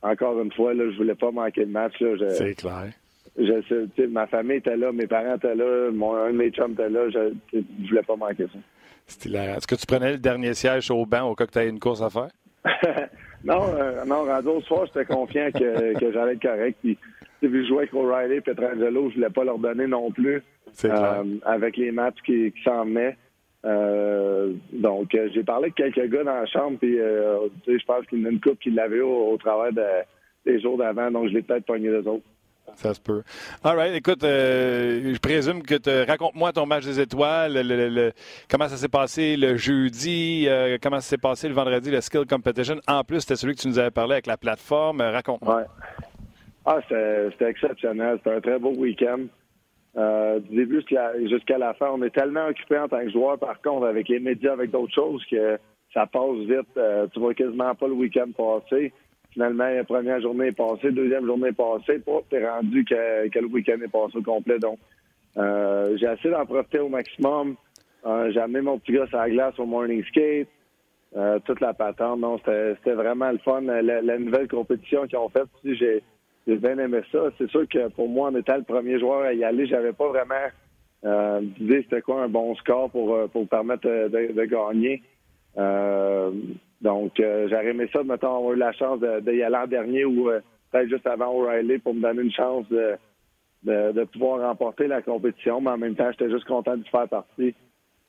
encore 0.02 0.42
une 0.42 0.52
fois, 0.52 0.74
là, 0.74 0.90
je 0.90 0.98
voulais 0.98 1.14
pas 1.14 1.30
manquer 1.30 1.66
de 1.66 1.72
match. 1.72 2.04
C'est 2.32 2.56
clair 2.56 2.92
je 3.38 3.88
sais, 3.96 4.08
ma 4.08 4.28
famille 4.28 4.58
était 4.58 4.76
là, 4.76 4.92
mes 4.92 5.08
parents 5.08 5.36
étaient 5.36 5.56
là, 5.56 5.90
mon, 5.92 6.16
un 6.16 6.32
de 6.32 6.38
mes 6.38 6.52
chums 6.52 6.74
était 6.74 6.90
là, 6.90 7.10
je, 7.10 7.34
je 7.54 7.90
voulais 7.90 8.04
pas 8.04 8.16
manquer 8.16 8.48
ça. 8.52 8.60
Est-ce 9.08 9.68
que 9.68 9.76
tu 9.76 9.86
prenais 9.86 10.14
le 10.14 10.18
dernier 10.18 10.54
siège 10.54 10.92
au 10.92 11.06
banc 11.06 11.30
au 11.30 11.36
cas 11.36 11.46
que 11.46 11.52
tu 11.52 11.60
aies 11.60 11.70
une 11.70 11.80
course 11.80 12.02
à 12.02 12.10
faire? 12.10 12.30
non, 13.44 13.64
euh, 13.76 14.06
non, 14.06 14.24
rendu 14.26 14.48
au 14.48 14.62
soir, 14.62 14.86
j'étais 14.86 15.06
confiant 15.06 15.50
que, 15.52 15.94
que 16.00 16.12
j'allais 16.12 16.34
être 16.34 16.42
correct. 16.42 16.78
Puis, 16.82 16.98
vu 17.42 17.68
jouer 17.68 17.80
avec 17.80 17.94
O'Reilly 17.94 18.36
et 18.36 18.42
Petrangelo, 18.42 19.10
je 19.10 19.16
voulais 19.16 19.30
pas 19.30 19.44
leur 19.44 19.58
donner 19.58 19.88
non 19.88 20.12
plus 20.12 20.44
euh, 20.86 21.24
avec 21.44 21.78
les 21.78 21.92
matchs 21.92 22.20
qui, 22.26 22.52
qui 22.52 22.64
s'en 22.64 22.86
venaient. 22.86 23.18
Euh, 23.66 24.54
donc, 24.74 25.14
euh, 25.14 25.30
j'ai 25.34 25.44
parlé 25.44 25.66
avec 25.66 25.94
quelques 25.94 26.12
gars 26.12 26.24
dans 26.24 26.34
la 26.34 26.46
chambre, 26.48 26.78
puis 26.80 27.00
euh, 27.00 27.48
je 27.68 27.86
pense 27.86 28.06
qu'il 28.08 28.20
y 28.20 28.24
en 28.24 28.26
a 28.26 28.30
une 28.30 28.42
couple 28.42 28.58
qui 28.58 28.72
l'avait 28.72 29.02
au, 29.02 29.32
au 29.32 29.38
travers 29.38 29.72
des 30.46 30.60
jours 30.62 30.78
d'avant, 30.78 31.12
donc 31.12 31.30
je 31.30 31.34
l'ai 31.34 31.42
peut-être 31.42 31.66
pogné 31.66 31.90
les 31.90 32.08
autres. 32.08 32.24
Ça 32.76 32.94
se 32.94 33.02
peut. 33.02 33.24
All 33.64 33.76
right. 33.76 33.96
Écoute, 33.96 34.24
euh, 34.24 35.14
je 35.14 35.20
présume 35.20 35.64
que 35.64 35.76
tu 35.76 36.10
raconte-moi 36.10 36.52
ton 36.52 36.66
match 36.66 36.86
des 36.86 37.00
étoiles, 37.00 37.54
le, 37.54 38.12
comment 38.50 38.68
ça 38.68 38.78
s'est 38.78 38.90
passé 38.90 39.38
le 39.38 39.56
jeudi, 39.58 40.46
euh, 40.48 40.78
comment 40.82 41.00
ça 41.00 41.10
s'est 41.10 41.18
passé 41.18 41.48
le 41.48 41.54
vendredi, 41.54 41.92
le 41.92 42.02
Skill 42.02 42.26
Competition. 42.26 42.76
En 42.88 43.04
plus, 43.04 43.22
c'était 43.22 43.36
celui 43.36 43.56
que 43.56 43.62
tu 43.62 43.68
nous 43.68 43.80
avais 43.80 43.92
parlé 43.92 44.14
avec 44.14 44.28
la 44.28 44.38
plateforme. 44.38 45.02
Euh, 45.02 45.12
raconte-moi. 45.12 45.58
Ouais. 45.58 45.66
Ah, 46.66 46.80
c'était 46.88 47.50
exceptionnel. 47.50 48.18
C'était 48.18 48.36
un 48.36 48.42
très 48.42 48.60
beau 48.60 48.74
week-end. 48.76 49.26
du 50.40 50.56
début 50.56 50.84
jusqu'à 51.30 51.58
la 51.58 51.74
fin, 51.74 51.90
on 51.92 52.02
est 52.04 52.14
tellement 52.14 52.48
occupé 52.48 52.78
en 52.78 52.88
tant 52.88 53.02
que 53.02 53.10
joueur, 53.10 53.40
par 53.40 53.62
contre, 53.62 53.88
avec 53.88 54.08
les 54.10 54.20
médias, 54.20 54.54
avec 54.54 54.72
d'autres 54.72 54.94
choses, 54.94 55.24
que 55.30 55.58
ça 55.94 56.06
passe 56.06 56.38
vite. 56.48 56.80
tu 57.14 57.20
vois 57.20 57.34
quasiment 57.34 57.74
pas 57.76 57.88
le 57.88 57.94
week-end 57.94 58.30
passer. 58.36 58.94
Finalement, 59.34 59.70
la 59.70 59.84
première 59.84 60.20
journée 60.22 60.48
est 60.48 60.58
passée, 60.58 60.92
deuxième 60.92 61.26
journée 61.26 61.50
est 61.50 61.54
passée. 61.54 62.00
Pas, 62.00 62.22
t'es 62.30 62.48
rendu 62.48 62.84
que, 62.84 63.40
le 63.40 63.48
week-end 63.48 63.78
est 63.84 63.92
passé 63.92 64.18
au 64.18 64.22
complet. 64.22 64.60
Donc, 64.60 64.78
euh, 65.38 65.96
j'ai 65.98 66.08
essayé 66.08 66.32
d'en 66.32 66.46
profiter 66.46 66.80
au 66.80 66.90
maximum. 66.90 67.56
Euh, 68.06 68.32
j'ai 68.32 68.40
amené 68.40 68.62
mon 68.62 68.78
petit 68.80 68.94
gars 68.94 69.08
sur 69.08 69.18
la 69.18 69.30
glace 69.30 69.58
au 69.58 69.66
morning 69.66 70.04
skate. 70.06 70.48
Euh, 71.16 71.40
toute 71.40 71.60
la 71.60 71.74
patente. 71.74 72.20
Non, 72.20 72.38
c'était 72.40 72.94
vraiment 72.94 73.32
le 73.32 73.38
fun. 73.40 73.62
La, 73.62 74.18
nouvelle 74.18 74.48
compétition 74.48 75.08
qu'ils 75.08 75.18
ont 75.18 75.30
faite, 75.30 75.48
j'ai 75.64 76.02
bien 76.48 76.78
aimé 76.78 77.02
ça. 77.12 77.20
C'est 77.38 77.50
sûr 77.50 77.68
que 77.70 77.88
pour 77.90 78.10
moi, 78.10 78.30
en 78.30 78.36
étant 78.36 78.58
le 78.58 78.64
premier 78.64 79.00
joueur 79.00 79.24
à 79.24 79.34
y 79.34 79.44
aller, 79.44 79.66
j'avais 79.66 79.94
pas 79.94 80.08
vraiment 80.08 80.36
euh, 81.04 81.42
c'était 81.68 82.02
quoi 82.02 82.24
un 82.24 82.30
bon 82.30 82.54
score 82.56 82.90
pour, 82.92 83.30
pour 83.30 83.48
permettre 83.48 83.88
de, 83.88 84.32
de 84.34 84.46
gagner. 84.46 85.02
Euh, 85.58 86.32
donc, 86.82 87.20
euh, 87.20 87.48
j'aurais 87.48 87.68
aimé 87.68 87.88
ça, 87.94 88.04
mettons, 88.04 88.38
avoir 88.38 88.54
eu 88.54 88.58
la 88.58 88.72
chance 88.74 89.00
de, 89.00 89.32
y 89.32 89.44
aller 89.44 89.56
en 89.56 89.68
dernier 89.68 90.04
ou 90.04 90.30
euh, 90.30 90.40
peut-être 90.72 90.90
juste 90.90 91.06
avant 91.06 91.32
O'Reilly 91.32 91.78
pour 91.78 91.94
me 91.94 92.02
donner 92.02 92.24
une 92.24 92.32
chance 92.32 92.68
de, 92.70 92.96
de, 93.64 94.04
pouvoir 94.06 94.42
remporter 94.42 94.88
la 94.88 95.02
compétition, 95.02 95.62
mais 95.62 95.70
en 95.70 95.78
même 95.78 95.96
temps, 95.96 96.12
j'étais 96.12 96.32
juste 96.32 96.46
content 96.46 96.78
de 96.78 96.84
faire 96.86 97.08
partie. 97.08 97.54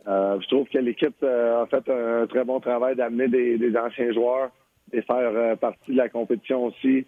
Euh, 0.09 0.41
je 0.41 0.49
trouve 0.49 0.67
que 0.69 0.79
l'équipe 0.79 1.23
a 1.23 1.67
fait 1.67 1.89
un, 1.91 2.27
très 2.27 2.45
bon 2.45 2.61
travail 2.61 2.97
d'amener 2.97 3.29
des, 3.29 3.77
anciens 3.77 4.13
joueurs 4.13 4.51
et 4.93 5.03
faire 5.03 5.57
partie 5.59 5.93
de 5.93 5.97
la 5.97 6.09
compétition 6.09 6.65
aussi. 6.65 7.07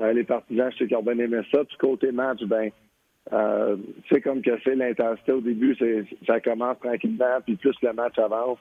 les 0.00 0.24
partisans, 0.24 0.70
je 0.72 0.78
sais 0.78 0.86
qu'ils 0.88 0.96
ont 0.96 1.02
bien 1.02 1.18
aimé 1.18 1.40
ça. 1.52 1.64
Puis 1.64 1.76
côté 1.78 2.10
match, 2.10 2.42
ben, 2.42 2.70
c'est 4.10 4.20
comme 4.20 4.42
que 4.42 4.58
c'est 4.64 4.74
l'intensité 4.74 5.32
au 5.32 5.40
début, 5.40 5.76
ça 6.26 6.40
commence 6.40 6.78
tranquillement, 6.80 7.38
puis 7.44 7.56
plus 7.56 7.76
le 7.82 7.92
match 7.92 8.18
avance. 8.18 8.58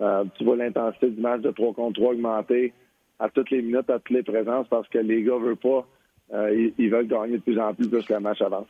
Euh, 0.00 0.24
tu 0.36 0.44
vois 0.44 0.56
l'intensité 0.56 1.10
du 1.10 1.20
match 1.20 1.40
de 1.40 1.50
3 1.50 1.72
contre 1.74 2.00
3 2.00 2.12
augmenter 2.12 2.72
à 3.18 3.28
toutes 3.28 3.50
les 3.50 3.62
minutes, 3.62 3.88
à 3.90 3.98
toutes 3.98 4.10
les 4.10 4.22
présences, 4.22 4.66
parce 4.68 4.88
que 4.88 4.98
les 4.98 5.22
gars 5.22 5.38
veulent 5.38 5.56
pas. 5.56 5.86
Euh, 6.32 6.70
ils, 6.78 6.90
veulent 6.90 7.06
gagner 7.06 7.36
de 7.36 7.42
plus 7.42 7.60
en 7.60 7.74
plus 7.74 7.88
plus 7.88 8.04
que 8.04 8.14
le 8.14 8.20
match 8.20 8.40
avance. 8.40 8.66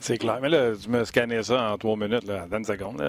C'est 0.00 0.18
clair. 0.18 0.38
Mais 0.42 0.48
là, 0.48 0.72
tu 0.74 0.90
me 0.90 1.04
scannais 1.04 1.42
ça 1.44 1.72
en 1.72 1.78
trois 1.78 1.96
minutes, 1.96 2.26
là, 2.26 2.46
dans 2.50 2.58
une 2.58 2.64
seconde. 2.64 3.02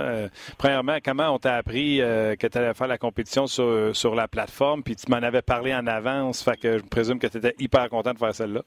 premièrement, 0.57 0.97
comment 1.03 1.33
on 1.33 1.39
t'a 1.39 1.55
appris 1.55 2.01
euh, 2.01 2.35
que 2.35 2.45
tu 2.45 2.57
allais 2.57 2.73
faire 2.73 2.87
la 2.87 2.99
compétition 2.99 3.47
sur, 3.47 3.95
sur 3.95 4.13
la 4.13 4.27
plateforme, 4.27 4.83
puis 4.83 4.95
tu 4.95 5.09
m'en 5.09 5.17
avais 5.17 5.41
parlé 5.41 5.73
en 5.73 5.87
avance, 5.87 6.43
fait 6.43 6.57
que 6.57 6.77
je 6.77 6.83
présume 6.83 7.17
que 7.17 7.27
tu 7.27 7.37
étais 7.37 7.55
hyper 7.57 7.89
content 7.89 8.13
de 8.13 8.19
faire 8.19 8.35
celle-là? 8.35 8.61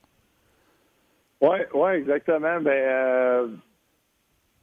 Oui, 1.40 1.58
ouais, 1.72 1.98
exactement. 1.98 2.60
Ben, 2.60 3.58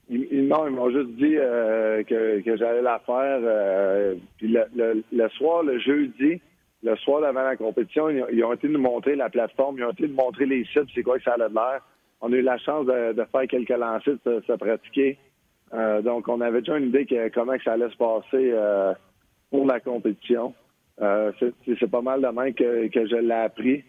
non, 0.09 0.67
ils 0.67 0.73
m'ont 0.73 0.91
juste 0.91 1.09
dit 1.15 1.35
euh, 1.35 2.03
que, 2.03 2.41
que 2.41 2.57
j'allais 2.57 2.81
la 2.81 2.99
faire. 2.99 3.39
Euh, 3.41 4.15
puis 4.37 4.49
le, 4.49 5.03
le, 5.11 5.29
soir, 5.29 5.63
le 5.63 5.79
jeudi, 5.79 6.39
le 6.83 6.95
soir 6.97 7.23
avant 7.23 7.41
la 7.41 7.55
compétition, 7.55 8.09
ils, 8.09 8.43
ont 8.43 8.53
été 8.53 8.67
nous 8.67 8.79
montrer 8.79 9.15
la 9.15 9.29
plateforme, 9.29 9.77
ils 9.79 9.83
ont 9.83 9.91
été 9.91 10.07
nous 10.07 10.13
montrer 10.13 10.45
les 10.45 10.63
sites, 10.65 10.89
c'est 10.93 11.01
quoi 11.01 11.17
que 11.17 11.23
ça 11.23 11.33
allait 11.33 11.49
de 11.49 11.55
l'air. 11.55 11.81
On 12.21 12.31
a 12.31 12.35
eu 12.35 12.41
la 12.41 12.57
chance 12.59 12.85
de, 12.85 13.25
faire 13.31 13.47
quelques 13.49 13.69
lancers, 13.69 14.17
de 14.25 14.41
se 14.45 14.53
pratiquer. 14.53 15.17
Euh, 15.73 16.01
donc, 16.01 16.27
on 16.27 16.39
avait 16.41 16.59
déjà 16.59 16.77
une 16.77 16.89
idée 16.89 17.05
de 17.05 17.29
comment 17.33 17.57
que 17.57 17.63
ça 17.63 17.73
allait 17.73 17.89
se 17.89 17.97
passer 17.97 18.53
pour 19.49 19.65
la 19.65 19.79
compétition. 19.79 20.53
c'est 20.99 21.91
pas 21.91 22.01
mal 22.01 22.21
de 22.21 22.27
main 22.27 22.51
que, 22.51 22.87
que 22.89 23.07
je 23.07 23.15
l'ai 23.15 23.33
appris. 23.33 23.83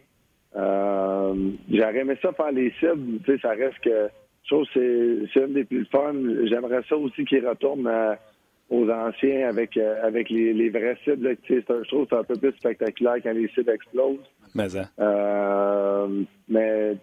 J'aurais 0.54 1.98
aimé 1.98 2.16
ça 2.22 2.32
faire 2.32 2.52
les 2.52 2.70
cibles. 2.80 3.20
Tu 3.24 3.32
sais, 3.32 3.38
ça 3.42 3.50
reste 3.50 3.78
que 3.80 4.08
c'est 4.48 5.40
une 5.40 5.52
des 5.54 5.64
plus 5.64 5.84
fun. 5.86 6.14
J'aimerais 6.44 6.82
ça 6.88 6.96
aussi 6.96 7.24
qu'ils 7.24 7.46
retournent 7.46 7.86
euh, 7.86 8.14
aux 8.70 8.88
anciens 8.88 9.48
avec, 9.48 9.76
euh, 9.76 10.06
avec 10.06 10.30
les, 10.30 10.52
les 10.52 10.70
vrais 10.70 10.96
cibles. 11.04 11.36
je 11.48 11.60
trouve 11.88 12.04
que 12.04 12.10
c'est 12.10 12.16
un 12.16 12.24
peu 12.24 12.36
plus 12.36 12.52
spectaculaire 12.52 13.16
quand 13.22 13.32
les 13.32 13.48
cibles 13.48 13.70
explosent. 13.70 14.18
Mais, 14.54 14.76
hein. 14.76 14.88
euh, 15.00 16.22
mais 16.48 16.96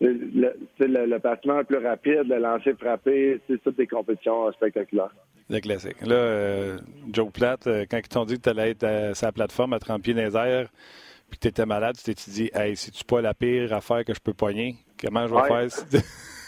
le, 0.00 0.54
le, 0.78 1.06
le, 1.06 1.18
placement 1.18 1.62
plus 1.64 1.78
rapide, 1.78 2.24
le 2.28 2.38
lancer 2.38 2.74
frappé, 2.74 3.40
c'est 3.46 3.62
toutes 3.62 3.76
des 3.76 3.86
compétitions 3.86 4.50
spectaculaires. 4.52 5.14
Le 5.48 5.58
classique. 5.58 6.00
Là, 6.06 6.76
Joe 7.12 7.30
Platt, 7.32 7.68
quand 7.90 7.98
ils 7.98 8.08
t'ont 8.08 8.24
dit 8.24 8.36
que 8.36 8.42
tu 8.42 8.48
allais 8.50 8.70
être 8.70 8.84
à 8.84 9.14
sa 9.14 9.32
plateforme 9.32 9.72
à 9.72 9.80
30 9.80 10.00
pieds 10.00 10.14
dans 10.14 10.22
les 10.22 10.36
airs, 10.36 10.68
puis 11.28 11.38
que 11.38 11.42
tu 11.42 11.48
étais 11.48 11.66
malade, 11.66 11.96
tu 11.96 12.14
t'es 12.14 12.30
dit, 12.30 12.50
hey, 12.54 12.76
c'est-tu 12.76 13.04
pas 13.04 13.20
la 13.20 13.34
pire 13.34 13.72
affaire 13.72 14.04
que 14.04 14.14
je 14.14 14.20
peux 14.20 14.32
poigner? 14.32 14.76
Comment 15.00 15.26
je 15.26 15.34
vais 15.34 15.68
faire? 15.68 16.02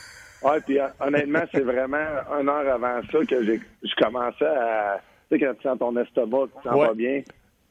Oui, 0.45 0.57
puis 0.67 0.79
honnêtement, 1.01 1.43
c'est 1.53 1.61
vraiment 1.61 2.05
une 2.41 2.49
heure 2.49 2.75
avant 2.75 3.01
ça 3.11 3.19
que 3.25 3.45
j'ai 3.45 3.61
je 3.83 3.95
commençais 4.03 4.45
à. 4.45 5.01
Tu 5.31 5.39
sais, 5.39 5.45
quand 5.45 5.55
tu 5.55 5.63
sens 5.63 5.79
ton 5.79 5.97
estomac, 5.97 6.47
tu 6.57 6.69
sens 6.69 6.87
pas 6.87 6.95
bien. 6.95 7.23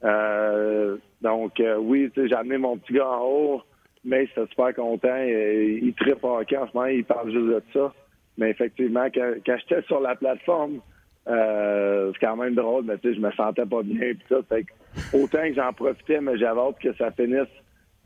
Euh, 0.03 0.97
donc, 1.21 1.59
euh, 1.59 1.77
oui, 1.77 2.09
tu 2.13 2.21
sais, 2.21 2.29
j'ai 2.29 2.35
amené 2.35 2.57
mon 2.57 2.77
petit 2.77 2.93
gars 2.93 3.07
en 3.07 3.23
haut, 3.23 3.61
mais 4.03 4.23
il 4.23 4.29
était 4.29 4.49
super 4.49 4.73
content. 4.73 5.15
Il, 5.17 5.83
il 5.83 5.93
tripe 5.93 6.23
en 6.23 6.41
ce 6.41 6.55
moment, 6.73 6.87
il 6.87 7.03
parle 7.03 7.31
juste 7.31 7.45
de 7.45 7.63
ça. 7.73 7.93
Mais 8.37 8.49
effectivement, 8.49 9.07
quand, 9.13 9.33
quand 9.45 9.57
j'étais 9.59 9.81
sur 9.83 9.99
la 9.99 10.15
plateforme, 10.15 10.79
euh, 11.27 12.11
c'est 12.13 12.25
quand 12.25 12.35
même 12.35 12.55
drôle, 12.55 12.85
mais 12.85 12.97
tu 12.97 13.09
sais, 13.09 13.15
je 13.15 13.21
me 13.21 13.31
sentais 13.31 13.65
pas 13.65 13.83
bien. 13.83 14.13
Pis 14.13 14.25
ça, 14.29 14.37
fait 14.49 14.65
autant 15.13 15.43
que 15.43 15.53
j'en 15.53 15.73
profitais, 15.73 16.21
mais 16.21 16.37
j'avais 16.37 16.59
hâte 16.59 16.79
que 16.81 16.93
ça 16.93 17.11
finisse 17.11 17.49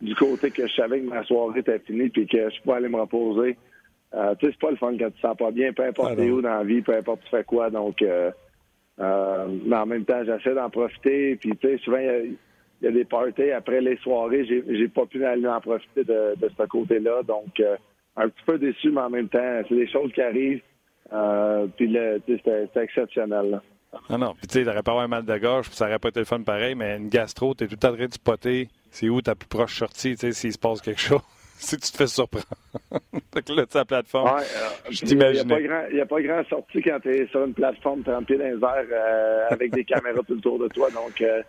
du 0.01 0.13
côté 0.15 0.51
que 0.51 0.67
je 0.67 0.73
savais 0.73 0.99
que 0.99 1.07
ma 1.07 1.23
soirée 1.23 1.59
était 1.59 1.79
finie 1.79 2.09
puis 2.09 2.27
que 2.27 2.49
je 2.49 2.61
pouvais 2.61 2.77
aller 2.77 2.89
me 2.89 2.99
reposer. 2.99 3.57
Euh, 4.13 4.35
tu 4.35 4.45
sais, 4.45 4.51
c'est 4.53 4.59
pas 4.59 4.71
le 4.71 4.77
fun 4.77 4.95
quand 4.97 5.07
tu 5.07 5.13
te 5.13 5.19
sens 5.19 5.35
pas 5.35 5.51
bien, 5.51 5.73
peu 5.73 5.83
importe 5.83 6.15
ah 6.17 6.21
où 6.21 6.41
dans 6.41 6.49
la 6.49 6.63
vie, 6.63 6.81
peu 6.81 6.95
importe 6.95 7.21
tu 7.23 7.29
fais 7.29 7.43
quoi. 7.43 7.69
Donc, 7.69 8.01
euh, 8.01 8.31
euh, 8.99 9.47
mais 9.65 9.75
en 9.75 9.85
même 9.85 10.05
temps, 10.05 10.23
j'essaie 10.23 10.53
d'en 10.53 10.69
profiter. 10.69 11.35
Puis, 11.35 11.51
tu 11.57 11.67
sais, 11.67 11.77
souvent, 11.79 11.97
il 11.97 12.37
y, 12.81 12.87
a 12.87 12.91
des 12.91 13.03
parties 13.03 13.51
après 13.51 13.81
les 13.81 13.97
soirées. 13.97 14.45
J'ai, 14.45 14.87
pas 14.87 15.05
pu 15.05 15.25
aller 15.25 15.47
en 15.47 15.59
profiter 15.59 16.03
de, 16.03 16.35
de 16.37 16.49
ce 16.57 16.63
côté-là. 16.63 17.23
Donc, 17.23 17.61
un 18.15 18.29
petit 18.29 18.43
peu 18.45 18.57
déçu, 18.57 18.91
mais 18.91 19.01
en 19.01 19.09
même 19.09 19.27
temps, 19.27 19.61
c'est 19.67 19.75
des 19.75 19.87
choses 19.89 20.13
qui 20.13 20.21
arrivent. 20.21 20.61
puis, 21.75 21.87
le, 21.87 22.21
c'était, 22.25 22.67
c'était 22.67 22.83
exceptionnel. 22.83 23.49
Là. 23.49 23.61
Non, 24.09 24.17
non. 24.17 24.33
Puis, 24.33 24.47
tu 24.47 24.59
sais, 24.59 24.65
t'aurais 24.65 24.83
pas 24.83 24.91
avoir 24.91 25.09
mal 25.09 25.25
de 25.25 25.37
gorge, 25.37 25.67
puis 25.67 25.75
ça 25.75 25.85
aurait 25.85 25.99
pas 25.99 26.09
été 26.09 26.19
le 26.19 26.25
fun 26.25 26.41
pareil, 26.41 26.75
mais 26.75 26.97
une 26.97 27.09
gastro, 27.09 27.53
t'es 27.53 27.67
tout 27.67 27.83
en 27.85 27.93
train 27.93 28.07
de 28.07 28.13
spotter. 28.13 28.69
C'est 28.91 29.09
où 29.09 29.21
ta 29.21 29.35
plus 29.35 29.47
proche 29.47 29.77
sortie, 29.77 30.11
tu 30.11 30.27
sais, 30.27 30.31
s'il 30.31 30.53
se 30.53 30.57
passe 30.57 30.81
quelque 30.81 31.01
chose. 31.01 31.21
si 31.59 31.77
tu 31.77 31.91
te 31.91 31.97
fais 31.97 32.07
surprendre. 32.07 32.45
Donc 32.91 33.49
là, 33.49 33.65
tu 33.65 33.77
la 33.77 33.85
plateforme. 33.85 34.35
Ouais, 34.35 34.41
euh, 34.41 34.91
je 34.91 35.05
t'imagine. 35.05 35.49
Il 35.89 35.95
n'y 35.95 36.01
a, 36.01 36.05
pas 36.05 36.21
grand 36.21 36.43
sortie 36.45 36.81
quand 36.81 36.99
tu 37.01 37.09
es 37.09 37.27
sur 37.27 37.45
une 37.45 37.53
plateforme 37.53 38.03
30 38.03 38.25
pieds 38.25 38.37
dans 38.37 38.43
les 38.43 38.51
airs 38.51 38.85
euh, 38.91 39.47
avec 39.49 39.71
des 39.73 39.83
caméras 39.85 40.21
tout 40.27 40.37
autour 40.37 40.59
de 40.59 40.67
toi. 40.67 40.89
Donc, 40.91 41.21
euh, 41.21 41.41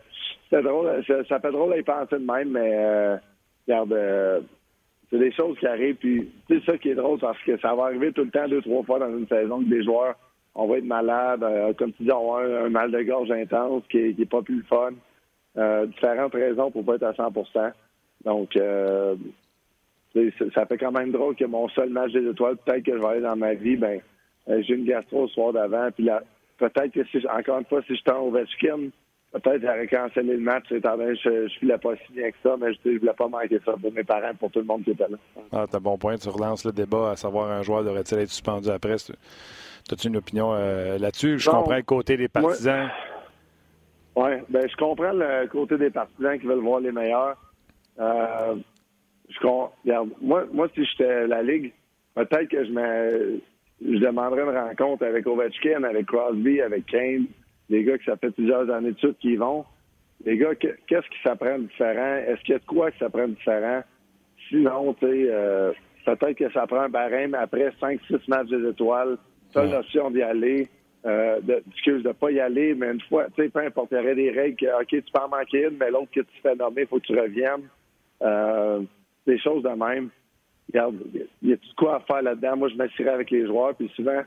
c'est 0.50 0.62
drôle. 0.62 1.04
Ça, 1.28 1.40
fait 1.40 1.50
drôle 1.50 1.72
à 1.72 1.78
y 1.78 1.82
penser 1.82 2.18
de 2.18 2.24
même, 2.24 2.50
mais 2.50 3.18
regarde, 3.66 4.44
c'est 5.10 5.18
des 5.18 5.32
choses 5.32 5.58
qui 5.58 5.66
arrivent. 5.66 5.96
Puis, 5.96 6.30
c'est 6.48 6.64
ça 6.64 6.78
qui 6.78 6.90
est 6.90 6.94
drôle 6.94 7.18
parce 7.18 7.42
que 7.42 7.58
ça 7.58 7.74
va 7.74 7.84
arriver 7.84 8.12
tout 8.12 8.24
le 8.24 8.30
temps, 8.30 8.46
deux, 8.48 8.62
trois 8.62 8.84
fois 8.84 9.00
dans 9.00 9.10
une 9.10 9.26
saison 9.26 9.58
que 9.58 9.68
des 9.68 9.82
joueurs, 9.82 10.14
on 10.54 10.68
va 10.68 10.78
être 10.78 10.84
malade. 10.84 11.44
comme 11.76 11.92
tu 11.94 12.04
dis, 12.04 12.12
on 12.12 12.32
va 12.32 12.44
avoir 12.44 12.64
un, 12.64 12.70
mal 12.70 12.92
de 12.92 13.02
gorge 13.02 13.30
intense 13.32 13.82
qui 13.90 14.14
n'est 14.16 14.24
pas 14.24 14.42
plus 14.42 14.58
le 14.58 14.64
fun. 14.64 15.86
différentes 15.86 16.34
raisons 16.34 16.70
pour 16.70 16.84
pas 16.84 16.94
être 16.94 17.02
à 17.02 17.12
100% 17.12 17.72
Donc, 18.24 18.56
ça 20.54 20.66
fait 20.66 20.78
quand 20.78 20.92
même 20.92 21.12
drôle 21.12 21.36
que 21.36 21.44
mon 21.44 21.68
seul 21.70 21.90
match 21.90 22.12
des 22.12 22.28
étoiles, 22.28 22.56
peut-être 22.56 22.84
que 22.84 22.92
je 22.92 22.98
vais 22.98 23.06
aller 23.06 23.20
dans 23.20 23.36
ma 23.36 23.54
vie, 23.54 23.76
ben 23.76 24.00
euh, 24.48 24.62
j'ai 24.62 24.74
une 24.74 24.84
gastro 24.84 25.22
le 25.22 25.28
soir 25.28 25.52
d'avant, 25.52 25.88
puis 25.94 26.08
peut-être 26.58 26.92
que 26.92 27.04
si 27.04 27.26
encore 27.28 27.58
une 27.58 27.64
fois, 27.64 27.82
si 27.86 27.96
j'étais 27.96 28.12
en 28.12 28.26
Ovechkin, 28.26 28.90
peut-être 29.32 29.62
j'aurais 29.62 29.86
cancellé 29.86 30.34
le 30.34 30.40
match, 30.40 30.70
étant 30.70 30.96
donné 30.96 31.16
je 31.16 31.28
ne 31.28 31.48
filais 31.48 31.78
pas 31.78 31.94
si 32.06 32.12
bien 32.12 32.30
que 32.30 32.36
ça, 32.42 32.56
mais 32.58 32.72
je 32.72 32.90
ne 32.90 32.98
voulais 32.98 33.12
pas 33.12 33.28
manquer 33.28 33.60
ça 33.64 33.72
pour 33.80 33.92
mes 33.92 34.04
parents, 34.04 34.34
pour 34.38 34.50
tout 34.50 34.60
le 34.60 34.64
monde 34.64 34.84
qui 34.84 34.92
était 34.92 35.08
là. 35.08 35.18
Ah, 35.52 35.66
t'as 35.70 35.80
bon 35.80 35.98
point, 35.98 36.16
tu 36.16 36.28
relances 36.28 36.64
le 36.64 36.72
débat 36.72 37.10
à 37.10 37.16
savoir 37.16 37.50
un 37.50 37.62
joueur 37.62 37.84
devrait-il 37.84 38.18
être 38.18 38.30
suspendu 38.30 38.70
après. 38.70 38.94
As-tu 38.94 40.08
une 40.08 40.16
opinion 40.16 40.52
euh, 40.54 40.98
là-dessus? 40.98 41.38
Je 41.38 41.50
comprends 41.50 41.76
le 41.76 41.82
côté 41.82 42.16
des 42.16 42.28
partisans. 42.28 42.88
Oui, 44.16 44.30
ben, 44.48 44.66
je 44.68 44.76
comprends 44.76 45.12
le 45.12 45.46
côté 45.46 45.76
des 45.76 45.90
partisans 45.90 46.38
qui 46.38 46.46
veulent 46.46 46.62
voir 46.62 46.80
les 46.80 46.90
meilleurs. 46.90 47.36
Euh, 48.00 48.56
je, 48.56 48.62
regarde, 49.40 50.10
moi, 50.20 50.44
moi, 50.52 50.68
si 50.74 50.84
j'étais 50.84 51.26
la 51.26 51.42
Ligue, 51.42 51.72
peut-être 52.14 52.48
que 52.48 52.64
je 52.64 52.70
me, 52.70 53.40
je 53.84 53.98
demanderais 53.98 54.42
une 54.42 54.56
rencontre 54.56 55.04
avec 55.04 55.26
Ovechkin, 55.26 55.84
avec 55.84 56.06
Crosby, 56.06 56.60
avec 56.60 56.86
Kane, 56.86 57.26
les 57.68 57.84
gars 57.84 57.98
qui 57.98 58.04
ça 58.04 58.16
fait 58.16 58.30
plusieurs 58.30 58.70
années 58.70 58.92
de 58.92 58.98
suite 58.98 59.18
qui 59.18 59.32
y 59.32 59.36
vont. 59.36 59.64
Les 60.24 60.38
gars, 60.38 60.54
qu'est-ce 60.54 61.08
qui 61.08 61.22
s'apprend 61.22 61.58
différent? 61.58 62.16
Est-ce 62.26 62.40
qu'il 62.42 62.52
y 62.52 62.56
a 62.56 62.58
de 62.58 62.64
quoi 62.64 62.90
qui 62.90 62.98
s'apprend 62.98 63.28
différent? 63.28 63.82
Sinon, 64.48 64.94
tu 64.94 65.06
sais, 65.06 65.26
euh, 65.30 65.72
peut-être 66.04 66.38
que 66.38 66.50
ça 66.52 66.66
prend 66.66 66.80
un 66.80 66.88
barème 66.88 67.34
après 67.34 67.72
5-6 67.80 68.20
matchs 68.28 68.48
des 68.48 68.68
étoiles. 68.68 69.18
Tu 69.52 69.58
as 69.58 69.64
l'option 69.64 70.10
d'y 70.10 70.22
aller. 70.22 70.68
Euh, 71.04 71.40
de, 71.40 71.62
excuse 71.70 72.02
de 72.02 72.10
pas 72.10 72.32
y 72.32 72.40
aller, 72.40 72.74
mais 72.74 72.90
une 72.90 73.00
fois, 73.02 73.26
tu 73.26 73.42
sais, 73.42 73.48
peu 73.48 73.60
importe, 73.60 73.92
il 73.92 73.98
y 73.98 74.00
aurait 74.00 74.16
des 74.16 74.30
règles 74.30 74.56
que, 74.56 74.66
OK, 74.66 74.88
tu 74.88 75.02
peux 75.02 75.20
en 75.20 75.28
manquer 75.28 75.66
une, 75.66 75.76
mais 75.78 75.88
l'autre 75.88 76.10
que 76.12 76.20
tu 76.20 76.40
fais 76.42 76.56
nommer, 76.56 76.82
il 76.82 76.86
faut 76.88 76.98
que 76.98 77.06
tu 77.06 77.16
reviennes. 77.16 77.68
Euh, 78.22 78.80
des 79.26 79.38
choses 79.38 79.62
de 79.62 79.68
même. 79.68 80.10
Regarde, 80.68 80.96
il 81.42 81.50
y 81.50 81.52
a 81.52 81.56
tout 81.56 81.68
quoi 81.76 81.96
à 81.96 82.00
faire 82.00 82.22
là-dedans? 82.22 82.56
Moi, 82.56 82.68
je 82.68 82.74
m'assirais 82.74 83.10
avec 83.10 83.30
les 83.30 83.46
joueurs, 83.46 83.74
puis 83.74 83.90
souvent, 83.94 84.22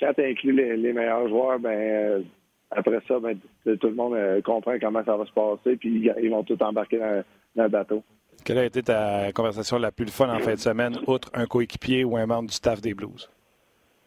quand 0.00 0.12
tu 0.14 0.24
inclus 0.24 0.52
les, 0.52 0.92
meilleurs 0.92 1.28
joueurs, 1.28 1.58
ben 1.58 1.70
euh, 1.70 2.22
après 2.70 3.00
ça, 3.06 3.18
ben, 3.20 3.38
tout 3.64 3.86
le 3.86 3.94
monde 3.94 4.14
euh, 4.14 4.40
comprend 4.42 4.76
comment 4.80 5.04
ça 5.04 5.16
va 5.16 5.24
se 5.24 5.32
passer, 5.32 5.76
puis 5.76 6.10
ils 6.20 6.30
vont 6.30 6.42
tout 6.42 6.60
embarquer 6.62 6.98
dans, 6.98 7.24
le 7.56 7.68
bateau. 7.68 8.02
Quelle 8.44 8.58
a 8.58 8.64
été 8.64 8.82
ta 8.82 9.32
conversation 9.32 9.78
la 9.78 9.92
plus 9.92 10.10
fun 10.10 10.28
en 10.28 10.40
fin 10.40 10.54
de 10.54 10.58
semaine, 10.58 10.96
outre 11.06 11.30
un 11.34 11.46
coéquipier 11.46 12.04
ou 12.04 12.16
un 12.16 12.26
membre 12.26 12.48
du 12.48 12.54
staff 12.54 12.80
des 12.80 12.94
Blues? 12.94 13.30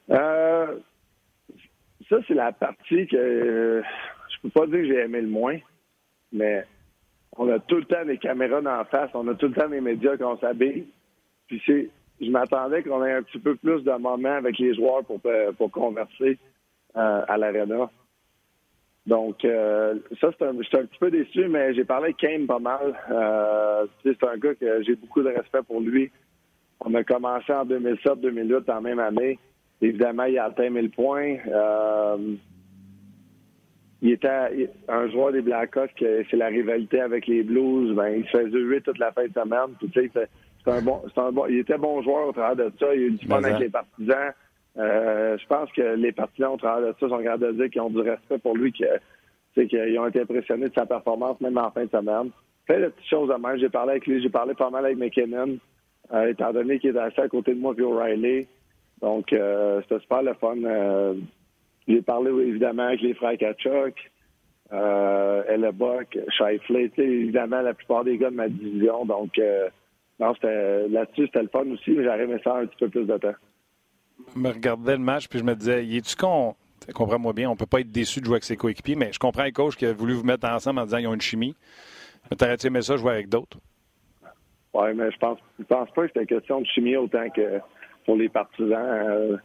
Euh, 0.10 0.78
ça, 2.10 2.18
c'est 2.28 2.34
la 2.34 2.52
partie 2.52 3.08
que 3.08 3.82
je 4.30 4.42
peux 4.42 4.50
pas 4.50 4.68
dire 4.68 4.80
que 4.80 4.86
j'ai 4.86 5.00
aimé 5.00 5.22
le 5.22 5.28
moins, 5.28 5.58
mais 6.32 6.66
on 7.38 7.50
a 7.50 7.60
tout 7.60 7.78
le 7.78 7.86
temps 7.86 8.06
des 8.06 8.18
caméras 8.18 8.62
la 8.62 8.86
face, 8.86 9.12
on 9.14 9.28
a 9.28 9.36
tout 9.36 9.48
le 9.48 9.54
temps 9.54 9.70
des 9.70 9.82
médias 9.82 10.18
quand 10.18 10.34
on 10.34 10.38
s'habille. 10.38 10.88
Puis 11.48 11.62
c'est, 11.66 11.90
je 12.20 12.30
m'attendais 12.30 12.84
qu'on 12.84 13.04
ait 13.06 13.14
un 13.14 13.24
petit 13.24 13.40
peu 13.40 13.56
plus 13.56 13.84
de 13.84 13.92
moments 13.92 14.36
avec 14.38 14.58
les 14.58 14.74
joueurs 14.74 15.04
pour, 15.06 15.20
euh, 15.26 15.52
pour 15.52 15.72
converser 15.72 16.38
euh, 16.96 17.22
à 17.28 17.38
l'arena. 17.38 17.90
Donc, 19.06 19.46
euh, 19.46 19.96
ça, 20.20 20.32
c'est 20.38 20.46
un, 20.46 20.54
je 20.58 20.64
suis 20.64 20.78
un 20.78 20.86
petit 20.86 21.00
peu 21.00 21.12
déçu, 21.12 21.48
mais 21.48 21.74
j'ai 21.74 21.86
parlé 21.86 22.06
avec 22.06 22.18
Kane 22.18 22.46
pas 22.46 22.60
mal. 22.60 22.94
c'est 24.04 24.24
un 24.24 24.38
gars 24.38 24.56
que 24.56 24.84
j'ai 24.84 24.96
beaucoup 24.96 25.22
de 25.22 25.30
respect 25.30 25.64
pour 25.66 25.80
lui. 25.80 26.12
On 26.82 26.94
a 26.94 27.04
commencé 27.04 27.54
en 27.54 27.66
2007-2008, 27.66 28.70
en 28.72 28.82
même 28.82 29.00
année. 29.00 29.40
Évidemment, 29.82 30.24
il 30.24 30.38
a 30.38 30.46
atteint 30.46 30.70
1000 30.70 30.90
points 30.90 31.38
il 34.02 34.12
était 34.12 34.70
un 34.88 35.10
joueur 35.10 35.32
des 35.32 35.42
Blackhawks, 35.42 35.92
c'est 35.98 36.34
la 36.34 36.48
rivalité 36.48 37.02
avec 37.02 37.26
les 37.28 37.44
Blues. 37.44 37.96
Ben, 37.96 38.10
il 38.10 38.26
se 38.26 38.38
faisait 38.38 38.60
8 38.60 38.82
toute 38.82 39.00
la 39.00 39.12
fin 39.12 39.26
de 39.26 39.34
semaine. 39.34 39.76
tu 39.80 39.92
sais, 39.92 40.12
c'est 40.14 40.72
un 40.72 40.82
bon, 40.82 41.02
un 41.16 41.32
bon, 41.32 41.46
il 41.48 41.60
était 41.60 41.78
bon 41.78 42.02
joueur 42.04 42.28
au 42.28 42.32
travers 42.32 42.56
de 42.56 42.72
ça. 42.80 42.94
Il 42.94 43.02
a 43.02 43.06
eu 43.06 43.12
du 43.12 43.26
fun 43.26 43.44
avec 43.44 43.60
les 43.60 43.70
partisans. 43.70 44.34
Euh, 44.78 45.38
je 45.40 45.48
pense 45.48 45.72
que 45.72 45.96
les 45.96 46.12
partisans 46.12 46.54
au 46.54 46.58
travers 46.58 46.90
de 46.90 46.96
ça 47.00 47.10
sont 47.10 47.18
capables 47.18 47.48
de 47.48 47.52
dire 47.54 47.70
qu'ils 47.72 47.82
ont 47.82 47.90
du 47.90 48.02
respect 48.02 48.38
pour 48.38 48.56
lui, 48.56 48.72
qu'ils 48.72 50.00
ont 50.00 50.08
été 50.08 50.22
impressionnés 50.22 50.70
de 50.70 50.74
sa 50.76 50.86
performance, 50.86 51.42
même 51.42 51.58
en 51.58 51.72
fin 51.72 51.86
de 51.86 51.90
semaine. 51.90 52.30
Plein 52.68 52.82
de 52.82 52.88
petites 52.90 53.10
choses 53.10 53.32
à 53.32 53.40
même. 53.40 53.58
J'ai 53.58 53.70
parlé 53.70 53.92
avec 53.92 54.06
lui, 54.06 54.22
j'ai 54.22 54.30
parlé 54.30 54.54
pas 54.54 54.70
mal 54.70 54.86
avec 54.86 54.98
McKinnon, 54.98 55.58
euh, 56.14 56.28
étant 56.28 56.54
donné 56.54 56.78
qu'il 56.78 56.96
est 56.96 57.00
assis 57.00 57.22
à 57.22 57.28
côté 57.28 57.56
de 57.56 57.60
moi 57.60 57.74
puis 57.74 57.84
O'Reilly. 57.84 58.46
Donc, 59.02 59.34
euh, 59.34 59.82
c'était 59.84 60.02
super 60.02 60.22
le 60.22 60.34
fun. 60.36 60.58
J'ai 61.88 62.02
parlé 62.02 62.32
évidemment 62.46 62.84
avec 62.84 63.02
les 63.02 63.14
frères 63.14 63.38
Kachuk, 63.38 63.96
euh, 64.74 65.44
Ellebuck, 65.48 66.18
Scheifele, 66.30 66.92
évidemment 66.98 67.62
la 67.62 67.74
plupart 67.74 68.04
des 68.04 68.18
gars 68.18 68.30
de 68.30 68.36
ma 68.36 68.50
division. 68.50 69.06
Donc, 69.06 69.38
euh, 69.40 69.70
non, 70.20 70.34
là-dessus, 70.44 71.28
c'était 71.28 71.44
le 71.44 71.48
fun 71.48 71.66
aussi, 71.72 71.92
mais 71.92 72.04
j'aurais 72.04 72.24
aimé 72.24 72.38
ça 72.44 72.58
un 72.58 72.66
petit 72.66 72.78
peu 72.78 72.90
plus 72.90 73.06
de 73.06 73.18
temps. 73.18 73.36
me 74.36 74.50
regardais 74.50 74.94
le 74.94 75.04
match 75.04 75.28
puis 75.28 75.40
je 75.40 75.44
me 75.44 75.56
disais, 75.56 75.86
y 75.86 75.98
est-tu 75.98 76.16
con? 76.16 76.56
Comprends-moi 76.94 77.34
bien, 77.34 77.50
on 77.50 77.56
peut 77.56 77.66
pas 77.66 77.82
être 77.82 77.92
déçu 77.92 78.20
de 78.20 78.26
jouer 78.26 78.36
avec 78.36 78.44
ses 78.44 78.56
coéquipiers, 78.56 78.96
mais 78.96 79.12
je 79.12 79.20
comprends 79.20 79.44
un 79.44 79.52
coach 79.52 79.76
qui 79.76 79.86
a 79.86 79.94
voulu 79.94 80.14
vous 80.14 80.24
mettre 80.24 80.48
ensemble 80.48 80.80
en 80.80 80.86
disant 80.86 80.98
qu'ils 80.98 81.08
ont 81.08 81.14
une 81.14 81.22
chimie. 81.22 81.56
Mais 82.30 82.38
t'aurais-tu 82.38 82.68
aimé 82.68 82.82
ça 82.82 82.98
jouer 82.98 83.14
avec 83.14 83.30
d'autres? 83.30 83.58
Oui, 84.74 84.94
mais 84.96 85.12
je 85.12 85.18
pense, 85.18 85.40
je 85.60 85.64
pense 85.64 85.90
pas 85.92 86.04
que 86.04 86.08
c'était 86.14 86.26
question 86.26 86.62
de 86.62 86.66
chimie 86.66 86.96
autant 86.96 87.30
que 87.30 87.60
pour 88.06 88.16
les 88.16 88.30
partisans. 88.30 88.72
Euh, 88.74 89.38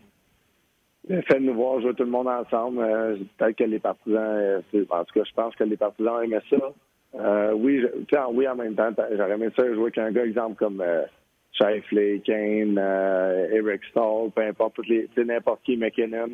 le 1.09 1.21
fait 1.23 1.41
de 1.41 1.45
nous 1.45 1.55
voir 1.55 1.81
jouer 1.81 1.95
tout 1.95 2.05
le 2.05 2.11
monde 2.11 2.29
ensemble, 2.29 2.81
euh, 2.81 3.17
peut-être 3.37 3.57
que 3.57 3.65
les 3.65 3.79
partisans, 3.79 4.17
euh, 4.19 4.61
en 4.91 5.05
tout 5.05 5.15
cas, 5.15 5.25
je 5.25 5.35
pense 5.35 5.55
que 5.57 5.65
les 5.65 5.77
partisans 5.77 6.23
aimaient 6.23 6.43
ça. 6.49 6.73
Euh, 7.15 7.53
oui, 7.53 7.81
je, 7.81 8.17
oui, 8.33 8.49
en 8.49 8.55
même 8.55 8.75
temps, 8.75 8.91
j'aurais 9.11 9.33
aimé 9.33 9.49
ça 9.57 9.67
jouer 9.75 9.83
avec 9.83 9.99
un 9.99 10.11
gars, 10.13 10.25
exemple, 10.25 10.57
comme 10.57 10.81
euh, 10.81 11.03
Shifley, 11.53 12.21
Kane, 12.25 12.79
euh, 12.79 13.49
Eric 13.53 13.85
Stall, 13.91 14.31
peu 14.35 14.43
importe, 14.43 14.79
n'importe 15.17 15.63
qui, 15.65 15.77
McKinnon. 15.77 16.31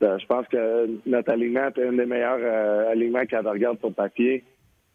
je 0.00 0.26
pense 0.26 0.46
que 0.48 0.88
notre 1.04 1.32
alignement 1.32 1.68
est 1.68 1.82
un 1.82 1.92
des 1.92 2.06
meilleurs 2.06 2.88
alignements 2.88 3.26
quand 3.28 3.42
regarde 3.42 3.78
sur 3.80 3.92
papier. 3.92 4.44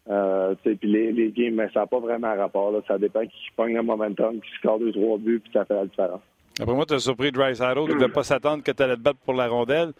puis 0.06 0.78
les, 0.82 1.30
games, 1.30 1.68
ça 1.72 1.80
n'a 1.80 1.86
pas 1.86 2.00
vraiment 2.00 2.34
rapport. 2.34 2.72
Là. 2.72 2.80
Ça 2.88 2.98
dépend 2.98 3.24
qui 3.24 3.50
pogne 3.54 3.74
le 3.74 3.82
momentum, 3.82 4.40
qui 4.40 4.50
score 4.58 4.80
deux, 4.80 4.92
trois 4.92 5.18
buts, 5.18 5.40
puis 5.40 5.52
ça 5.52 5.64
fait 5.64 5.74
la 5.74 5.86
différence. 5.86 6.22
Après 6.60 6.74
moi, 6.74 6.86
tu 6.86 6.94
as 6.94 7.00
surpris 7.00 7.32
Dry 7.32 7.56
Saddle. 7.56 7.86
Tu 7.86 7.94
ne 7.94 8.00
devais 8.00 8.12
pas 8.12 8.22
s'attendre 8.22 8.62
que 8.62 8.70
tu 8.70 8.82
allais 8.82 8.96
te 8.96 9.00
battre 9.00 9.18
pour 9.24 9.34
la 9.34 9.48
rondelle. 9.48 9.92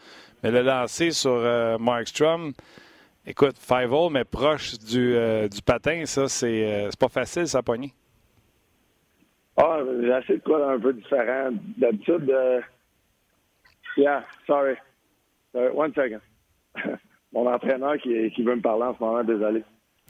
Mais 0.42 0.50
le 0.50 0.62
lancer 0.62 1.10
sur 1.10 1.32
euh, 1.32 1.78
Mark 1.78 2.06
Strum, 2.06 2.52
écoute, 3.26 3.56
five 3.58 3.92
hole, 3.92 4.12
mais 4.12 4.24
proche 4.24 4.78
du, 4.78 5.16
euh, 5.16 5.48
du 5.48 5.62
patin, 5.62 6.04
ça, 6.04 6.28
c'est 6.28 6.86
euh, 6.86 6.90
pas 6.98 7.08
facile, 7.08 7.48
ça, 7.48 7.62
poignée. 7.62 7.92
Ah, 9.56 9.80
j'ai 10.00 10.12
assez 10.12 10.34
de 10.34 10.42
quoi 10.42 10.72
un 10.72 10.78
peu 10.78 10.92
différent. 10.92 11.50
D'habitude, 11.76 12.32
yeah, 13.96 14.24
sorry. 14.46 14.74
one 15.54 15.92
second. 15.94 16.20
Mon 17.32 17.52
entraîneur 17.52 17.96
qui, 17.98 18.30
qui, 18.30 18.42
veut 18.44 18.54
me 18.54 18.60
parler 18.60 18.84
en 18.84 18.94
ce 18.94 19.02
moment, 19.02 19.24
désolé. 19.24 19.64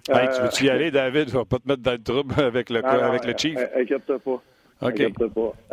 Hey, 0.09 0.29
tu 0.35 0.43
veux-tu 0.43 0.65
y 0.65 0.71
aller, 0.71 0.91
David? 0.91 1.31
Je 1.31 1.39
vais 1.39 1.45
pas 1.47 1.59
te 1.59 1.67
mettre 1.67 1.83
dans 1.83 1.93
le 1.93 2.03
trouble 2.03 2.35
avec 2.39 2.69
le, 2.69 2.81
ah, 2.85 3.07
avec 3.07 3.25
le 3.25 3.35
Chief. 3.37 3.59
Inquiète-toi 3.75 4.19
pas. 4.19 4.43
OK. 4.83 5.13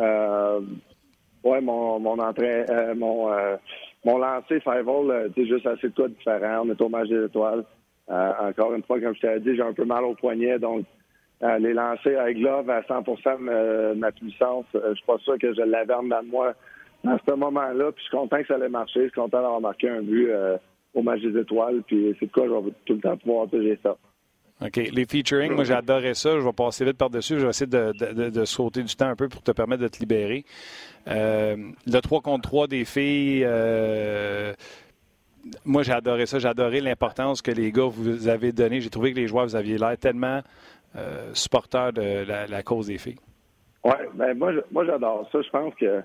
Euh, 0.00 0.60
ouais, 1.44 1.60
mon, 1.60 2.18
entrée, 2.18 2.64
euh, 2.70 2.94
mon, 2.94 3.32
euh, 3.32 3.56
mon 4.04 4.18
lancer 4.18 4.60
five 4.60 4.88
hole, 4.88 5.30
c'est 5.34 5.46
juste 5.46 5.66
assez 5.66 5.88
de 5.88 5.94
quoi 5.94 6.08
différent. 6.08 6.62
On 6.64 6.70
est 6.70 6.80
au 6.80 6.88
match 6.88 7.08
des 7.08 7.24
étoiles. 7.24 7.64
encore 8.08 8.74
une 8.74 8.82
fois, 8.82 9.00
comme 9.00 9.14
je 9.14 9.20
t'ai 9.20 9.40
dit, 9.40 9.56
j'ai 9.56 9.62
un 9.62 9.72
peu 9.72 9.84
mal 9.84 10.04
au 10.04 10.14
poignet, 10.14 10.58
donc 10.58 10.84
les 11.58 11.72
lancer 11.72 12.14
avec 12.14 12.38
glove 12.38 12.70
à 12.70 12.84
100 12.84 13.00
de 13.00 13.94
ma 13.94 14.12
puissance, 14.12 14.64
je 14.74 14.94
suis 14.94 15.04
pas 15.04 15.18
sûr 15.18 15.36
que 15.38 15.52
je 15.52 15.62
l'avais 15.62 15.94
en 15.94 16.04
dedans 16.04 16.22
de 16.22 16.28
moi 16.28 16.54
à 17.04 17.16
ce 17.26 17.34
moment-là. 17.34 17.90
Puis 17.90 18.04
je 18.04 18.08
suis 18.08 18.16
content 18.16 18.40
que 18.40 18.46
ça 18.46 18.54
allait 18.54 18.68
marcher. 18.68 19.00
Je 19.00 19.08
suis 19.08 19.20
content 19.20 19.42
d'avoir 19.42 19.60
marqué 19.60 19.88
un 19.88 20.02
but 20.02 20.30
au 20.94 21.02
match 21.02 21.20
des 21.20 21.40
étoiles. 21.40 21.82
Puis 21.84 22.14
c'est 22.20 22.26
de 22.26 22.32
quoi 22.32 22.46
je 22.46 22.52
vais 22.52 22.72
tout 22.84 22.94
le 22.94 23.00
temps 23.00 23.16
pouvoir 23.16 23.48
j'ai 23.52 23.78
ça. 23.82 23.96
OK. 24.60 24.76
Les 24.76 25.06
featuring, 25.06 25.52
moi, 25.52 25.64
j'adorais 25.64 26.14
ça. 26.14 26.38
Je 26.38 26.44
vais 26.44 26.52
passer 26.52 26.84
vite 26.84 26.96
par-dessus. 26.96 27.38
Je 27.38 27.44
vais 27.44 27.50
essayer 27.50 27.70
de, 27.70 28.44
sauter 28.44 28.82
du 28.82 28.94
temps 28.94 29.08
un 29.08 29.16
peu 29.16 29.28
pour 29.28 29.42
te 29.42 29.50
permettre 29.50 29.82
de 29.82 29.88
te 29.88 29.98
libérer. 29.98 30.44
Euh, 31.08 31.56
le 31.86 32.00
3 32.00 32.20
contre 32.20 32.48
3 32.48 32.66
des 32.68 32.84
filles, 32.84 33.42
euh, 33.44 34.52
moi, 35.64 35.82
j'ai 35.82 35.92
adoré 35.92 36.26
ça. 36.26 36.38
J'ai 36.38 36.48
adoré 36.48 36.80
l'importance 36.80 37.42
que 37.42 37.50
les 37.50 37.72
gars 37.72 37.86
vous 37.86 38.28
avez 38.28 38.52
donnée. 38.52 38.80
J'ai 38.80 38.90
trouvé 38.90 39.12
que 39.12 39.18
les 39.18 39.26
joueurs, 39.26 39.46
vous 39.46 39.56
aviez 39.56 39.78
l'air 39.78 39.96
tellement 39.98 40.42
euh, 40.96 41.30
supporters 41.32 41.92
de 41.92 42.24
la, 42.48 42.62
cause 42.62 42.86
des 42.86 42.98
filles. 42.98 43.18
Oui, 43.84 43.94
ben 44.14 44.38
moi, 44.38 44.52
moi 44.70 44.84
j'adore 44.84 45.28
ça. 45.32 45.42
Je 45.42 45.50
pense 45.50 45.74
que 45.74 46.02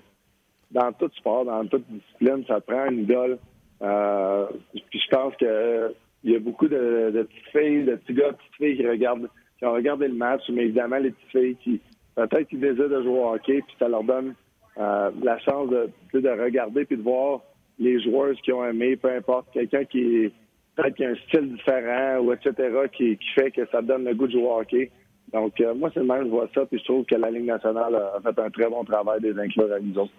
dans 0.72 0.92
tout 0.92 1.10
sport, 1.16 1.44
dans 1.44 1.64
toute 1.66 1.84
discipline, 1.88 2.44
ça 2.48 2.60
prend 2.60 2.86
une 2.86 3.02
idole. 3.02 3.38
puis 3.78 5.00
je 5.00 5.08
pense 5.10 5.36
que 5.36 5.94
il 6.24 6.32
y 6.32 6.36
a 6.36 6.38
beaucoup 6.38 6.68
de, 6.68 7.26
petites 7.28 7.52
filles, 7.52 7.84
de 7.84 7.94
petits 7.96 8.14
gars, 8.14 8.30
de 8.32 8.36
petites 8.36 8.54
filles 8.56 8.76
qui 8.76 8.86
regardent, 8.86 9.28
qui 9.58 9.64
ont 9.64 9.72
regardé 9.72 10.08
le 10.08 10.14
match, 10.14 10.42
mais 10.50 10.64
évidemment 10.64 10.98
les 10.98 11.10
petites 11.10 11.30
filles 11.30 11.56
qui 11.62 11.80
peut-être 12.14 12.48
qui 12.48 12.56
désirent 12.56 12.88
de 12.88 13.02
jouer 13.02 13.18
au 13.18 13.32
hockey, 13.32 13.62
puis 13.66 13.76
ça 13.78 13.88
leur 13.88 14.02
donne 14.02 14.34
euh, 14.78 15.10
la 15.22 15.38
chance 15.38 15.70
de, 15.70 15.90
de 16.14 16.28
regarder 16.28 16.84
puis 16.84 16.96
de 16.96 17.02
voir 17.02 17.40
les 17.78 18.02
joueurs 18.02 18.34
qui 18.42 18.52
ont 18.52 18.64
aimé, 18.64 18.96
peu 18.96 19.10
importe, 19.10 19.46
quelqu'un 19.52 19.84
qui 19.84 20.32
peut-être 20.74 20.94
qui 20.94 21.04
a 21.04 21.10
un 21.10 21.14
style 21.28 21.54
différent 21.54 22.18
ou 22.18 22.32
etc. 22.32 22.52
qui, 22.92 23.18
fait 23.34 23.50
que 23.50 23.66
ça 23.70 23.82
donne 23.82 24.04
le 24.04 24.14
goût 24.14 24.26
de 24.26 24.32
jouer 24.32 24.42
au 24.42 24.60
hockey. 24.60 24.90
Donc 25.32 25.60
euh, 25.60 25.74
moi 25.74 25.90
c'est 25.94 26.00
le 26.00 26.06
même, 26.06 26.24
je 26.24 26.30
vois 26.30 26.48
ça, 26.54 26.66
puis 26.66 26.78
je 26.78 26.84
trouve 26.84 27.04
que 27.04 27.14
la 27.14 27.30
Ligue 27.30 27.46
nationale 27.46 27.94
a 27.94 28.20
fait 28.22 28.40
un 28.40 28.50
très 28.50 28.68
bon 28.68 28.84
travail 28.84 29.20
des 29.20 29.38
inclure 29.38 29.70
avec 29.70 29.84
nous 29.84 29.98
autres. 29.98 30.12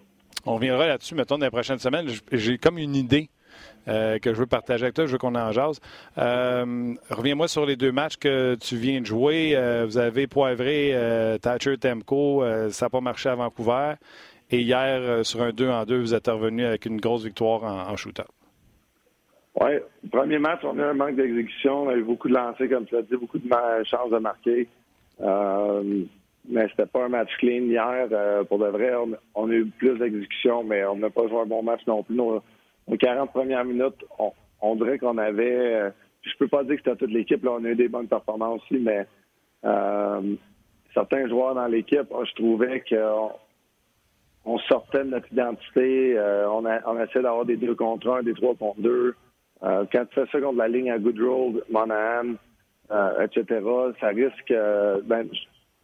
On 0.46 0.56
reviendra 0.56 0.88
là-dessus, 0.88 1.16
mettons, 1.16 1.38
dans 1.38 1.46
les 1.46 1.52
prochaines 1.52 1.80
semaines. 1.80 2.08
J'ai 2.32 2.58
comme 2.58 2.78
une 2.78 2.96
idée 2.96 3.30
euh, 3.90 4.20
que 4.20 4.34
je 4.34 4.40
veux 4.40 4.46
partager 4.46 4.84
avec 4.84 4.96
toi. 4.96 5.06
Je 5.06 5.12
veux 5.12 5.18
qu'on 5.18 5.36
en 5.36 5.52
jase. 5.52 5.80
Euh, 6.18 6.94
reviens-moi 7.10 7.48
sur 7.48 7.66
les 7.66 7.76
deux 7.76 7.92
matchs 7.92 8.18
que 8.18 8.56
tu 8.56 8.76
viens 8.76 9.02
de 9.02 9.06
jouer. 9.06 9.54
Euh, 9.56 9.86
vous 9.86 9.98
avez 9.98 10.28
poivré 10.28 10.94
Thatcher 11.42 11.78
Temco. 11.78 12.44
ça 12.70 12.86
n'a 12.86 12.90
pas 12.90 13.02
marché 13.02 13.30
à 13.30 13.36
Vancouver. 13.36 13.94
Et 14.52 14.62
hier, 14.62 15.26
sur 15.26 15.42
un 15.42 15.52
2 15.52 15.70
en 15.70 15.86
2, 15.86 16.00
vous 16.00 16.14
êtes 16.16 16.28
revenu 16.28 16.66
avec 16.66 16.86
une 16.86 17.00
grosse 17.00 17.24
victoire 17.24 17.64
en, 17.64 17.96
shooter. 17.96 18.24
Oui, 19.62 19.72
premier 20.12 20.40
match, 20.40 20.62
on 20.64 20.78
a 20.80 20.82
eu 20.82 20.86
un 20.86 20.94
manque 20.94 21.16
d'exécution. 21.16 21.84
On 21.84 21.90
a 21.90 21.96
eu 21.96 22.04
beaucoup 22.04 22.30
de 22.30 22.34
lancers, 22.34 22.70
comme 22.70 22.86
tu 22.86 22.96
l'as 22.96 23.04
dit, 23.04 23.16
beaucoup 23.16 23.38
de 23.38 23.50
chances 23.84 24.10
de 24.10 24.18
marquer. 24.18 24.68
mais 25.20 26.68
c'était 26.70 26.88
pas 26.88 27.06
un 27.06 27.10
match 27.10 27.30
clean 27.38 27.64
hier. 27.66 28.08
pour 28.48 28.58
de 28.58 28.68
vrai, 28.68 28.92
on, 29.36 29.50
a 29.50 29.54
eu 29.54 29.66
plus 29.66 29.98
d'exécution, 30.00 30.64
mais 30.64 30.84
on 30.86 30.96
n'a 30.96 31.12
pas 31.12 31.28
joué 31.28 31.42
un 31.42 31.46
bon 31.46 31.62
match 31.62 31.82
non 31.86 32.02
plus 32.02 32.16
aux 32.90 32.98
40 32.98 33.32
premières 33.32 33.66
minutes, 33.66 34.06
on, 34.62 34.76
dirait 34.76 34.98
qu'on 34.98 35.18
avait. 35.18 35.76
Euh, 35.76 35.90
je 36.22 36.32
peux 36.38 36.48
pas 36.48 36.64
dire 36.64 36.76
que 36.76 36.82
c'était 36.84 36.98
toute 36.98 37.12
l'équipe, 37.12 37.44
là, 37.44 37.52
on 37.60 37.64
a 37.64 37.70
eu 37.70 37.76
des 37.76 37.88
bonnes 37.88 38.08
performances 38.08 38.62
aussi, 38.64 38.80
mais 38.80 39.06
euh, 39.64 40.36
certains 40.94 41.28
joueurs 41.28 41.56
dans 41.56 41.68
l'équipe, 41.68 42.08
je 42.12 42.34
trouvais 42.36 42.84
qu'on 42.90 43.32
on 44.46 44.58
sortait 44.60 45.04
de 45.04 45.12
notre 45.12 45.32
identité. 45.32 46.18
Euh, 46.18 46.50
on, 46.50 46.66
a, 46.66 46.80
on 46.88 47.00
essayait 47.00 47.24
d'avoir 47.24 47.46
des 47.46 47.58
deux 47.58 47.76
contre 47.76 48.10
un, 48.10 48.24
des 48.24 48.34
trois 48.34 48.56
contre 48.56 48.82
deux. 48.82 49.16
quand 49.62 50.06
tu 50.10 50.16
fais 50.16 50.26
ça 50.32 50.42
contre 50.42 50.58
la 50.58 50.68
ligne 50.68 50.92
à 50.92 50.98
Goodroll, 50.98 51.64
Monahan, 51.70 52.36
etc., 53.22 53.62
ça 54.00 54.08
risque. 54.08 54.54
Ben, 55.06 55.28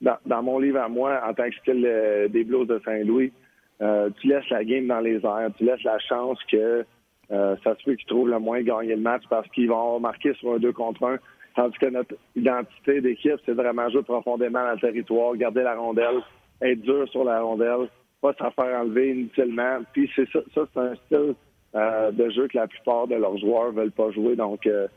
dans, 0.01 0.17
dans, 0.25 0.43
mon 0.43 0.59
livre 0.59 0.79
à 0.79 0.89
moi, 0.89 1.21
en 1.25 1.33
tant 1.33 1.49
que 1.49 1.55
style 1.55 2.29
des 2.29 2.43
Blues 2.43 2.67
de 2.67 2.81
Saint-Louis, 2.83 3.31
tu 3.79 4.27
laisses 4.27 4.49
la 4.49 4.65
game 4.65 4.87
dans 4.87 4.99
les 4.99 5.23
airs, 5.23 5.49
tu 5.57 5.63
laisses 5.63 5.83
la 5.83 5.99
chance 5.99 6.39
que 6.51 6.85
euh, 7.31 7.55
ça 7.63 7.75
se 7.75 7.83
peut 7.83 7.95
qu'ils 7.95 8.07
trouvent 8.07 8.29
le 8.29 8.39
moins 8.39 8.61
gagner 8.61 8.95
le 8.95 9.01
match 9.01 9.23
parce 9.29 9.47
qu'ils 9.49 9.69
vont 9.69 9.99
marquer 9.99 10.33
sur 10.35 10.53
un 10.53 10.57
2 10.57 10.71
contre 10.73 11.03
1. 11.03 11.17
Tandis 11.55 11.77
que 11.77 11.87
notre 11.87 12.15
identité 12.35 13.01
d'équipe, 13.01 13.39
c'est 13.45 13.53
vraiment 13.53 13.89
jouer 13.89 14.03
profondément 14.03 14.63
dans 14.63 14.73
le 14.73 14.79
territoire, 14.79 15.35
garder 15.35 15.63
la 15.63 15.75
rondelle, 15.75 16.21
être 16.61 16.81
dur 16.81 17.07
sur 17.09 17.23
la 17.23 17.41
rondelle, 17.41 17.87
pas 18.21 18.33
se 18.33 18.37
faire 18.37 18.81
enlever 18.81 19.11
inutilement. 19.11 19.79
Puis 19.93 20.11
c'est 20.15 20.29
ça, 20.31 20.39
ça 20.53 20.65
c'est 20.73 20.79
un 20.79 20.95
style 21.05 21.35
euh, 21.75 22.11
de 22.11 22.29
jeu 22.29 22.47
que 22.47 22.57
la 22.57 22.67
plupart 22.67 23.07
de 23.07 23.15
leurs 23.15 23.37
joueurs 23.37 23.71
veulent 23.71 23.91
pas 23.91 24.11
jouer. 24.11 24.35
Donc 24.35 24.67
euh, 24.67 24.87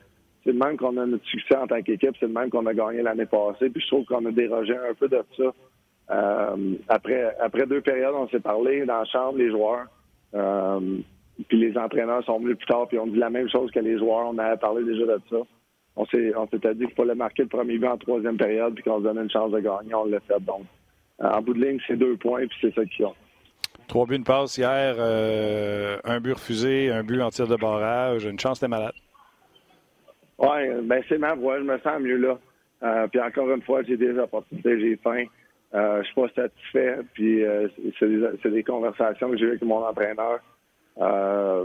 c'est 0.45 0.53
le 0.53 0.59
même 0.59 0.76
qu'on 0.76 0.97
a 0.97 1.07
notre 1.07 1.24
succès 1.26 1.57
en 1.57 1.66
tant 1.66 1.81
qu'équipe, 1.81 2.16
c'est 2.18 2.26
le 2.26 2.33
même 2.33 2.51
qu'on 2.51 2.66
a 2.66 2.74
gagné 2.74 3.03
l'année 3.03 3.26
passée. 3.26 3.70
Puis 3.70 3.81
je 3.81 3.87
trouve 3.87 4.05
qu'on 4.05 4.26
a 4.26 4.33
dérogé 4.33 4.76
un 4.76 4.95
peu 4.95 5.09
de 5.09 5.22
ça. 5.37 6.55
après, 6.89 7.37
après 7.41 7.66
deux 7.66 7.81
périodes, 7.81 8.14
on 8.16 8.29
s'est 8.29 8.41
parlé 8.41 8.85
dans 8.85 8.99
la 8.99 9.05
chambre, 9.05 9.39
les 9.39 9.51
joueurs. 9.51 9.87
Puis 11.47 11.59
les 11.59 11.78
entraîneurs 11.78 12.24
sont 12.24 12.41
venus 12.41 12.57
plus 12.57 12.66
tard, 12.66 12.89
puis 12.89 12.99
ont 12.99 13.07
dit 13.07 13.18
la 13.18 13.30
même 13.30 13.49
chose 13.49 13.70
que 13.70 13.78
les 13.78 13.99
joueurs. 13.99 14.28
On 14.28 14.39
a 14.39 14.57
parlé 14.57 14.84
déjà 14.84 15.05
de 15.05 15.20
ça. 15.30 15.36
On 15.97 16.05
s'est, 16.07 16.32
on 16.36 16.49
s'était 16.49 16.74
dit 16.74 16.86
qu'il 16.86 16.95
fallait 16.95 17.14
marquer 17.14 17.43
le 17.43 17.49
premier 17.49 17.78
but 17.78 17.86
en 17.86 17.97
troisième 17.97 18.36
période, 18.36 18.74
puis 18.74 18.84
qu'on 18.84 18.99
se 18.99 19.05
donnait 19.05 19.22
une 19.22 19.30
chance 19.30 19.51
de 19.53 19.61
gagner. 19.61 19.95
On 19.95 20.05
l'a 20.05 20.20
fait. 20.20 20.41
Donc, 20.41 20.62
euh, 21.20 21.28
en 21.28 21.43
bout 21.43 21.55
de 21.55 21.64
ligne, 21.64 21.78
c'est 21.86 21.97
deux 21.97 22.16
points, 22.16 22.47
puis 22.47 22.59
c'est 22.61 22.74
ça 22.74 22.84
qu'ils 22.84 23.07
ont. 23.07 23.14
Trois 23.89 24.07
buts, 24.07 24.18
de 24.18 24.24
passe 24.24 24.59
hier, 24.59 24.97
euh, 24.99 25.97
un 26.05 26.20
but 26.20 26.34
refusé, 26.34 26.91
un 26.91 27.03
but 27.03 27.20
en 27.22 27.30
tir 27.30 27.49
de 27.49 27.57
barrage. 27.57 28.24
Une 28.24 28.39
chance, 28.39 28.61
t'es 28.61 28.68
malade. 28.68 28.93
Oui, 30.39 30.68
ben 30.82 31.03
c'est 31.09 31.18
ma 31.18 31.34
voix. 31.34 31.59
Je 31.59 31.64
me 31.64 31.78
sens 31.78 32.01
mieux 32.01 32.18
là. 32.18 32.39
Euh, 32.82 33.09
puis 33.09 33.20
encore 33.20 33.51
une 33.51 33.62
fois, 33.62 33.82
j'ai 33.82 33.97
des 33.97 34.16
opportunités, 34.18 34.78
j'ai 34.80 34.97
faim. 34.97 35.24
Euh, 35.74 36.03
je 36.03 36.07
suis 36.07 36.14
pas 36.14 36.28
satisfait. 36.28 36.99
Puis 37.14 37.43
c'est, 37.99 38.09
des, 38.09 38.26
c'est 38.43 38.51
des 38.51 38.62
conversations 38.62 39.30
que 39.30 39.36
j'ai 39.36 39.47
eues 39.47 39.51
avec 39.51 39.62
mon 39.62 39.84
entraîneur. 39.84 40.41
Euh, 41.01 41.65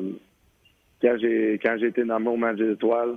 quand 1.02 1.18
j'ai 1.20 1.88
été 1.88 2.04
nommé 2.04 2.30
au 2.30 2.38
match 2.38 2.58
des 2.58 2.72
étoiles, 2.72 3.16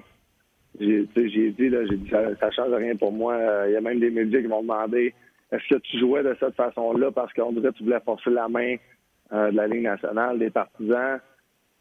j'ai 0.80 1.02
dit 1.02 1.28
j'ai 1.32 1.50
dit 1.52 2.10
ça, 2.10 2.34
ça 2.36 2.50
change 2.50 2.72
rien 2.72 2.96
pour 2.96 3.12
moi. 3.12 3.38
Il 3.66 3.72
y 3.72 3.76
a 3.76 3.80
même 3.80 4.00
des 4.00 4.10
médias 4.10 4.40
qui 4.40 4.48
m'ont 4.48 4.62
demandé 4.62 5.14
est-ce 5.52 5.74
que 5.74 5.80
tu 5.80 5.98
jouais 5.98 6.22
de 6.22 6.36
cette 6.40 6.56
façon-là 6.56 7.12
parce 7.12 7.32
qu'on 7.32 7.52
dirait 7.52 7.68
que 7.68 7.76
tu 7.76 7.84
voulais 7.84 8.00
forcer 8.00 8.30
la 8.30 8.48
main 8.48 8.76
euh, 9.32 9.50
de 9.50 9.56
la 9.56 9.68
Ligue 9.68 9.82
nationale, 9.82 10.38
des 10.38 10.50
partisans? 10.50 11.20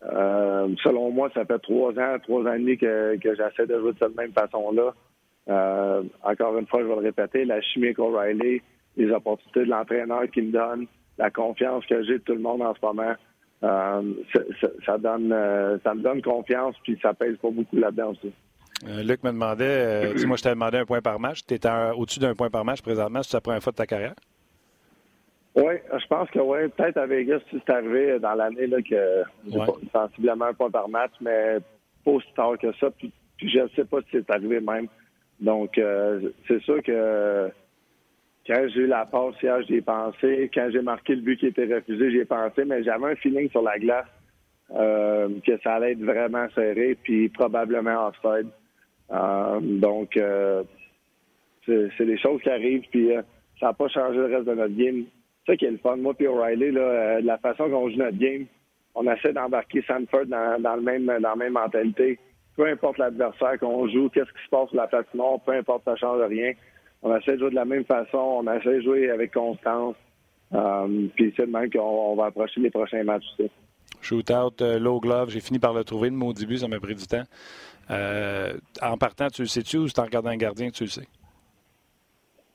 Euh, 0.03 0.67
selon 0.83 1.09
moi, 1.09 1.31
ça 1.33 1.45
fait 1.45 1.57
trois 1.59 1.91
ans, 1.97 2.17
trois 2.21 2.43
ans 2.43 2.53
et 2.53 2.59
demi 2.59 2.77
que, 2.77 3.17
j'essaie 3.23 3.65
de 3.65 3.79
jouer 3.79 3.93
de 3.93 3.97
cette 3.97 4.15
même 4.15 4.33
façon-là. 4.33 4.93
encore 6.23 6.57
une 6.57 6.67
fois, 6.67 6.81
je 6.81 6.85
vais 6.85 6.95
le 6.95 7.01
répéter, 7.01 7.45
la 7.45 7.61
chimie 7.61 7.87
avec 7.87 7.99
O'Reilly, 7.99 8.61
les 8.97 9.11
opportunités 9.11 9.61
de 9.61 9.69
l'entraîneur 9.71 10.29
qui 10.31 10.43
me 10.43 10.51
donne, 10.51 10.85
la 11.17 11.31
confiance 11.31 11.85
que 11.87 12.03
j'ai 12.03 12.19
de 12.19 12.23
tout 12.23 12.33
le 12.33 12.39
monde 12.39 12.61
en 12.61 12.75
ce 12.75 12.85
moment, 12.85 13.15
euh, 13.63 14.13
ça, 14.85 14.97
donne, 14.97 15.31
euh, 15.31 15.77
ça 15.83 15.93
me 15.93 16.01
donne 16.01 16.21
confiance, 16.21 16.75
puis 16.83 16.99
ça 17.01 17.13
pèse 17.13 17.37
pas 17.37 17.49
beaucoup 17.49 17.77
là-dedans 17.77 18.11
aussi. 18.11 18.31
Euh, 18.87 19.01
Luc 19.03 19.23
me 19.23 19.31
demandait, 19.31 20.13
dis 20.13 20.25
moi 20.25 20.35
je 20.35 20.43
t'avais 20.43 20.55
demandé 20.55 20.77
un 20.77 20.85
point 20.85 21.01
par 21.01 21.19
match. 21.19 21.39
Tu 21.47 21.55
es 21.55 21.59
au-dessus 21.95 22.19
d'un 22.19 22.35
point 22.35 22.49
par 22.49 22.65
match 22.65 22.81
présentement, 22.81 23.23
c'est 23.23 23.37
la 23.37 23.41
première 23.41 23.63
fois 23.63 23.71
de 23.71 23.77
ta 23.77 23.87
carrière? 23.87 24.13
Oui, 25.55 25.75
je 25.89 26.07
pense 26.07 26.29
que 26.31 26.39
oui. 26.39 26.67
Peut-être 26.75 26.97
à 26.97 27.05
Vegas, 27.05 27.39
c'est 27.49 27.69
arrivé 27.69 28.19
dans 28.19 28.33
l'année 28.33 28.67
là, 28.67 28.77
que 28.81 29.23
sensiblement 29.93 30.45
un 30.45 30.53
point 30.53 30.69
par 30.69 30.89
match, 30.89 31.13
mais 31.21 31.59
pas 32.03 32.11
aussi 32.11 32.27
tard 32.35 32.57
que 32.61 32.73
ça. 32.73 32.89
Puis, 32.91 33.13
je 33.41 33.59
ne 33.59 33.67
sais 33.69 33.85
pas 33.85 34.01
si 34.01 34.07
c'est 34.11 34.29
arrivé 34.29 34.59
même. 34.59 34.87
Donc, 35.39 35.79
c'est 36.47 36.61
sûr 36.63 36.83
que 36.83 37.49
quand 38.47 38.67
j'ai 38.69 38.81
eu 38.81 38.87
la 38.87 39.05
passe 39.05 39.35
hier, 39.41 39.61
j'y 39.63 39.75
ai 39.75 39.81
pensé. 39.81 40.51
Quand 40.53 40.69
j'ai 40.71 40.81
marqué 40.81 41.15
le 41.15 41.21
but 41.21 41.39
qui 41.39 41.47
était 41.47 41.65
refusé, 41.65 42.11
j'y 42.11 42.19
ai 42.19 42.25
pensé. 42.25 42.63
Mais 42.65 42.83
j'avais 42.83 43.11
un 43.11 43.15
feeling 43.15 43.49
sur 43.49 43.63
la 43.63 43.79
glace 43.79 44.05
euh, 44.75 45.29
que 45.45 45.57
ça 45.63 45.75
allait 45.75 45.93
être 45.93 46.03
vraiment 46.03 46.47
serré, 46.53 46.95
puis 47.01 47.29
probablement 47.29 48.07
offside. 48.07 48.47
Euh, 49.11 49.59
donc, 49.61 50.15
euh, 50.17 50.63
c'est 51.65 52.05
des 52.05 52.17
choses 52.19 52.41
qui 52.41 52.49
arrivent, 52.49 52.85
puis 52.91 53.09
ça 53.59 53.67
n'a 53.67 53.73
pas 53.73 53.87
changé 53.87 54.17
le 54.17 54.25
reste 54.25 54.45
de 54.45 54.53
notre 54.53 54.75
game. 54.75 55.05
C'est 55.45 55.53
ça 55.53 55.57
qui 55.57 55.65
est 55.65 55.71
le 55.71 55.77
fun. 55.77 55.95
Moi 55.95 56.13
puis 56.13 56.27
O'Reilly, 56.27 56.71
de 56.71 57.25
la 57.25 57.37
façon 57.39 57.69
qu'on 57.69 57.89
joue 57.89 57.97
notre 57.97 58.17
game, 58.17 58.45
on 58.93 59.11
essaie 59.11 59.33
d'embarquer 59.33 59.83
Sanford 59.87 60.27
dans, 60.27 60.75
le 60.75 60.81
même, 60.81 61.05
dans 61.05 61.19
la 61.19 61.35
même 61.35 61.53
mentalité. 61.53 62.19
Peu 62.55 62.67
importe 62.67 62.99
l'adversaire 62.99 63.59
qu'on 63.59 63.87
joue, 63.87 64.09
qu'est-ce 64.09 64.31
qui 64.31 64.45
se 64.45 64.49
passe 64.49 64.69
sur 64.69 64.77
la 64.77 64.87
patinoire, 64.87 65.39
peu 65.41 65.51
importe, 65.53 65.83
ça 65.83 65.95
change 65.95 66.21
rien 66.21 66.53
on 67.01 67.15
essaie 67.15 67.33
de 67.33 67.39
jouer 67.39 67.49
de 67.51 67.55
la 67.55 67.65
même 67.65 67.85
façon, 67.85 68.17
on 68.17 68.51
essaie 68.51 68.77
de 68.77 68.81
jouer 68.81 69.09
avec 69.09 69.33
constance. 69.33 69.95
Euh, 70.53 71.07
puis 71.15 71.33
c'est 71.35 71.45
de 71.45 71.51
même 71.51 71.69
qu'on 71.69 72.15
va 72.15 72.25
approcher 72.25 72.61
les 72.61 72.69
prochains 72.69 73.03
matchs 73.03 73.25
aussi. 73.37 73.49
Shootout, 74.01 74.61
euh, 74.61 74.79
low 74.79 74.99
glove, 74.99 75.29
j'ai 75.29 75.39
fini 75.39 75.59
par 75.59 75.73
le 75.73 75.83
trouver. 75.83 76.09
Le 76.09 76.15
mot 76.15 76.33
début, 76.33 76.57
ça 76.57 76.67
m'a 76.67 76.79
pris 76.79 76.95
du 76.95 77.07
temps. 77.07 77.23
Euh, 77.89 78.53
en 78.81 78.97
partant, 78.97 79.27
tu 79.27 79.41
le 79.43 79.47
sais-tu 79.47 79.77
ou 79.77 79.87
c'est 79.87 79.99
en 79.99 80.03
regardant 80.05 80.29
un 80.29 80.37
gardien 80.37 80.69
que 80.69 80.75
tu 80.75 80.83
le 80.83 80.89
sais? 80.89 81.07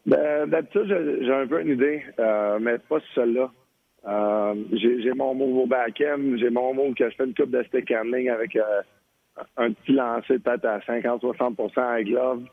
Ben, 0.06 0.48
d'habitude, 0.48 0.86
j'ai 1.22 1.32
un 1.32 1.46
peu 1.46 1.60
une 1.60 1.72
idée, 1.72 2.02
mais 2.60 2.78
pas 2.78 2.98
celle-là. 3.14 3.50
j'ai 4.72 5.12
mon 5.14 5.34
move 5.34 5.58
au 5.58 5.66
back-end, 5.66 6.36
j'ai 6.36 6.50
mon 6.50 6.72
move 6.74 6.94
que 6.94 7.10
je 7.10 7.16
fais 7.16 7.24
une 7.24 7.34
coupe 7.34 7.50
de 7.50 7.62
stick 7.64 7.90
handling 7.90 8.30
avec 8.30 8.56
un 9.56 9.72
petit 9.72 9.92
lancer 9.92 10.38
peut-être 10.38 10.64
à 10.64 10.78
50-60% 10.78 11.80
à 11.80 12.02
glove. 12.02 12.44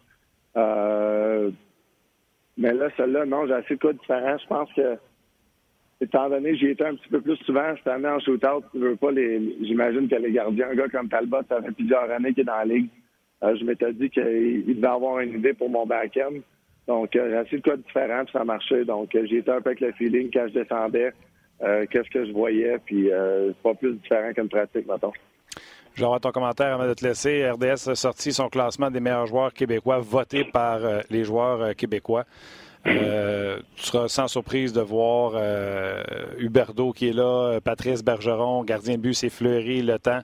Mais 2.58 2.74
là, 2.74 2.90
celle-là, 2.98 3.26
non, 3.26 3.46
j'ai 3.46 3.54
assez 3.54 3.76
de 3.76 3.80
cas 3.80 3.94
différents. 3.94 4.38
Je 4.38 4.48
pense 4.48 4.74
que, 4.74 4.98
étant 6.02 6.30
donné 6.30 6.56
j'y 6.56 6.68
étais 6.68 6.86
un 6.86 6.96
petit 6.96 7.10
peu 7.10 7.22
plus 7.22 7.38
souvent, 7.38 7.76
cette 7.78 7.88
année 7.88 8.08
en 8.08 8.20
shootout, 8.20 8.64
tu 8.72 8.80
veux 8.80 8.96
pas 8.96 9.12
les. 9.12 9.56
J'imagine 9.62 10.08
que 10.08 10.16
les 10.16 10.32
gardiens, 10.32 10.70
un 10.70 10.76
gars 10.76 10.88
comme 10.90 11.10
Talbot, 11.10 11.44
ça 11.48 11.62
fait 11.62 11.72
plusieurs 11.72 12.10
années 12.10 12.34
qu'il 12.34 12.42
est 12.42 12.46
dans 12.46 12.58
la 12.58 12.66
ligue. 12.66 12.90
Euh, 13.44 13.56
je 13.56 13.64
m'étais 13.64 13.94
dit 13.94 14.10
qu'il 14.10 14.76
devait 14.76 14.88
avoir 14.88 15.20
une 15.20 15.38
idée 15.38 15.54
pour 15.54 15.70
mon 15.70 15.86
back-end. 15.86 16.40
Donc, 16.88 17.16
euh, 17.16 17.30
j'ai 17.30 17.36
assez 17.36 17.58
de 17.58 17.62
cas 17.62 17.78
différents, 17.78 18.24
puis 18.24 18.34
ça 18.34 18.44
marchait. 18.44 18.86
Donc, 18.86 19.14
euh, 19.14 19.26
j'ai 19.30 19.38
été 19.38 19.52
un 19.52 19.62
peu 19.62 19.70
avec 19.70 19.82
le 19.82 19.92
feeling 19.92 20.32
quand 20.34 20.48
je 20.48 20.54
descendais, 20.54 21.12
qu'est-ce 21.60 22.10
que 22.10 22.26
je 22.26 22.32
voyais, 22.32 22.78
puis 22.86 23.10
c'est 23.10 23.62
pas 23.64 23.74
plus 23.74 23.94
différent 23.94 24.32
qu'une 24.34 24.50
pratique, 24.50 24.88
maintenant. 24.88 25.14
Je 25.98 26.04
vais 26.04 26.06
avoir 26.06 26.22
ton 26.22 26.32
commentaire 26.32 26.76
avant 26.76 26.88
de 26.88 26.94
te 26.94 27.04
laisser. 27.04 27.50
RDS 27.50 27.90
a 27.90 27.96
sorti 27.96 28.32
son 28.32 28.50
classement 28.50 28.92
des 28.92 29.00
meilleurs 29.00 29.26
joueurs 29.26 29.52
québécois 29.52 29.98
voté 29.98 30.44
par 30.44 30.76
euh, 30.86 31.02
les 31.10 31.24
joueurs 31.24 31.60
euh, 31.60 31.74
québécois. 31.74 32.24
Euh, 32.86 33.58
tu 33.76 33.86
seras 33.86 34.08
sans 34.08 34.28
surprise 34.28 34.74
de 34.74 34.82
voir 34.82 35.34
Huberdo 36.38 36.94
qui 36.94 37.10
est 37.10 37.14
là, 37.14 37.60
Patrice 37.62 38.04
Bergeron, 38.04 38.64
gardien 38.64 38.98
de 38.98 39.02
but, 39.02 39.16
c'est 39.16 39.32
Fleury, 39.32 39.82
le 39.82 39.98
temps. 39.98 40.22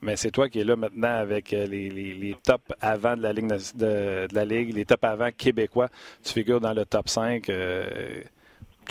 Mais 0.00 0.14
c'est 0.14 0.30
toi 0.30 0.48
qui 0.48 0.60
es 0.60 0.64
là 0.64 0.76
maintenant 0.76 1.16
avec 1.16 1.50
les, 1.50 1.90
les, 1.90 2.36
tops 2.44 2.72
avant 2.80 3.16
de 3.16 3.22
la, 3.22 3.32
ligue 3.32 3.52
de, 3.74 4.28
la 4.32 4.44
Ligue, 4.44 4.76
les 4.76 4.84
tops 4.84 5.02
avant 5.02 5.30
québécois. 5.36 5.88
Tu 6.22 6.32
figures 6.32 6.60
dans 6.60 6.72
le 6.72 6.84
top 6.84 7.08
5. 7.08 7.42
tu 7.42 7.52
es 7.52 8.24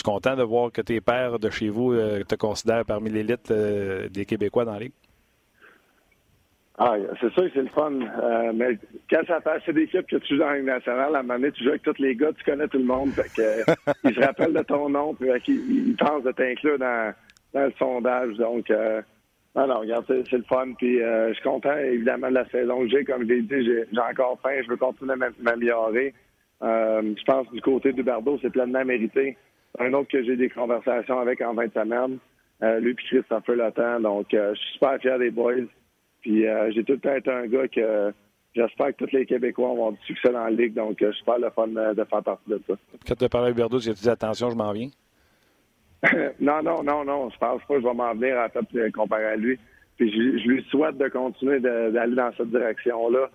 content 0.04 0.36
de 0.36 0.44
voir 0.44 0.70
que 0.74 0.82
tes 0.82 1.00
pères 1.00 1.40
de 1.40 1.50
chez 1.50 1.70
vous 1.70 1.96
te 1.96 2.36
considèrent 2.36 2.84
parmi 2.84 3.10
l'élite 3.10 3.54
des 3.54 4.26
Québécois 4.26 4.66
dans 4.66 4.74
la 4.74 4.80
Ligue? 4.80 4.92
Ah, 6.82 6.96
c'est 7.20 7.30
sûr 7.34 7.44
que 7.44 7.50
c'est 7.54 7.62
le 7.62 7.68
fun. 7.68 7.92
Euh, 7.92 8.54
mais 8.56 8.78
quand 9.10 9.20
ça 9.28 9.42
fait 9.42 9.50
assez 9.50 9.74
d'équipes 9.74 10.08
que 10.08 10.16
tu 10.16 10.36
joues 10.36 10.40
dans 10.40 10.50
la 10.50 10.62
nationale, 10.62 11.14
à 11.14 11.20
un 11.20 11.24
moment 11.24 11.38
donné, 11.38 11.52
tu 11.52 11.66
joues 11.66 11.72
avec 11.72 11.82
tous 11.82 12.02
les 12.02 12.16
gars, 12.16 12.32
tu 12.32 12.44
connais 12.50 12.70
tout 12.70 12.78
le 12.78 12.86
monde. 12.86 13.12
Fait 13.12 13.30
que, 13.36 13.42
euh, 13.42 13.76
ils 14.06 14.16
se 14.16 14.22
rappellent 14.22 14.54
de 14.54 14.64
ton 14.64 14.88
nom, 14.88 15.14
puis 15.14 15.28
ils, 15.50 15.96
pensent 15.98 16.24
de 16.24 16.32
t'inclure 16.32 16.80
dans, 16.80 17.14
dans 17.54 17.66
le 17.66 17.74
sondage. 17.78 18.34
Donc, 18.38 18.72
euh, 18.72 19.02
non, 19.58 19.80
regarde, 19.82 20.06
c'est, 20.08 20.32
le 20.32 20.44
fun. 20.44 20.72
Puis, 20.78 21.02
euh, 21.04 21.28
je 21.30 21.34
suis 21.34 21.44
content, 21.44 21.76
évidemment, 21.76 22.30
de 22.30 22.36
la 22.36 22.48
saison 22.48 22.80
que 22.80 22.88
j'ai. 22.88 23.04
Comme 23.04 23.24
je 23.24 23.28
l'ai 23.28 23.42
dit, 23.42 23.66
j'ai, 23.66 24.00
encore 24.00 24.40
faim. 24.42 24.62
Je 24.64 24.70
veux 24.70 24.78
continuer 24.78 25.14
à 25.14 25.18
m'améliorer. 25.18 26.14
je 26.62 27.24
pense 27.26 27.52
du 27.52 27.60
côté 27.60 27.92
du 27.92 28.04
Bardo, 28.04 28.40
c'est 28.42 28.52
pleinement 28.52 28.86
mérité. 28.86 29.36
Un 29.80 29.92
autre 29.92 30.10
que 30.10 30.24
j'ai 30.24 30.38
des 30.38 30.50
conversations 30.50 31.20
avec 31.20 31.42
en 31.42 31.54
20 31.56 31.74
semaines. 31.74 32.20
lui 32.82 32.94
puis 32.94 33.06
Christopher 33.08 33.58
Latin. 33.58 34.00
Donc, 34.00 34.28
je 34.32 34.56
suis 34.56 34.74
super 34.76 34.98
fier 35.02 35.20
des 35.20 35.30
boys. 35.30 35.68
Puis 36.22 36.48
euh, 36.48 36.72
j'ai 36.72 36.84
tout 36.84 36.94
le 36.94 37.00
temps 37.00 37.16
été 37.16 37.32
un 37.32 37.48
gars 37.48 37.68
que 37.68 38.14
j'espère 38.56 38.88
que 38.96 39.06
tous 39.06 39.12
les 39.16 39.26
Québécois 39.26 39.68
vont 39.70 39.74
avoir 39.74 39.92
du 39.94 40.02
succès 40.06 40.32
dans 40.32 40.44
la 40.44 40.50
Ligue. 40.50 40.74
Donc, 40.74 41.02
euh, 41.02 41.12
je 41.12 41.16
suis 41.16 41.26
pas 41.26 41.38
le 41.38 41.50
fun 41.52 41.68
euh, 41.76 41.94
de 41.94 42.04
faire 42.04 42.24
partie 42.24 42.50
de 42.50 42.62
ça. 42.68 42.74
Quand 43.08 43.16
tu 43.16 43.24
as 43.24 43.30
parlé 43.30 43.48
à 43.48 43.52
Huberdo, 43.52 43.80
j'ai 43.80 43.94
dit 43.94 44.10
attention, 44.10 44.50
je 44.50 44.56
m'en 44.56 44.72
viens? 44.72 44.90
non, 46.40 46.62
non, 46.64 46.84
non, 46.84 47.04
non. 47.04 47.30
Je 47.30 47.38
pense 47.38 47.62
pas 47.64 47.76
que 47.76 47.82
je 47.82 47.88
vais 47.88 47.94
m'en 47.94 48.14
venir 48.14 48.38
en 48.38 48.50
fait 48.50 48.92
comparé 48.92 49.26
à 49.26 49.36
lui. 49.36 49.60
Puis 49.98 50.12
je, 50.12 50.48
lui 50.48 50.64
souhaite 50.70 50.98
de 50.98 51.10
continuer 51.10 51.60
d'aller 51.60 52.16
dans 52.16 52.32
cette 52.38 52.52
direction-là. 52.52 53.30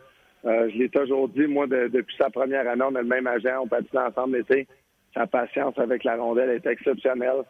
je 0.44 0.78
l'ai 0.78 0.88
toujours 0.88 1.28
dit, 1.28 1.46
moi, 1.46 1.66
depuis 1.66 2.16
sa 2.16 2.30
première 2.30 2.66
année, 2.66 2.84
on 2.88 2.94
a 2.94 3.02
le 3.02 3.06
même 3.06 3.26
agent, 3.26 3.60
on 3.62 3.66
patine 3.66 3.98
ensemble 3.98 4.38
l'été. 4.38 4.66
Sa 5.12 5.26
patience 5.26 5.78
avec 5.78 6.04
la 6.04 6.16
rondelle 6.16 6.48
est 6.48 6.66
exceptionnelle. 6.66 7.42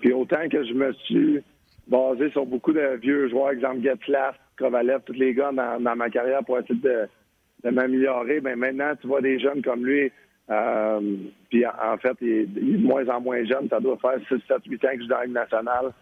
puis 0.00 0.14
autant 0.14 0.48
que 0.48 0.64
je 0.64 0.72
me 0.72 0.94
suis 0.94 1.42
basé 1.86 2.30
sur 2.30 2.46
beaucoup 2.46 2.72
de 2.72 2.98
vieux 3.00 3.28
joueurs, 3.28 3.50
exemple 3.50 3.82
Getzlaff, 3.82 4.36
Kovalev, 4.58 5.02
tous 5.04 5.12
les 5.12 5.34
gars 5.34 5.50
dans, 5.52 5.96
ma 5.96 6.10
carrière 6.10 6.44
pour 6.44 6.58
essayer 6.58 6.78
de, 6.80 7.70
m'améliorer. 7.70 8.40
Mais 8.40 8.56
maintenant, 8.56 8.92
tu 9.00 9.06
vois 9.06 9.20
des 9.20 9.38
jeunes 9.38 9.62
comme 9.62 9.84
lui, 9.84 10.10
euh, 10.50 11.16
puis 11.48 11.64
en, 11.66 11.96
fait, 11.98 12.16
il 12.20 12.28
est, 12.28 12.46
de 12.46 12.78
moins 12.78 13.06
en 13.08 13.20
moins 13.20 13.44
jeune. 13.44 13.68
Ça 13.68 13.80
doit 13.80 13.98
faire 13.98 14.18
6, 14.28 14.42
7, 14.46 14.58
8 14.66 14.84
ans 14.84 14.88
que 14.88 14.94
je 14.94 15.00
suis 15.00 15.08
dans 15.08 15.18
la 15.18 15.26
nationale. 15.26 15.92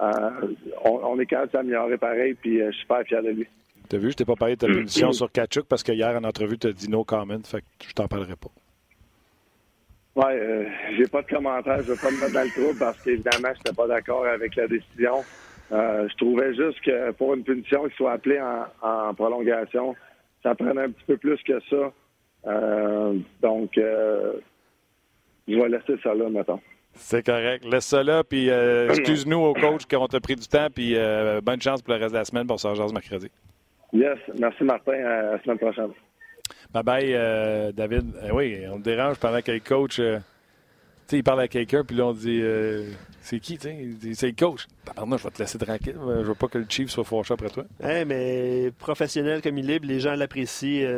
Euh, 0.00 0.54
on, 0.84 1.18
est 1.18 1.26
quand 1.26 1.38
même 1.38 1.48
amélioré 1.54 1.96
pareil, 1.96 2.34
puis 2.34 2.60
euh, 2.60 2.66
je 2.66 2.72
suis 2.72 2.82
super 2.82 3.02
fier 3.04 3.22
de 3.22 3.30
lui. 3.30 3.46
T'as 3.88 3.98
vu, 3.98 4.10
je 4.10 4.16
t'ai 4.16 4.24
pas 4.24 4.34
parlé 4.34 4.56
de 4.56 4.60
ta 4.60 4.66
punition 4.66 5.12
sur 5.12 5.30
Kachuk 5.30 5.66
parce 5.66 5.82
que 5.82 5.92
hier, 5.92 6.14
en 6.16 6.24
entrevue, 6.24 6.58
tu 6.58 6.66
as 6.66 6.72
dit 6.72 6.90
no 6.90 7.04
comment, 7.04 7.38
fait 7.44 7.60
que 7.60 7.86
je 7.88 7.92
t'en 7.92 8.08
parlerai 8.08 8.36
pas. 8.36 8.50
Oui, 10.16 10.24
euh, 10.28 10.64
j'ai 10.96 11.06
pas 11.06 11.20
de 11.20 11.28
commentaire. 11.28 11.82
Je 11.82 11.92
veux 11.92 11.96
pas 11.96 12.10
me 12.10 12.18
mettre 12.18 12.32
dans 12.32 12.42
le 12.42 12.50
trouble 12.50 12.78
parce 12.78 12.98
qu'évidemment, 13.02 13.48
je 13.52 13.58
n'étais 13.58 13.74
pas 13.74 13.86
d'accord 13.86 14.24
avec 14.24 14.56
la 14.56 14.66
décision. 14.66 15.22
Euh, 15.72 16.08
je 16.08 16.16
trouvais 16.16 16.54
juste 16.54 16.80
que 16.80 17.10
pour 17.12 17.34
une 17.34 17.44
punition 17.44 17.86
qui 17.86 17.96
soit 17.96 18.12
appelée 18.12 18.40
en, 18.40 19.12
prolongation, 19.12 19.94
ça 20.42 20.54
prenait 20.54 20.84
un 20.84 20.90
petit 20.90 21.04
peu 21.06 21.18
plus 21.18 21.42
que 21.42 21.60
ça. 21.68 21.92
Euh, 22.46 23.18
donc, 23.42 23.72
je 23.76 24.40
vais 25.48 25.68
laisser 25.68 26.00
ça 26.02 26.14
là, 26.14 26.30
maintenant. 26.30 26.60
C'est 26.94 27.26
correct. 27.26 27.62
Laisse 27.66 27.84
ça 27.84 28.02
là, 28.02 28.24
puis 28.24 28.48
excuse-nous 28.88 29.38
au 29.38 29.52
coach 29.52 29.84
qu'on 29.84 30.06
t'a 30.06 30.20
pris 30.20 30.36
du 30.36 30.48
temps, 30.48 30.68
puis 30.74 30.96
bonne 31.42 31.60
chance 31.60 31.82
pour 31.82 31.92
le 31.92 32.00
reste 32.00 32.14
de 32.14 32.18
la 32.18 32.24
semaine 32.24 32.46
pour 32.46 32.58
ce 32.58 32.92
mercredi. 32.92 33.30
Yes. 33.92 34.18
Merci, 34.38 34.64
Martin. 34.64 34.92
À 34.92 35.22
la 35.32 35.42
semaine 35.42 35.58
prochaine. 35.58 35.90
Bye 36.72 36.82
bye, 36.82 37.14
euh, 37.14 37.72
David. 37.72 38.12
Eh 38.26 38.32
oui, 38.32 38.62
on 38.70 38.78
te 38.78 38.84
dérange 38.84 39.16
pendant 39.18 39.40
que 39.40 39.52
le 39.52 39.60
coach. 39.60 39.98
Euh, 39.98 40.18
tu 40.18 40.22
sais, 41.12 41.18
il 41.18 41.22
parle 41.22 41.40
à 41.40 41.48
quelqu'un, 41.48 41.84
puis 41.84 41.96
là, 41.96 42.06
on 42.06 42.12
dit 42.12 42.40
euh, 42.42 42.90
c'est 43.26 43.40
qui, 43.40 43.58
tu 43.58 43.68
sais? 43.68 44.14
C'est 44.14 44.28
le 44.28 44.34
coach. 44.34 44.68
Pardon, 44.84 45.16
je 45.16 45.24
vais 45.24 45.30
te 45.30 45.42
laisser 45.42 45.58
tranquille. 45.58 45.96
Je 46.00 46.22
veux 46.22 46.34
pas 46.34 46.46
que 46.46 46.58
le 46.58 46.66
Chief 46.68 46.88
soit 46.88 47.02
fâché 47.02 47.34
après 47.34 47.50
toi. 47.50 47.64
Hey, 47.82 48.04
mais 48.04 48.70
professionnel 48.78 49.42
comme 49.42 49.58
il 49.58 49.68
est, 49.68 49.84
les 49.84 49.98
gens 49.98 50.14
l'apprécient. 50.14 50.88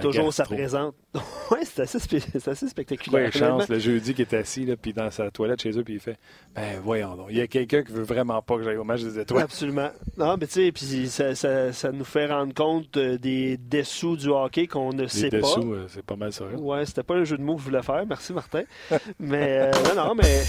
toujours 0.00 0.34
ça 0.34 0.44
présente. 0.44 0.94
oui, 1.50 1.58
c'est 1.64 1.80
assez, 1.80 1.98
assez, 2.46 2.68
spectaculaire. 2.68 3.32
Chance, 3.32 3.68
le 3.68 3.78
jeudi 3.78 4.12
qui 4.12 4.22
est 4.22 4.34
assis, 4.34 4.66
là, 4.66 4.76
puis 4.76 4.92
dans 4.92 5.10
sa 5.10 5.30
toilette 5.30 5.62
chez 5.62 5.78
eux, 5.78 5.82
puis 5.82 5.94
il 5.94 6.00
fait 6.00 6.18
Ben, 6.54 6.78
voyons 6.82 7.16
donc. 7.16 7.28
Il 7.30 7.38
y 7.38 7.40
a 7.40 7.46
quelqu'un 7.46 7.82
qui 7.82 7.92
veut 7.92 8.02
vraiment 8.02 8.40
pas 8.42 8.56
que 8.56 8.64
j'aille 8.64 8.76
au 8.76 8.84
match 8.84 9.02
des 9.02 9.18
étoiles. 9.18 9.42
Absolument. 9.42 9.90
Non, 10.18 10.36
mais 10.38 10.46
tu 10.46 10.52
sais, 10.52 10.72
puis 10.72 11.08
ça, 11.08 11.34
ça, 11.34 11.72
ça, 11.72 11.90
nous 11.90 12.04
fait 12.04 12.26
rendre 12.26 12.52
compte 12.52 12.98
des 12.98 13.56
dessous 13.56 14.16
du 14.16 14.28
hockey 14.28 14.66
qu'on 14.66 14.92
ne 14.92 15.06
sait 15.06 15.30
pas. 15.30 15.38
Dessous, 15.38 15.74
c'est 15.88 16.04
pas 16.04 16.16
mal 16.16 16.32
ça. 16.34 16.44
Ouais, 16.44 16.84
c'était 16.84 17.02
pas 17.02 17.14
un 17.14 17.24
jeu 17.24 17.38
de 17.38 17.42
mots 17.42 17.56
que 17.56 17.60
je 17.60 17.66
voulais 17.66 17.82
faire. 17.82 18.04
Merci, 18.06 18.32
Martin. 18.34 18.62
mais, 19.18 19.70
non, 19.70 20.06
non, 20.08 20.14
mais. 20.14 20.42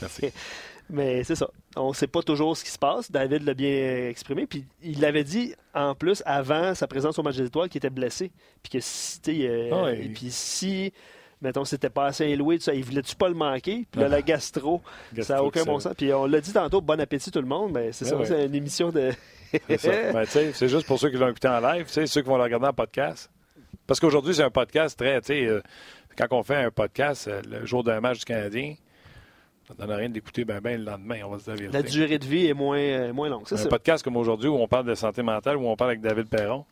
Merci. 0.00 0.26
Mais 0.90 1.24
c'est 1.24 1.36
ça. 1.36 1.48
On 1.76 1.90
ne 1.90 1.94
sait 1.94 2.06
pas 2.06 2.22
toujours 2.22 2.56
ce 2.56 2.64
qui 2.64 2.70
se 2.70 2.78
passe. 2.78 3.10
David 3.10 3.44
l'a 3.44 3.54
bien 3.54 4.08
exprimé. 4.08 4.46
Puis 4.46 4.64
il 4.82 5.00
l'avait 5.00 5.24
dit 5.24 5.54
en 5.74 5.94
plus 5.94 6.22
avant 6.26 6.74
sa 6.74 6.86
présence 6.86 7.18
au 7.18 7.22
match 7.22 7.36
des 7.36 7.46
étoiles 7.46 7.68
qu'il 7.68 7.78
était 7.78 7.90
blessé. 7.90 8.30
Puis 8.62 8.70
que 8.70 8.78
si, 8.80 9.20
euh, 9.46 9.70
ah 9.72 9.92
puis 10.14 10.30
si 10.30 10.92
mettons, 11.40 11.64
c'était 11.64 11.90
pas 11.90 12.06
à 12.06 12.12
Saint-Louis, 12.12 12.58
tout 12.58 12.64
ça, 12.64 12.74
il 12.74 12.84
voulait-tu 12.84 13.16
pas 13.16 13.28
le 13.28 13.34
manquer? 13.34 13.86
Puis 13.90 14.00
là, 14.00 14.08
la 14.08 14.22
gastro, 14.22 14.82
ça 15.20 15.34
n'a 15.34 15.44
aucun 15.44 15.64
bon 15.64 15.80
sens. 15.80 15.94
Puis 15.96 16.12
on 16.12 16.26
l'a 16.26 16.40
dit 16.40 16.52
tantôt, 16.52 16.80
bon 16.80 17.00
appétit 17.00 17.30
tout 17.30 17.40
le 17.40 17.46
monde, 17.46 17.72
mais 17.72 17.92
c'est 17.92 18.04
Ben 18.04 18.10
ça, 18.10 18.16
ouais. 18.16 18.26
c'est 18.26 18.46
une 18.46 18.54
émission 18.54 18.90
de... 18.90 19.10
C'est 19.68 19.78
ça. 19.78 19.90
Ben, 20.12 20.68
juste 20.68 20.86
pour 20.86 20.98
ceux 20.98 21.10
qui 21.10 21.16
l'ont 21.16 21.28
écouté 21.28 21.48
en 21.48 21.60
live, 21.60 21.86
tu 21.86 21.92
sais, 21.92 22.06
ceux 22.06 22.22
qui 22.22 22.28
vont 22.28 22.36
le 22.36 22.42
regarder 22.42 22.66
en 22.66 22.72
podcast. 22.72 23.30
Parce 23.86 23.98
qu'aujourd'hui, 23.98 24.34
c'est 24.34 24.42
un 24.42 24.50
podcast 24.50 24.98
très. 24.98 25.20
tu 25.20 25.28
sais, 25.28 25.46
euh, 25.46 25.60
quand 26.16 26.26
on 26.30 26.42
fait 26.42 26.56
un 26.56 26.70
podcast 26.70 27.26
euh, 27.26 27.42
le 27.48 27.66
jour 27.66 27.82
d'un 27.82 28.00
match 28.00 28.20
du 28.20 28.24
Canadien, 28.24 28.74
ça 29.76 29.84
ne 29.84 29.88
donne 29.88 29.96
rien 29.96 30.08
d'écouter 30.08 30.44
ben, 30.44 30.60
ben 30.60 30.78
le 30.78 30.84
lendemain, 30.84 31.20
on 31.24 31.30
va 31.30 31.38
se 31.38 31.50
dire 31.50 31.70
la 31.72 31.82
durée 31.82 32.18
de 32.18 32.26
vie 32.26 32.46
est 32.46 32.54
moins, 32.54 32.78
euh, 32.78 33.12
moins 33.12 33.28
longue, 33.28 33.44
c'est 33.46 33.60
Un 33.60 33.68
podcast 33.68 34.02
comme 34.02 34.16
aujourd'hui 34.16 34.48
où 34.48 34.56
on 34.56 34.68
parle 34.68 34.86
de 34.86 34.94
santé 34.94 35.22
mentale, 35.22 35.56
où 35.56 35.66
on 35.66 35.76
parle 35.76 35.92
avec 35.92 36.00
David 36.00 36.28
Perron, 36.28 36.64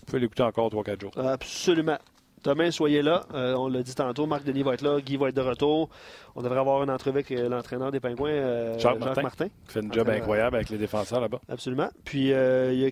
vous 0.00 0.06
pouvez 0.06 0.20
l'écouter 0.20 0.42
encore 0.42 0.70
3-4 0.70 1.00
jours. 1.00 1.12
Absolument. 1.16 1.98
Demain, 2.44 2.70
soyez 2.70 3.02
là. 3.02 3.26
Euh, 3.34 3.54
on 3.54 3.68
l'a 3.68 3.82
dit 3.82 3.94
tantôt, 3.94 4.26
Marc 4.26 4.44
Denis 4.44 4.62
va 4.62 4.74
être 4.74 4.82
là, 4.82 5.00
Guy 5.00 5.16
va 5.16 5.28
être 5.28 5.36
de 5.36 5.40
retour. 5.40 5.88
On 6.34 6.42
devrait 6.42 6.60
avoir 6.60 6.82
une 6.82 6.90
entrevue 6.90 7.18
avec 7.18 7.30
euh, 7.32 7.48
l'entraîneur 7.48 7.90
des 7.90 8.00
Pingouins, 8.00 8.30
euh, 8.30 8.78
Jacques 8.78 8.92
Jacques, 8.92 9.00
Martin. 9.00 9.22
Martin. 9.22 9.46
Il 9.66 9.70
fait 9.70 9.80
une 9.80 9.92
job 9.92 10.08
incroyable 10.08 10.56
avec 10.56 10.70
les 10.70 10.78
défenseurs 10.78 11.20
là-bas. 11.20 11.40
Absolument. 11.48 11.88
Puis, 12.04 12.32
euh, 12.32 12.72
il 12.72 12.78
y 12.78 12.86
a 12.86 12.90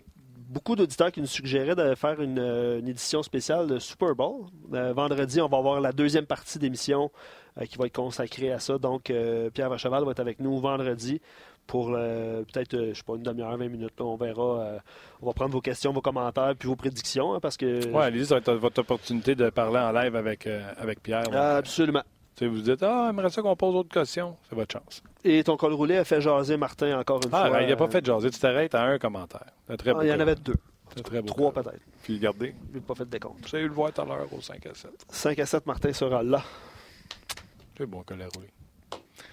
beaucoup 0.48 0.74
d'auditeurs 0.74 1.12
qui 1.12 1.20
nous 1.20 1.26
suggéraient 1.26 1.76
de 1.76 1.94
faire 1.94 2.20
une, 2.20 2.38
une 2.38 2.88
édition 2.88 3.22
spéciale 3.22 3.66
de 3.66 3.78
Super 3.78 4.14
Bowl. 4.14 4.46
Vendredi, 4.68 5.40
on 5.40 5.48
va 5.48 5.58
avoir 5.58 5.80
la 5.80 5.92
deuxième 5.92 6.26
partie 6.26 6.58
d'émission 6.58 7.10
qui 7.64 7.78
va 7.78 7.86
être 7.86 7.94
consacrée 7.96 8.52
à 8.52 8.58
ça. 8.58 8.76
Donc, 8.78 9.08
euh, 9.10 9.48
Pierre 9.50 9.70
Vacheval 9.70 10.04
va 10.04 10.10
être 10.10 10.20
avec 10.20 10.40
nous 10.40 10.58
vendredi 10.58 11.20
pour 11.66 11.92
euh, 11.94 12.42
peut-être, 12.52 12.74
euh, 12.74 12.90
je 12.92 12.98
sais 12.98 13.02
pas, 13.02 13.14
une 13.14 13.22
demi-heure, 13.22 13.56
20 13.56 13.68
minutes. 13.68 13.92
là. 13.98 14.04
on 14.04 14.16
verra. 14.16 14.60
euh, 14.60 14.78
on 15.22 15.26
va 15.26 15.32
prendre 15.32 15.52
vos 15.52 15.60
questions, 15.60 15.92
vos 15.92 16.00
commentaires, 16.02 16.54
puis 16.58 16.68
vos 16.68 16.76
prédictions, 16.76 17.34
hein, 17.34 17.40
parce 17.40 17.56
que... 17.56 17.90
Ouais, 17.90 18.04
allez-y, 18.04 18.26
ça 18.26 18.34
va 18.34 18.38
être 18.40 18.52
votre 18.52 18.80
opportunité 18.82 19.34
de 19.34 19.48
parler 19.50 19.78
en 19.78 19.90
live 19.92 20.14
avec, 20.14 20.46
euh, 20.46 20.62
avec 20.76 21.02
Pierre. 21.02 21.24
Donc, 21.24 21.34
euh, 21.34 21.58
Absolument. 21.58 22.02
sais, 22.38 22.46
vous 22.46 22.60
dites, 22.60 22.82
ah, 22.82 23.06
j'aimerais 23.08 23.30
ça 23.30 23.42
qu'on 23.42 23.56
pose 23.56 23.72
d'autres 23.74 23.88
questions. 23.92 24.36
C'est 24.48 24.54
votre 24.54 24.72
chance. 24.78 25.02
Et 25.24 25.42
ton 25.42 25.56
col 25.56 25.72
roulé 25.72 25.96
a 25.96 26.04
fait 26.04 26.20
jaser 26.20 26.56
Martin 26.56 27.00
encore 27.00 27.20
une 27.24 27.30
Ah, 27.32 27.48
fois. 27.48 27.62
il 27.62 27.68
n'a 27.68 27.74
pas 27.76 27.84
Euh, 27.86 27.88
fait 27.88 28.04
jaser. 28.04 28.30
Tu 28.30 28.38
t'arrêtes 28.38 28.74
à 28.76 28.82
un 28.84 28.98
commentaire. 28.98 29.46
Très 29.78 29.90
ah, 29.90 29.98
il 30.02 30.08
y 30.08 30.12
en 30.12 30.20
avait 30.20 30.36
deux. 30.36 30.54
Très 31.02 31.20
beau 31.20 31.26
Trois 31.26 31.52
peut-être. 31.52 31.80
Puis 32.04 32.14
regardez. 32.14 32.54
Je 32.70 32.76
n'ai 32.78 32.80
pas 32.80 32.94
fait 32.94 33.04
de 33.06 33.10
décompte. 33.10 33.40
Vous 33.48 33.56
allez 33.56 33.66
le 33.66 33.72
voir 33.72 33.92
tout 33.92 34.02
à 34.02 34.04
l'heure 34.04 34.26
au 34.32 34.40
5 34.40 34.64
à 34.66 34.72
7. 34.74 34.90
5 35.08 35.38
à 35.40 35.46
7, 35.46 35.66
Martin 35.66 35.92
sera 35.92 36.22
là. 36.22 36.42
C'est 37.76 37.86
bon, 37.86 38.02
collet 38.02 38.24
roulé. 38.34 38.48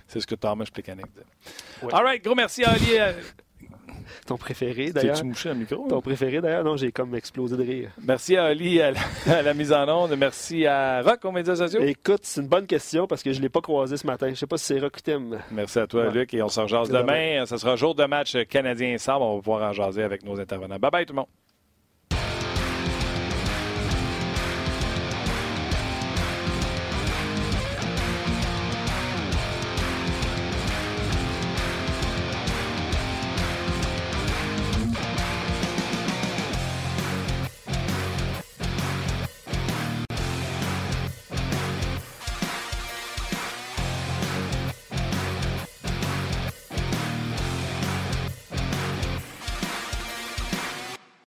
C'est 0.08 0.20
ce 0.20 0.28
que 0.28 0.36
Thomas 0.36 0.66
Plekanec 0.72 1.06
dit. 1.06 1.86
Ouais. 1.86 1.94
All 1.94 2.04
right, 2.04 2.24
gros 2.24 2.36
merci 2.36 2.64
à 2.64 2.72
Ali. 2.72 2.86
euh, 3.00 3.14
Ton 4.28 4.38
préféré, 4.38 4.92
d'ailleurs. 4.92 5.16
T'es-tu 5.16 5.26
mouché 5.28 5.50
le 5.50 5.56
micro? 5.56 5.88
Ton 5.88 6.02
préféré, 6.02 6.40
d'ailleurs. 6.42 6.64
Non, 6.64 6.78
j'ai 6.78 6.92
comme 6.92 7.16
explosé 7.16 7.56
de 7.58 7.64
rire. 7.64 7.92
Merci 8.02 8.36
à 8.38 8.46
Ali 8.46 8.82
à 8.82 8.92
la, 8.92 9.00
à 9.28 9.42
la 9.42 9.54
mise 9.54 9.72
en 9.74 9.88
onde. 9.88 10.16
Merci 10.18 10.66
à 10.66 11.02
Rock 11.02 11.24
aux 11.26 11.32
médias 11.32 11.56
sociaux. 11.56 11.82
Écoute, 11.82 12.20
c'est 12.24 12.42
une 12.42 12.48
bonne 12.48 12.68
question 12.68 13.08
parce 13.08 13.24
que 13.24 13.32
je 13.34 13.38
ne 13.38 13.44
l'ai 13.44 13.50
pas 13.50 13.62
croisé 13.62 13.98
ce 13.98 14.06
matin. 14.06 14.28
Je 14.28 14.32
ne 14.32 14.36
sais 14.36 14.48
pas 14.48 14.58
si 14.58 14.66
c'est 14.66 14.80
Rock 14.80 14.98
ou 14.98 15.02
Tim. 15.02 15.30
Merci 15.52 15.80
à 15.80 15.88
toi, 15.88 16.06
Ouais. 16.08 16.12
Luc. 16.12 16.34
Et 16.34 16.42
on 16.42 16.50
se 16.50 16.60
rejase 16.60 16.90
Demain. 16.90 17.02
demain. 17.02 17.46
Ce 17.46 17.58
sera 17.58 17.76
jour 17.76 17.96
de 17.96 18.06
match 18.06 18.36
canadien-Sable. 18.50 19.22
On 19.24 19.36
va 19.38 19.42
pouvoir 19.42 19.70
en 19.70 19.74
jaser 19.74 20.04
avec 20.04 20.24
nos 20.24 20.40
intervenants. 20.40 20.78
Bye 20.80 20.92
bye, 20.92 21.06
tout 21.06 21.14
le 21.14 21.18
monde. 21.18 21.28